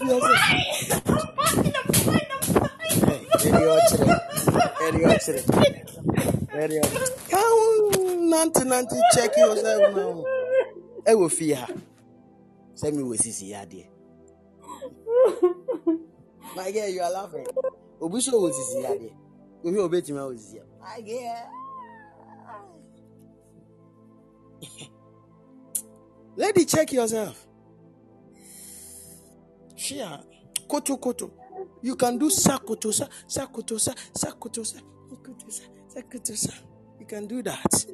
Come, 7.31 7.91
Nanti, 8.31 8.65
Nanti, 8.65 9.01
check 9.15 9.37
yourself 9.37 9.95
now. 9.95 10.25
I 11.07 11.15
will 11.15 11.29
fear 11.29 11.57
her. 11.57 11.75
Send 12.75 12.97
me 12.97 13.03
with 13.03 13.21
Sisi 13.23 13.51
Yadi. 13.51 13.87
My 16.57 16.71
girl, 16.73 16.89
you 16.89 17.01
are 17.03 17.11
laughing. 17.13 17.47
Obuso 18.01 18.43
with 18.43 18.55
Sisi 18.55 18.85
Yadi. 18.85 19.13
Obi 19.65 19.77
obeti 19.79 20.13
ma 20.15 20.27
with 20.27 20.39
Sisi. 20.41 20.61
My 20.81 21.01
girl. 21.01 21.51
Lady, 26.37 26.65
check 26.65 26.93
yourself. 26.93 27.47
Shia. 29.81 30.23
Koto 30.69 30.99
koto. 30.99 31.31
You 31.83 31.97
can 31.97 32.19
do 32.19 32.29
sakoto 32.29 32.93
sa 32.93 33.09
sakoto 33.27 33.81
sa 33.81 33.95
sakoto 34.13 34.65
sa 34.65 34.79
sakoto 35.09 35.51
sa 35.51 35.65
sakoto 35.89 36.37
sa. 36.37 36.53
You 37.01 37.07
can 37.07 37.27
do 37.27 37.43
that. 37.43 37.87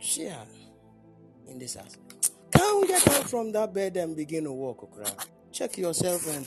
Shia. 0.00 0.46
In 1.48 1.58
this 1.58 1.74
house. 1.74 1.96
Come 2.52 2.86
get 2.86 3.08
out 3.08 3.28
from 3.28 3.50
that 3.52 3.74
bed 3.74 3.96
and 3.96 4.14
begin 4.14 4.44
to 4.44 4.52
walk, 4.52 4.82
Okra. 4.84 5.06
Check 5.50 5.78
yourself 5.78 6.26
and, 6.28 6.46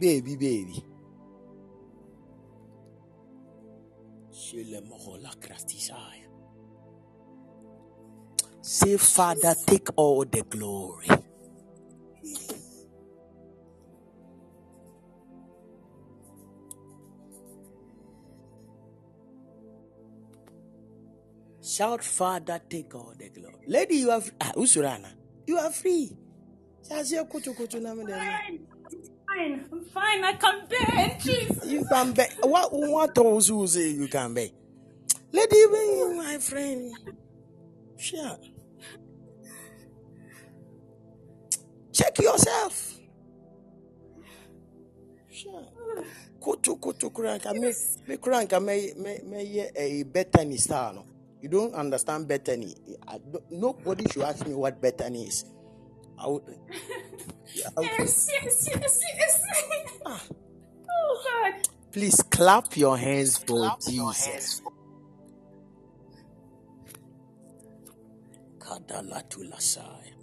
baby, 0.00 0.36
baby. 0.36 0.84
Shile 4.32 4.80
mohola 4.88 5.34
kraftisai. 5.38 6.19
Say, 8.62 8.96
Father, 8.98 9.54
take 9.66 9.88
all 9.96 10.24
the 10.24 10.42
glory. 10.42 11.06
Shout, 21.62 22.02
Father, 22.04 22.60
take 22.68 22.94
all 22.94 23.14
the 23.18 23.30
glory. 23.30 23.54
Lady, 23.68 23.96
you 23.96 24.10
are 24.10 24.20
free. 24.20 24.34
Ah, 24.40 24.52
Usurana, 24.56 25.12
you 25.46 25.58
are 25.58 25.70
free. 25.70 26.16
Shazia 26.88 27.24
kutu 27.24 27.54
kutu 27.54 27.80
na 27.80 27.94
mede. 27.94 28.12
Fine, 28.12 29.66
I'm 29.72 29.84
fine. 29.84 30.24
I 30.24 30.32
can 30.34 30.66
bear 30.68 31.18
Jesus. 31.20 31.66
You 31.66 31.84
can 31.90 32.12
be. 32.12 32.24
What 32.42 32.70
what 32.72 33.14
those 33.14 33.48
who 33.48 33.66
say 33.66 33.90
you 33.90 34.08
can 34.08 34.34
be? 34.34 34.52
Lady, 35.32 35.66
my 36.16 36.38
friend. 36.40 36.92
Sure. 38.00 38.38
Check 41.92 42.18
yourself. 42.20 42.98
Sure. 45.30 45.66
Kutu 46.40 46.76
kutu 46.76 47.10
kranka 47.10 47.52
me 47.54 47.72
me 48.08 48.16
kranka 48.18 48.60
me 48.60 48.92
me 48.96 49.20
me 49.24 49.68
a 49.76 50.04
Bethany 50.04 50.56
star 50.58 50.94
no. 50.94 51.06
You 51.42 51.48
don't 51.50 51.74
understand 51.74 52.28
Bethany. 52.28 52.74
I 53.08 53.18
don't, 53.18 53.44
nobody 53.52 54.06
should 54.10 54.22
ask 54.24 54.46
me 54.46 54.54
what 54.54 54.80
Bethany 54.80 55.26
is. 55.28 55.44
I 56.18 56.28
would. 56.28 56.42
I 57.76 57.80
would 57.80 57.90
Yes, 57.98 58.30
yes, 58.42 58.68
yes, 58.70 59.00
yes. 59.18 59.42
ah, 60.06 60.22
Oh, 60.90 61.22
God. 61.52 61.68
please 61.92 62.22
clap 62.30 62.76
your 62.76 62.98
hands 62.98 63.38
for 63.38 63.76
Jesus. 63.88 64.62
Kadalatulasai. 68.70 70.14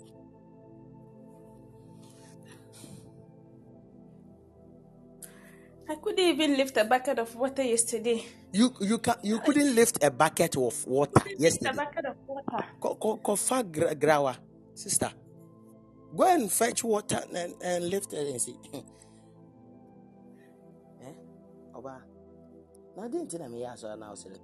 I 5.90 5.96
couldn't 5.96 6.20
even 6.20 6.56
lift 6.58 6.78
a 6.78 6.86
bucket 6.86 7.20
of 7.20 7.36
water 7.36 7.64
yesterday. 7.64 8.24
You 8.54 8.72
you 8.80 9.00
can 9.00 9.16
you 9.24 9.40
couldn't 9.44 9.76
lift 9.76 10.00
a 10.04 10.12
bucket 10.12 10.56
of 10.56 10.76
water 10.88 11.24
Lift 11.40 11.66
a 11.66 11.74
bucket 11.76 12.06
of 12.08 12.16
water. 12.28 12.64
Ko 12.80 12.96
ko 12.96 13.18
ko 13.20 13.36
fa 13.36 13.64
gra- 13.64 13.96
grawa, 13.96 14.36
sister. 14.76 15.12
Go 16.16 16.24
and 16.24 16.48
fetch 16.52 16.84
water 16.84 17.20
and, 17.36 17.54
and 17.62 17.90
lift 17.90 18.14
it 18.14 18.28
and 18.32 18.40
see. 18.42 18.56
eh? 21.04 21.16
Oba. 21.76 22.00
Na 22.96 23.08
din 23.12 23.28
tina 23.28 23.50
me 23.50 23.60
yaso 23.68 23.92
na 24.00 24.12
o 24.12 24.16
sele 24.16 24.40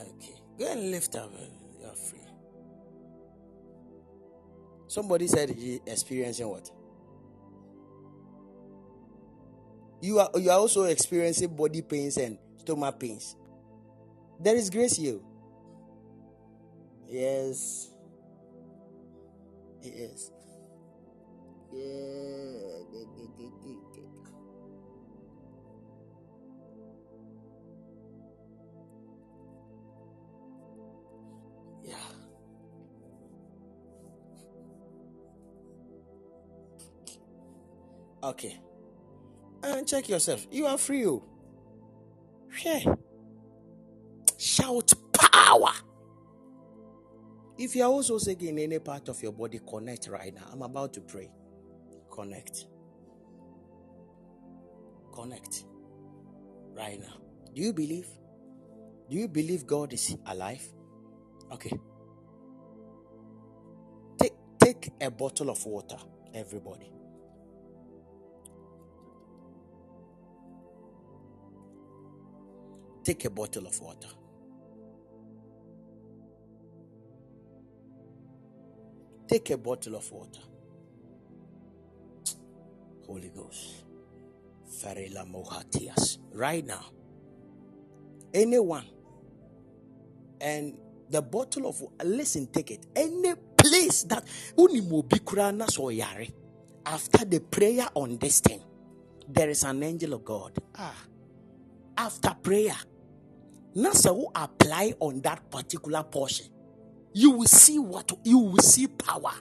Okay. 0.00 0.34
Go 0.58 0.72
and 0.72 0.90
lift 0.90 1.14
up. 1.16 1.32
uh, 1.34 1.44
You're 1.80 1.94
free. 1.94 2.20
Somebody 4.88 5.26
said 5.26 5.50
he 5.50 5.80
experiencing 5.86 6.48
what? 6.48 6.70
You 10.00 10.18
are 10.20 10.30
you 10.38 10.50
are 10.50 10.58
also 10.58 10.84
experiencing 10.84 11.54
body 11.56 11.82
pains 11.82 12.16
and 12.18 12.38
stomach 12.58 12.98
pains. 13.00 13.36
There 14.40 14.56
is 14.56 14.70
grace 14.70 14.96
here. 14.96 15.20
Yes. 17.08 17.90
Yes. 19.82 20.30
Yeah. 21.72 22.84
Yeah. 31.84 31.94
Okay. 38.22 38.58
And 39.62 39.86
check 39.86 40.08
yourself. 40.08 40.46
You 40.50 40.66
are 40.66 40.78
free. 40.78 41.06
Oh. 41.06 41.22
Yeah. 42.64 42.94
Shout 44.38 44.92
power. 45.12 45.72
If 47.58 47.76
you 47.76 47.84
are 47.84 47.90
also 47.90 48.18
sick 48.18 48.42
any 48.42 48.78
part 48.78 49.08
of 49.08 49.22
your 49.22 49.32
body, 49.32 49.60
connect 49.68 50.08
right 50.08 50.34
now. 50.34 50.46
I'm 50.52 50.62
about 50.62 50.92
to 50.94 51.00
pray. 51.00 51.30
Connect. 52.10 52.66
Connect. 55.12 55.64
Right 56.74 57.00
now. 57.00 57.18
Do 57.54 57.62
you 57.62 57.72
believe? 57.72 58.08
Do 59.08 59.16
you 59.16 59.28
believe 59.28 59.66
God 59.66 59.92
is 59.92 60.16
alive? 60.26 60.66
Okay. 61.52 61.78
Take 64.18 64.34
take 64.60 64.90
a 65.00 65.10
bottle 65.10 65.50
of 65.50 65.64
water, 65.66 65.98
everybody. 66.34 66.90
Take 73.04 73.24
a 73.26 73.30
bottle 73.30 73.66
of 73.66 73.80
water. 73.80 74.08
Take 79.28 79.50
a 79.50 79.58
bottle 79.58 79.96
of 79.96 80.10
water. 80.12 80.40
Holy 83.06 83.30
Ghost. 83.30 83.84
Farela 84.68 85.26
Mohatias. 85.26 86.18
Right 86.32 86.64
now. 86.66 86.86
Anyone. 88.34 88.86
And 90.40 90.76
the 91.10 91.22
bottle 91.22 91.66
of 91.68 91.82
listen, 92.04 92.46
take 92.48 92.70
it. 92.70 92.86
Any 92.96 93.34
place 93.56 94.04
that 94.04 94.24
unimobi 94.56 95.20
kurana 95.20 95.70
so 95.70 95.88
yare. 95.90 96.26
After 96.86 97.24
the 97.24 97.40
prayer 97.40 97.86
on 97.94 98.18
this 98.18 98.40
thing, 98.40 98.62
there 99.28 99.48
is 99.48 99.62
an 99.64 99.82
angel 99.82 100.14
of 100.14 100.24
God. 100.24 100.52
Ah. 100.76 100.94
After 101.96 102.34
prayer, 102.42 102.76
Nasa 103.76 104.14
who 104.14 104.28
apply 104.34 104.94
on 105.00 105.20
that 105.22 105.50
particular 105.50 106.02
portion. 106.04 106.46
You 107.12 107.30
will 107.30 107.46
see 107.46 107.78
what 107.78 108.12
you 108.24 108.38
will 108.38 108.58
see 108.62 108.86
power. 108.86 109.32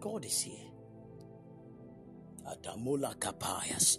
God 0.00 0.24
is 0.24 0.40
here. 0.42 0.70
Adamola 2.46 3.14
Kapayas. 3.16 3.98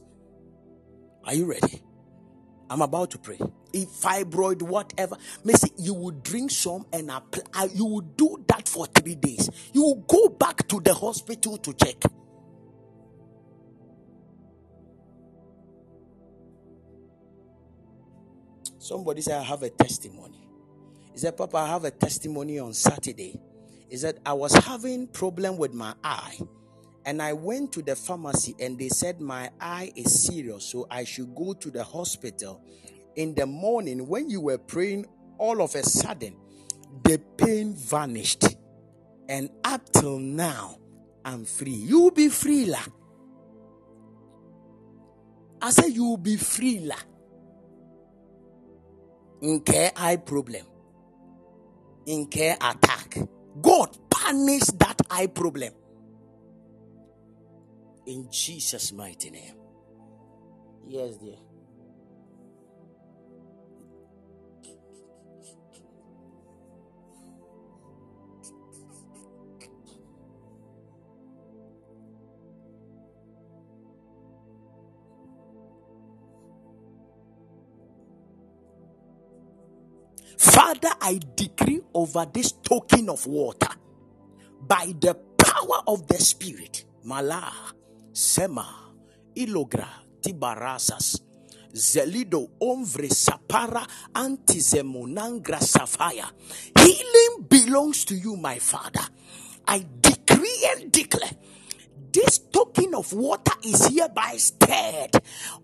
Are 1.23 1.33
you 1.35 1.45
ready? 1.45 1.81
I'm 2.71 2.81
about 2.81 3.11
to 3.11 3.17
pray. 3.17 3.37
If 3.73 3.89
fibroid, 3.89 4.61
whatever, 4.61 5.17
may 5.43 5.55
you 5.77 5.93
will 5.93 6.11
drink 6.11 6.51
some 6.51 6.85
and 6.93 7.11
apply, 7.11 7.65
you 7.73 7.85
will 7.85 7.99
do 7.99 8.41
that 8.47 8.69
for 8.69 8.85
three 8.85 9.15
days. 9.15 9.49
You 9.73 9.81
will 9.81 10.05
go 10.07 10.29
back 10.29 10.65
to 10.69 10.79
the 10.79 10.93
hospital 10.93 11.57
to 11.57 11.73
check. 11.73 12.01
Somebody 18.79 19.21
said, 19.21 19.41
I 19.41 19.43
have 19.43 19.63
a 19.63 19.69
testimony. 19.69 20.47
He 21.11 21.17
said, 21.17 21.35
Papa, 21.35 21.57
I 21.57 21.67
have 21.67 21.83
a 21.83 21.91
testimony 21.91 22.57
on 22.57 22.73
Saturday. 22.73 23.37
He 23.89 23.97
said, 23.97 24.21
I 24.25 24.31
was 24.31 24.53
having 24.53 25.07
problem 25.07 25.57
with 25.57 25.73
my 25.73 25.93
eye 26.05 26.39
and 27.05 27.21
I 27.21 27.33
went 27.33 27.73
to 27.73 27.81
the 27.81 27.95
pharmacy 27.95 28.55
and 28.59 28.77
they 28.77 28.89
said 28.89 29.19
my 29.19 29.49
eye 29.59 29.91
is 29.95 30.25
serious, 30.25 30.65
so 30.65 30.85
I 30.89 31.03
should 31.03 31.33
go 31.33 31.53
to 31.53 31.71
the 31.71 31.83
hospital. 31.83 32.63
In 33.15 33.33
the 33.33 33.45
morning, 33.45 34.07
when 34.07 34.29
you 34.29 34.41
were 34.41 34.59
praying, 34.59 35.07
all 35.37 35.61
of 35.61 35.73
a 35.75 35.83
sudden, 35.83 36.35
the 37.03 37.19
pain 37.37 37.73
vanished. 37.73 38.45
And 39.27 39.49
up 39.63 39.91
till 39.91 40.19
now, 40.19 40.77
I'm 41.25 41.45
free. 41.45 41.71
You 41.71 42.01
will 42.01 42.11
be 42.11 42.29
free, 42.29 42.65
la. 42.65 42.79
I 45.61 45.71
said, 45.71 45.91
You 45.91 46.05
will 46.05 46.17
be 46.17 46.37
free, 46.37 46.79
la. 46.79 46.95
care 49.61 49.91
eye 49.95 50.17
problem, 50.17 50.65
in 52.05 52.27
care 52.27 52.57
attack. 52.61 53.17
God 53.61 53.97
punish 54.09 54.63
that 54.77 55.01
eye 55.09 55.27
problem 55.27 55.73
in 58.11 58.29
Jesus' 58.29 58.91
mighty 58.91 59.29
name. 59.31 59.55
Yes, 60.85 61.15
dear. 61.15 61.35
Father, 80.37 80.89
I 80.99 81.19
decree 81.35 81.79
over 81.93 82.25
this 82.33 82.51
token 82.51 83.09
of 83.09 83.25
water 83.25 83.69
by 84.67 84.93
the 84.99 85.13
power 85.37 85.81
of 85.87 86.07
the 86.07 86.17
Spirit. 86.17 86.85
Malah, 87.03 87.73
Sema, 88.13 88.93
Ilogra, 89.35 89.87
Tibarasas, 90.21 91.21
Zelido, 91.73 92.49
Omvre, 92.59 93.09
Sapara, 93.09 93.85
Antizemonangra, 94.13 95.59
Sapphire. 95.61 96.25
Healing 96.77 97.47
belongs 97.47 98.03
to 98.05 98.15
you, 98.15 98.35
my 98.35 98.59
Father. 98.59 99.07
I 99.67 99.85
decree 100.01 100.67
and 100.75 100.91
declare 100.91 101.31
this 102.13 102.39
token 102.39 102.93
of 102.95 103.13
water 103.13 103.53
is 103.63 103.87
hereby 103.87 104.33
stirred 104.37 105.11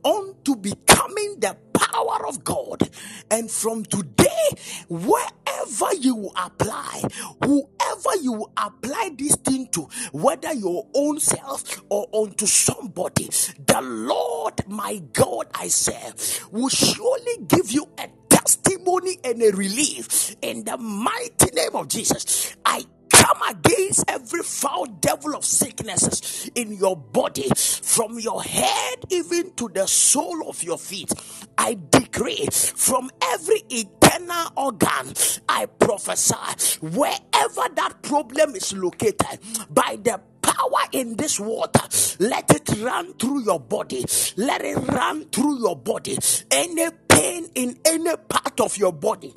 unto 0.03 0.55
becoming 0.55 1.39
the 1.39 1.57
power 1.73 2.27
of 2.27 2.43
God. 2.43 2.89
And 3.29 3.49
from 3.49 3.83
today, 3.83 4.49
wherever 4.89 5.93
you 5.99 6.31
apply, 6.35 7.03
whoever 7.43 8.21
you 8.21 8.47
apply 8.57 9.11
this 9.17 9.35
thing 9.35 9.67
to, 9.73 9.87
whether 10.11 10.53
your 10.53 10.87
own 10.93 11.19
self 11.19 11.81
or 11.89 12.07
unto 12.13 12.45
somebody, 12.45 13.25
the 13.65 13.81
Lord 13.81 14.67
my 14.67 15.01
God, 15.13 15.47
I 15.53 15.67
serve, 15.67 16.47
will 16.51 16.69
surely 16.69 17.37
give 17.47 17.71
you 17.71 17.87
a 17.97 18.09
testimony 18.29 19.17
and 19.23 19.41
a 19.41 19.51
relief 19.51 20.35
in 20.41 20.63
the 20.63 20.77
mighty 20.77 21.51
name 21.53 21.75
of 21.75 21.87
Jesus. 21.87 22.55
I 22.65 22.85
come 23.17 23.41
against 23.49 24.05
every 24.07 24.43
foul 24.43 24.85
devil 24.85 25.35
of 25.35 25.43
sicknesses 25.43 26.49
in 26.55 26.73
your 26.73 26.95
body, 26.95 27.49
from 27.55 28.19
your 28.19 28.43
head 28.43 29.05
even 29.09 29.51
to 29.55 29.69
the 29.73 29.87
sole 29.87 30.47
of 30.47 30.63
your 30.63 30.77
feet. 30.77 31.11
I 31.57 31.77
decree 31.89 32.47
from 32.51 33.09
every 33.33 33.63
internal 33.69 34.51
organ, 34.55 35.13
I 35.49 35.65
prophesy 35.65 36.79
wherever 36.81 37.65
that 37.75 37.95
problem 38.03 38.55
is 38.55 38.73
located 38.73 39.39
by 39.69 39.97
the 40.03 40.19
power 40.41 40.83
in 40.91 41.15
this 41.15 41.39
water. 41.39 41.81
Let 42.19 42.49
it 42.51 42.81
run 42.81 43.13
through 43.13 43.43
your 43.43 43.59
body. 43.59 44.05
Let 44.37 44.63
it 44.63 44.77
run 44.87 45.25
through 45.25 45.59
your 45.59 45.75
body. 45.75 46.17
Any 46.51 46.89
pain 47.07 47.47
in 47.55 47.77
any 47.85 48.15
part 48.29 48.59
of 48.61 48.77
your 48.77 48.93
body. 48.93 49.33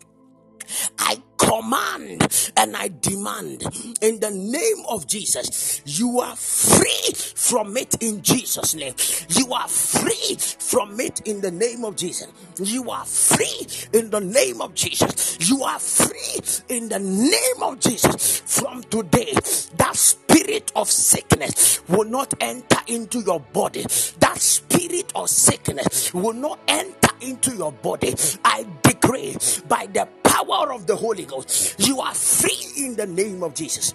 I 0.98 1.22
command 1.36 2.52
and 2.56 2.76
I 2.76 2.90
demand 3.00 3.62
in 4.00 4.20
the 4.20 4.30
name 4.30 4.84
of 4.88 5.06
Jesus, 5.06 5.82
you 5.84 6.20
are 6.20 6.36
free 6.36 7.14
from 7.34 7.76
it 7.76 7.96
in 8.00 8.22
Jesus' 8.22 8.74
name. 8.74 8.94
You 9.28 9.52
are 9.52 9.66
free 9.68 10.36
from 10.38 11.00
it 11.00 11.20
in 11.24 11.40
the 11.40 11.50
name 11.50 11.84
of 11.84 11.96
Jesus. 11.96 12.28
You 12.58 12.90
are 12.90 13.04
free 13.04 13.66
in 13.92 14.10
the 14.10 14.20
name 14.20 14.60
of 14.60 14.74
Jesus. 14.74 15.38
You 15.48 15.64
are 15.64 15.78
free 15.78 16.40
in 16.68 16.88
the 16.88 16.98
name 16.98 17.62
of 17.62 17.80
Jesus. 17.80 18.40
From 18.40 18.82
today, 18.84 19.32
that 19.76 19.96
spirit 19.96 20.70
of 20.76 20.90
sickness 20.90 21.80
will 21.88 22.08
not 22.08 22.34
enter 22.40 22.78
into 22.86 23.20
your 23.20 23.40
body. 23.40 23.82
That 24.20 24.38
spirit 24.40 25.10
of 25.14 25.28
sickness 25.30 26.12
will 26.14 26.34
not 26.34 26.58
enter 26.68 27.10
into 27.20 27.54
your 27.56 27.72
body. 27.72 28.14
I 28.44 28.66
decree 28.82 29.36
by 29.68 29.86
the 29.86 30.06
power 30.44 30.72
of 30.72 30.86
the 30.86 30.96
Holy 30.96 31.24
Ghost, 31.24 31.76
you 31.78 32.00
are 32.00 32.14
free 32.14 32.84
in 32.84 32.96
the 32.96 33.06
name 33.06 33.42
of 33.42 33.54
Jesus. 33.54 33.94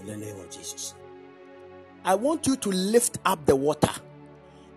In 0.00 0.06
the 0.06 0.16
name 0.16 0.38
of 0.38 0.50
Jesus. 0.50 0.94
I 2.04 2.14
want 2.14 2.46
you 2.46 2.56
to 2.56 2.68
lift 2.68 3.18
up 3.24 3.46
the 3.46 3.56
water 3.56 3.90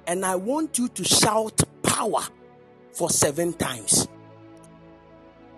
and 0.06 0.26
I 0.26 0.36
want 0.36 0.78
you 0.78 0.88
to 0.88 1.04
shout 1.04 1.62
power 1.84 2.22
for 2.94 3.10
seven 3.10 3.54
times. 3.54 4.08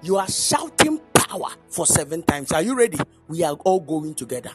You 0.01 0.17
are 0.17 0.27
shouting 0.27 0.99
power 1.13 1.49
for 1.67 1.85
seven 1.85 2.23
times. 2.23 2.51
Are 2.51 2.61
you 2.61 2.75
ready? 2.75 2.97
We 3.27 3.43
are 3.43 3.53
all 3.53 3.79
going 3.79 4.15
together. 4.15 4.51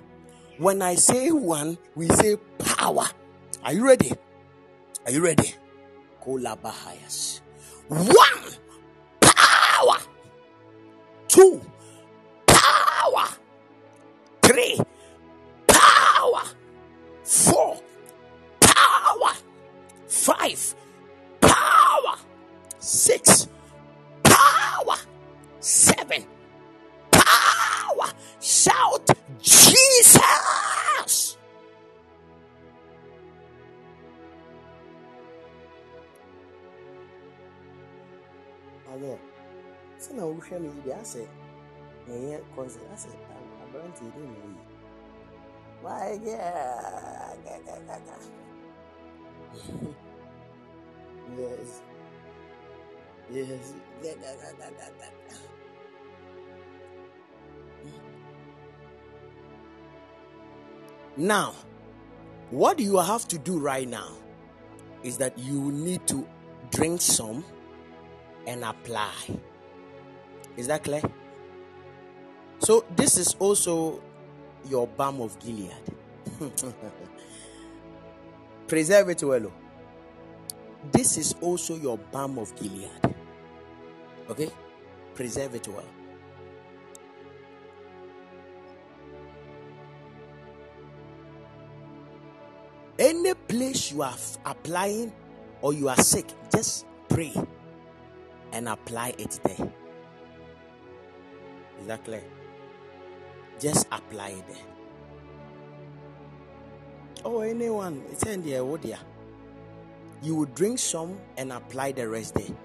When 0.59 0.82
I 0.82 0.96
say 0.96 1.30
one, 1.30 1.78
we 1.94 2.09
say 2.09 2.36
power. 2.59 3.05
Are 3.62 3.72
you 3.72 3.86
ready? 3.86 4.12
Are 5.05 5.12
you 5.12 5.22
ready? 5.22 5.55
Kolabahayas. 6.24 7.40
One. 7.88 8.64
Two 11.35 11.61
power. 12.47 13.27
Three 14.40 14.78
power. 15.66 16.43
Four 17.24 17.81
power. 18.61 19.32
Five 20.06 20.77
power. 21.40 22.19
Six 22.78 23.48
power. 24.23 24.97
Seven 25.59 26.24
power. 27.11 28.12
Shout 28.40 29.11
Jesus. 29.43 31.36
Amen. 38.89 39.34
Sɛ 40.05 40.12
na 40.16 40.22
wohwɛ 40.24 40.56
asɛ 41.01 41.22
ɛyɛ 42.09 42.36
asɛ 42.94 43.10
aberanteɛ 43.62 44.09
ne 44.16 44.26
na 44.26 44.47
yi 44.47 44.55
God. 48.06 48.20
yes 51.39 51.82
yes 53.32 53.74
now 61.16 61.55
what 62.51 62.78
you 62.78 62.98
have 62.98 63.26
to 63.28 63.39
do 63.39 63.59
right 63.59 63.89
now 63.89 64.10
is 65.02 65.18
that 65.18 65.39
you 65.39 65.72
need 65.72 66.06
to 66.06 66.26
drink 66.70 67.01
some 67.01 67.44
and 68.47 68.64
apply. 68.64 69.12
Is 70.56 70.66
that 70.68 70.85
clear? 70.85 71.02
So, 72.59 72.85
this 72.97 73.18
is 73.18 73.35
also 73.39 74.01
your 74.68 74.86
balm 74.86 75.20
of 75.20 75.39
Gilead. 75.39 75.74
Preserve 78.66 79.10
it 79.10 79.22
well. 79.22 79.47
oh. 79.47 79.52
This 80.93 81.18
is 81.18 81.35
also 81.40 81.76
your 81.76 81.98
balm 81.98 82.39
of 82.39 82.55
Gilead. 82.56 82.90
Okay? 84.31 84.51
Preserve 85.14 85.55
it 85.55 85.68
well. 85.68 85.85
Any 92.98 93.35
place 93.35 93.90
you 93.93 94.02
are 94.02 94.14
applying 94.47 95.12
or 95.60 95.72
you 95.72 95.89
are 95.89 95.97
sick, 95.97 96.26
just 96.51 96.86
pray 97.09 97.32
and 98.52 98.68
apply 98.68 99.14
it 99.18 99.40
there. 99.43 99.72
Is 101.85 101.89
that 101.89 102.02
clear? 102.02 102.23
Just 103.61 103.86
apply 103.93 104.31
it 104.31 104.48
there. 104.48 104.56
Oh, 107.27 107.40
anyone, 107.40 108.02
it's 108.11 108.24
in 108.24 108.43
there, 108.43 108.62
oh 108.62 108.78
dear. 108.78 108.97
you 110.23 110.35
will 110.35 110.47
drink 110.47 110.78
some 110.78 111.19
and 111.36 111.52
apply 111.52 111.93
the 111.93 112.09
rest 112.09 112.36
there. 112.36 112.56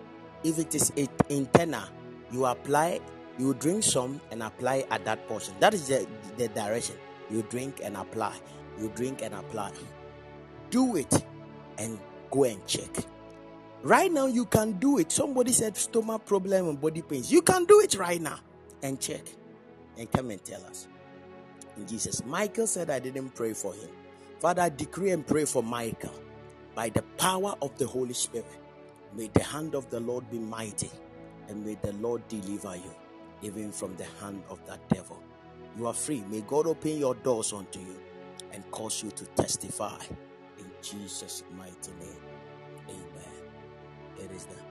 If 0.46 0.58
it 0.58 0.74
is 0.74 0.94
it 0.96 1.10
internal, 1.28 1.84
you 2.32 2.46
apply, 2.46 3.02
you 3.38 3.54
drink 3.56 3.84
some 3.84 4.22
and 4.32 4.41
apply 4.41 4.86
at 4.90 5.04
that 5.04 5.28
portion. 5.28 5.54
That 5.60 5.74
is 5.74 5.90
the, 5.90 6.08
the 6.38 6.48
direction. 6.48 6.96
You 7.30 7.41
drink 7.41 7.82
and 7.84 7.98
apply. 7.98 8.38
You 8.80 8.90
drink 8.96 9.22
and 9.22 9.34
apply. 9.34 9.74
Do 10.70 10.96
it 10.96 11.26
and 11.78 12.00
go 12.32 12.46
and 12.46 12.66
check. 12.66 13.04
Right 13.84 14.10
now, 14.14 14.28
you 14.28 14.46
can 14.46 14.80
do 14.80 14.98
it. 14.98 15.12
Somebody 15.12 15.52
said 15.52 15.76
stomach 15.76 16.26
problem 16.26 16.70
and 16.70 16.80
body 16.80 17.02
pains. 17.02 17.30
You 17.34 17.41
can 17.41 17.66
do 17.66 17.82
it 17.82 17.96
right 17.96 18.22
now 18.22 18.40
and 18.84 19.00
check 19.00 19.22
and 19.98 20.12
come 20.12 20.32
and 20.32 20.44
tell 20.44 20.64
us. 20.66 20.88
In 21.78 21.88
Jesus. 21.88 22.26
Michael 22.26 22.68
said, 22.68 22.90
I 22.90 23.00
didn't 23.00 23.36
pray 23.36 23.54
for 23.54 23.74
him. 23.74 23.90
Father, 24.40 24.64
I 24.64 24.70
decree 24.70 25.12
and 25.12 25.26
pray 25.26 25.46
for 25.46 25.64
Michael 25.64 26.14
by 26.76 26.90
the 26.90 27.02
power 27.18 27.56
of 27.62 27.78
the 27.78 27.88
Holy 27.88 28.14
Spirit. 28.14 28.48
May 29.16 29.28
the 29.34 29.44
hand 29.44 29.76
of 29.76 29.90
the 29.90 30.00
Lord 30.00 30.30
be 30.30 30.40
mighty 30.40 30.92
and 31.48 31.66
may 31.66 31.76
the 31.82 31.94
Lord 31.94 32.28
deliver 32.28 32.76
you 32.76 32.96
even 33.42 33.72
from 33.72 33.96
the 33.98 34.06
hand 34.22 34.44
of 34.50 34.66
that 34.68 34.88
devil. 34.90 35.22
You 35.78 35.88
are 35.88 35.94
free. 35.94 36.24
May 36.30 36.42
God 36.42 36.68
open 36.68 36.98
your 36.98 37.16
doors 37.16 37.54
unto 37.54 37.80
you 37.80 38.00
and 38.54 38.70
cause 38.72 39.04
you 39.04 39.12
to 39.12 39.26
testify 39.26 40.00
in 40.58 40.66
Jesus' 40.82 41.44
mighty 41.58 41.92
name. 42.00 42.22
Amen. 42.90 44.26
It 44.26 44.32
is 44.32 44.46
done. 44.46 44.69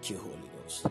Thank 0.00 0.12
you, 0.12 0.18
Holy 0.18 0.50
Ghost. 0.62 0.86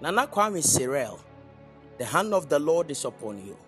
Nana 0.00 0.26
Kwame 0.26 0.62
Cyril. 0.64 1.20
The 1.98 2.06
hand 2.06 2.32
of 2.32 2.48
the 2.48 2.58
Lord 2.58 2.90
is 2.90 3.04
upon 3.04 3.44
you. 3.44 3.58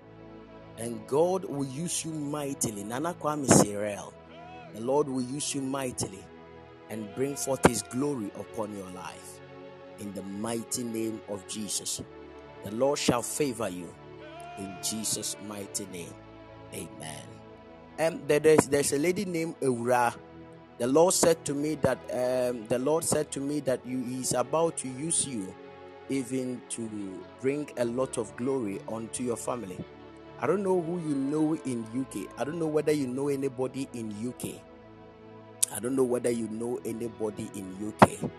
And 0.79 1.07
God 1.07 1.45
will 1.45 1.67
use 1.67 2.07
you 2.07 2.13
mightily. 2.13 2.83
Nana 2.83 3.13
Kwame 3.13 3.47
Cyril. 3.47 4.15
The 4.75 4.81
Lord 4.81 5.07
will 5.07 5.21
use 5.21 5.55
you 5.55 5.61
mightily 5.61 6.25
and 6.89 7.15
bring 7.15 7.37
forth 7.37 7.67
his 7.67 7.83
glory 7.83 8.31
upon 8.41 8.75
your 8.75 8.89
life. 8.93 9.41
In 9.99 10.15
the 10.15 10.23
mighty 10.23 10.83
name 10.83 11.21
of 11.29 11.47
Jesus. 11.47 12.01
The 12.65 12.71
Lord 12.71 12.99
shall 12.99 13.21
favor 13.21 13.69
you. 13.69 13.95
In 14.57 14.75
Jesus' 14.83 15.37
mighty 15.47 15.85
name. 15.93 16.15
Amen. 16.73 17.36
Um, 17.98 18.23
there- 18.28 18.40
there's, 18.40 18.66
there's 18.68 18.93
a 18.93 18.98
lady 18.98 19.24
named 19.24 19.56
Eura. 19.62 20.14
The 20.78 20.86
Lord 20.89 21.14
said 21.14 21.44
to 21.47 21.55
me 21.55 21.77
that 21.77 21.98
um, 22.12 22.66
the 22.68 22.78
Lord 22.78 23.05
said 23.05 23.31
to 23.32 23.40
me 23.40 23.60
that 23.62 23.86
you 23.86 24.05
He's 24.05 24.35
about 24.35 24.77
to 24.78 24.89
use 24.89 25.27
you 25.27 25.55
even 26.10 26.60
to 26.70 26.89
bring 27.40 27.70
a 27.78 27.86
lot 27.86 28.18
of 28.18 28.36
glory 28.36 28.81
onto 28.89 29.24
your 29.24 29.36
family. 29.39 29.78
I 30.40 30.47
don't 30.47 30.62
know 30.64 30.81
who 30.82 31.01
you 31.01 31.14
know 31.16 31.55
in 31.64 31.86
UK. 31.97 32.28
I 32.39 32.44
don't 32.44 32.59
know 32.59 32.66
whether 32.68 32.93
you 32.93 33.06
know 33.09 33.28
anybody 33.28 33.89
in 33.94 34.12
UK. 34.28 34.60
I 35.74 35.81
don't 35.81 35.97
know 35.97 36.05
whether 36.05 36.31
you 36.31 36.48
know 36.48 36.81
anybody 36.85 37.51
in 37.55 37.66
UK. 37.89 38.31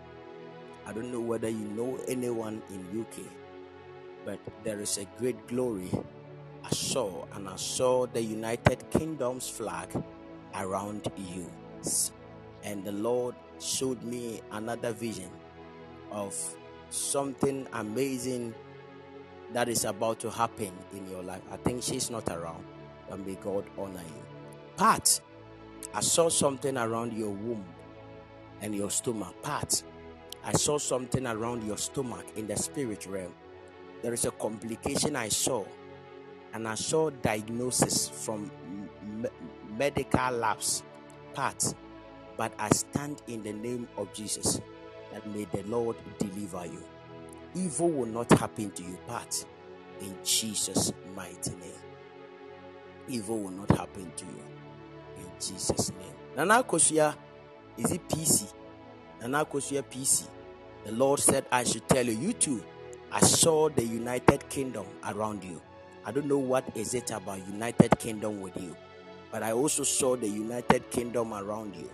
I 0.88 0.93
don't 0.93 1.11
know 1.11 1.21
whether 1.21 1.49
you 1.49 1.65
know 1.75 1.99
anyone 2.07 2.61
in 2.71 3.01
UK. 3.01 3.25
But 4.25 4.39
there 4.63 4.79
is 4.81 4.97
a 4.99 5.05
great 5.19 5.47
glory 5.47 5.91
I 6.68 6.69
saw, 6.72 7.23
and 7.34 7.48
I 7.48 7.56
saw 7.56 8.07
the 8.07 8.22
United 8.22 8.89
Kingdom's 8.89 9.48
flag 9.48 9.88
around 10.53 11.10
you. 11.15 11.49
And 12.61 12.84
the 12.84 12.91
Lord 12.91 13.35
showed 13.61 14.03
me 14.03 14.41
another 14.52 14.91
vision 14.91 15.30
of 16.11 16.35
something 16.89 17.65
amazing 17.72 18.53
that 19.53 19.69
is 19.69 19.85
about 19.85 20.19
to 20.19 20.30
happen 20.30 20.73
in 20.91 21.10
your 21.10 21.23
life. 21.23 21.41
I 21.49 21.56
think 21.56 21.84
she's 21.84 22.10
not 22.10 22.27
around, 22.27 22.65
and 23.10 23.26
may 23.26 23.35
God 23.35 23.64
honor 23.77 24.03
you. 24.06 24.23
Pat, 24.76 25.22
I 25.94 26.02
saw 26.02 26.27
something 26.27 26.77
around 26.77 27.14
your 27.14 27.30
womb 27.30 27.64
and 28.61 28.76
your 28.76 28.91
stomach. 28.91 29.34
Pat, 29.41 29.81
I 30.44 30.52
saw 30.52 30.77
something 30.77 31.27
around 31.27 31.64
your 31.65 31.77
stomach 31.77 32.26
in 32.35 32.45
the 32.45 32.57
spirit 32.57 33.06
realm. 33.06 33.34
There 34.02 34.14
is 34.14 34.26
a 34.26 34.31
complication 34.31 35.15
I 35.15 35.30
saw, 35.30 35.64
and 36.57 36.67
I 36.67 36.73
saw 36.73 37.11
diagnosis 37.11 38.09
from 38.09 38.49
m- 38.65 38.89
m- 39.25 39.77
medical 39.77 40.31
labs. 40.31 40.81
Pat, 41.35 41.75
but 42.35 42.51
I 42.57 42.69
stand 42.69 43.21
in 43.27 43.43
the 43.43 43.53
name 43.53 43.88
of 43.95 44.11
Jesus 44.11 44.59
that 45.13 45.23
may 45.27 45.43
the 45.45 45.61
Lord 45.67 45.97
deliver 46.17 46.65
you. 46.65 46.84
Evil 47.53 47.91
will 47.91 48.07
not 48.07 48.31
happen 48.31 48.71
to 48.71 48.81
you, 48.81 48.97
Pat, 49.07 49.45
in 50.01 50.17
Jesus' 50.23 50.91
mighty 51.15 51.51
name. 51.51 51.81
Evil 53.07 53.38
will 53.38 53.51
not 53.51 53.69
happen 53.69 54.11
to 54.17 54.25
you 54.25 54.43
in 55.17 55.29
Jesus' 55.39 55.91
name. 55.91 56.15
Nana 56.35 56.63
Kosia, 56.63 57.15
is 57.77 57.91
it 57.91 58.09
PC? 58.09 58.51
Nana 59.21 59.45
Kosia 59.45 59.84
PC. 59.84 60.23
The 60.85 60.91
Lord 60.93 61.19
said, 61.19 61.45
I 61.51 61.63
should 61.65 61.88
tell 61.88 62.03
you, 62.07 62.13
you 62.13 62.34
too. 62.34 62.63
I 63.11 63.19
saw 63.19 63.69
the 63.69 63.84
United 63.85 64.49
Kingdom 64.49 64.88
around 65.05 65.43
you. 65.43 65.61
I 66.07 66.11
don't 66.11 66.27
know 66.27 66.38
what 66.38 66.63
is 66.73 66.93
it 66.93 67.11
about 67.11 67.45
United 67.49 67.99
Kingdom 67.99 68.39
with 68.39 68.55
you, 68.55 68.77
but 69.29 69.43
I 69.43 69.51
also 69.51 69.84
saw 69.84 70.15
the 70.15 70.29
United 70.29 70.89
Kingdom 70.89 71.34
around 71.34 71.75
you. 71.75 71.91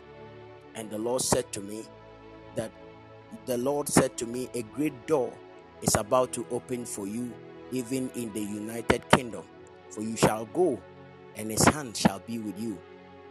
And 0.76 0.88
the 0.92 1.00
Lord 1.00 1.24
said 1.24 1.52
to 1.54 1.62
me 1.62 1.84
that 2.56 2.70
the 3.48 3.58
Lord 3.58 3.90
said 3.90 4.16
to 4.18 4.28
me, 4.28 4.50
a 4.54 4.62
great 4.62 5.08
door 5.08 5.34
is 5.82 5.96
about 5.96 6.32
to 6.34 6.46
open 6.52 6.86
for 6.86 7.08
you, 7.08 7.34
even 7.72 8.12
in 8.12 8.32
the 8.34 8.40
United 8.42 9.10
Kingdom. 9.10 9.46
For 9.90 10.04
you 10.04 10.16
shall 10.16 10.46
go, 10.46 10.80
and 11.36 11.50
his 11.50 11.66
hand 11.66 11.98
shall 11.98 12.20
be 12.20 12.38
with 12.38 12.62
you, 12.62 12.78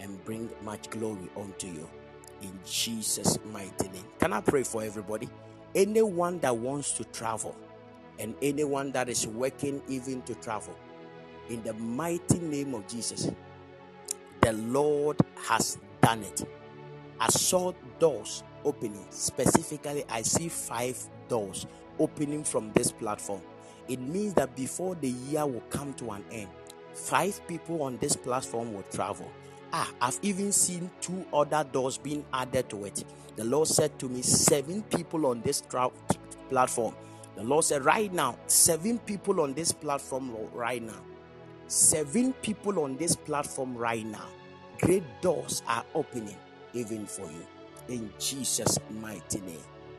and 0.01 0.25
bring 0.25 0.51
much 0.65 0.91
glory 0.91 1.31
unto 1.37 1.69
you. 1.69 1.89
In 2.43 2.59
Jesus' 2.67 3.39
mighty 3.53 3.87
name. 3.91 4.05
Can 4.19 4.33
I 4.33 4.41
pray 4.41 4.65
for 4.65 4.83
everybody? 4.83 5.29
Anyone 5.77 6.41
that 6.41 6.57
wants 6.57 6.91
to 6.95 7.05
travel, 7.05 7.55
and 8.23 8.35
anyone 8.41 8.93
that 8.93 9.09
is 9.09 9.27
working 9.27 9.83
even 9.89 10.23
to 10.23 10.35
travel, 10.37 10.75
in 11.51 11.61
the 11.65 11.75
mighty 11.75 12.39
name 12.39 12.73
of 12.73 12.87
Jesus, 12.87 13.31
the 14.41 14.53
Lord 14.53 15.17
has 15.49 15.79
done 16.01 16.23
it. 16.23 16.45
I 17.19 17.29
saw 17.29 17.73
doors 17.99 18.45
opening. 18.65 19.05
Specifically, 19.11 20.05
I 20.09 20.23
see 20.23 20.49
five 20.49 20.99
doors 21.29 21.67
opening 21.99 22.45
from 22.45 22.73
this 22.73 22.93
platform. 22.93 23.43
It 23.89 24.01
means 24.01 24.35
that 24.35 24.55
before 24.55 24.95
the 24.95 25.09
year 25.09 25.45
will 25.45 25.63
come 25.71 25.93
to 25.95 26.13
an 26.13 26.25
end, 26.31 26.49
five 26.95 27.45
people 27.49 27.83
on 27.83 27.99
this 27.99 28.15
platform 28.15 28.73
will 28.73 28.85
travel. 28.85 29.29
Ah, 29.73 29.91
I've 30.01 30.19
even 30.23 30.53
seen 30.53 30.91
two 31.01 31.25
other 31.33 31.65
doors 31.73 31.99
being 31.99 32.25
added 32.33 32.69
to 32.71 32.85
it. 32.85 33.05
The 33.35 33.45
Lord 33.45 33.67
said 33.67 33.99
to 33.99 34.09
me, 34.09 34.23
seven 34.23 34.83
people 34.83 35.27
on 35.27 35.43
this 35.43 35.63
tra- 35.63 35.91
platform. 36.51 36.95
The 37.37 37.45
Lord 37.45 37.65
said, 37.65 37.85
right 37.85 38.13
now, 38.13 38.39
seven 38.47 38.99
people 39.01 39.41
on 39.41 39.55
this 39.55 39.73
platform 39.73 40.37
right 40.53 40.83
now 40.83 41.01
seven 41.73 42.33
people 42.35 42.81
on 42.81 42.97
this 42.97 43.17
platform 43.17 43.77
right 43.77 44.05
now. 44.07 44.27
Great 44.81 45.05
doors 45.23 45.63
are 45.69 45.85
opening 45.95 46.37
even 46.75 47.07
for 47.07 47.27
you. 47.27 47.47
In 47.89 48.13
Jesus' 48.19 48.79
mighty 48.91 49.41
name. 49.41 49.59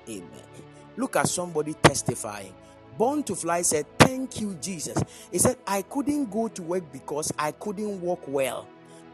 Amen. 0.10 0.44
Look 0.98 1.16
at 1.16 1.28
somebody 1.28 1.74
testifying. 1.76 2.54
Born 2.98 3.24
to 3.24 3.36
Fly 3.36 3.64
said, 3.64 3.86
Thank 3.98 4.40
you, 4.42 4.56
Jesus. 4.62 5.02
He 5.32 5.40
said, 5.40 5.58
I 5.66 5.82
couldn't 5.84 6.32
go 6.32 6.48
to 6.50 6.62
work 6.62 6.92
because 6.94 7.32
I 7.40 7.52
couldn't 7.54 8.02
walk 8.02 8.22
well. 8.28 8.68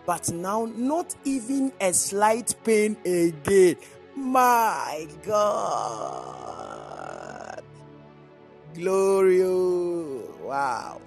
But 0.06 0.30
now, 0.32 0.70
not 0.76 1.16
even 1.24 1.72
a 1.80 1.94
slight 1.94 2.56
pain 2.64 2.98
again. 3.06 3.78
My 4.16 5.08
God. 5.26 6.79
Glory. 8.76 9.44
Wow. 10.44 11.02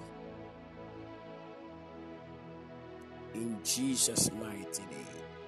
in 3.34 3.58
Jesus' 3.64 4.30
mighty 4.32 4.82
name. 4.90 5.42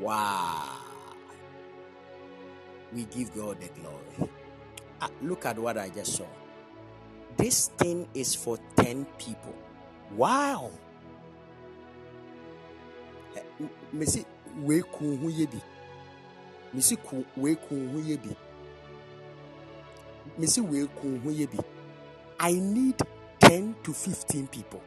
Wow. 0.00 0.78
We 2.92 3.04
give 3.06 3.34
God 3.34 3.58
the 3.60 3.68
glory. 3.80 4.30
Ah, 5.00 5.10
look 5.22 5.46
at 5.46 5.58
what 5.58 5.78
I 5.78 5.88
just 5.90 6.16
saw. 6.16 6.26
This 7.36 7.68
thing 7.78 8.08
is 8.14 8.34
for 8.34 8.58
10 8.76 9.06
people. 9.18 9.54
Wow. 10.16 10.70
Eh, 13.36 13.40
m- 13.60 13.70
Missy, 13.92 14.26
we 14.62 14.82
kun 14.82 15.18
hu 15.18 15.46
bi. 15.46 15.62
Missy, 16.74 16.96
ku- 16.96 17.26
we 17.36 17.56
kun 17.56 17.88
hu 17.90 18.16
bi. 18.18 18.36
Missy, 20.38 20.60
we 20.62 20.86
kun 21.00 21.20
hu 21.20 21.30
ye 21.30 21.46
bi. 21.46 21.58
I 22.40 22.52
need 22.52 22.96
10 23.40 23.76
to 23.84 23.92
15 23.92 24.46
people. 24.48 24.82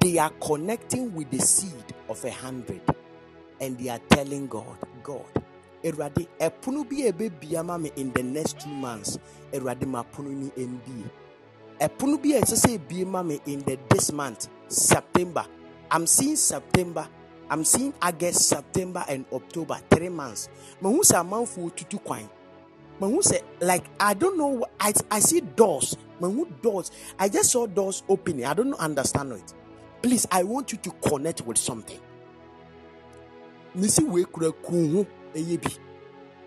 they 0.00 0.18
are 0.18 0.30
connecting 0.42 1.14
with 1.14 1.30
the 1.30 1.38
seed 1.38 1.94
of 2.08 2.24
a 2.24 2.30
hundred 2.32 2.80
and 3.60 3.78
they 3.78 3.88
are 3.88 4.00
telling 4.10 4.46
God, 4.48 4.78
God, 5.02 5.26
Erade, 5.84 6.28
ɛpono 6.40 6.84
bi 6.88 7.06
a 7.06 7.12
ɛbɛbia 7.12 7.64
ma 7.64 7.78
me 7.78 7.92
in 7.96 8.12
the 8.12 8.22
next 8.22 8.60
two 8.60 8.68
months. 8.70 9.18
Erade 9.52 9.86
ma 9.86 10.02
pono 10.04 10.30
ni 10.30 10.50
mbie. 10.56 11.10
Ɛpono 11.80 12.22
bi 12.22 12.30
a 12.36 12.42
ɛsɛ 12.42 12.56
sɛ 12.66 12.74
ebie 12.76 13.06
ma 13.06 13.22
in 13.46 13.60
the 13.60 13.78
this 13.90 14.12
month, 14.12 14.48
September. 14.68 15.46
I'm 15.90 16.06
seeing 16.06 16.36
September. 16.36 17.08
I'm 17.50 17.64
seeing 17.64 17.94
August, 18.02 18.48
September, 18.48 19.04
and 19.08 19.26
October, 19.32 19.78
three 19.90 20.08
months. 20.10 20.48
Mahu 20.82 21.00
sɛ 21.02 21.20
amanfoɔ 21.22 21.74
tutu 21.76 21.98
kwan. 21.98 22.28
Mahu 23.00 23.20
sɛ 23.22 23.42
like 23.60 23.84
I 24.00 24.14
don't 24.14 24.38
know. 24.38 24.64
I 24.80 24.92
I 25.10 25.20
see 25.20 25.40
doors. 25.40 25.96
Mahu 26.20 26.46
doors. 26.62 26.90
I 27.18 27.28
just 27.28 27.50
saw 27.52 27.66
doors 27.66 28.02
opening. 28.08 28.44
I 28.46 28.54
don't 28.54 28.74
understand 28.74 29.32
it. 29.32 29.54
Please, 30.02 30.26
I 30.30 30.44
want 30.44 30.72
you 30.72 30.78
to 30.78 30.90
connect 31.02 31.42
with 31.42 31.58
something. 31.58 32.00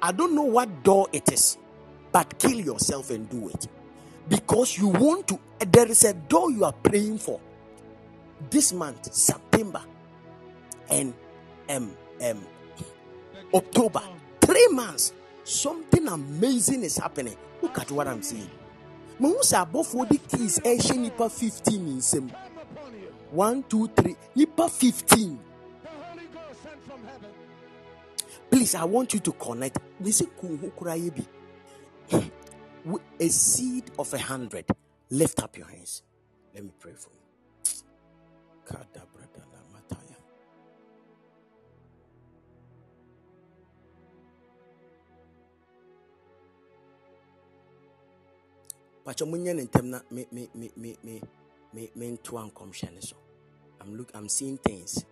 I 0.01 0.11
don't 0.11 0.33
know 0.33 0.43
what 0.43 0.83
door 0.83 1.07
it 1.11 1.31
is, 1.31 1.57
but 2.11 2.39
kill 2.39 2.59
yourself 2.59 3.11
and 3.11 3.29
do 3.29 3.49
it. 3.49 3.67
Because 4.27 4.77
you 4.77 4.87
want 4.87 5.27
to, 5.27 5.39
there 5.59 5.87
is 5.87 6.03
a 6.05 6.13
door 6.13 6.51
you 6.51 6.63
are 6.63 6.73
praying 6.73 7.17
for 7.19 7.39
this 8.49 8.73
month, 8.73 9.13
September 9.13 9.81
and 10.89 11.13
um, 11.69 11.95
um, 12.23 12.45
October. 13.53 14.01
Three 14.41 14.67
months. 14.71 15.13
Something 15.49 16.07
amazing 16.07 16.83
is 16.83 16.95
happening. 16.97 17.35
Look 17.63 17.79
at 17.79 17.89
what 17.89 18.07
I'm 18.07 18.21
saying. 18.21 18.51
Mahu 19.17 19.41
sɛ 19.41 19.65
abɔfoɔ 19.65 20.07
keys 20.29 20.59
ɛhyɛ 20.59 20.97
nipa 20.99 21.27
15 21.27 21.85
ne 21.85 21.93
nsam. 21.93 22.29
One, 23.31 23.63
two, 23.63 23.87
three. 23.87 24.15
Nipa 24.35 24.69
15. 24.69 25.39
Please, 28.51 28.75
I 28.75 28.83
want 28.83 29.11
you 29.15 29.19
to 29.21 29.31
connect. 29.31 29.79
Kura. 30.37 30.95
With 32.85 33.01
a 33.19 33.27
seed 33.29 33.89
of 33.97 34.13
a 34.13 34.19
hundred. 34.19 34.65
Lift 35.09 35.41
up 35.41 35.57
your 35.57 35.67
hands. 35.67 36.03
Let 36.53 36.63
me 36.63 36.71
pray 36.79 36.93
for 36.93 37.09
you. 37.09 37.19
Pacho 49.09 49.25
munye 49.25 49.53
ne 49.55 49.63
ntem 49.63 49.89
na 49.89 50.01
me 50.11 50.27
me 50.31 50.47
me 50.53 50.69
me 50.77 50.95
me 51.03 51.21
me 51.73 51.89
me 51.95 52.11
ntoa 52.11 52.45
nkɔmhyɛ 52.45 52.93
ne 52.93 53.01
so. 53.01 53.15
I'm 53.81 53.95
look 53.97 54.11
I'm 54.13 54.29
seeing 54.29 54.59
things. 54.59 55.03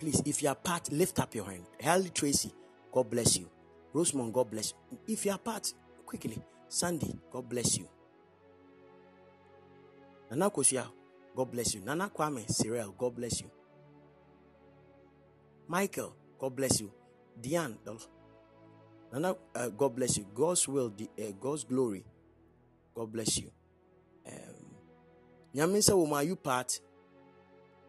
Please, 0.00 0.20
if 0.26 0.42
you 0.42 0.48
are 0.48 0.56
part, 0.56 0.90
lift 0.90 1.20
up 1.20 1.32
your 1.32 1.44
hand. 1.44 1.64
Harley 1.80 2.10
Tracy, 2.10 2.52
God 2.90 3.08
bless 3.10 3.36
you. 3.36 3.48
Rosemont, 3.92 4.32
God 4.32 4.50
bless 4.50 4.72
you. 4.72 4.98
If 5.06 5.24
you 5.24 5.30
are 5.30 5.38
part, 5.38 5.72
quickly. 6.04 6.42
Sandy, 6.68 7.16
God 7.30 7.48
bless 7.48 7.78
you. 7.78 7.88
Nana 10.28 10.50
Kosia, 10.50 10.84
God 11.36 11.52
bless 11.52 11.74
you. 11.74 11.80
Nana 11.82 12.10
Kwame, 12.12 12.50
Cyril, 12.50 12.92
God 12.98 13.14
bless 13.14 13.40
you. 13.40 13.48
Michael, 15.68 16.16
God 16.40 16.56
bless 16.56 16.80
you. 16.80 16.90
Diane, 17.40 17.78
Nana, 19.12 19.36
uh, 19.54 19.68
God 19.68 19.94
bless 19.94 20.16
you. 20.18 20.26
God's 20.34 20.66
will, 20.66 20.92
uh, 20.98 21.22
God's 21.40 21.62
glory, 21.62 22.04
God 22.94 23.12
bless 23.12 23.38
you. 23.38 23.50
Um, 24.26 24.76
Nyaminsa 25.54 25.92
Woma, 25.94 26.26
you 26.26 26.36
part. 26.36 26.80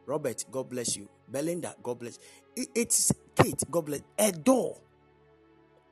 Robert, 0.06 0.46
God 0.52 0.70
bless 0.70 0.98
you. 0.98 1.10
Belinda, 1.28 1.76
God 1.82 2.00
bless. 2.00 2.20
It- 2.56 2.70
it's 2.76 3.12
Kate, 3.36 3.64
God 3.72 3.86
bless. 3.86 4.02
Door. 4.44 4.82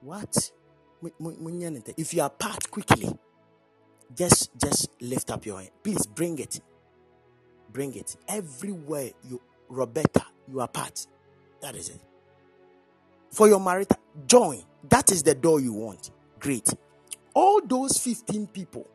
What? 0.01 0.51
If 1.97 2.13
you 2.13 2.21
are 2.21 2.29
part 2.29 2.69
quickly, 2.71 3.09
just 4.15 4.51
just 4.57 4.89
lift 5.01 5.31
up 5.31 5.45
your 5.45 5.59
hand. 5.59 5.71
Please 5.83 6.05
bring 6.07 6.39
it. 6.39 6.61
Bring 7.69 7.95
it. 7.95 8.15
Everywhere 8.27 9.11
you 9.23 9.41
Roberta, 9.69 10.25
you 10.47 10.59
are 10.61 10.67
part. 10.67 11.07
That 11.61 11.75
is 11.75 11.89
it. 11.89 12.01
For 13.31 13.47
your 13.47 13.59
marital 13.59 13.97
join. 14.27 14.63
That 14.89 15.11
is 15.11 15.23
the 15.23 15.35
door 15.35 15.59
you 15.61 15.73
want. 15.73 16.11
Great. 16.39 16.69
All 17.33 17.61
those 17.65 17.97
15 17.97 18.47
people, 18.47 18.87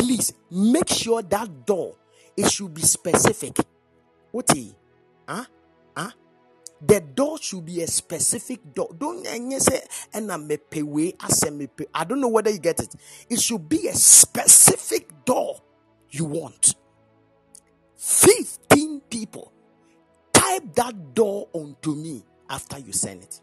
please 0.00 0.32
make 0.50 0.88
sure 0.88 1.20
that 1.20 1.66
door 1.66 1.94
it 2.34 2.50
should 2.50 2.72
be 2.72 2.80
specific. 2.80 3.54
What 4.30 4.50
huh? 5.28 5.44
Huh? 5.94 6.10
The 6.80 7.00
door 7.00 7.38
should 7.38 7.66
be 7.66 7.82
a 7.82 7.86
specific 7.86 8.72
door. 8.72 8.88
Don't 8.98 9.26
say 9.60 9.82
and 10.14 10.30
mepe 10.48 10.82
we 10.82 11.12
asem 11.12 11.58
mepe. 11.60 11.86
I 11.94 12.04
don't 12.04 12.20
know 12.20 12.28
whether 12.28 12.50
you 12.50 12.58
get 12.58 12.80
it. 12.80 12.94
It 13.28 13.40
should 13.40 13.68
be 13.68 13.88
a 13.88 13.94
specific 13.94 15.10
door 15.26 15.60
you 16.10 16.24
want. 16.24 16.74
15 17.96 19.02
people. 19.10 19.52
Type 20.32 20.74
that 20.76 21.14
door 21.14 21.48
onto 21.52 21.94
me 21.94 22.24
after 22.48 22.78
you 22.78 22.92
send 22.94 23.22
it. 23.22 23.40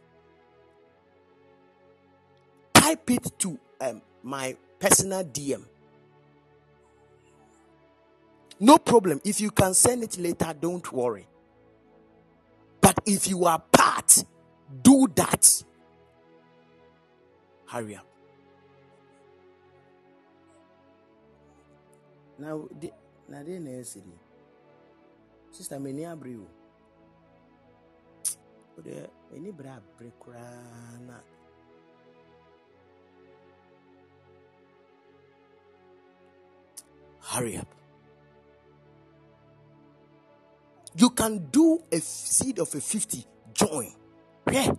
Type 2.73 3.11
it 3.11 3.31
to 3.37 3.59
um, 3.79 4.01
my 4.23 4.57
personal 4.79 5.23
DM. 5.23 5.63
No 8.59 8.77
problem. 8.77 9.21
If 9.23 9.39
you 9.39 9.51
can 9.51 9.73
send 9.73 10.03
it 10.03 10.17
later, 10.17 10.53
don't 10.59 10.91
worry. 10.91 11.27
But 12.81 12.99
if 13.05 13.27
you 13.27 13.45
are 13.45 13.59
part, 13.71 14.23
do 14.81 15.07
that. 15.15 15.63
Hurry 17.67 17.95
up. 17.95 18.05
Now, 22.39 22.67
the, 22.79 22.91
now 23.27 23.41
na 23.41 23.71
esi 23.71 23.97
ni. 24.05 24.13
Sister, 25.51 25.79
many 25.79 26.05
abri 26.05 26.35
o. 26.35 26.47
O 28.77 28.81
de, 28.81 29.09
koraa 30.19 30.99
na. 31.05 31.19
Hurry 37.21 37.57
up. 37.57 37.67
You 40.97 41.11
can 41.11 41.37
do 41.51 41.83
a 41.91 41.99
seed 41.99 42.57
of 42.57 42.73
a 42.73 42.81
50. 42.81 43.23
Join. 43.53 43.93
Yeah. 44.51 44.71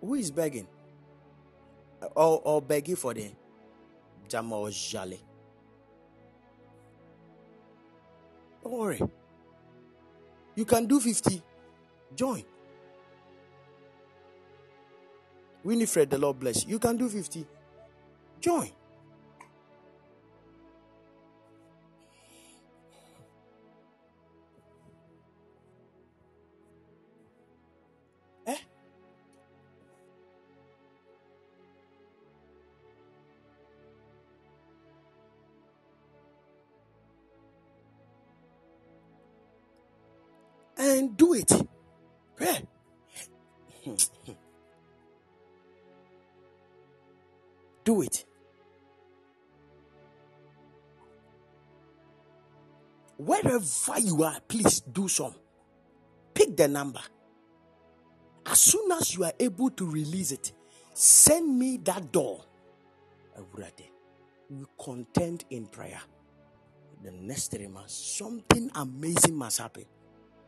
Who 0.00 0.14
is 0.14 0.30
begging? 0.30 0.68
Or, 2.14 2.40
or 2.44 2.62
begging 2.62 2.94
for 2.94 3.14
the 3.14 3.32
Jamal 4.28 4.70
Jale? 4.70 5.18
Don't 8.62 8.78
worry. 8.78 9.02
You 10.54 10.64
can 10.64 10.86
do 10.86 11.00
50. 11.00 11.42
Join. 12.14 12.44
Winifred, 15.64 16.10
the 16.10 16.18
Lord 16.18 16.38
bless 16.38 16.64
you. 16.64 16.72
You 16.72 16.78
can 16.78 16.96
do 16.96 17.08
50. 17.08 17.44
Join. 18.44 18.83
Wherever 53.64 54.06
you 54.06 54.22
are, 54.22 54.38
please 54.46 54.80
do 54.80 55.08
some. 55.08 55.34
Pick 56.34 56.56
the 56.56 56.68
number. 56.68 57.00
As 58.46 58.60
soon 58.60 58.92
as 58.92 59.14
you 59.16 59.24
are 59.24 59.32
able 59.40 59.70
to 59.70 59.90
release 59.90 60.32
it, 60.32 60.52
send 60.92 61.58
me 61.58 61.78
that 61.78 62.12
door. 62.12 62.44
We 64.50 64.64
contend 64.78 65.44
in 65.50 65.66
prayer. 65.66 66.00
The 67.02 67.10
next 67.10 67.50
three 67.52 67.66
months, 67.66 67.94
something 67.94 68.70
amazing 68.74 69.34
must 69.34 69.58
happen. 69.58 69.84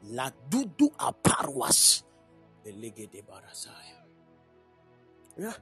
La 0.05 0.31
dudu 0.51 0.91
aparwas. 0.99 2.03
Yeah. 5.39 5.53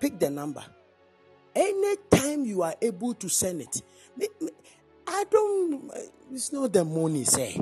Pick 0.00 0.18
the 0.18 0.30
number. 0.30 0.64
Anytime 1.54 2.44
you 2.44 2.62
are 2.62 2.74
able 2.80 3.14
to 3.14 3.28
send 3.28 3.62
it. 3.62 3.82
I 5.08 5.24
don't. 5.30 5.90
It's 6.32 6.52
not 6.52 6.72
the 6.72 6.84
money, 6.84 7.24
say. 7.24 7.60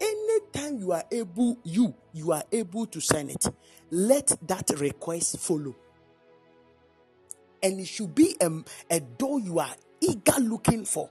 Anytime 0.00 0.78
you 0.78 0.92
are 0.92 1.04
able, 1.10 1.58
you 1.64 1.94
you 2.12 2.32
are 2.32 2.42
able 2.52 2.86
to 2.86 3.00
sign 3.00 3.30
it. 3.30 3.46
Let 3.90 4.36
that 4.46 4.70
request 4.78 5.38
follow, 5.38 5.74
and 7.62 7.80
it 7.80 7.86
should 7.86 8.14
be 8.14 8.36
a, 8.40 8.50
a 8.90 9.00
door 9.00 9.40
you 9.40 9.58
are 9.60 9.74
eager 10.00 10.40
looking 10.40 10.84
for. 10.84 11.10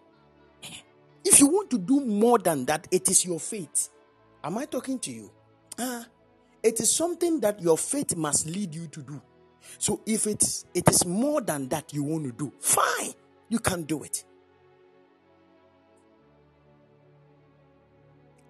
If 1.25 1.39
you 1.39 1.47
want 1.47 1.69
to 1.71 1.77
do 1.77 2.01
more 2.05 2.39
than 2.39 2.65
that, 2.65 2.87
it 2.91 3.09
is 3.09 3.25
your 3.25 3.39
faith. 3.39 3.89
Am 4.43 4.57
I 4.57 4.65
talking 4.65 4.99
to 4.99 5.11
you? 5.11 5.31
Ah, 5.79 6.05
it 6.63 6.79
is 6.79 6.93
something 6.93 7.39
that 7.41 7.61
your 7.61 7.77
faith 7.77 8.15
must 8.15 8.47
lead 8.47 8.75
you 8.75 8.87
to 8.87 9.01
do. 9.01 9.21
So 9.79 10.01
if 10.05 10.27
it's 10.27 10.65
it 10.73 10.89
is 10.89 11.05
more 11.05 11.41
than 11.41 11.69
that 11.69 11.93
you 11.93 12.03
want 12.03 12.25
to 12.25 12.31
do, 12.31 12.53
fine, 12.59 13.13
you 13.49 13.59
can 13.59 13.83
do 13.83 14.03
it. 14.03 14.23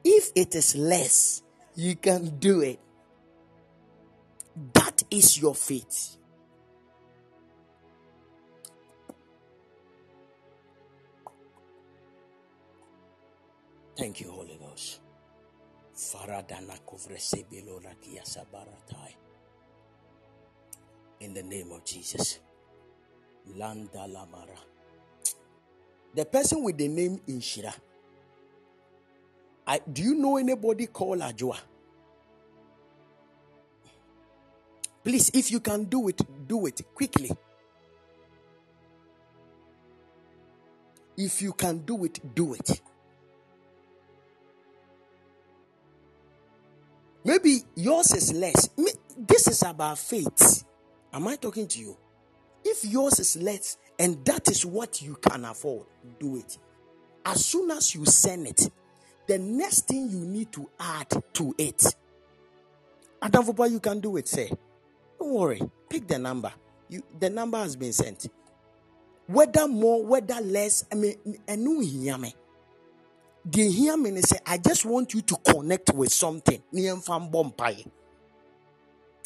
If 0.10 0.32
it 0.36 0.56
is 0.56 0.74
less, 0.78 1.44
you 1.76 1.98
can 1.98 2.40
do 2.40 2.62
it. 2.62 2.80
That 4.74 5.04
is 5.12 5.38
your 5.42 5.54
faith. 5.54 6.16
Thank 13.98 14.22
you, 14.22 14.32
Holy 14.32 14.58
Ghost. 14.58 15.02
In 21.20 21.34
the 21.34 21.44
name 21.44 21.72
of 21.74 21.84
Jesus. 21.84 22.40
Landa 23.58 24.08
lamara. 24.08 24.58
The 26.16 26.24
person 26.24 26.64
with 26.64 26.78
the 26.78 26.88
name 26.88 27.20
Inshira. 27.28 27.74
I, 29.68 29.82
do 29.92 30.02
you 30.02 30.16
know 30.16 30.38
anybody 30.38 30.88
called 30.88 31.20
Ajua? 31.20 31.58
Please, 35.04 35.30
if 35.34 35.52
you 35.52 35.60
can 35.60 35.84
do 35.84 36.08
it, 36.08 36.22
do 36.48 36.66
it 36.66 36.82
quickly. 36.96 37.32
If 41.18 41.42
you 41.42 41.52
can 41.54 41.80
do 41.80 42.06
it, 42.06 42.36
do 42.36 42.54
it. 42.54 42.82
Maybe 47.26 47.62
yours 47.76 48.14
is 48.14 48.34
less. 48.34 48.70
This 49.18 49.48
is 49.48 49.64
about 49.64 49.98
faith. 49.98 50.64
Am 51.12 51.28
I 51.28 51.36
talking 51.36 51.68
to 51.68 51.80
you? 51.80 51.98
If 52.64 52.86
yours 52.86 53.20
is 53.20 53.36
less 53.38 53.78
and 54.00 54.24
that 54.26 54.50
is 54.50 54.66
what 54.66 55.02
you 55.02 55.16
can 55.16 55.44
afford, 55.44 55.88
do 56.20 56.38
it. 56.38 56.58
As 57.26 57.46
soon 57.46 57.72
as 57.72 57.96
you 57.96 58.06
send 58.06 58.48
it, 58.48 58.70
the 59.28 59.38
next 59.38 59.88
thing 59.88 60.10
you 60.10 60.20
need 60.20 60.52
to 60.54 60.70
add 60.80 61.10
to 61.34 61.54
it. 61.58 61.96
Adam 63.22 63.44
Fopa, 63.44 63.70
you 63.70 63.80
can 63.80 64.00
do 64.00 64.18
it, 64.18 64.28
say. 64.28 64.52
Don't 65.20 65.34
worry. 65.34 65.62
Pick 65.90 66.08
the 66.08 66.20
number. 66.20 66.52
You 66.90 67.04
the 67.20 67.30
number 67.30 67.58
has 67.58 67.76
been 67.76 67.94
sent. 67.94 68.28
Whether 69.28 69.68
more, 69.68 70.06
whether 70.06 70.40
less, 70.42 70.86
I 70.92 70.96
mean, 70.96 71.16
I 71.48 71.56
know 71.56 71.80
hear 71.82 72.18
me. 72.18 72.34
The 73.44 73.70
hear 73.70 73.98
me 73.98 74.10
and 74.10 74.24
say, 74.24 74.38
I 74.46 74.58
just 74.58 74.86
want 74.86 75.14
you 75.14 75.22
to 75.22 75.36
connect 75.38 75.94
with 75.94 76.12
something. 76.14 76.62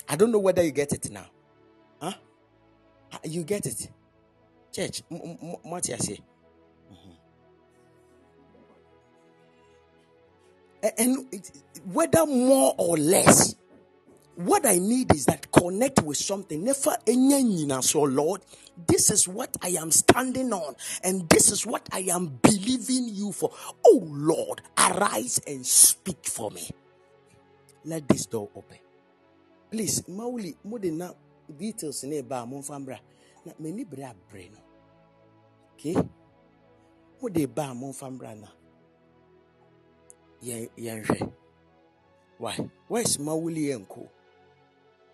I 0.09 0.15
don't 0.15 0.31
know 0.31 0.39
whether 0.39 0.63
you 0.63 0.71
get 0.71 0.93
it 0.93 1.11
now. 1.11 1.25
Huh? 1.99 2.13
You 3.23 3.43
get 3.43 3.65
it. 3.65 3.89
Church, 4.71 5.03
what 5.09 5.87
you 5.87 5.97
say? 5.97 6.19
And 10.97 11.43
whether 11.85 12.25
more 12.25 12.73
or 12.77 12.97
less, 12.97 13.55
what 14.35 14.65
I 14.65 14.79
need 14.79 15.13
is 15.13 15.25
that 15.25 15.51
connect 15.51 16.01
with 16.01 16.17
something. 16.17 16.63
Never. 16.63 16.97
So, 17.81 18.01
Lord, 18.01 18.41
this 18.87 19.11
is 19.11 19.27
what 19.27 19.55
I 19.61 19.69
am 19.69 19.91
standing 19.91 20.53
on, 20.53 20.75
and 21.03 21.29
this 21.29 21.51
is 21.51 21.65
what 21.65 21.87
I 21.91 21.99
am 22.11 22.39
believing 22.41 23.09
you 23.09 23.31
for. 23.31 23.51
Oh 23.85 24.01
Lord, 24.07 24.61
arise 24.77 25.39
and 25.45 25.65
speak 25.65 26.25
for 26.25 26.49
me. 26.49 26.69
Let 27.85 28.07
this 28.07 28.25
door 28.25 28.49
open. 28.55 28.77
Please, 29.69 30.07
Mauli, 30.07 30.55
mo 30.63 30.77
de 30.77 30.91
na 30.91 31.11
details 31.57 32.03
ne 32.03 32.21
ba 32.21 32.45
mo 32.45 32.61
fambra. 32.61 32.99
Na 33.45 33.53
many 33.59 33.83
bra 33.83 34.13
brain. 34.29 34.55
Okay? 35.73 35.95
Mo 37.21 37.29
de 37.29 37.45
ba 37.45 37.73
mo 40.41 40.49
fambra 40.49 40.65
na. 40.65 40.65
Yen 40.65 40.69
yen 40.77 41.03
hwɛ. 41.03 41.33
Why? 42.37 42.69
Where's 42.87 43.19
Mauli 43.19 43.71
and 43.71 43.87
Co? 43.87 44.09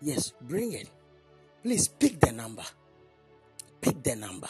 Yes, 0.00 0.32
bring 0.40 0.72
it. 0.72 0.90
Please 1.62 1.88
pick 1.88 2.20
the 2.20 2.32
number. 2.32 2.64
Pick 3.80 4.02
the 4.02 4.16
number. 4.16 4.48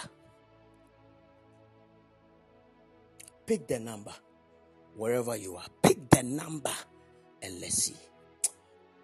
Pick 3.47 3.67
the 3.67 3.79
number. 3.81 4.15
Wherever 4.97 5.37
you 5.37 5.57
are, 5.57 5.67
pick 5.83 6.09
the 6.11 6.23
number 6.23 6.73
and 7.43 7.61
let's 7.61 7.75
see. 7.75 7.97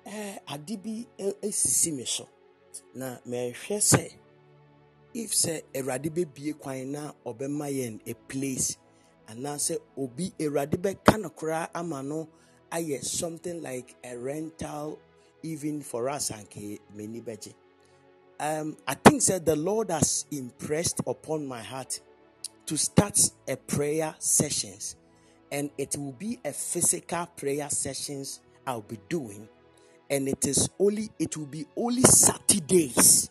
Eh, 0.07 0.39
ade 0.49 0.77
bi 0.83 1.07
eh, 1.19 1.33
esisi 1.43 1.93
me 1.97 2.05
so 2.05 2.28
na 2.94 3.17
if 5.15 5.31
sɛ 5.33 5.62
awurade 5.75 6.11
bɛbie 6.11 6.59
kwan 6.59 6.93
na 6.93 7.12
ɔbɛma 7.25 8.01
a 8.07 8.15
place 8.15 8.77
anaasɛ 9.28 9.78
obi 9.97 10.33
awurade 10.39 10.77
bɛka 10.77 11.20
no 11.20 11.31
koraa 11.31 11.69
ama 11.75 12.03
no 12.03 12.28
ayɛ 12.70 13.03
something 13.05 13.62
like 13.62 13.97
a 14.05 14.17
rental 14.17 14.99
even 15.43 15.81
for 15.83 16.09
us 16.09 16.31
anke 16.31 16.81
m'ani 16.97 17.23
bɛgye 17.23 17.55
um, 18.41 18.77
I 18.86 18.94
think 18.94 19.23
that 19.25 19.47
the 19.47 19.57
Lord 19.57 19.91
has 19.91 20.27
impressed 20.31 21.01
upon 21.07 21.47
my 21.47 21.62
heart 21.62 22.01
to 22.67 22.77
start 22.77 23.19
a 23.49 23.57
prayer 23.57 24.15
sessions, 24.19 24.97
and 25.53 25.70
it 25.78 25.97
will 25.97 26.12
be 26.12 26.39
a 26.44 26.53
physical 26.53 27.27
prayer 27.36 27.69
sessions 27.70 28.41
I'll 28.67 28.81
be 28.81 28.99
doing, 29.09 29.49
and 30.11 30.28
it 30.28 30.47
is 30.47 30.69
only 30.78 31.11
it 31.19 31.36
will 31.36 31.47
be 31.47 31.67
only 31.77 32.03
Saturdays. 32.03 33.31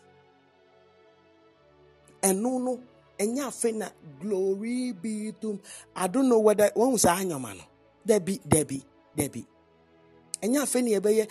And 2.22 2.42
no, 2.42 2.58
no, 2.58 2.80
and 3.18 3.34
na 3.78 3.88
glory 4.20 4.92
be 4.92 5.32
to. 5.40 5.60
I 5.94 6.06
don't 6.06 6.28
know 6.28 6.40
whether 6.40 6.70
one 6.74 6.92
was 6.92 7.04
a 7.04 7.38
man. 7.38 7.58
Debbie, 8.06 8.40
Debbie, 8.46 8.84
Debbie. 9.16 9.46
ɛnyɛ 10.44 10.60
afei 10.62 10.82
ne 10.84 10.90
yɛbɛyɛ 10.96 11.24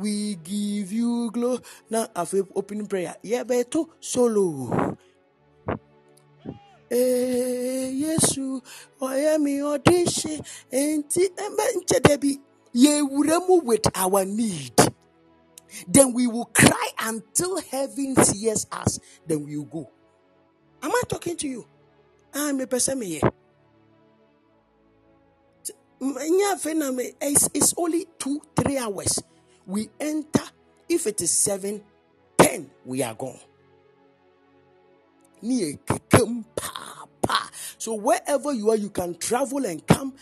we 0.00 0.36
give 0.36 0.92
you 0.92 1.30
glory 1.32 1.58
na 1.90 2.06
afei 2.14 2.46
opening 2.54 2.86
prayer 2.86 3.16
yɛbɛto 3.24 3.88
solo 4.00 4.96
Eh, 6.90 7.90
yesu 7.90 8.62
ɔyɛ 9.00 9.40
me 9.42 9.58
ɔde 9.58 9.96
hye 10.06 10.40
enti 10.70 11.22
ɛmɛ 11.34 11.64
mu 13.48 13.60
with 13.64 13.86
our 13.96 14.24
need 14.24 14.74
then 15.88 16.12
we 16.12 16.26
will 16.28 16.44
cry 16.54 16.88
until 17.00 17.60
heaven 17.60 18.14
hears 18.32 18.66
us 18.70 19.00
then 19.26 19.44
we 19.44 19.56
will 19.56 19.64
go 19.64 19.90
am 20.84 20.92
i 20.92 21.02
talking 21.08 21.36
to 21.36 21.48
you 21.48 21.66
ah, 22.34 22.52
Nyɛ 26.00 26.52
afei 26.54 26.74
na 26.76 26.90
me- 26.92 27.14
it's, 27.20 27.48
it's 27.54 27.74
only 27.76 28.06
two, 28.18 28.40
three 28.56 28.78
hours. 28.78 29.22
We 29.66 29.88
enter. 30.00 30.42
If 30.88 31.06
it 31.06 31.20
is 31.20 31.30
seven, 31.32 31.82
ten, 32.38 32.70
we 32.84 33.02
are 33.02 33.14
gone. 33.14 33.40
So 37.78 37.94
wherever 37.94 38.52
you 38.52 38.70
are, 38.70 38.76
you 38.76 38.90
can 38.90 39.16
travel 39.16 39.64
and 39.66 39.86
come, 39.86 40.14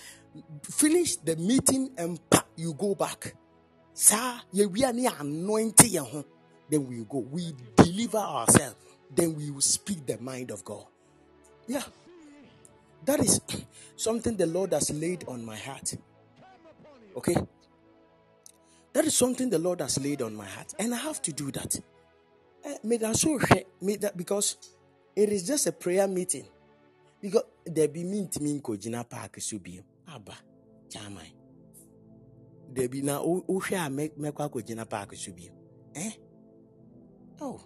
finish 0.64 1.16
the 1.16 1.36
meeting 1.36 1.90
and 1.98 2.20
you 2.56 2.74
go 2.74 2.94
back. 2.94 3.34
Sir, 3.94 4.40
we 4.52 4.84
are 4.84 4.92
near 4.92 5.12
anointing. 5.18 6.24
Then 6.70 6.86
we 6.88 7.04
go. 7.08 7.18
We 7.18 7.52
deliver 7.76 8.18
ourselves. 8.18 8.76
Then 9.14 9.36
we 9.36 9.50
will 9.50 9.60
speak 9.60 10.06
the 10.06 10.18
mind 10.18 10.50
of 10.50 10.64
God. 10.64 10.86
Yeah. 11.66 11.82
That 13.04 13.20
is 13.20 13.40
something 13.96 14.36
the 14.36 14.46
Lord 14.46 14.72
has 14.72 14.90
laid 14.92 15.24
on 15.28 15.44
my 15.44 15.56
heart. 15.56 15.94
Okay? 17.16 17.36
That 18.92 19.04
is 19.06 19.14
something 19.16 19.50
the 19.50 19.58
Lord 19.58 19.80
has 19.80 20.00
laid 20.02 20.22
on 20.22 20.34
my 20.34 20.46
heart. 20.46 20.74
And 20.78 20.94
I 20.94 20.98
have 20.98 21.22
to 21.22 21.32
do 21.32 21.50
that. 21.52 21.80
Eh, 22.64 22.78
because 24.16 24.56
it 25.16 25.30
is 25.30 25.46
just 25.46 25.66
a 25.66 25.72
prayer 25.72 26.08
meeting. 26.08 26.46
Because 27.20 27.44
there 27.66 27.88
be 27.88 28.04
mint 28.04 28.40
me 28.40 28.60
nkɔgyina 28.60 29.08
park 29.08 29.36
so 29.40 29.58
bio. 29.58 29.82
Aba, 30.08 30.34
chairman. 30.90 31.26
There 32.72 32.88
be 32.88 33.02
na 33.02 33.22
wo- 33.22 33.44
wohwɛ 33.48 33.86
a 33.86 33.90
mɛ- 33.90 34.16
mɛkɔ 34.18 34.50
akɔgyina 34.50 34.88
park 34.88 35.14
so 35.16 35.32
bio. 35.32 35.50
Eh? 35.94 36.12
Oh. 37.40 37.60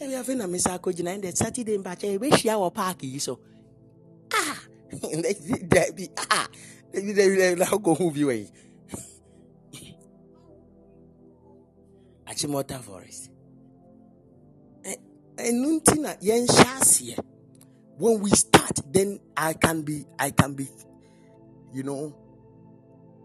Ɛbi 0.00 0.14
afei 0.20 0.36
na 0.36 0.46
mesa 0.46 0.70
akɔgyina 0.78 1.10
ɛndɛ 1.16 1.30
saturday 1.36 1.78
mpakyɛ 1.78 2.08
yɛbɛhyia 2.18 2.54
wɔ 2.60 2.74
park 2.74 3.02
yi 3.02 3.18
so. 3.18 3.38
Ah! 4.32 4.58
Dabi 4.92 6.08
ah! 6.16 6.48
Dabi 6.92 7.12
dabi 7.14 7.36
dabi 7.40 7.58
na 7.58 7.66
wokɔhu 7.66 8.12
bi 8.14 8.20
wɔ 8.28 8.34
yi 8.40 8.48
achimota 12.26 12.80
forest. 12.82 13.30
Ɛ- 14.84 15.00
ɛno 15.36 15.68
nti 15.80 15.98
na 16.00 16.14
yɛnhyɛ 16.16 16.80
aseɛ 16.80 17.24
when 17.98 18.20
we 18.20 18.30
start 18.30 18.80
then 18.92 19.18
i 19.36 19.54
can 19.54 19.82
be 19.82 20.04
i 20.18 20.30
can 20.30 20.52
be 20.54 20.68
you 21.72 21.82
know 21.82 22.14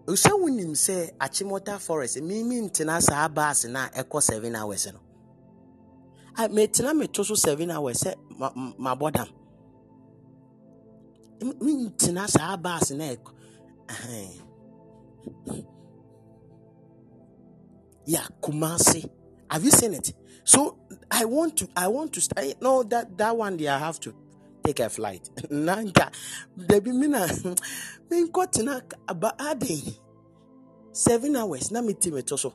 sɛ 0.08 0.32
wonim 0.40 0.72
sɛ 0.74 1.12
achimota 1.20 1.80
forest 1.80 2.22
mimi 2.22 2.62
ntena 2.62 3.02
saa 3.02 3.28
bus 3.28 3.66
no 3.66 3.80
a 3.80 4.04
ɛkɔ 4.04 4.22
seven 4.22 4.56
hours 4.56 4.88
no. 4.94 5.00
Metena 6.50 6.94
meto 6.98 7.24
so 7.26 7.36
seven 7.36 7.72
hours 7.72 8.04
sɛ 8.04 8.16
ma- 8.38 8.52
ma- 8.56 8.96
mabɔ 8.96 9.12
dam. 9.14 9.28
Mentena 11.42 12.28
saa 12.28 12.56
bus 12.58 12.92
no 12.92 13.04
ɛkɔ 13.16 13.32
yeah 18.06 18.26
kumasi 18.42 19.08
have 19.50 19.64
you 19.64 19.72
seen 19.72 19.94
it? 19.94 20.14
So 20.44 20.80
i 21.12 21.26
want 21.26 21.58
to 21.58 21.68
i 21.76 21.88
want 21.88 22.14
to 22.14 22.22
stay 22.22 22.54
no 22.62 22.84
that 22.84 23.18
that 23.18 23.36
one 23.36 23.58
day 23.58 23.68
i 23.68 23.78
have 23.78 24.00
to 24.00 24.14
take 24.64 24.80
a 24.80 24.90
flight. 24.90 25.30
Nanka 25.52 26.12
dabi 26.58 26.92
mina 26.94 27.28
menkɔ 28.10 28.44
tena 28.54 28.82
aba 29.08 29.34
aden 29.40 29.82
seven 30.92 31.36
hours 31.36 31.72
na 31.72 31.82
meti 31.82 32.12
meto 32.12 32.38
so 32.38 32.54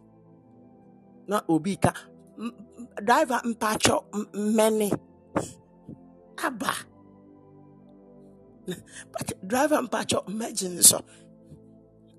na 1.28 1.40
obi 1.48 1.76
ka 1.76 1.92
"M- 2.38 2.52
m- 2.78 2.88
driver 3.04 3.40
mpatwɔ 3.44 4.04
m- 4.14 4.30
mmɛne 4.34 4.88
aba. 6.44 6.72
Mpatwɔ- 9.10 9.40
driver 9.46 9.80
mpatwɔ 9.82 10.26
mmɛgye 10.28 10.68
ne 10.74 10.82
so. 10.82 11.00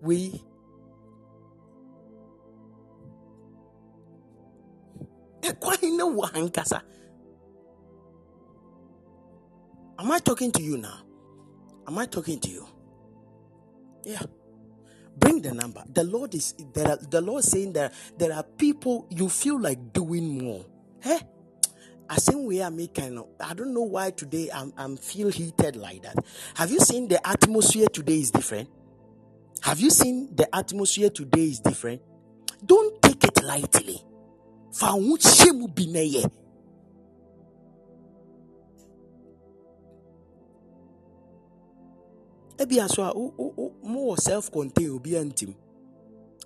Wei 0.02 0.32
ɛkwan 5.42 5.82
ne 5.98 6.04
wɔ 6.04 6.26
ankasa 6.38 6.82
am 10.00 10.11
i 10.11 10.19
talking 10.19 10.51
to 10.51 10.61
you 10.61 10.77
now 10.77 11.00
am 11.88 11.98
i 11.98 12.06
talking 12.06 12.40
to 12.40 12.50
you 12.50 12.67
yeah 14.03 14.22
bring 15.17 15.42
the 15.42 15.53
number 15.53 15.84
the 15.93 16.03
lord 16.03 16.34
is 16.35 16.53
there 16.74 16.88
are, 16.90 16.98
the 16.98 17.22
lord 17.22 17.43
is 17.43 17.51
saying 17.51 17.74
that 17.74 17.93
there 18.17 18.34
are 18.34 18.43
people 18.43 19.08
you 19.09 19.30
feel 19.30 19.59
like 19.59 19.93
doing 19.93 20.43
more 20.43 20.66
eh 21.03 21.19
I 22.09 22.17
I 22.64 22.69
make 22.69 22.93
kind 22.93 23.17
of 23.19 23.27
I 23.40 23.53
don't 23.53 23.74
know 23.74 23.84
why 23.84 24.11
today 24.11 24.50
I'm 24.53 24.72
I'm 24.77 24.95
feel 24.98 25.30
heated 25.30 25.76
like 25.76 26.03
that. 26.03 26.16
Have 26.56 26.72
you 26.72 26.80
seen 26.80 27.08
the 27.09 27.26
atmosphere 27.27 27.88
today 27.92 28.19
is 28.19 28.32
different? 28.32 28.69
Have 29.64 29.80
you 29.80 29.90
seen 29.90 30.34
the 30.35 30.48
atmosphere 30.56 31.09
today 31.09 31.43
is 31.43 31.59
different? 31.59 32.01
Don't 32.66 33.01
take 33.01 33.24
it 33.26 33.43
lightly. 33.43 34.00
Wo 34.82 35.17
hyɛ 35.17 35.53
mu 35.58 35.67
bi 35.67 35.85
na 42.58 42.66
ɛyɛ. 42.66 42.68
Ebia 42.68 42.90
so 42.90 43.03
a 43.03 43.14
mowɔ 43.88 44.19
self-contained 44.19 44.92
obi 44.92 45.11
antim. 45.11 45.56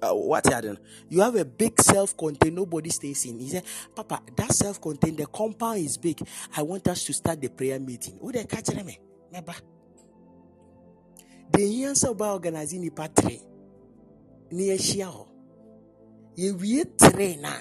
Uh, 0.04 0.16
what 0.16 0.44
you 0.50 0.62
doing? 0.62 0.78
You 1.10 1.22
have 1.22 1.36
a 1.36 1.46
big 1.46 1.80
self-contained, 1.80 2.56
nobody 2.56 2.90
stays 2.90 3.24
in. 3.26 3.38
He 3.40 3.50
said, 3.50 3.64
Papa, 3.96 4.22
that 4.36 4.52
self-contained, 4.52 5.18
the 5.18 5.28
compound 5.28 5.78
is 5.78 5.98
big. 5.98 6.20
I 6.58 6.64
want 6.64 6.88
us 6.88 7.04
to 7.04 7.14
start 7.14 7.40
the 7.40 7.50
prayer 7.50 7.80
meeting. 7.80 8.18
Who 8.20 8.32
they 8.32 8.44
catch 8.46 8.74
me? 8.74 9.00
Meba. 9.32 9.54
The 11.52 11.84
answer 11.84 12.08
about 12.10 12.34
organizing 12.34 12.82
the 12.82 12.90
party. 12.90 13.42
Ni 14.50 14.70
yɛhyia 14.70 15.06
hɔ. 15.06 15.28
Yɛwie 16.38 16.98
tere 16.98 17.36
na 17.38 17.54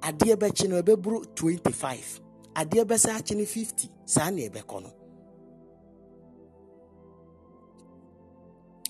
adeɛ 0.00 0.36
bɛkye 0.36 0.68
no 0.68 0.82
ɛbɛboro 0.82 1.34
25. 1.34 2.20
Adeɛ 2.54 2.84
bɛsa 2.84 3.18
akye 3.18 3.36
no 3.36 3.44
50. 3.44 3.90
Saa 4.06 4.30
na 4.30 4.42
ɛbɛkɔ. 4.48 4.92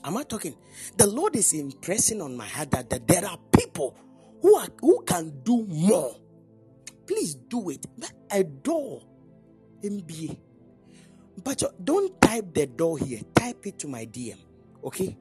Am 0.04 0.16
I 0.16 0.22
talking? 0.22 0.56
The 0.96 1.06
Lord 1.06 1.36
is 1.36 1.52
impressing 1.52 2.22
on 2.22 2.36
my 2.36 2.46
heart 2.46 2.70
that, 2.70 2.88
that 2.90 3.06
there 3.06 3.26
are 3.26 3.38
people 3.52 3.96
who 4.40 4.54
are 4.56 4.68
who 4.80 5.02
can 5.06 5.40
do 5.42 5.64
more. 5.66 6.16
Please 7.06 7.34
do 7.34 7.70
it. 7.70 7.86
A 8.30 8.44
door. 8.44 9.02
MBA. 9.82 10.38
But 11.42 11.62
don't 11.82 12.20
type 12.20 12.52
the 12.54 12.66
door 12.66 12.98
here. 12.98 13.20
Type 13.34 13.66
it 13.66 13.78
to 13.80 13.88
my 13.88 14.06
DM. 14.06 14.36
Okay? 14.84 15.16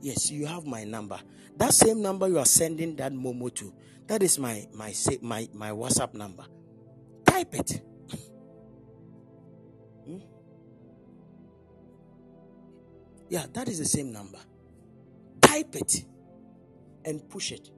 Yes, 0.00 0.30
you 0.30 0.46
have 0.46 0.64
my 0.66 0.84
number. 0.84 1.20
That 1.56 1.74
same 1.74 2.00
number 2.00 2.28
you 2.28 2.38
are 2.38 2.46
sending 2.46 2.96
that 2.96 3.12
Momo 3.12 3.54
to. 3.54 3.72
That 4.06 4.22
is 4.22 4.38
my 4.38 4.66
my 4.72 4.94
my 5.20 5.48
my 5.52 5.70
WhatsApp 5.70 6.14
number. 6.14 6.44
Type 7.26 7.54
it. 7.54 7.82
Yeah, 13.30 13.46
that 13.54 13.68
is 13.68 13.78
the 13.78 13.84
same 13.86 14.12
number. 14.12 14.40
Type 15.40 15.76
it 15.76 16.04
and 17.04 17.26
push 17.30 17.52
it. 17.52 17.70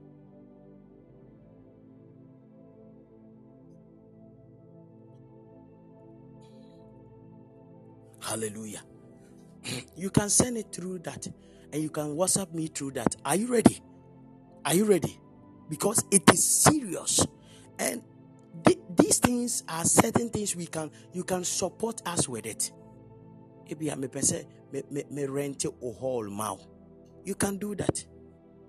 Hallelujah. 8.21 8.81
You 9.95 10.09
can 10.09 10.29
send 10.29 10.57
it 10.57 10.73
through 10.73 10.99
that 10.99 11.27
and 11.71 11.81
you 11.81 11.89
can 11.89 12.15
WhatsApp 12.17 12.53
me 12.53 12.67
through 12.67 12.91
that. 12.91 13.15
Are 13.23 13.35
you 13.35 13.47
ready? 13.47 13.81
Are 14.65 14.73
you 14.73 14.85
ready? 14.85 15.19
Because 15.69 16.03
it 16.11 16.23
is 16.33 16.43
serious. 16.43 17.25
And 17.79 18.03
th- 18.65 18.79
these 18.97 19.19
things 19.19 19.63
are 19.69 19.85
certain 19.85 20.29
things 20.29 20.55
we 20.55 20.65
can 20.67 20.91
you 21.13 21.23
can 21.23 21.43
support 21.43 22.01
us 22.05 22.27
with 22.27 22.45
it. 22.45 22.71
Ebi 23.73 23.91
a 23.91 23.95
mepɛ 23.95 24.21
sɛ 24.21 24.45
me 25.11 25.25
rent 25.25 25.65
a 25.65 25.91
hall 25.91 26.29
ma. 26.29 26.55
You 27.25 27.35
can 27.35 27.57
do 27.57 27.75
that. 27.75 28.05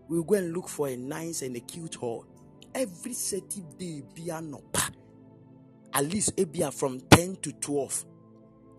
We'll 0.08 0.22
go 0.22 0.34
and 0.34 0.54
look 0.54 0.68
for 0.68 0.88
a 0.88 0.96
nice 0.96 1.42
and 1.42 1.56
a 1.56 1.60
cute 1.60 1.96
hall. 1.96 2.26
Every 2.74 3.12
Saturday 3.12 4.02
be 4.14 4.22
anopa. 4.24 4.92
At 5.92 6.04
least 6.04 6.36
ebia 6.36 6.72
from 6.72 7.00
10 7.00 7.36
to 7.36 7.52
12. 7.52 8.04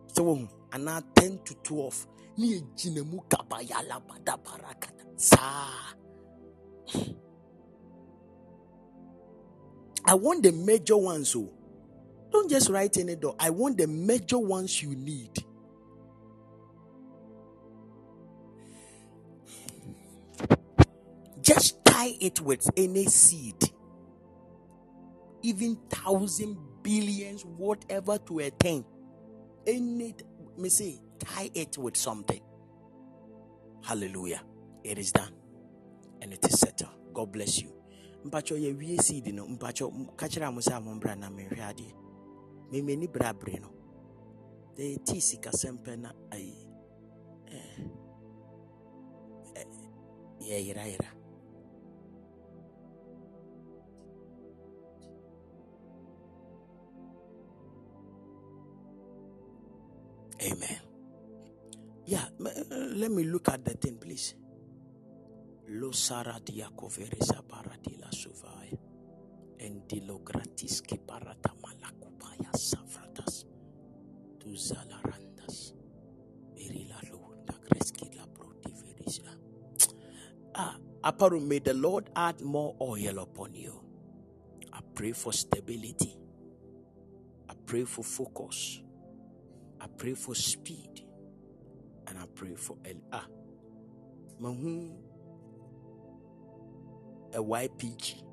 So 0.07 0.23
wohu 0.23 0.47
anaa 0.71 1.03
10 1.15 1.39
to 1.45 1.53
12. 1.63 2.07
Ne 2.37 2.47
yɛgyina 2.47 3.05
mu 3.05 3.19
kabayala 3.29 4.01
badabarakata. 4.07 5.05
Saa. 5.15 5.93
I 10.05 10.13
want 10.13 10.43
the 10.43 10.51
major 10.51 10.97
ones. 10.97 11.29
So 11.29 11.51
don't 12.31 12.49
just 12.49 12.69
write 12.69 12.97
any 12.97 13.15
door. 13.15 13.35
I 13.39 13.49
want 13.49 13.77
the 13.77 13.87
major 13.87 14.37
ones 14.37 14.81
you 14.81 14.95
need. 14.95 15.43
Just 21.45 21.85
tie 21.85 22.15
it 22.21 22.41
with 22.41 22.67
any 22.75 23.05
seed, 23.05 23.71
even 25.43 25.77
thousand 25.89 26.57
billions, 26.83 27.43
whatever 27.45 28.17
to 28.17 28.39
a 28.39 28.51
ten. 28.51 28.83
Any, 29.67 30.15
me 30.57 30.69
say, 30.69 30.99
tie 31.19 31.51
it 31.53 31.77
with 31.77 31.97
something. 31.97 32.41
Hallelujah. 33.83 34.41
It 34.83 34.97
is 34.99 35.11
done 35.11 35.33
and 36.21 36.33
it 36.33 36.45
is 36.45 36.59
settled. 36.59 36.91
God 37.13 37.31
bless 37.31 37.61
you. 37.61 37.71
mpakyɛ 38.25 38.57
yɛwie 38.65 39.01
seed 39.01 39.27
no 39.35 39.45
mpakyɛ 39.47 39.85
ka 40.17 40.27
kyerɛ 40.27 40.47
a 40.47 40.51
mo 40.51 40.61
sɛ 40.61 40.73
a 40.77 40.81
mombra 40.81 41.15
na 41.15 41.29
menhwɛ 41.29 41.61
adeɛ 41.61 41.93
memani 42.71 43.07
bra 43.13 43.33
bere 43.33 43.59
no 43.59 43.69
yɛtii 44.77 45.21
sikasɛm 45.21 45.77
pɛ 45.85 45.93
na 45.99 46.09
ayi 46.31 46.57
yɛyerayera 50.41 51.05
eh, 51.05 51.13
eh, 51.13 51.24
amen. 60.41 60.81
Yeah 62.05 62.25
uh, 62.45 62.49
let 62.95 63.11
me 63.11 63.23
look 63.25 63.49
at 63.49 63.65
the 63.65 63.73
thing 63.75 63.97
please. 63.97 64.35
Lo 65.69 65.91
saradia 65.91 66.69
koveresa 66.75 67.41
paradila 67.47 68.11
suvaya 68.11 68.77
endilo 69.59 70.19
gratiski 70.23 70.97
parata 70.99 71.53
malakupaya 71.61 72.51
savratas 72.53 73.45
tuzalarandas 74.39 75.73
erila 76.55 76.99
lunda 77.11 77.53
kreski 77.65 78.09
la 78.17 78.27
protiverisa 78.27 79.23
ah 80.55 80.77
aparo 81.03 81.39
may 81.41 81.59
the 81.59 81.73
lord 81.73 82.09
add 82.15 82.41
more 82.41 82.75
oil 82.81 83.19
upon 83.19 83.53
you. 83.55 83.81
I 84.73 84.81
pray 84.95 85.13
for 85.13 85.33
stability. 85.33 86.17
I 87.49 87.53
pray 87.65 87.85
for 87.85 88.03
focus. 88.03 88.81
I 89.85 89.87
pray 89.87 90.15
for 90.15 90.33
speed. 90.33 91.05
And 92.07 92.17
I 92.17 92.23
pray 92.33 92.55
for 92.55 92.75
El 92.83 92.95
Ah. 93.13 93.27
Mahu 94.39 94.91
a 97.35 97.37
YPG. 97.37 98.23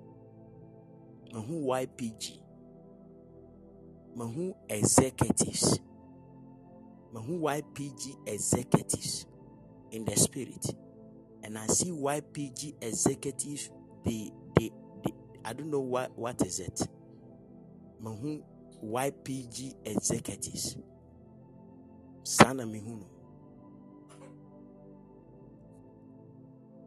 Mahu 1.35 1.67
YPG. 1.67 2.39
Mahu 4.17 4.55
executives. 4.71 5.79
Mahu 7.13 7.41
YPG 7.43 8.17
executives 8.27 9.27
in 9.91 10.07
the 10.07 10.17
spirit. 10.17 10.65
And 11.45 11.59
I 11.59 11.67
see 11.67 11.91
YPG 11.91 12.77
executives, 12.81 13.71
they, 14.07 14.31
they, 14.59 14.71
they 15.05 15.13
I 15.45 15.53
don't 15.53 15.71
know 15.71 15.81
what, 15.81 16.17
what 16.17 16.41
is 16.47 16.61
it. 16.61 16.89
Mahu 18.01 18.43
YPG 18.83 19.75
executives. 19.85 20.77
Sana 22.23 22.65
mihuno. 22.67 23.13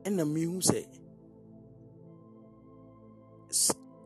ɛna 0.05 0.23
mehu 0.25 0.61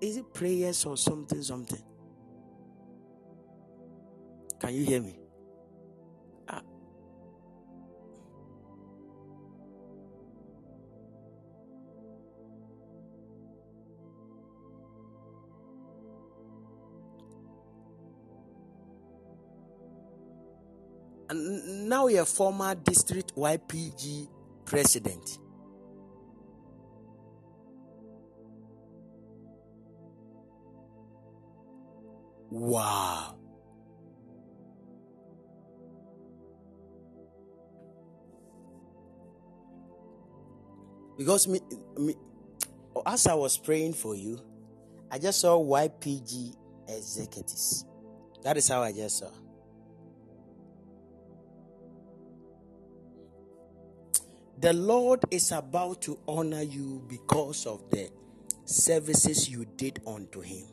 is 0.02 0.16
it 0.18 0.34
prayers 0.34 0.86
or 0.86 0.96
something 0.96 1.44
something 1.44 1.84
can 4.60 4.74
you 4.74 4.86
hear 4.86 5.02
me 5.02 5.19
And 21.30 21.88
now 21.88 22.08
you're 22.08 22.26
former 22.26 22.74
district 22.74 23.36
YPG 23.36 24.28
president. 24.66 25.38
Wow. 32.50 33.36
Because 41.16 41.48
me, 41.48 41.60
me, 41.98 42.16
as 43.06 43.28
I 43.28 43.36
was 43.36 43.58
praying 43.58 43.94
for 43.94 44.16
you, 44.16 44.40
I 45.12 45.20
just 45.20 45.42
saw 45.42 45.62
YPG 45.62 46.56
executives. 46.88 47.86
That 48.44 48.58
is 48.58 48.68
how 48.68 48.82
I 48.82 48.94
just 48.94 49.20
saw. 49.20 49.30
The 54.62 54.74
Lord 54.74 55.22
is 55.32 55.54
about 55.54 56.02
to 56.02 56.20
honor 56.28 56.62
you 56.64 57.02
because 57.08 57.66
of 57.66 57.90
the 57.92 58.10
services 58.66 59.48
you 59.48 59.64
did 59.78 60.02
unto 60.06 60.42
Him. 60.42 60.66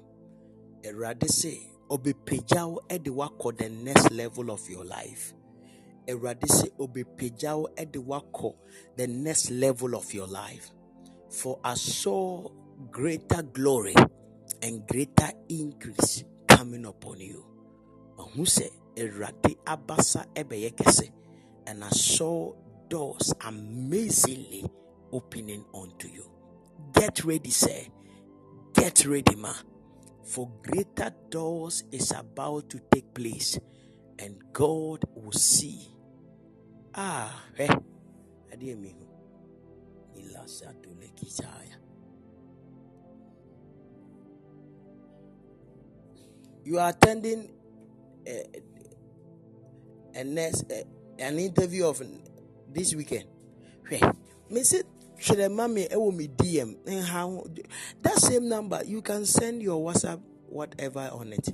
Awurade 0.82 1.28
se 1.28 1.70
ɔbɛpagya 1.88 2.68
wo 2.68 2.80
de 2.98 3.10
wakɔ 3.10 3.56
the 3.56 3.68
next 3.68 4.10
level 4.10 4.50
of 4.50 4.68
your 4.68 4.84
life. 4.84 5.34
Awurade 6.08 6.48
se 6.48 6.70
ɔbɛpagya 6.80 7.56
wo 7.56 7.68
de 7.76 8.00
wakɔ 8.00 8.56
the 8.96 9.06
next 9.06 9.52
level 9.52 9.94
of 9.94 10.12
your 10.12 10.26
life. 10.26 10.72
For 11.30 11.60
I 11.62 11.74
saw 11.74 12.48
greater 12.90 13.42
glory 13.42 13.94
and 14.62 14.84
greater 14.88 15.30
increase 15.48 16.24
coming 16.48 16.86
upon 16.86 17.20
you. 17.20 17.46
Sɛ 18.18 18.68
Awurade 18.96 19.56
abasa 19.64 20.26
ɛbɛyɛ 20.34 20.74
kɛse. 20.74 21.12
And 21.68 21.84
I 21.84 21.90
saw 21.90 22.52
doors 22.88 23.32
amazingly 23.42 24.64
opening 25.12 25.64
unto 25.74 26.08
you. 26.08 26.30
Get 26.92 27.24
ready, 27.24 27.50
sir. 27.50 27.82
Get 28.74 29.06
ready, 29.06 29.36
ma. 29.36 29.52
For 30.24 30.50
greater 30.62 31.14
doors 31.30 31.84
is 31.92 32.10
about 32.12 32.68
to 32.70 32.80
take 32.92 33.14
place, 33.14 33.58
and 34.18 34.36
God 34.52 35.04
will 35.14 35.32
see. 35.32 35.88
Ah, 36.94 37.44
eh. 37.58 37.68
Adeɛ 38.52 38.76
mi 38.78 38.90
hu. 38.90 39.06
Ilasa 40.20 40.74
dole. 40.82 41.06
You 46.64 46.80
are 46.80 46.88
attending 46.88 47.48
a, 48.26 48.44
a 50.16 50.24
next, 50.24 50.64
a, 50.72 50.84
an 51.20 51.38
interview 51.38 51.86
of 51.86 52.02
this 52.76 52.94
weekend. 52.94 53.24
Hwɛ, 53.90 54.14
me 54.50 54.62
say 54.62 54.82
hwɛ 55.18 55.50
ma 55.52 55.66
me 55.66 55.88
ɛwɔ 55.88 56.14
me 56.14 56.28
DM. 56.28 56.76
That 58.02 58.18
same 58.18 58.48
number 58.48 58.82
you 58.84 59.00
can 59.02 59.24
send 59.24 59.62
your 59.62 59.82
WhatsApp 59.82 60.20
whatever 60.48 61.08
on 61.12 61.32
it, 61.32 61.48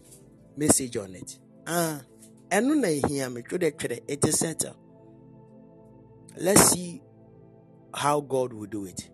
message 0.57 0.97
on 0.97 1.15
it. 1.15 1.39
Ah, 1.67 2.03
ɛno 2.51 2.77
na 2.77 2.89
ehia 2.89 3.33
me 3.33 3.43
twerɛ 3.43 3.73
twerɛ 3.73 4.01
it 4.09 4.25
is 4.25 4.39
settled. 4.39 4.77
Let's 6.37 6.71
see 6.71 7.01
how 7.95 8.21
God 8.21 8.53
will 8.53 8.67
do 8.67 8.87
it. 8.87 9.09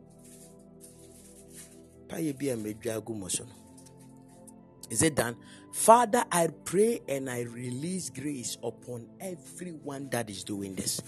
Is 4.90 5.02
it 5.02 5.14
done? 5.14 5.36
Father, 5.72 6.24
I 6.32 6.48
pray 6.64 7.00
and 7.08 7.28
I 7.28 7.42
release 7.42 8.08
grace 8.08 8.56
upon 8.62 9.08
everyone 9.20 10.08
that 10.10 10.30
is 10.30 10.42
doing 10.44 10.74
this. 10.74 11.02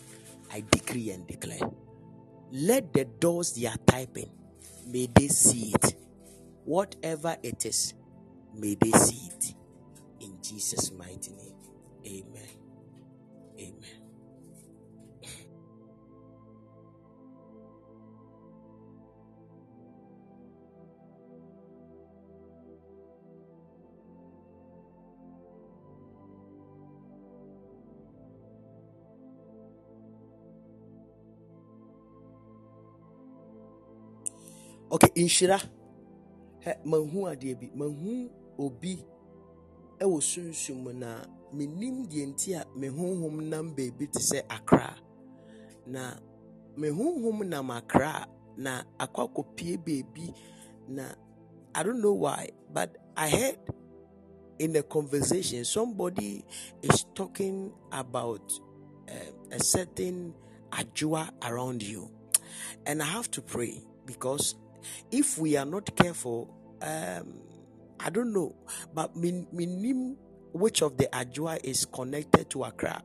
I 0.52 0.64
decree 0.70 1.10
and 1.10 1.26
declare. 1.26 1.60
Let 2.52 2.92
the 2.92 3.04
doors 3.04 3.52
they 3.52 3.66
are 3.66 3.76
typing, 3.86 4.30
may 4.86 5.08
they 5.14 5.28
see 5.28 5.72
it. 5.74 5.94
Whatever 6.64 7.36
it 7.42 7.64
is, 7.66 7.94
may 8.54 8.76
they 8.80 8.90
see 8.92 9.28
it. 9.32 9.54
In 10.20 10.38
Jesus' 10.42 10.92
mighty 10.92 11.32
name. 11.32 11.54
Amen. 12.06 12.48
Amen. 13.58 13.99
Okay, 34.90 35.10
nhyira. 35.16 35.58
Mahu 36.84 37.26
adeɛ 37.30 37.54
bi. 37.60 37.66
Mahu 37.74 38.30
obi 38.58 39.04
ɛwɔ 40.02 40.18
sunsum 40.20 40.82
mu 40.84 40.92
na 40.92 41.24
menim 41.52 42.06
deɛ 42.10 42.24
nti 42.30 42.48
a 42.58 42.66
me 42.78 42.88
honhom 42.88 43.36
nam 43.48 43.74
baabi 43.76 44.06
te 44.12 44.18
sɛ 44.18 44.42
Accra. 44.50 44.96
Na 45.86 46.14
me 46.76 46.88
honhom 46.88 47.46
nam 47.46 47.70
Accra 47.70 48.26
na 48.56 48.82
akɔ 48.98 49.30
baabi 49.56 50.34
na 50.88 51.14
I 51.74 51.82
don't 51.84 52.02
know 52.02 52.14
why, 52.14 52.48
but 52.72 52.96
I 53.16 53.30
heard 53.30 53.58
in 54.58 54.74
a 54.74 54.82
conversation 54.82 55.64
somebody 55.64 56.44
is 56.82 57.06
talking 57.14 57.72
about 57.92 58.52
uh, 59.08 59.30
a 59.52 59.60
certain 59.62 60.34
ajua 60.72 61.30
around 61.44 61.82
you. 61.82 62.10
And 62.86 63.00
I 63.02 63.06
have 63.06 63.30
to 63.32 63.42
pray 63.42 63.82
because 64.04 64.56
if 65.10 65.38
we 65.38 65.56
are 65.56 65.66
not 65.66 65.94
careful, 65.96 66.54
um, 66.82 67.40
I 67.98 68.10
don't 68.10 68.32
know, 68.32 68.54
but 68.94 69.16
min- 69.16 69.46
minim 69.52 70.16
which 70.52 70.82
of 70.82 70.96
the 70.96 71.08
Ajua 71.12 71.60
is 71.62 71.84
connected 71.84 72.50
to 72.50 72.64
Accra, 72.64 73.02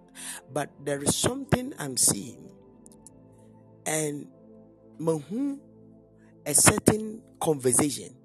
but 0.52 0.70
there 0.84 1.02
is 1.04 1.16
something 1.16 1.74
I'm 1.78 1.98
seeing, 1.98 2.50
and 3.86 4.28
mahu 5.00 5.60
a 6.46 6.54
certain 6.54 7.22
conversation, 7.40 8.16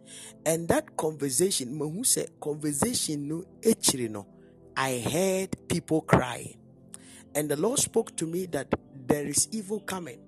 and 0.47 0.69
that 0.69 0.97
conversation, 0.97 1.77
mahu 1.77 2.05
say 2.05 2.29
conversation 2.41 3.29
no 3.29 3.45
echiri 3.61 4.09
no, 4.11 4.27
I 4.77 4.99
heard 5.01 5.69
people 5.69 6.01
crying. 6.03 6.57
And 7.35 7.49
the 7.49 7.57
Lord 7.57 7.79
spoke 7.79 8.17
to 8.17 8.27
me 8.27 8.47
that 8.47 8.69
there 9.07 9.27
is 9.27 9.49
evil 9.53 9.81
coming 9.81 10.19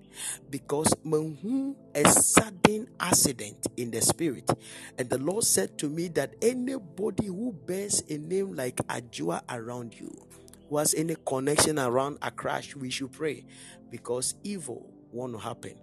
because 0.49 0.93
mahu 1.03 1.75
a 1.95 2.05
sudden 2.09 2.87
accident 2.99 3.67
in 3.77 3.91
the 3.91 4.01
spirit. 4.01 4.49
And 4.97 5.09
the 5.09 5.17
Lord 5.17 5.43
said 5.43 5.77
to 5.79 5.89
me 5.89 6.07
that 6.09 6.35
anybody 6.41 7.27
who 7.27 7.53
bears 7.65 8.03
a 8.09 8.17
name 8.17 8.55
like 8.55 8.77
Ajua 8.87 9.41
around 9.49 9.99
you, 9.99 10.27
who 10.69 10.77
has 10.77 10.93
any 10.93 11.15
connection 11.25 11.79
around 11.79 12.17
a 12.21 12.31
crash, 12.31 12.75
we 12.75 12.89
should 12.89 13.11
pray 13.11 13.45
because 13.89 14.35
evil 14.43 14.89
won't 15.11 15.39
happen. 15.41 15.75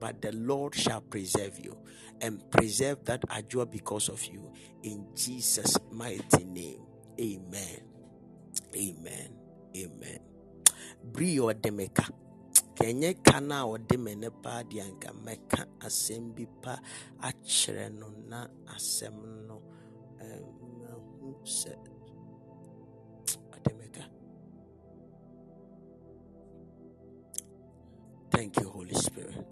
But 0.00 0.20
the 0.20 0.32
Lord 0.32 0.74
shall 0.74 1.00
preserve 1.00 1.58
you 1.58 1.78
and 2.20 2.42
preserve 2.50 3.04
that 3.06 3.22
Ajua 3.28 3.70
because 3.70 4.08
of 4.08 4.24
you. 4.24 4.52
In 4.82 5.06
Jesus' 5.14 5.76
mighty 5.92 6.44
name. 6.44 6.80
Amen. 7.20 7.80
amen 8.76 9.30
amen 9.76 10.18
bere 11.12 11.34
yɛ 11.36 12.23
ka 13.24 13.40
no 13.40 13.74
a 13.74 13.96
me 13.98 14.14
ne 14.14 14.28
paa 14.30 14.62
deɛ 14.70 14.82
anka 14.88 15.10
mɛka 15.24 15.60
asɛm 15.86 16.34
bi 16.34 16.44
pa 16.62 16.74
akyerɛ 17.28 17.86
no 17.98 18.08
na 18.30 18.48
asɛm 18.74 19.16
no 19.48 19.56
sɛ 21.44 21.72
thank 28.30 28.56
you 28.60 28.68
holy 28.68 28.94
spirit 28.94 29.46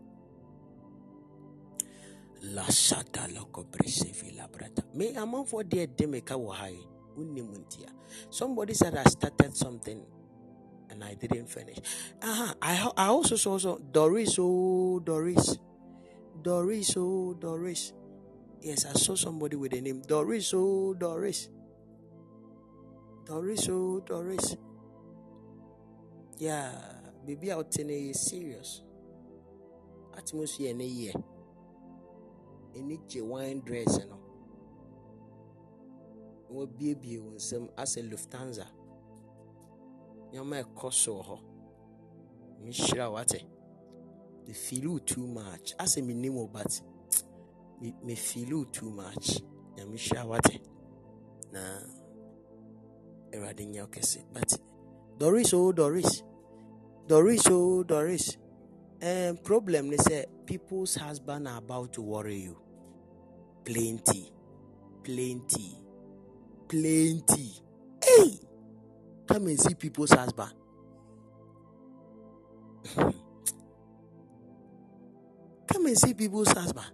La 2.43 2.65
shata 2.71 3.29
loko 3.29 3.65
bresevi 3.65 4.37
la 4.37 4.49
brata. 4.49 4.83
Me 4.95 5.13
amanfo 5.15 5.63
de 5.69 5.87
de 5.87 6.07
me 6.07 6.21
ka 6.23 6.35
wɔ 6.35 6.53
ha 6.55 6.67
yi. 6.69 6.83
Wonnim 7.17 7.51
ntia. 7.55 7.89
Somebody 8.31 8.75
said 8.75 8.97
I 8.97 9.05
started 9.05 9.57
something 9.57 10.05
and 10.93 11.03
I 11.03 11.15
didn't 11.15 11.49
finish. 11.49 11.79
Uh-huh. 12.21 12.53
I 12.61 12.91
I 12.97 13.07
also 13.09 13.37
saw 13.37 13.57
so 13.57 13.81
Doris 13.81 14.37
oh 14.39 15.01
Doris. 15.01 15.57
Doris 16.43 16.93
oh 16.97 17.33
Doris. 17.35 17.93
Yes, 18.61 18.85
I 18.85 18.93
saw 18.93 19.17
somebody 19.17 19.57
with 19.57 19.73
the 19.73 19.81
name 19.81 20.03
Doris 20.07 20.53
oh 20.55 20.93
Doris. 20.95 21.49
Doris 23.25 23.69
oh 23.73 24.05
Doris. 24.05 24.57
Yeah, 26.37 26.77
baby 27.27 27.51
out 27.51 27.75
in 27.81 27.89
a 27.91 28.13
serious. 28.13 28.83
Atmosphere 30.17 30.71
in 30.71 30.81
a 30.81 30.85
year. 30.85 31.15
Any 32.77 33.01
wine 33.21 33.63
dress 33.65 33.97
no. 34.05 34.21
Na 36.53 36.59
wabiebie 36.61 37.17
wɔn 37.17 37.37
nsam 37.41 37.65
asɛ 37.81 38.01
Lufthansa. 38.11 38.82
Nneɛma 40.33 40.57
a 40.61 40.65
ɛkɔ 40.65 40.93
so 40.93 41.15
wɔ 41.17 41.23
hɔ. 41.29 41.39
Mehyira 42.65 43.11
wo 43.11 43.19
ate. 43.19 43.45
Me 44.47 44.53
feel 44.55 44.99
too 45.01 45.27
much. 45.27 45.77
Asɛ 45.77 46.03
menim 46.03 46.35
wo 46.35 46.47
but 46.47 46.81
me 48.03 48.15
feel 48.15 48.65
too 48.67 48.91
much. 48.91 49.43
Nyame 49.77 49.97
hyira 49.97 50.27
wo 50.27 50.35
ate. 50.35 50.61
Na 51.53 51.61
Awurade 53.33 53.67
nyɛ 53.67 53.87
kɛse. 53.91 54.25
But 54.33 54.59
Doris 55.19 55.53
oh 55.53 55.73
Doris. 55.73 56.23
Doris 57.07 57.47
oh 57.51 57.83
Doris. 57.83 58.39
Um, 59.03 59.37
problem 59.39 59.91
ne 59.91 59.97
say 59.97 60.25
people's 60.47 60.95
husband 60.95 61.47
are 61.47 61.59
about 61.59 61.93
to 61.93 62.03
worry 62.03 62.37
you. 62.37 62.57
Plenty. 63.65 64.33
Plenty. 65.03 65.77
Plenty. 66.69 67.63
Hey! 68.03 68.39
Come 69.29 69.47
and 69.47 69.61
see 69.61 69.75
people's 69.75 70.11
husband. 70.13 70.53
Come 75.73 75.87
and 75.87 75.99
see 75.99 76.15
people's 76.15 76.53
husband. 76.53 76.91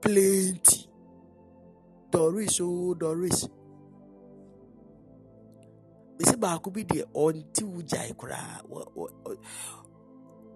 Plenty. 0.00 0.88
Doris, 2.10 2.60
oh 2.60 2.94
Doris. 2.94 3.48
Bɛsi 6.18 6.36
baako 6.36 6.70
bi 6.74 6.82
deɛ 6.84 7.04
ɔnte 7.14 7.62
wo 7.64 7.80
gyae 7.82 8.12
koraa. 8.14 8.60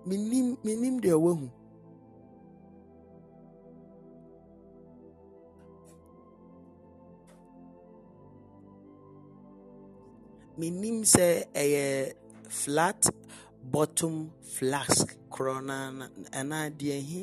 Menim 0.06 1.00
deɛ 1.00 1.16
wahu. 1.24 1.48
Menim 10.58 10.98
sɛ 11.14 11.26
ɛyɛ 11.62 11.84
flat 12.60 13.00
bottom 13.72 14.30
flask 14.54 15.06
korɔ 15.32 15.56
na 15.68 15.76
na- 15.98 16.10
anaa 16.40 16.66
deɛ 16.80 16.98
hi 17.10 17.22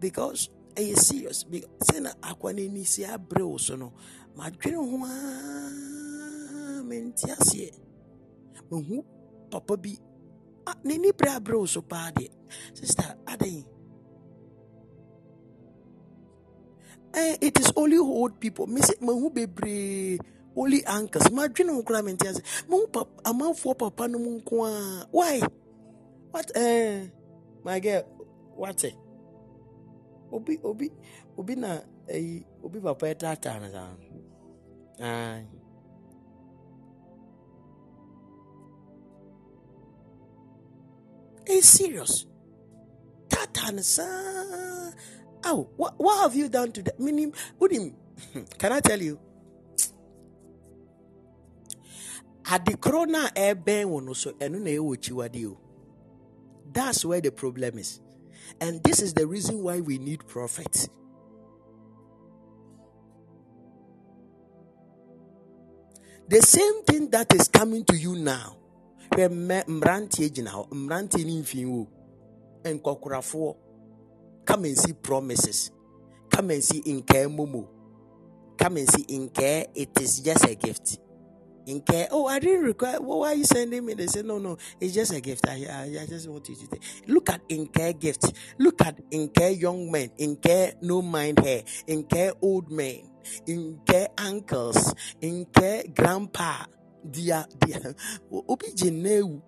because 0.00 0.42
ɛyɛ 0.76 0.96
serious 0.96 1.42
Be- 1.44 1.66
sɛ 1.86 2.02
na 2.02 2.10
akwa 2.22 2.52
n'ani 2.54 2.86
si 2.86 3.02
abere 3.04 3.42
wo 3.50 3.56
so 3.58 3.74
no 3.76 3.92
madwene 4.36 4.76
ho 4.76 4.96
aa 5.04 6.82
mente 6.84 7.26
aseɛ. 7.36 7.70
Mahu 8.70 9.02
papa 9.50 9.76
bi. 9.76 9.92
A 10.66 10.72
n'ani 10.86 11.10
bere 11.18 11.30
abere 11.38 11.58
wo 11.58 11.66
so 11.66 11.82
paa 11.82 12.10
deɛ. 12.12 12.28
Sister 12.74 13.16
adɛn? 13.26 13.64
Eh, 17.14 17.36
it 17.40 17.58
is 17.58 17.72
only 17.74 17.96
old 17.98 18.38
people. 18.38 18.66
Say 18.78 18.94
mahu 19.00 19.30
bebree 19.32 20.20
only 20.58 20.84
uncles. 20.84 21.28
Madwene 21.30 21.72
ho 21.72 21.82
koraa 21.82 22.02
mente 22.04 22.28
ase. 22.28 22.42
Papa 22.68 23.06
amanfoɔ 23.24 23.74
papa 23.78 24.08
no 24.08 24.18
mu. 24.18 24.40
Why? 25.10 25.40
What 26.30 26.50
eh 26.56 27.06
my 27.64 27.80
girl, 27.80 28.02
what? 28.56 28.84
Obi 30.32 30.58
obi 30.62 30.90
obi 31.38 31.54
na 31.54 31.80
eh 32.08 32.40
obi 32.62 32.80
papa 32.80 33.06
ɛtaataa 33.06 33.60
no 33.62 33.68
saa. 33.70 33.96
Serious. 41.60 42.26
Tata 43.28 43.72
no 43.72 43.82
saa. 43.82 44.92
Oh, 45.44 45.68
what, 45.76 45.94
what 45.98 46.20
have 46.22 46.34
you 46.36 46.48
done 46.48 46.72
to 46.72 46.82
that? 46.82 47.00
Meaning, 47.00 47.32
Udim, 47.60 47.94
can 48.58 48.72
I 48.72 48.80
tell 48.80 49.00
you? 49.00 49.18
Ade 52.50 52.76
korɔ 52.80 53.08
no 53.08 53.26
a 53.26 53.30
ɛbɛn 53.54 53.86
wo 53.86 54.00
no 54.00 54.12
so 54.12 54.32
ɛno 54.32 54.60
na 54.60 54.70
ɛwɔ 54.70 54.96
akyiwade 54.96 55.46
o. 55.46 55.58
That's 56.72 57.04
where 57.04 57.20
the 57.20 57.30
problem 57.32 57.78
is. 57.78 58.00
And 58.60 58.82
this 58.82 59.00
is 59.00 59.14
the 59.14 59.26
reason 59.26 59.62
why 59.62 59.80
we 59.80 59.98
need 59.98 60.26
prophets 60.26 60.88
the 66.28 66.42
same 66.42 66.82
thing 66.84 67.08
that 67.10 67.32
is 67.34 67.48
coming 67.48 67.84
to 67.84 67.96
you 67.96 68.14
now 68.14 68.54
mmeranteɛ 69.12 70.28
gyina 70.30 70.50
hɔ 70.50 70.68
mmeranteɛ 70.70 71.24
no 71.24 71.32
mfin 71.42 71.66
wo 71.66 71.88
nkɔkorafoɔ 72.64 73.56
come 74.44 74.64
and 74.66 74.78
see 74.78 74.92
promises 74.92 75.70
come 76.30 76.50
and 76.50 76.62
see 76.62 76.82
nkɛɛ 76.82 77.34
momo 77.34 77.66
come 78.58 78.76
and 78.76 78.90
see 78.90 79.04
nkɛɛ 79.18 79.68
it 79.74 80.00
is 80.00 80.20
just 80.20 80.44
a 80.44 80.54
gift 80.54 80.98
in 81.68 81.82
care. 81.82 82.08
Oh, 82.10 82.26
I 82.26 82.38
didn't 82.38 82.64
require. 82.64 83.00
Well, 83.00 83.20
why 83.20 83.32
are 83.32 83.34
you 83.34 83.44
sending 83.44 83.84
me? 83.84 83.94
They 83.94 84.06
say, 84.06 84.22
no, 84.22 84.38
no, 84.38 84.56
it's 84.80 84.94
just 84.94 85.12
a 85.12 85.20
gift. 85.20 85.46
I, 85.46 85.66
I, 85.70 86.02
I 86.02 86.06
just 86.06 86.28
want 86.28 86.48
you 86.48 86.56
to 86.56 86.66
take. 86.66 86.82
Look 87.06 87.28
at 87.30 87.42
in 87.48 87.66
care 87.66 87.92
gift. 87.92 88.32
Look 88.58 88.80
at 88.84 88.98
in 89.10 89.28
care 89.28 89.50
young 89.50 89.90
men. 89.90 90.10
In 90.18 90.36
care 90.36 90.72
no 90.80 91.02
mind 91.02 91.38
hair. 91.40 91.62
In 91.86 92.04
care 92.04 92.32
old 92.40 92.70
men. 92.70 93.02
In 93.46 93.80
care 93.86 94.08
uncles. 94.16 94.94
In 95.20 95.44
care 95.46 95.84
grandpa. 95.94 96.64
Dear, 97.08 97.46
dia. 97.58 97.94
Obi 98.32 98.66
jenewu. 98.74 99.42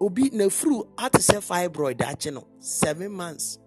Obi 0.00 0.30
nefru 0.30 0.88
at 0.98 1.20
say 1.22 1.36
fibroid. 1.36 1.98
That 1.98 2.26
know, 2.26 2.48
seven 2.58 3.12
months. 3.12 3.58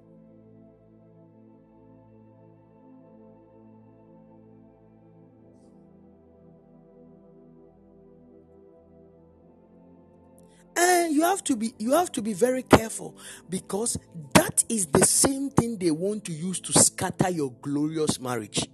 And 10.78 11.14
you 11.14 11.22
have 11.24 11.44
to 11.46 11.56
be 11.56 11.74
you 11.78 11.94
have 11.94 12.12
to 12.14 12.22
be 12.22 12.34
very 12.34 12.64
careful 12.64 13.18
because 13.50 13.98
that 14.34 14.64
is 14.68 14.88
the 14.88 15.06
same 15.06 15.50
thing 15.50 15.78
they 15.78 15.92
want 15.92 16.26
to 16.26 16.34
use 16.34 16.60
to 16.62 16.74
scatter 16.74 17.30
your 17.30 17.54
glorious 17.62 18.20
marriage. 18.20 18.68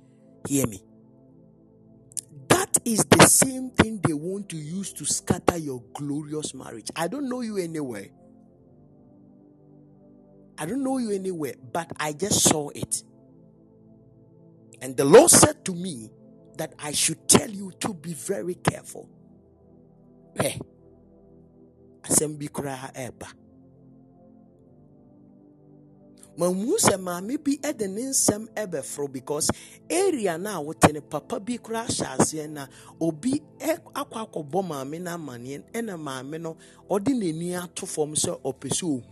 Hear 0.47 0.65
me. 0.67 0.81
That 2.49 2.77
is 2.85 3.05
the 3.05 3.25
same 3.27 3.69
thing 3.71 3.99
they 4.07 4.13
want 4.13 4.49
to 4.49 4.57
use 4.57 4.93
to 4.93 5.05
scatter 5.05 5.57
your 5.57 5.83
glorious 5.93 6.53
marriage. 6.53 6.87
I 6.95 7.07
don't 7.07 7.29
know 7.29 7.41
you 7.41 7.57
anywhere. 7.57 8.09
I 10.57 10.65
don't 10.65 10.83
know 10.83 10.97
you 10.97 11.11
anywhere, 11.11 11.55
but 11.71 11.91
I 11.99 12.13
just 12.13 12.43
saw 12.43 12.69
it. 12.69 13.03
And 14.81 14.97
the 14.97 15.05
Lord 15.05 15.29
said 15.29 15.63
to 15.65 15.73
me 15.73 16.11
that 16.57 16.73
I 16.79 16.91
should 16.91 17.27
tell 17.27 17.49
you 17.49 17.71
to 17.81 17.93
be 17.93 18.13
very 18.13 18.55
careful. 18.55 19.09
Hey. 20.39 20.59
Asɛm 22.07 22.37
bi 22.39 22.47
koraa 22.47 22.91
ɛreba 22.93 23.27
mahu 26.37 26.77
sɛ 26.85 26.95
maame 26.97 27.37
bi 27.43 27.53
de 27.79 27.87
ne 27.87 28.01
nsɛm 28.09 28.47
ɛbɛforo 28.55 29.11
because 29.11 29.49
area 29.89 30.37
no 30.37 30.49
a 30.49 30.61
wote 30.61 30.93
no 30.93 31.01
papa 31.01 31.39
bi 31.39 31.57
koraa 31.57 31.85
hyɛ 31.87 32.17
aseɛ 32.17 32.49
na 32.49 32.67
obi 32.99 33.41
akɔ 33.93 34.17
akɔbɔ 34.25 34.59
maame 34.69 34.99
no 35.01 35.11
amanneɛ 35.17 35.63
ɛna 35.73 35.97
maame 35.99 36.37
no 36.41 36.55
ɔde 36.89 37.11
n'ani 37.13 37.55
ato 37.61 37.85
fam 37.85 38.13
sɛ 38.15 38.41
ɔpɛ 38.41 38.69
sɛ 38.69 38.85
ɔhu. 38.85 39.03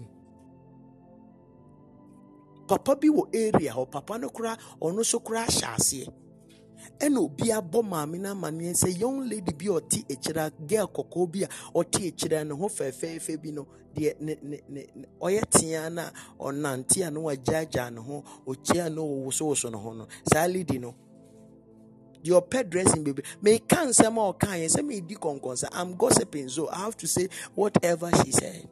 Papa 2.68 2.96
bi 2.96 3.08
wɔ 3.10 3.24
area 3.36 3.74
hɔ 3.74 3.90
papa 3.92 4.18
no 4.18 4.30
koraa 4.30 4.58
ɔno 4.82 5.00
nso 5.02 5.20
koraa 5.20 5.48
hyɛ 5.48 5.76
aseɛ. 5.76 6.08
Ɛna 7.00 7.18
obi 7.20 7.52
abɔ 7.52 7.84
maame 7.84 8.20
no 8.20 8.32
amanneɛ 8.34 8.74
sɛ 8.74 9.00
young 9.00 9.28
lady 9.30 9.54
bi 9.54 9.66
a 9.68 9.80
ɔte 9.80 10.06
akyire 10.10 10.38
a 10.48 10.52
girl 10.68 10.88
kɔkɔɔ 10.88 11.32
bi 11.32 11.44
a 11.44 11.48
ɔte 11.76 12.08
akyire 12.08 12.42
a 12.42 12.44
ne 12.46 12.54
ho 12.56 12.68
fɛɛfɛɛfɛ 12.68 13.42
bi 13.42 13.52
no 13.52 13.68
deɛ 13.96 14.20
ne 14.22 14.38
ne 14.42 14.60
ne 14.70 14.86
ɔyɛ 15.22 15.50
tea 15.50 15.90
no 15.90 16.02
a 16.02 16.12
ɔnante 16.40 17.08
a 17.08 17.12
na 17.12 17.20
wagyaagyaa 17.20 17.92
ne 17.94 18.00
ho 18.02 18.24
ɔkyia 18.48 18.94
na 18.94 19.02
ɔwosowoso 19.02 19.72
ne 19.72 19.78
ho 19.78 19.94
no. 19.94 20.08
Saa 20.32 20.46
lady 20.48 20.78
no 20.80 20.94
deɛ 22.24 22.42
ɔpɛ 22.42 22.70
dressing 22.70 23.04
bebree 23.04 23.24
meka 23.42 23.86
nsɛm 23.88 24.18
a 24.18 24.34
ɔkaeɛ 24.34 24.68
sɛ 24.70 24.82
meedi 24.86 25.16
kɔnkɔn 25.16 25.56
sɛ 25.64 25.68
i'm 25.74 25.96
gossiping 25.96 26.50
so 26.50 26.70
i 26.70 26.78
have 26.80 26.98
to 26.98 27.08
say 27.08 27.28
whatever 27.56 28.10
she 28.24 28.32
said. 28.32 28.68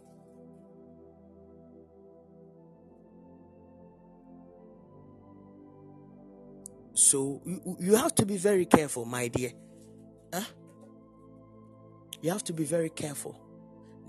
So 6.98 7.42
you, 7.46 7.78
you 7.80 7.96
have 7.96 8.14
to 8.16 8.26
be 8.26 8.38
very 8.38 8.66
careful 8.66 9.06
my 9.06 9.28
dear 9.28 9.52
huh? 10.34 10.42
you 12.22 12.30
have 12.32 12.44
to 12.44 12.54
be 12.54 12.64
very 12.64 12.90
careful 12.90 13.40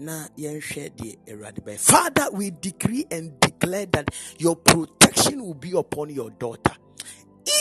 bɛyɛ 0.00 1.78
father 1.78 2.28
we 2.32 2.50
decree 2.50 3.04
and 3.10 3.38
declare 3.40 3.86
that 3.86 4.08
your 4.38 4.56
protection 4.56 5.42
will 5.44 5.54
be 5.54 5.72
upon 5.72 6.08
your 6.08 6.30
daughter 6.30 6.74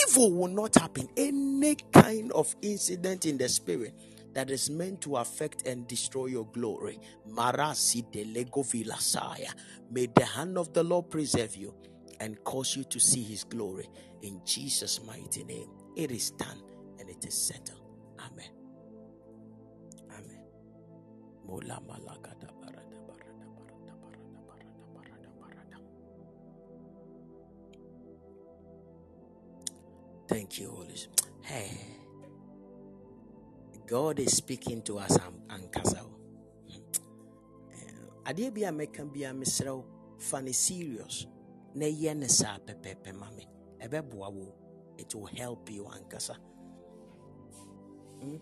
evil 0.08 0.32
will 0.32 0.48
not 0.48 0.74
happen. 0.74 1.08
Any 1.16 1.76
kind 1.92 2.32
of 2.32 2.54
incident 2.62 3.26
in 3.26 3.38
the 3.38 3.48
spirit 3.48 3.94
that 4.34 4.50
is 4.50 4.70
meant 4.70 5.00
to 5.02 5.16
affect 5.16 5.66
and 5.66 5.86
destroy 5.88 6.26
your 6.26 6.46
glory. 6.46 7.00
Marasi 7.28 8.10
de 8.10 8.24
lego 8.24 8.62
vilasaya. 8.62 9.52
May 9.90 10.06
the 10.06 10.24
hand 10.24 10.58
of 10.58 10.72
the 10.72 10.82
Lord 10.82 11.10
preserve 11.10 11.56
you 11.56 11.74
and 12.20 12.42
cause 12.44 12.76
you 12.76 12.84
to 12.84 13.00
see 13.00 13.22
his 13.22 13.44
glory. 13.44 13.88
In 14.22 14.40
Jesus' 14.44 15.00
mighty 15.04 15.44
name. 15.44 15.68
It 15.96 16.10
is 16.10 16.30
done 16.32 16.62
and 16.98 17.08
it 17.08 17.24
is 17.24 17.34
settled. 17.34 17.80
Amen. 18.20 18.50
Amen. 20.12 20.40
Thank 30.28 30.58
you, 30.60 30.70
Holy 30.70 30.96
Spirit. 30.96 31.22
Hey, 31.42 31.80
God 33.86 34.18
is 34.20 34.36
speaking 34.36 34.82
to 34.82 34.98
us 34.98 35.16
am- 35.18 35.42
ankasa. 35.48 36.00
o. 36.02 36.10
Eh, 37.72 38.32
Adeɛ 38.32 38.54
bi 38.54 38.62
a 38.62 38.72
mɛka 38.72 39.04
bi 39.12 39.20
a 39.24 39.32
mesrɛ 39.32 39.74
wo 39.76 39.84
fa 40.18 40.42
serious 40.52 41.26
na 41.74 41.86
yɛ 41.86 42.16
ne 42.16 42.28
saa 42.28 42.58
pɛpɛɛpɛ 42.58 43.12
ma 43.14 43.30
me. 43.30 43.46
Ɛbɛboa 43.80 44.32
wo. 44.34 44.54
It 44.98 45.14
will 45.14 45.26
help 45.26 45.70
you 45.70 45.84
ankasa. 45.84 46.36
Mm. 48.22 48.40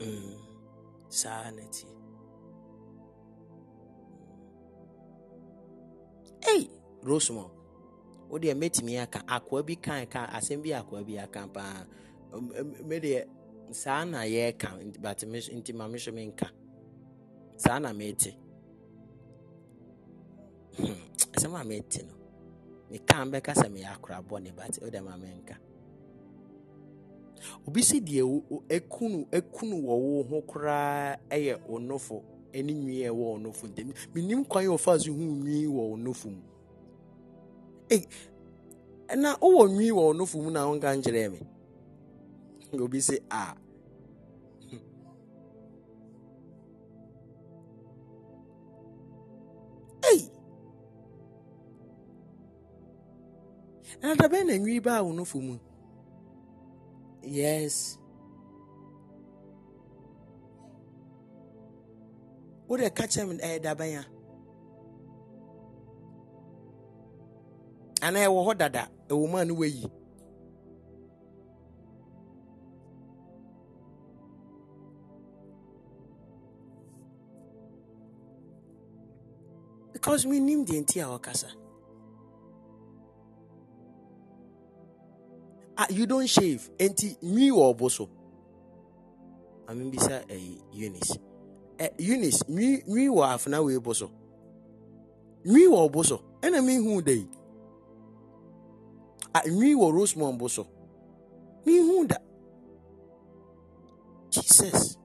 Mm. 0.00 0.36
Saa 1.08 1.50
na 1.50 1.62
tie. 1.70 1.88
Hey, 6.44 6.68
Rosemont. 7.02 7.50
wo 8.30 8.38
deɛ 8.38 8.54
mɛtumi 8.54 8.98
aka 9.02 9.20
akoa 9.26 9.62
bi 9.66 9.74
kan 9.76 10.06
ka 10.06 10.26
asɛm 10.38 10.62
bi 10.62 10.70
akoa 10.70 11.04
bi 11.06 11.18
aka 11.18 11.48
paa 11.48 11.84
M- 12.32 12.52
m- 12.56 12.88
me 12.88 13.00
deɛ 13.00 13.24
saa 13.72 14.04
na 14.04 14.22
yɛreka 14.22 14.70
but 15.02 15.18
nti 15.18 15.74
ma 15.74 15.88
me 15.88 15.98
so 15.98 16.12
menka 16.12 16.48
saa 17.62 17.78
na 17.80 17.92
mete 17.92 18.32
Hmm, 20.78 20.96
asɛm 21.36 21.54
a 21.60 21.64
mete 21.64 22.02
no. 22.08 22.14
Meka 22.90 23.16
mbɛka 23.26 23.52
sɛ 23.60 23.68
meyɛ 23.74 23.90
akora 23.94 24.22
bɔne 24.28 24.54
but 24.56 24.78
wode 24.82 25.00
ma 25.04 25.16
menka 25.16 25.56
obi 27.66 27.80
sɛ 27.82 28.00
deɛ 28.00 28.22
wo- 28.22 28.44
wo- 28.50 28.64
ekunu 28.68 29.26
ekunu 29.30 29.76
wɔ 29.86 29.94
wo 30.04 30.22
ho 30.24 30.42
koraa 30.42 31.16
ɛyɛ 31.30 31.54
onofo 31.68 32.22
ɛne 32.52 32.72
nwi 32.74 33.04
a 33.06 33.10
ɛwɔ 33.10 33.36
onofo. 33.36 33.68
Ntam 33.68 33.92
menim 34.14 34.44
kwan 34.48 34.64
a 34.66 34.68
ɔfa 34.68 35.00
so 35.00 35.12
hu 35.12 35.18
nwi 35.20 35.66
wɔ 35.66 35.92
onofo 35.94 36.26
mu? 36.30 36.42
Ei, 37.90 38.06
na 39.16 39.36
wowɔ 39.38 39.68
nwi 39.70 39.90
wɔ 39.92 40.14
ɔnofo 40.14 40.42
mu 40.42 40.50
na 40.50 40.66
wonka 40.66 40.88
nkyerɛɛ 40.96 41.30
me 41.32 41.40
obi 42.80 42.98
sɛ 42.98 43.18
a 43.30 43.54
ei 43.54 43.69
na 54.02 54.14
da 54.18 54.26
bɛn 54.32 54.46
na 54.46 54.54
nwi 54.62 54.74
baa 54.86 55.02
wo 55.04 55.10
nofo 55.12 55.38
mu 55.46 55.54
yes. 57.38 57.98
Wode 62.68 62.86
ka 62.96 63.04
kyerɛ 63.12 63.28
me 63.28 63.34
ɛyɛ 63.46 63.58
da 63.64 63.72
bɛn 63.78 63.94
a 64.00 64.04
anaa 68.06 68.26
ɛwɔ 68.28 68.40
hɔ 68.46 68.52
dada 68.60 68.82
ɛwɔ 69.08 69.24
mu 69.30 69.36
a 69.38 69.44
ne 69.44 69.52
wayi 69.52 69.84
because 79.92 80.24
menim 80.24 80.64
deɛ 80.64 80.80
nti 80.82 80.96
a 81.02 81.06
wɔkasa 81.12 81.59
you 85.88 86.06
don't 86.06 86.26
shave. 86.28 86.70
Enti 86.78 87.16
nwi 87.22 87.50
wɔ 87.50 87.74
ɔbo 87.74 87.90
so. 87.90 88.08
Amembisa 89.66 90.24
ɛyi 90.28 90.60
eunice. 90.72 91.16
Eh, 91.78 91.90
eunice 91.98 92.42
nwi 92.48 92.82
nwi 92.86 93.08
wɔ 93.08 93.22
afena 93.34 93.64
wei 93.64 93.78
bo 93.78 93.92
so. 93.92 94.10
Nwi 95.44 95.66
wɔ 95.68 95.88
ɔbo 95.90 96.04
so. 96.04 96.22
Ɛna 96.42 96.60
mehu 96.64 97.02
da 97.04 97.12
yi. 97.12 97.28
Ah, 99.34 99.42
nwi 99.46 99.74
wɔ 99.74 99.92
rosemond 99.92 100.38
bo 100.38 100.48
so. 100.48 100.66
Mehu 101.64 102.06
da. 102.08 102.16
Jesus. 104.30 104.96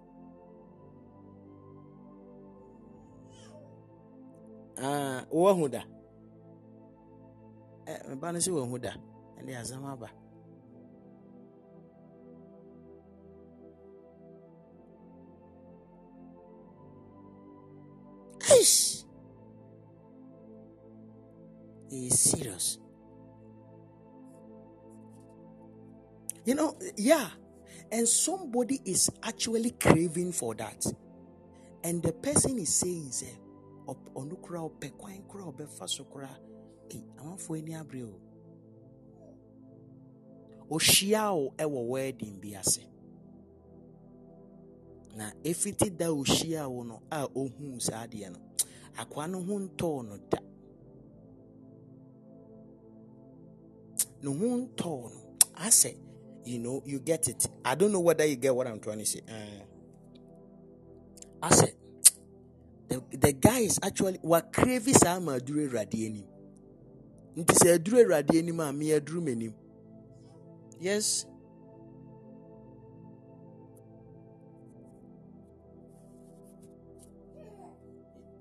Ah, 4.77 5.25
woahu 5.31 5.69
da. 5.71 5.83
Eh, 7.87 7.99
meba 8.09 8.33
no 8.33 8.39
sɛ 8.39 8.51
wahu 8.51 8.81
da. 8.81 8.91
Ɛde 9.39 9.55
asɛm 9.61 9.85
aba 9.85 10.09
Is 21.91 22.19
serious. 22.19 22.79
You 26.45 26.55
know, 26.55 26.77
yeah. 26.97 27.29
And 27.91 28.07
somebody 28.07 28.81
is 28.85 29.09
actually 29.23 29.71
craving 29.71 30.31
for 30.31 30.55
that. 30.55 30.85
And 31.83 32.01
the 32.01 32.11
person 32.13 32.57
is 32.57 32.73
saying, 32.73 33.11
say, 33.11 33.37
"Ɔp- 33.87 34.13
ɔno 34.15 34.41
kora 34.41 34.61
ɔpɛ 34.61 34.97
kwan 34.97 35.23
kora 35.27 35.45
ɔbɛfa 35.45 35.87
so 35.87 36.03
kora 36.05 36.29
ei 36.89 36.97
eh, 36.97 37.21
amanfoɔ 37.21 37.57
ani 37.59 37.71
abere 37.73 38.03
o 38.03 38.19
ɔhyia 40.69 41.33
wo 41.33 41.53
na 45.15 45.31
ɛfiti 45.43 45.89
da 45.97 46.07
ɔhyia 46.07 46.69
wo 46.69 46.83
no 46.83 47.01
a 47.09 47.27
ɔhuu 47.27 47.81
saa 47.81 48.05
adeɛ 48.05 48.31
no 48.31 48.39
akoa 48.97 49.27
no 49.29 49.41
ho 49.41 49.59
ntɔɔ 49.59 50.05
no 50.07 50.17
da. 50.29 50.39
Ne 54.21 54.29
ho 54.37 54.57
ntɔɔ 54.67 55.11
no 55.13 55.21
asɛ 55.55 55.95
you 56.45 56.59
know 56.59 56.83
you 56.85 56.99
get 56.99 57.27
it. 57.27 57.47
I 57.63 57.73
don't 57.75 57.91
know 57.91 58.01
whether 58.01 58.23
you 58.25 58.35
get 58.35 58.55
what 58.55 58.67
i'm 58.67 58.79
trying 58.79 58.99
to 58.99 59.05
say. 59.05 59.21
Uh, 59.27 59.63
asɛ 61.47 61.73
the, 62.87 63.01
the 63.17 63.31
guy 63.33 63.59
is 63.59 63.79
actually 63.81 64.17
wakrave 64.19 64.93
saa 64.93 65.19
ma 65.19 65.37
aduru 65.39 65.67
awurade 65.69 66.05
anim. 66.05 66.25
Nti 67.37 67.53
sɛ 67.55 67.77
aduru 67.79 68.03
awurade 68.05 68.37
anim 68.37 68.59
a 68.59 68.73
me 68.73 68.89
aduru 68.89 69.21
m'anim. 69.23 69.53
Yes? 70.79 71.25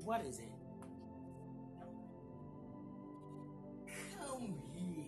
What 0.05 0.21
is 0.27 0.39
it? 0.39 0.53
Come 4.21 4.55
here. 4.75 5.05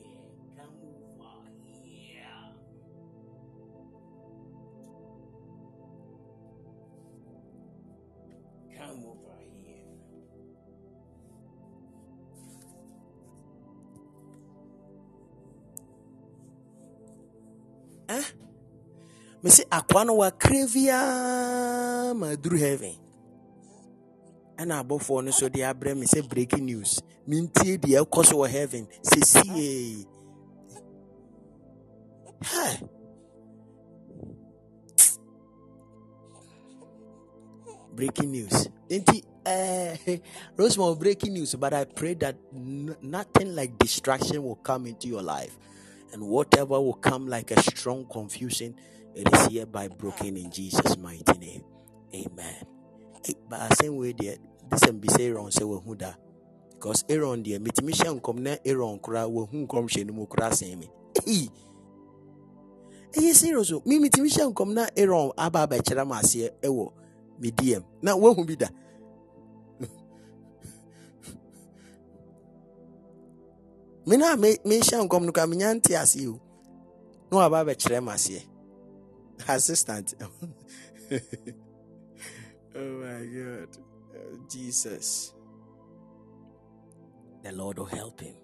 Come 0.57 0.73
over 1.21 1.51
here. 1.61 2.25
Come 8.75 9.05
over 9.05 9.37
here. 9.53 9.85
Eh? 18.09 18.25
Me 19.43 19.51
say 19.51 19.65
akwa 19.71 20.17
wa 20.17 20.31
cravia 20.31 22.15
ma 22.17 22.29
heaven 22.57 23.06
ɛna 24.57 24.83
abɔfoɔ 24.83 25.25
no 25.25 25.31
so 25.31 25.49
de 25.49 25.61
abrɛ 25.61 25.97
me 25.97 26.07
sɛ 26.07 26.29
breaking 26.29 26.65
news. 26.67 27.01
Mentie 27.29 27.79
deɛ 27.79 28.05
ɛkɔ 28.05 28.25
so 28.27 28.37
wɔ 28.37 28.49
heaven. 28.49 28.89
Sesie 29.03 30.07
breaking 37.95 38.31
news. 38.31 38.69
Nti 38.91 39.23
eh, 39.47 40.19
Rosemond 40.57 40.99
breaking 40.99 41.35
news 41.35 41.55
but 41.55 41.73
I 41.73 41.85
pray 41.85 42.15
that 42.15 42.37
nothing 42.53 43.55
like 43.55 43.79
distraction 43.79 44.43
will 44.43 44.57
come 44.57 44.87
into 44.87 45.09
your 45.09 45.23
life. 45.23 45.59
And 46.13 46.23
whatever 46.23 46.81
will 46.81 46.95
come 46.95 47.27
like 47.27 47.51
a 47.51 47.61
strong 47.61 48.07
confusion 48.07 48.75
it 49.15 49.33
is 49.33 49.47
hereby 49.47 49.89
broken 49.89 50.37
in 50.37 50.51
Jesus 50.51 50.97
mighty 50.99 51.39
name. 51.39 51.65
Amen 52.15 52.76
but 53.49 53.61
I 53.61 53.69
same 53.75 53.97
way 53.97 54.13
there 54.13 54.37
this 54.71 54.83
and 54.83 55.01
be 55.01 55.09
say 55.09 55.27
Aaron 55.29 55.51
say 55.51 55.65
wahu 55.65 55.97
da. 55.97 56.13
Because 56.71 57.05
Aaron 57.09 57.43
deɛ 57.43 57.59
metumi 57.59 57.93
hyɛ 57.93 58.21
nkɔm 58.21 58.39
na 58.39 58.57
Aaron 58.65 58.99
koraa 59.01 59.27
wahu 59.29 59.67
nkɔmhyɛ 59.67 60.07
no 60.07 60.13
mu 60.13 60.27
koraa 60.27 60.51
sɛn 60.53 60.79
me. 60.79 60.91
Ei, 61.27 61.49
ɛyɛ 63.13 63.35
serious 63.35 63.73
o 63.73 63.83
me 63.87 63.99
metumi 63.99 64.29
hyɛ 64.29 64.53
nkɔm 64.53 64.73
na 64.75 64.87
Aaron 64.97 65.33
aba 65.39 65.67
abɛkyerɛ 65.67 66.03
m 66.07 66.13
aseɛ 66.13 66.51
ɛwɔ 66.63 66.93
me 67.39 67.51
DM 67.51 67.83
na 68.03 68.15
wahu 68.17 68.45
bi 68.47 68.55
da? 68.57 68.69
Me 74.07 74.17
na 74.17 74.37
me 74.37 74.57
mehyɛ 74.65 75.01
nkɔm 75.09 75.25
no 75.25 75.33
koraa 75.33 75.49
menya 75.49 75.75
nte 75.75 75.97
aseɛ 75.97 76.29
o 76.29 76.41
na 77.31 77.37
waba 77.39 77.65
abɛkyerɛ 77.65 77.99
m 78.03 78.09
aseɛ 78.09 78.43
assistant. 79.49 80.15
oh 82.77 82.93
my 83.01 83.27
god. 83.27 83.77
Oh, 84.17 84.39
jesus. 84.51 85.33
The 87.43 87.53
lord 87.53 87.79
will 87.79 87.87
help 87.87 88.21
him. 88.21 88.35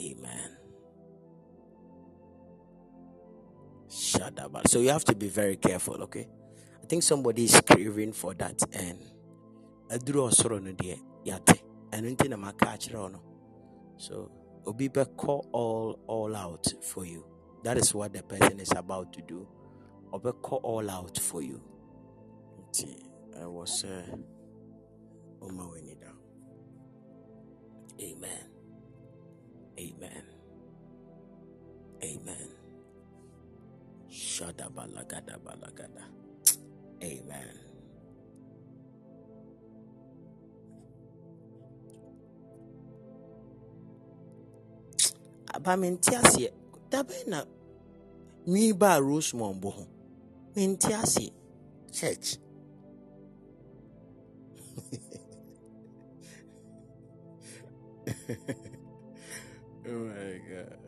Amen. 0.00 0.56
Shadaba. 3.88 4.66
so 4.66 4.80
you 4.80 4.90
have 4.90 5.04
to 5.04 5.14
be 5.14 5.28
very 5.28 5.56
careful 5.56 6.02
okay? 6.02 6.28
I 6.82 6.86
think 6.86 7.02
somebody 7.02 7.44
is 7.44 7.60
craving 7.60 8.12
for 8.12 8.34
that 8.34 8.60
and 8.72 8.98
aduru 9.90 10.30
ɔsoro 10.30 10.62
no 10.62 10.72
deɛ 10.72 10.98
yate. 11.24 11.62
Ɛno 11.90 12.16
nti 12.16 12.28
na 12.28 12.36
maka 12.36 12.66
akyerɛ 12.66 12.94
wo 13.00 13.08
no 13.08 13.20
so 13.96 14.30
obi 14.66 14.88
bɛkɔ 14.88 15.46
all 15.52 15.98
all 16.08 16.34
out 16.34 16.66
for 16.82 17.04
you. 17.04 17.24
That 17.62 17.78
is 17.78 17.94
what 17.94 18.12
the 18.12 18.22
person 18.22 18.60
is 18.60 18.72
about 18.72 19.12
to 19.14 19.22
do. 19.22 19.46
Ɔbɛkɔ 20.12 20.60
all 20.62 20.90
out 20.90 21.18
for 21.18 21.42
you 21.42 21.60
nti 22.74 22.90
ɛwɔ 23.42 23.62
sɛ 23.76 23.92
ɔma 25.44 25.64
w'ani 25.70 25.94
da. 26.02 26.10
Amen. 28.02 28.46
Amen. 29.78 30.24
Amen. 32.02 32.48
Shadabalagadabalagada. 34.10 36.04
Amen. 37.02 37.54
Aba 45.54 45.76
mente 45.76 46.10
aseɛ. 46.16 46.50
Dabɛn 46.90 47.26
na 47.28 47.38
nwi 48.46 48.72
baa 48.80 48.98
rosemond 48.98 49.60
bo 49.62 49.70
ho? 49.70 49.86
Mente 50.56 50.90
aseɛ. 50.92 51.30
Church 51.92 52.38
oh 59.88 60.00
my 60.08 60.40
god. 60.48 60.78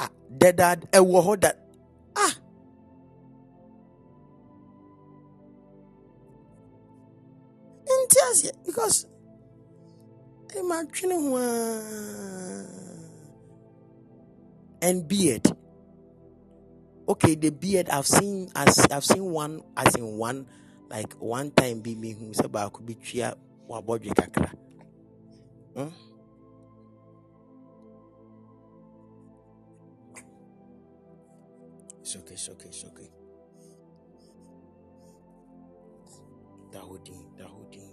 Ah 0.00 0.10
dɛda 0.40 0.68
ɛwɔ 0.92 1.18
hɔ 1.26 1.32
da 1.40 1.50
ah. 2.16 2.34
Mente 7.86 8.20
aseɛ 8.32 8.52
because 8.64 9.06
ho 10.54 11.36
a 11.36 11.40
and 14.82 15.06
beard. 15.06 15.44
Okay 17.06 17.34
the 17.34 17.50
beard 17.50 17.88
i've 17.90 18.06
seen 18.06 18.48
as 18.56 18.86
i've 18.90 19.04
seen 19.04 19.24
one 19.24 19.60
as 19.76 19.94
in 19.96 20.16
one 20.16 20.46
like 20.88 21.12
one 21.18 21.50
time 21.50 21.80
bi 21.80 21.94
me 21.94 22.12
hu 22.12 22.30
sɛ 22.32 22.48
baako 22.48 22.80
bi 22.86 22.94
twia 22.94 23.34
wabɔdwe 23.68 24.14
kakra 24.14 24.50
hmm? 25.74 25.88
it's 32.00 32.16
okay 32.16 32.34
it's 32.34 32.48
okay 32.48 32.68
it's 32.68 32.84
okay 32.84 33.10
da 36.72 36.80
ho 36.80 36.96
din 36.98 37.22
da 37.36 37.46
ho 37.46 37.64
din 37.70 37.90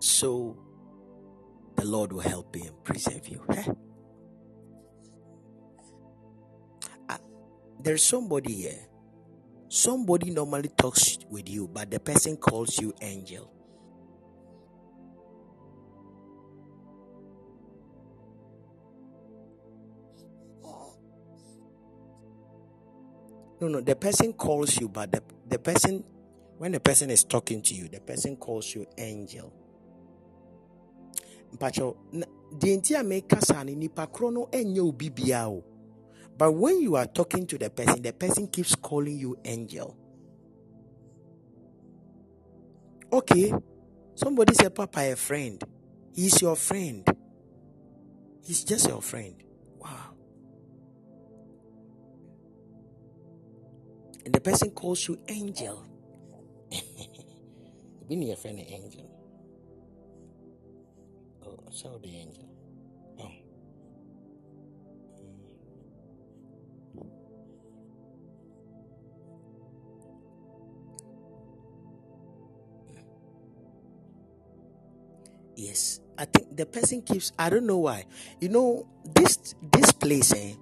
so 0.00 0.65
lord 1.86 2.12
will 2.12 2.20
help 2.20 2.54
you 2.56 2.64
and 2.64 2.84
preserve 2.84 3.28
you 3.28 3.42
eh? 3.50 3.64
Ah, 7.08 7.18
there's 7.80 8.02
somebody 8.02 8.54
here. 8.54 8.80
Somebody 9.68 10.30
normally 10.30 10.68
talks 10.68 11.18
with 11.30 11.48
you 11.48 11.68
but 11.68 11.90
the 11.90 12.00
person 12.00 12.36
calls 12.36 12.78
you 12.78 12.94
angel. 13.00 13.52
No 23.60 23.68
no 23.68 23.80
the 23.80 23.96
person 23.96 24.32
calls 24.34 24.78
you 24.78 24.88
but 24.88 25.12
the, 25.12 25.22
the 25.48 25.58
person 25.58 26.04
when 26.58 26.72
the 26.72 26.80
person 26.80 27.10
is 27.10 27.24
talking 27.24 27.62
to 27.62 27.74
you 27.74 27.88
the 27.88 28.00
person 28.00 28.36
calls 28.36 28.74
you 28.74 28.86
angel 28.98 29.52
mpakyɛw 31.54 31.94
deɛ 32.58 33.00
a 33.00 33.02
meka 33.02 33.40
saa 33.40 33.64
nipa 33.64 34.06
korɔ 34.06 34.32
no 34.32 34.48
obi 34.88 35.10
o. 35.34 35.64
But 36.38 36.52
when 36.52 36.82
you 36.82 36.96
are 36.96 37.06
talking 37.06 37.46
to 37.46 37.58
the 37.58 37.70
person 37.70 38.02
the 38.02 38.12
person 38.12 38.48
keeps 38.48 38.74
calling 38.74 39.18
you 39.18 39.38
angel. 39.44 39.96
Okay 43.12 43.52
somebody 44.14 44.54
said 44.54 44.74
papa 44.74 45.12
a 45.12 45.16
friend. 45.16 45.62
He's 46.14 46.40
your 46.40 46.56
friend. 46.56 47.06
He's 48.44 48.64
just 48.64 48.88
your 48.88 49.02
friend. 49.02 49.34
Wow. 49.78 50.14
And 54.24 54.34
the 54.34 54.40
person 54.40 54.70
calls 54.70 55.08
you 55.08 55.18
angel. 55.28 55.84
Ne 58.08 58.16
yɛfrɛ 58.16 58.54
no 58.54 58.62
angel 58.62 59.15
so 61.76 61.98
the 62.02 62.08
angel 62.08 62.48
oh 63.20 63.30
Yes, 75.58 76.00
I 76.18 76.26
think 76.26 76.54
the 76.54 76.66
person 76.66 77.00
keeps. 77.00 77.32
I 77.38 77.48
don't 77.48 77.66
know 77.66 77.78
why. 77.78 78.04
You 78.40 78.50
know 78.50 78.86
this 79.14 79.54
this 79.72 79.90
place. 79.90 80.34
Eh, 80.34 80.52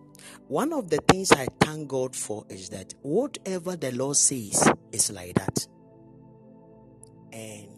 one 0.47 0.73
of 0.73 0.89
the 0.89 0.99
things 1.09 1.33
I 1.33 1.49
thank 1.61 1.89
God 1.89 2.15
for 2.15 2.45
is 2.49 2.69
that 2.71 2.95
whatever 3.03 3.75
the 3.75 3.91
Lord 3.91 4.17
says 4.17 4.71
is 4.93 5.11
like 5.11 5.35
that, 5.35 5.67
and 7.33 7.69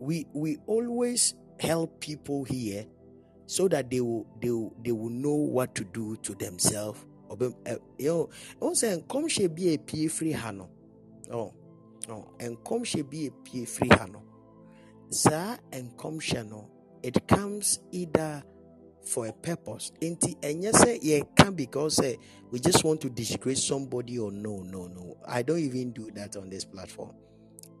we 0.00 0.26
we 0.34 0.58
always 0.66 1.34
help 1.64 2.00
people 2.00 2.44
here 2.44 2.86
so 3.46 3.68
that 3.68 3.90
they 3.90 4.00
will 4.00 4.26
they 4.40 4.50
will, 4.50 4.74
they 4.82 4.92
will 4.92 5.10
know 5.10 5.34
what 5.34 5.74
to 5.74 5.84
do 5.84 6.16
to 6.22 6.34
themselves. 6.34 7.04
Eh, 7.66 7.76
Yo, 7.98 8.28
sɛ 8.60 9.02
nkɔmhyɛ 9.02 9.48
bi 9.56 9.62
a 9.62 9.78
epie 9.78 10.08
firi 10.08 10.34
ha 10.34 10.50
no. 10.52 10.68
Oh, 11.30 11.52
oh, 12.08 12.24
nkɔmhyɛ 12.38 13.02
bi 13.10 13.16
a 13.26 13.30
epie 13.30 13.66
firi 13.66 13.98
ha 13.98 14.06
no. 14.06 14.22
saa 15.10 15.56
nkɔmhyɛ 15.72 16.48
no 16.48 16.70
it 17.04 17.28
comes 17.28 17.80
either 17.92 18.42
for 19.04 19.26
a 19.26 19.32
purpose. 19.32 19.92
And 20.00 20.62
yes, 20.62 20.84
yeah, 21.02 21.20
can 21.36 21.54
because 21.54 21.98
eh, 22.00 22.16
we 22.50 22.58
just 22.58 22.82
want 22.82 23.02
to 23.02 23.10
disgrace 23.10 23.62
somebody 23.62 24.18
or 24.18 24.32
no, 24.32 24.62
no, 24.62 24.86
no. 24.86 25.16
I 25.28 25.42
don't 25.42 25.58
even 25.58 25.92
do 25.92 26.10
that 26.14 26.36
on 26.36 26.48
this 26.48 26.64
platform. 26.64 27.14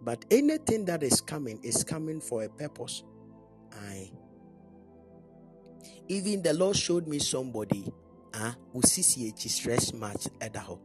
But 0.02 0.26
anything 0.30 0.84
that 0.84 1.02
is 1.02 1.22
coming 1.22 1.58
is 1.62 1.82
coming 1.82 2.20
for 2.20 2.44
a 2.44 2.50
purpose. 2.50 3.02
I 3.74 4.10
even 6.08 6.42
the 6.42 6.52
Lord 6.54 6.76
showed 6.76 7.06
me 7.08 7.18
somebody 7.18 7.90
ah 8.34 8.56
uh, 8.74 8.78
CCH 8.80 9.48
stretch 9.48 9.92
marks 9.94 10.28
at 10.40 10.52
the. 10.52 10.78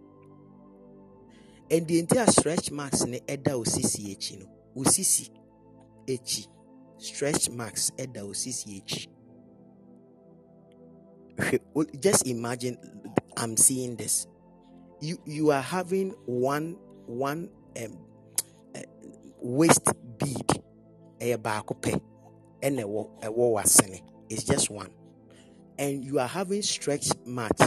And 1.72 1.88
the 1.88 2.00
entire 2.00 2.26
stretch 2.28 2.72
marks 2.72 3.06
ne 3.06 3.20
ɛda 3.20 3.54
o 3.54 3.64
CCH 3.64 4.40
no 4.40 4.46
osisi 4.76 5.30
akyi 6.08 6.48
stretch 6.98 7.50
marks 7.50 7.92
ɛda 7.98 8.22
o 8.22 8.32
CCH. 8.34 9.08
O- 11.76 11.86
Just 12.00 12.28
imagine 12.28 12.78
I'm 13.38 13.56
seeing 13.58 13.96
this. 13.96 14.28
You 15.02 15.18
you 15.26 15.52
are 15.52 15.62
having 15.62 16.12
one 16.26 16.76
one 17.06 17.50
um 17.78 17.98
uh, 18.76 18.82
waist 19.42 19.86
bead 20.18 20.48
ɛyɛ 21.20 21.38
baako 21.38 21.76
pɛ 21.82 22.02
ɛwɔ 22.62 23.22
ɛwɔ 23.22 23.54
w'asene. 23.54 24.02
It's 24.30 24.44
just 24.44 24.70
one. 24.70 24.90
And 25.78 26.04
you 26.04 26.20
are 26.20 26.28
having 26.28 26.62
stretch 26.62 27.10
marks 27.26 27.62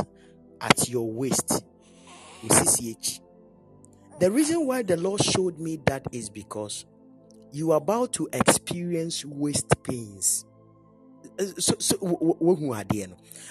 at 0.60 0.88
your 0.88 1.10
waist 1.10 1.64
CCH. 2.46 3.20
The 4.20 4.30
reason 4.30 4.66
why 4.66 4.82
the 4.82 4.96
Lord 4.96 5.22
showed 5.22 5.58
me 5.58 5.80
that 5.86 6.06
is 6.12 6.28
because 6.28 6.84
you 7.52 7.72
are 7.72 7.78
about 7.78 8.12
to 8.14 8.28
experience 8.32 9.24
waist 9.24 9.66
pains. 9.82 10.44
So, 11.58 11.74
so. 11.78 11.96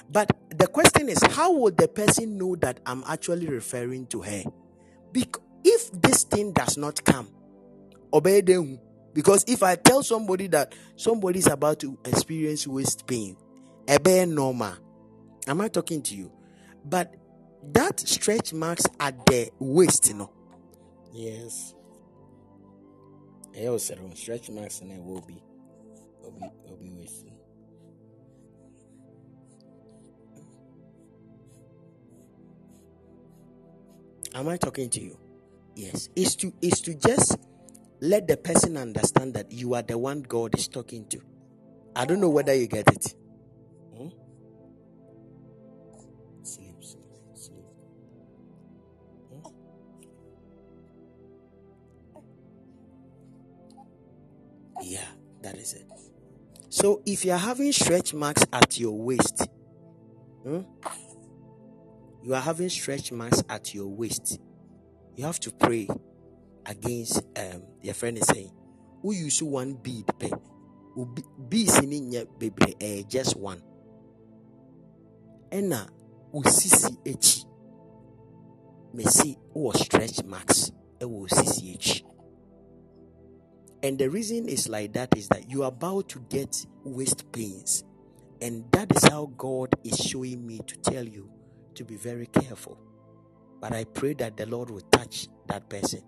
But 0.09 0.31
the 0.57 0.67
question 0.67 1.09
is, 1.09 1.19
how 1.23 1.51
would 1.53 1.77
the 1.77 1.87
person 1.87 2.37
know 2.37 2.55
that 2.57 2.79
I'm 2.85 3.03
actually 3.07 3.47
referring 3.47 4.07
to 4.07 4.21
her? 4.21 4.43
Because 5.11 5.41
if 5.63 5.91
this 5.91 6.23
thing 6.23 6.53
does 6.53 6.77
not 6.77 7.03
come, 7.03 7.29
obey 8.13 8.41
them. 8.41 8.79
Because 9.13 9.43
if 9.47 9.63
I 9.63 9.75
tell 9.75 10.03
somebody 10.03 10.47
that 10.47 10.73
somebody 10.95 11.39
is 11.39 11.47
about 11.47 11.79
to 11.79 11.97
experience 12.05 12.65
waist 12.65 13.05
pain, 13.07 13.35
a 13.87 13.99
bare 13.99 14.25
normal. 14.25 14.73
Am 15.47 15.59
I 15.59 15.67
talking 15.67 16.01
to 16.03 16.15
you? 16.15 16.31
But 16.85 17.15
that 17.73 17.99
stretch 17.99 18.53
marks 18.53 18.85
at 18.99 19.25
the 19.25 19.49
waist, 19.59 20.07
you 20.07 20.15
know. 20.15 20.31
Yes. 21.13 21.73
I 23.57 23.65
also 23.65 23.95
said 23.95 24.17
stretch 24.17 24.49
marks 24.49 24.79
and 24.79 24.91
it 24.91 25.03
will 25.03 25.21
be 25.21 25.43
will 26.21 26.31
be 26.31 26.49
will 26.65 26.77
be 26.77 26.89
waist. 26.91 27.25
Am 34.33 34.47
I 34.47 34.55
talking 34.55 34.89
to 34.89 35.01
you? 35.01 35.17
Yes. 35.75 36.09
Is 36.15 36.35
to 36.37 36.53
is 36.61 36.79
to 36.81 36.93
just 36.93 37.37
let 38.01 38.27
the 38.27 38.35
person 38.35 38.77
understand 38.77 39.35
that 39.35 39.51
you 39.51 39.75
are 39.75 39.83
the 39.83 39.97
one 39.97 40.23
God 40.23 40.55
is 40.57 40.67
talking 40.67 41.05
to. 41.09 41.21
I 41.95 42.05
don't 42.05 42.19
know 42.19 42.29
whether 42.29 42.53
you 42.53 42.65
get 42.65 42.87
it. 42.91 43.15
Hmm? 43.95 44.07
Hmm? 49.29 49.39
Yeah, 54.81 55.05
that 55.43 55.57
is 55.57 55.73
it. 55.73 55.85
So 56.69 57.03
if 57.05 57.23
you 57.23 57.33
are 57.33 57.37
having 57.37 57.71
stretch 57.71 58.15
marks 58.15 58.43
at 58.51 58.79
your 58.79 58.97
waist, 58.97 59.47
hmm, 60.41 60.61
you 62.23 62.33
are 62.33 62.41
having 62.41 62.69
stretch 62.69 63.11
marks 63.11 63.43
at 63.47 63.75
your 63.75 63.87
waist, 63.87 64.39
you 65.15 65.23
have 65.25 65.39
to 65.41 65.51
pray 65.51 65.87
against 66.65 67.21
um 67.37 67.63
your 67.81 67.93
friend 67.93 68.17
is 68.17 68.27
saying, 68.27 68.51
who 69.01 69.13
use 69.13 69.41
one 69.41 69.73
bead 69.73 70.05
pay. 70.19 70.31
Beads 71.49 71.79
in 71.79 72.27
eh, 72.81 73.03
just 73.07 73.35
one. 73.37 73.61
Ɛna 75.49 75.87
osisi 76.33 76.97
akyi. 77.05 77.45
Mesi 78.93 79.37
wɔ 79.55 79.75
stretch 79.75 80.23
marks 80.25 80.71
ɛwɔ 80.99 81.27
osisi 81.27 81.75
akyi. 81.75 82.03
And 83.83 83.97
the 83.97 84.09
reason 84.09 84.47
is 84.47 84.69
like 84.69 84.93
that 84.93 85.17
is 85.17 85.27
that 85.29 85.49
you 85.49 85.63
are 85.63 85.69
about 85.69 86.09
to 86.09 86.19
get 86.29 86.65
waist 86.83 87.31
pains. 87.31 87.83
And 88.39 88.63
that 88.71 88.95
is 88.95 89.03
how 89.05 89.31
God 89.37 89.73
is 89.83 89.97
showing 89.97 90.45
me 90.45 90.59
to 90.67 90.77
tell 90.77 91.07
you 91.07 91.29
to 91.75 91.83
be 91.83 91.95
very 91.95 92.27
careful. 92.27 92.77
But 93.59 93.71
I 93.73 93.85
pray 93.85 94.13
that 94.15 94.37
the 94.37 94.45
Lord 94.45 94.69
will 94.69 94.81
touch 94.91 95.27
that 95.47 95.67
person 95.69 96.01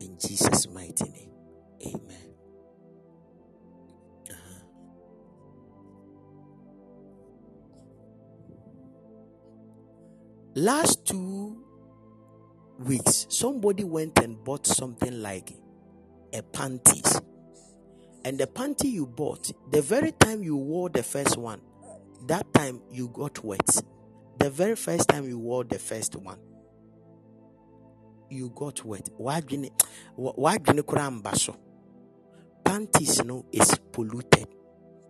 in 0.00 0.18
Jesus' 0.18 0.68
mighty 0.68 1.04
name. 1.10 1.30
Amen. 1.86 2.34
Uh-huh. 4.30 4.64
Last 10.54 11.06
two 11.06 11.64
weeks, 12.78 13.26
somebody 13.30 13.84
went 13.84 14.18
and 14.18 14.42
bought 14.42 14.66
something 14.66 15.22
like 15.22 15.52
a 16.32 16.42
panties. 16.42 17.20
And 18.24 18.38
the 18.38 18.46
panty 18.46 18.90
you 18.90 19.06
bought, 19.06 19.50
the 19.70 19.80
very 19.80 20.12
time 20.12 20.42
you 20.42 20.56
wore 20.56 20.88
the 20.88 21.02
first 21.02 21.36
one, 21.36 21.60
that 22.26 22.52
time 22.52 22.80
you 22.90 23.08
got 23.08 23.44
wet. 23.44 23.82
The 24.38 24.50
very 24.50 24.76
first 24.76 25.08
time 25.08 25.28
you 25.28 25.38
wore 25.38 25.64
the 25.64 25.78
first 25.78 26.16
one, 26.16 26.38
you 28.30 28.50
got 28.54 28.84
wet. 28.84 29.08
Why 29.16 29.40
didn't 29.40 29.72
why 30.16 30.58
didn't 30.58 30.86
so? 31.36 31.56
Panties 32.64 33.24
no 33.24 33.44
is 33.52 33.78
polluted. 33.92 34.48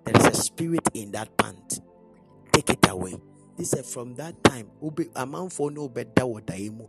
There 0.05 0.17
is 0.17 0.27
a 0.27 0.35
spirit 0.43 0.89
in 0.95 1.13
that 1.13 1.37
pant. 1.37 1.81
Take 2.53 2.71
it 2.71 2.89
away. 2.89 3.17
This 3.57 3.73
is 3.73 3.93
from 3.93 4.15
that 4.17 4.43
time. 4.45 4.71
Obe 4.83 5.09
amanfo 5.15 5.73
no 5.73 5.89
better 5.89 6.27
what 6.27 6.51
I 6.51 6.69
mu. 6.71 6.87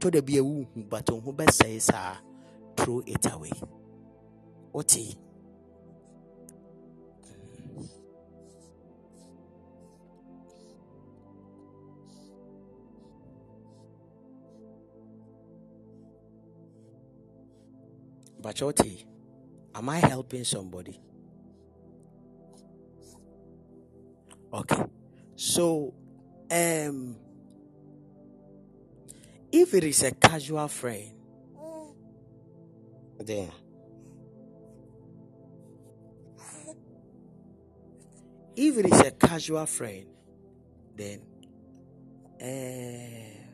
Told 0.00 0.14
the 0.14 0.22
be 0.22 0.38
a 0.38 0.44
woo, 0.44 0.66
but 0.74 1.08
who 1.08 1.34
says 1.50 1.90
ah, 1.94 2.18
throw 2.76 3.02
it 3.06 3.32
away. 3.32 3.52
What 4.72 4.96
But 18.46 18.80
Am 19.74 19.88
I 19.88 19.96
helping 19.96 20.44
somebody? 20.44 21.00
Okay. 24.52 24.84
So, 25.34 25.92
um, 26.48 27.16
if 29.50 29.74
it 29.74 29.82
is 29.82 30.04
a 30.04 30.12
casual 30.12 30.68
friend, 30.68 31.12
then 33.18 33.50
if 38.54 38.78
it 38.78 38.86
is 38.86 39.00
a 39.00 39.10
casual 39.10 39.66
friend, 39.66 40.06
then 40.94 41.20
uh, 42.40 43.45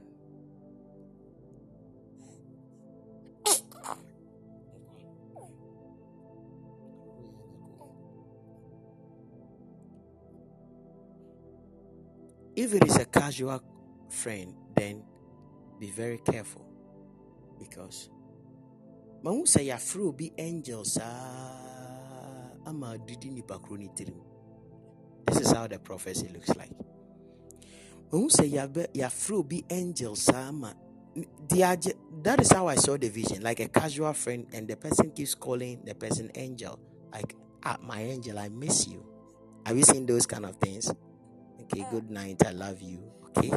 if 12.56 12.74
it 12.74 12.86
is 12.86 12.96
a 12.96 13.04
casual 13.04 13.62
friend, 14.10 14.54
then 14.76 15.02
be 15.78 15.90
very 15.90 16.18
careful 16.18 16.64
because 17.58 18.10
mahu 19.22 19.44
sɛ 19.44 19.66
yɛafrɛ 19.66 20.08
obi 20.08 20.32
angel 20.38 20.84
saa 20.84 22.50
ama 22.66 22.98
adidi 22.98 23.30
nipa 23.30 23.58
ne 23.78 23.88
tirim 23.94 24.20
this 25.26 25.40
is 25.40 25.50
how 25.52 25.66
the 25.66 25.78
prophecy 25.78 26.28
looks 26.28 26.50
like 26.56 26.72
mahu 28.10 28.28
yɛabɛ- 28.28 28.92
yɛafrɛ 28.94 29.32
obi 29.38 29.64
angel 29.70 30.16
saa 30.16 30.48
ama 30.48 30.74
that 32.22 32.40
is 32.40 32.50
how 32.50 32.68
I 32.68 32.76
saw 32.76 32.96
the 32.96 33.08
vision, 33.08 33.42
like 33.42 33.60
a 33.60 33.68
casual 33.68 34.12
friend, 34.14 34.46
and 34.52 34.66
the 34.66 34.76
person 34.76 35.10
keeps 35.10 35.34
calling 35.34 35.80
the 35.84 35.94
person 35.94 36.30
angel, 36.34 36.78
like, 37.12 37.34
ah, 37.64 37.76
my 37.82 38.00
angel, 38.00 38.38
I 38.38 38.48
miss 38.48 38.86
you. 38.88 39.04
Have 39.66 39.76
you 39.76 39.84
seen 39.84 40.06
those 40.06 40.26
kind 40.26 40.46
of 40.46 40.56
things? 40.56 40.90
Okay, 41.64 41.86
good 41.90 42.10
night, 42.10 42.42
I 42.46 42.50
love 42.52 42.80
you. 42.82 42.98
Okay, 43.28 43.52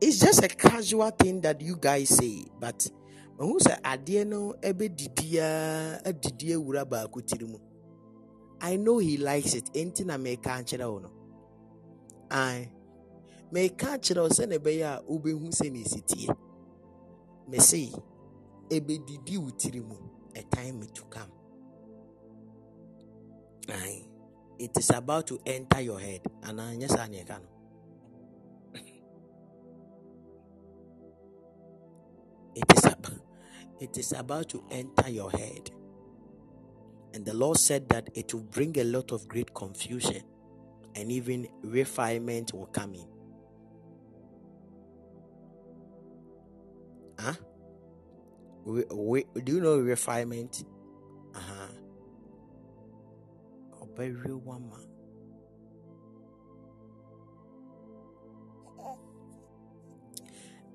it's 0.00 0.18
just 0.20 0.42
a 0.44 0.48
casual 0.48 1.10
thing 1.10 1.40
that 1.42 1.60
you 1.60 1.76
guys 1.76 2.10
say, 2.10 2.44
but 2.60 2.86
who 3.38 3.58
say 3.60 3.76
adeɛ 3.82 4.26
no 4.26 4.54
ɛbɛdidi 4.62 5.38
a 5.38 6.00
adidi 6.04 6.54
awura 6.54 6.84
baako 6.84 7.20
tiri 7.22 7.48
mu 7.48 7.58
I 8.60 8.76
know 8.76 8.98
he 8.98 9.18
likes 9.18 9.54
it. 9.54 9.70
Enti 9.74 10.04
na 10.06 10.16
meka 10.16 10.56
akyerɛ 10.58 10.90
wo 10.90 10.98
no. 10.98 11.10
Ae. 12.30 12.70
Meka 13.52 13.98
akyerɛ 13.98 14.22
wo 14.22 14.28
sɛ 14.28 14.48
na 14.48 14.56
ɛbɛyɛ 14.56 14.84
a 14.84 15.02
wobɛhu 15.02 15.48
sɛ 15.52 15.70
ne 15.72 15.82
ɛsi 15.84 16.06
tie. 16.06 16.34
Mese, 17.48 17.92
ɛbɛdidi 18.70 19.38
wo 19.38 19.50
tiri 19.50 19.80
mu. 19.86 19.96
A 20.36 20.42
time 20.44 20.82
to 20.94 21.02
come. 21.04 21.30
Aye. 23.68 24.13
It 24.58 24.76
is 24.76 24.90
about 24.90 25.26
to 25.28 25.40
enter 25.46 25.80
your 25.80 25.98
head. 25.98 26.20
And 26.42 26.60
I 26.60 26.74
yes, 26.74 26.92
I 26.92 27.08
can. 27.08 27.40
It 32.54 32.72
is 32.76 32.84
about, 32.84 33.10
it 33.80 33.98
is 33.98 34.12
about 34.12 34.48
to 34.50 34.64
enter 34.70 35.10
your 35.10 35.30
head. 35.30 35.70
And 37.14 37.24
the 37.24 37.34
Lord 37.34 37.58
said 37.58 37.88
that 37.90 38.08
it 38.14 38.32
will 38.32 38.42
bring 38.42 38.78
a 38.78 38.84
lot 38.84 39.12
of 39.12 39.26
great 39.28 39.54
confusion 39.54 40.22
and 40.96 41.10
even 41.10 41.48
refinement 41.62 42.52
will 42.52 42.66
come 42.66 42.94
in. 42.94 43.06
Huh? 47.18 47.34
We, 48.64 48.84
we, 48.92 49.24
do 49.42 49.52
you 49.52 49.60
know 49.60 49.78
refinement? 49.78 50.64
Very 53.96 54.34
one 54.34 54.68
man. 54.70 54.94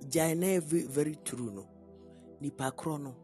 gyae 0.10 0.36
na 0.36 0.60
very, 0.60 0.84
very 0.88 1.16
true 1.24 1.52
no. 1.52 1.68
Nipa 2.42 2.72
korɔ 2.72 3.02
no. 3.02 3.16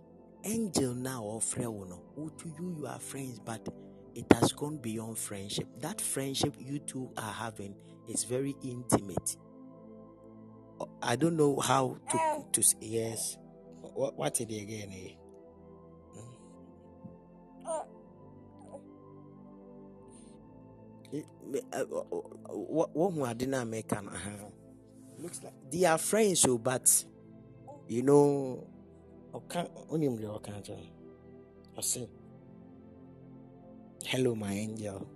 Angel 0.44 0.94
na 0.94 1.20
ɔfrɛ 1.20 1.68
wo 1.68 1.84
no. 1.86 2.02
Wo 2.16 2.30
to 2.30 2.50
you 2.50 2.76
you 2.78 2.86
are 2.88 3.00
friends 3.00 3.40
but 3.40 3.68
it 4.14 4.32
has 4.34 4.52
gone 4.54 4.78
beyond 4.78 5.18
friendship. 5.18 5.68
That 5.80 6.00
friendship 6.00 6.56
you 6.60 6.80
two 6.80 7.10
are 7.18 7.32
having 7.34 7.76
is 8.08 8.24
very 8.24 8.56
intimate. 8.64 9.38
I 11.02 11.16
don't 11.16 11.38
know 11.38 11.60
how 11.60 11.98
to 12.12 12.46
to 12.52 12.62
say 12.62 12.78
yes. 12.82 13.38
What 13.82 14.18
what 14.18 14.34
did 14.36 14.52
again 14.52 14.92
eh? 14.92 15.25
Wɔhu 22.96 23.30
ade 23.30 23.46
no 23.48 23.62
a 23.62 23.66
meka 23.66 24.02
no 24.04 24.10
aha 24.12 24.32
looks 25.20 25.44
like 25.44 25.54
they 25.72 25.86
are 25.86 25.98
friends 25.98 26.42
so 26.42 26.58
but 26.58 27.06
you 27.88 28.02
know 28.02 28.64
ɔka 29.34 29.68
wonim 29.90 30.18
deɛ 30.18 30.40
ɔka 30.40 30.62
kyerɛ 30.66 30.88
ɔse 31.78 32.08
hello 34.06 34.36
my 34.36 34.54
angel. 34.54 35.08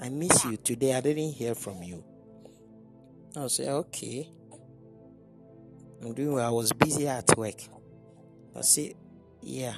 I 0.00 0.08
miss 0.08 0.44
you 0.44 0.56
today. 0.56 0.94
I 0.94 1.00
didn't 1.00 1.30
hear 1.30 1.54
from 1.54 1.80
you. 1.80 2.02
I 3.36 3.46
say 3.46 3.68
okay. 3.68 4.28
I'm 6.02 6.12
doing 6.12 6.32
well. 6.32 6.48
I 6.48 6.50
was 6.50 6.72
busy 6.72 7.06
at 7.06 7.38
work. 7.38 7.62
I 8.56 8.62
say 8.62 8.96
yeah. 9.40 9.74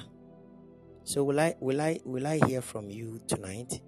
So 1.03 1.23
will 1.23 1.39
i 1.39 1.53
will 1.59 1.79
i 1.79 1.99
will 2.03 2.25
i 2.25 2.39
hear 2.47 2.63
from 2.63 2.89
you 2.89 3.21
tonight? 3.27 3.79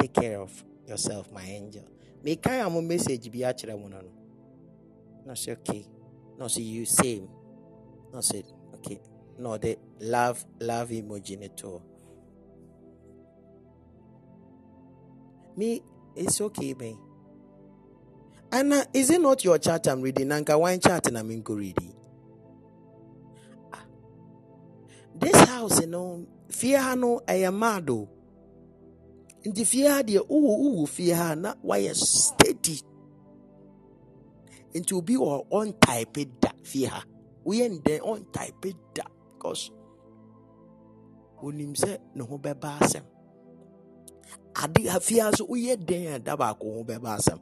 Take 0.00 0.14
care 0.14 0.40
of 0.40 0.64
yourself 0.86 1.30
my 1.32 1.42
angel 1.42 1.84
mekae 2.24 2.64
a 2.66 2.82
message 2.82 3.30
bi 3.30 3.38
akyerɛ 3.38 3.78
mo 3.78 3.88
no 5.26 5.34
say 5.34 5.52
okay 5.52 5.86
no 6.38 6.48
say 6.48 6.62
you 6.62 6.84
same 6.84 7.28
no 8.12 8.20
say 8.20 8.44
okay 8.74 9.00
no 9.38 9.56
the 9.58 9.76
love 10.00 10.44
love 10.60 10.90
emoji 10.90 11.38
me 15.56 15.82
it's 16.14 16.40
okay 16.40 16.74
man 16.74 16.98
Anna, 18.52 18.86
is 18.94 19.10
it 19.10 19.20
not 19.20 19.44
your 19.44 19.58
chat 19.58 19.86
I'm 19.88 20.00
reading? 20.00 20.28
Nanka 20.28 20.56
wine 20.56 20.80
chat 20.80 21.06
and 21.08 21.18
I'm 21.18 21.30
in 21.30 21.42
reading. 21.44 21.94
Ah. 23.72 23.82
This 25.14 25.36
house, 25.48 25.80
you 25.80 25.88
know, 25.88 26.26
fear 26.48 26.94
no 26.96 27.20
I 27.28 27.34
am 27.42 27.58
mad 27.58 27.90
oh. 27.90 28.08
Nti 29.48 29.62
fie 29.70 29.86
ha 29.88 30.02
deɛ 30.02 30.20
wowɔ 30.30 30.52
wowɔ 30.62 30.86
fie 30.94 31.12
ha 31.18 31.34
na 31.34 31.50
wayɛ 31.68 31.92
steady. 31.94 32.78
Nti 34.74 34.92
obi 34.94 35.14
wɔ 35.16 35.46
ɔntype 35.58 36.22
da 36.40 36.50
fie 36.62 36.86
ha. 36.86 37.00
Woyɛ 37.46 37.66
ndɛn 37.78 38.00
ɔntype 38.00 38.74
da 38.94 39.04
because 39.32 39.70
onim 41.42 41.74
sɛ 41.74 41.98
ne 42.14 42.22
ho 42.24 42.38
bɛba 42.38 42.78
asɛm. 42.80 43.04
Ade 44.62 44.86
ha 44.88 44.98
fie 44.98 45.18
ha 45.20 45.30
so 45.30 45.46
woyɛ 45.46 45.76
dɛn 45.76 46.14
a 46.14 46.18
da 46.18 46.36
baako 46.36 46.74
ho 46.76 46.84
bɛba 46.84 47.16
asɛm 47.18 47.40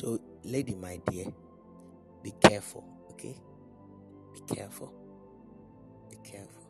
So, 0.00 0.18
lady, 0.44 0.74
my 0.76 0.98
dear, 1.10 1.26
be 2.22 2.32
careful, 2.40 2.82
okay? 3.10 3.36
Be 4.32 4.54
careful. 4.54 4.90
Be 6.08 6.16
careful. 6.24 6.66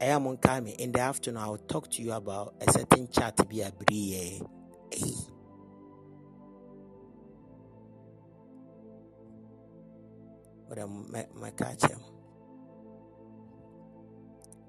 I 0.00 0.06
am 0.06 0.26
on 0.26 0.38
coming 0.38 0.72
in 0.72 0.90
the 0.90 0.98
afternoon. 0.98 1.40
I'll 1.40 1.56
talk 1.56 1.88
to 1.92 2.02
you 2.02 2.14
about 2.14 2.56
a 2.60 2.72
certain 2.72 3.06
chat 3.08 3.36
to 3.36 3.44
be 3.44 3.60
a 3.60 3.70
brie. 3.70 4.42
Eh? 4.90 5.06
What 10.66 10.80
am 10.80 11.12
my, 11.12 11.26
my 11.36 11.50
catch 11.50 11.82
him? 11.82 12.00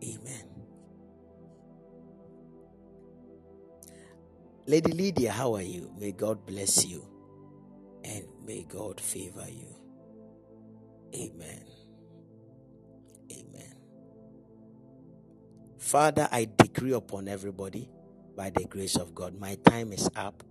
Amen. 0.03 0.60
Lady 4.72 4.93
Lydia, 4.93 5.33
how 5.33 5.53
are 5.56 5.61
you? 5.61 5.91
May 6.00 6.14
God 6.14 6.45
bless 6.45 6.85
you 6.85 7.06
and 8.06 8.24
may 8.45 8.64
God 8.69 9.01
favor 9.01 9.45
you. 9.50 9.67
Amen. 11.14 11.66
Amen. 13.33 13.75
Father, 15.77 16.30
I 16.32 16.48
decree 16.56 16.93
upon 16.93 17.27
everybody 17.27 17.90
by 18.38 18.50
the 18.50 18.64
grace 18.64 18.95
of 18.95 19.14
God. 19.14 19.38
My 19.38 19.56
time 19.56 19.91
is 19.91 20.09
up. 20.16 20.41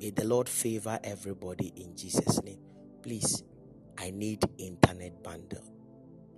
May 0.00 0.08
the 0.08 0.24
Lord 0.24 0.48
favor 0.48 0.98
everybody 1.04 1.74
in 1.76 1.94
Jesus' 1.94 2.42
name. 2.42 2.60
Please, 3.02 3.42
I 3.98 4.08
need 4.08 4.42
internet 4.56 5.22
bundle. 5.22 5.70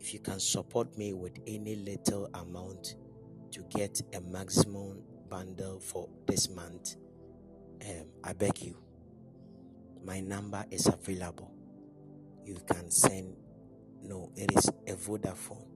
If 0.00 0.12
you 0.12 0.18
can 0.18 0.40
support 0.40 0.98
me 0.98 1.12
with 1.12 1.38
any 1.46 1.76
little 1.76 2.28
amount 2.34 2.96
to 3.52 3.62
get 3.70 4.02
a 4.12 4.20
maximum 4.22 5.04
bundle 5.28 5.78
for 5.78 6.08
this 6.26 6.50
month, 6.50 6.96
um, 7.86 8.06
I 8.24 8.32
beg 8.32 8.62
you. 8.62 8.76
My 10.04 10.20
number 10.20 10.64
is 10.70 10.86
available. 10.86 11.52
You 12.44 12.56
can 12.66 12.90
send. 12.90 13.36
No, 14.02 14.30
it 14.36 14.52
is 14.56 14.68
a 14.86 14.94
Vodafone, 14.94 15.66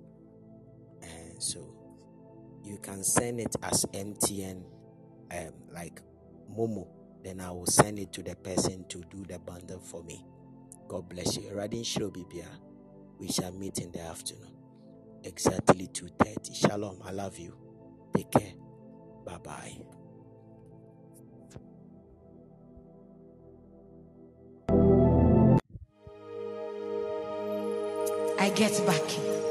and 1.02 1.42
so 1.42 1.74
you 2.64 2.78
can 2.78 3.02
send 3.04 3.40
it 3.40 3.54
as 3.62 3.84
MTN, 3.92 4.62
um, 5.32 5.52
like 5.72 6.00
Momo. 6.56 6.86
Then 7.24 7.40
I 7.40 7.50
will 7.50 7.66
send 7.66 7.98
it 7.98 8.12
to 8.14 8.22
the 8.22 8.36
person 8.36 8.84
to 8.88 9.02
do 9.10 9.24
the 9.28 9.38
bundle 9.40 9.80
for 9.80 10.02
me. 10.04 10.24
God 10.88 11.08
bless 11.08 11.36
you. 11.36 11.44
Radin 11.50 11.84
Shobibia. 11.84 12.46
We 13.18 13.28
shall 13.28 13.52
meet 13.52 13.78
in 13.78 13.92
the 13.92 14.00
afternoon. 14.00 14.52
Exactly 15.24 15.88
2.30. 15.88 16.54
Shalom. 16.54 16.98
I 17.04 17.12
love 17.12 17.38
you. 17.38 17.56
Take 18.16 18.30
care. 18.32 18.52
Bye 19.24 19.38
bye. 19.38 20.01
I 28.42 28.50
get 28.50 28.84
back. 28.84 29.41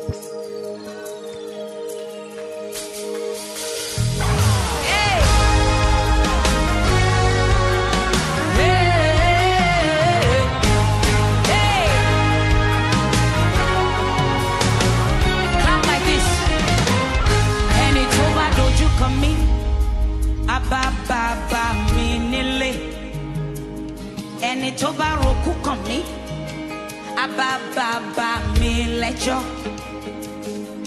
job, 29.26 29.46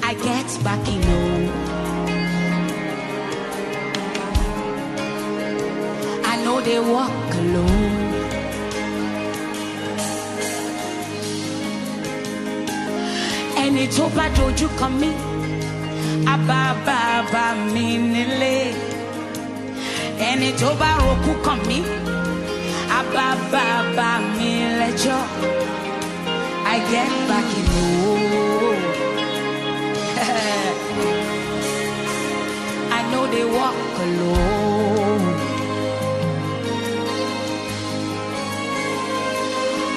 I 0.02 0.14
get 0.14 0.48
back 0.64 0.86
in 0.88 1.02
home. 1.02 1.48
I 6.24 6.34
know 6.44 6.60
they 6.60 6.80
walk 6.80 7.34
alone. 7.34 8.00
Ẹni 13.56 13.86
tó 13.98 14.04
bá 14.16 14.28
dojú 14.38 14.68
kan 14.80 14.92
mí, 15.00 15.08
àbábàbà 16.34 17.44
mi 17.74 17.86
nílé. 18.12 18.56
Ẹni 20.18 20.50
tó 20.60 20.68
bá 20.80 20.90
rokú 20.98 21.32
kan 21.46 21.58
mí, 21.68 21.78
àbábàbà 22.98 24.08
mi 24.38 24.50
lẹ́jọ́. 24.78 25.20
I 26.74 26.78
get 26.90 27.10
back 27.28 27.48
in 27.58 27.66
oh. 27.70 28.74
I 32.98 33.00
know 33.12 33.24
they 33.34 33.44
walk 33.44 33.78
alone. 34.06 35.22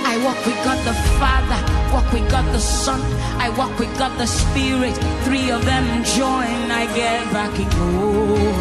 I 0.05 0.13
walk 0.23 0.39
with 0.45 0.59
God 0.65 0.79
the 0.85 0.93
Father, 1.19 1.61
walk 1.95 2.07
with 2.13 2.29
God 2.29 2.45
the 2.53 2.59
Son, 2.59 3.01
I 3.41 3.49
walk 3.57 3.79
with 3.79 3.97
God 3.97 4.15
the 4.19 4.27
Spirit. 4.27 4.95
Three 5.25 5.49
of 5.49 5.65
them 5.65 6.03
join, 6.03 6.69
I 6.81 6.85
get 6.95 7.33
back 7.33 7.57
in 7.59 7.71
home. 7.71 8.55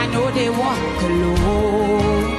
I 0.00 0.06
know 0.12 0.30
they 0.30 0.48
walk 0.48 1.02
alone. 1.10 2.35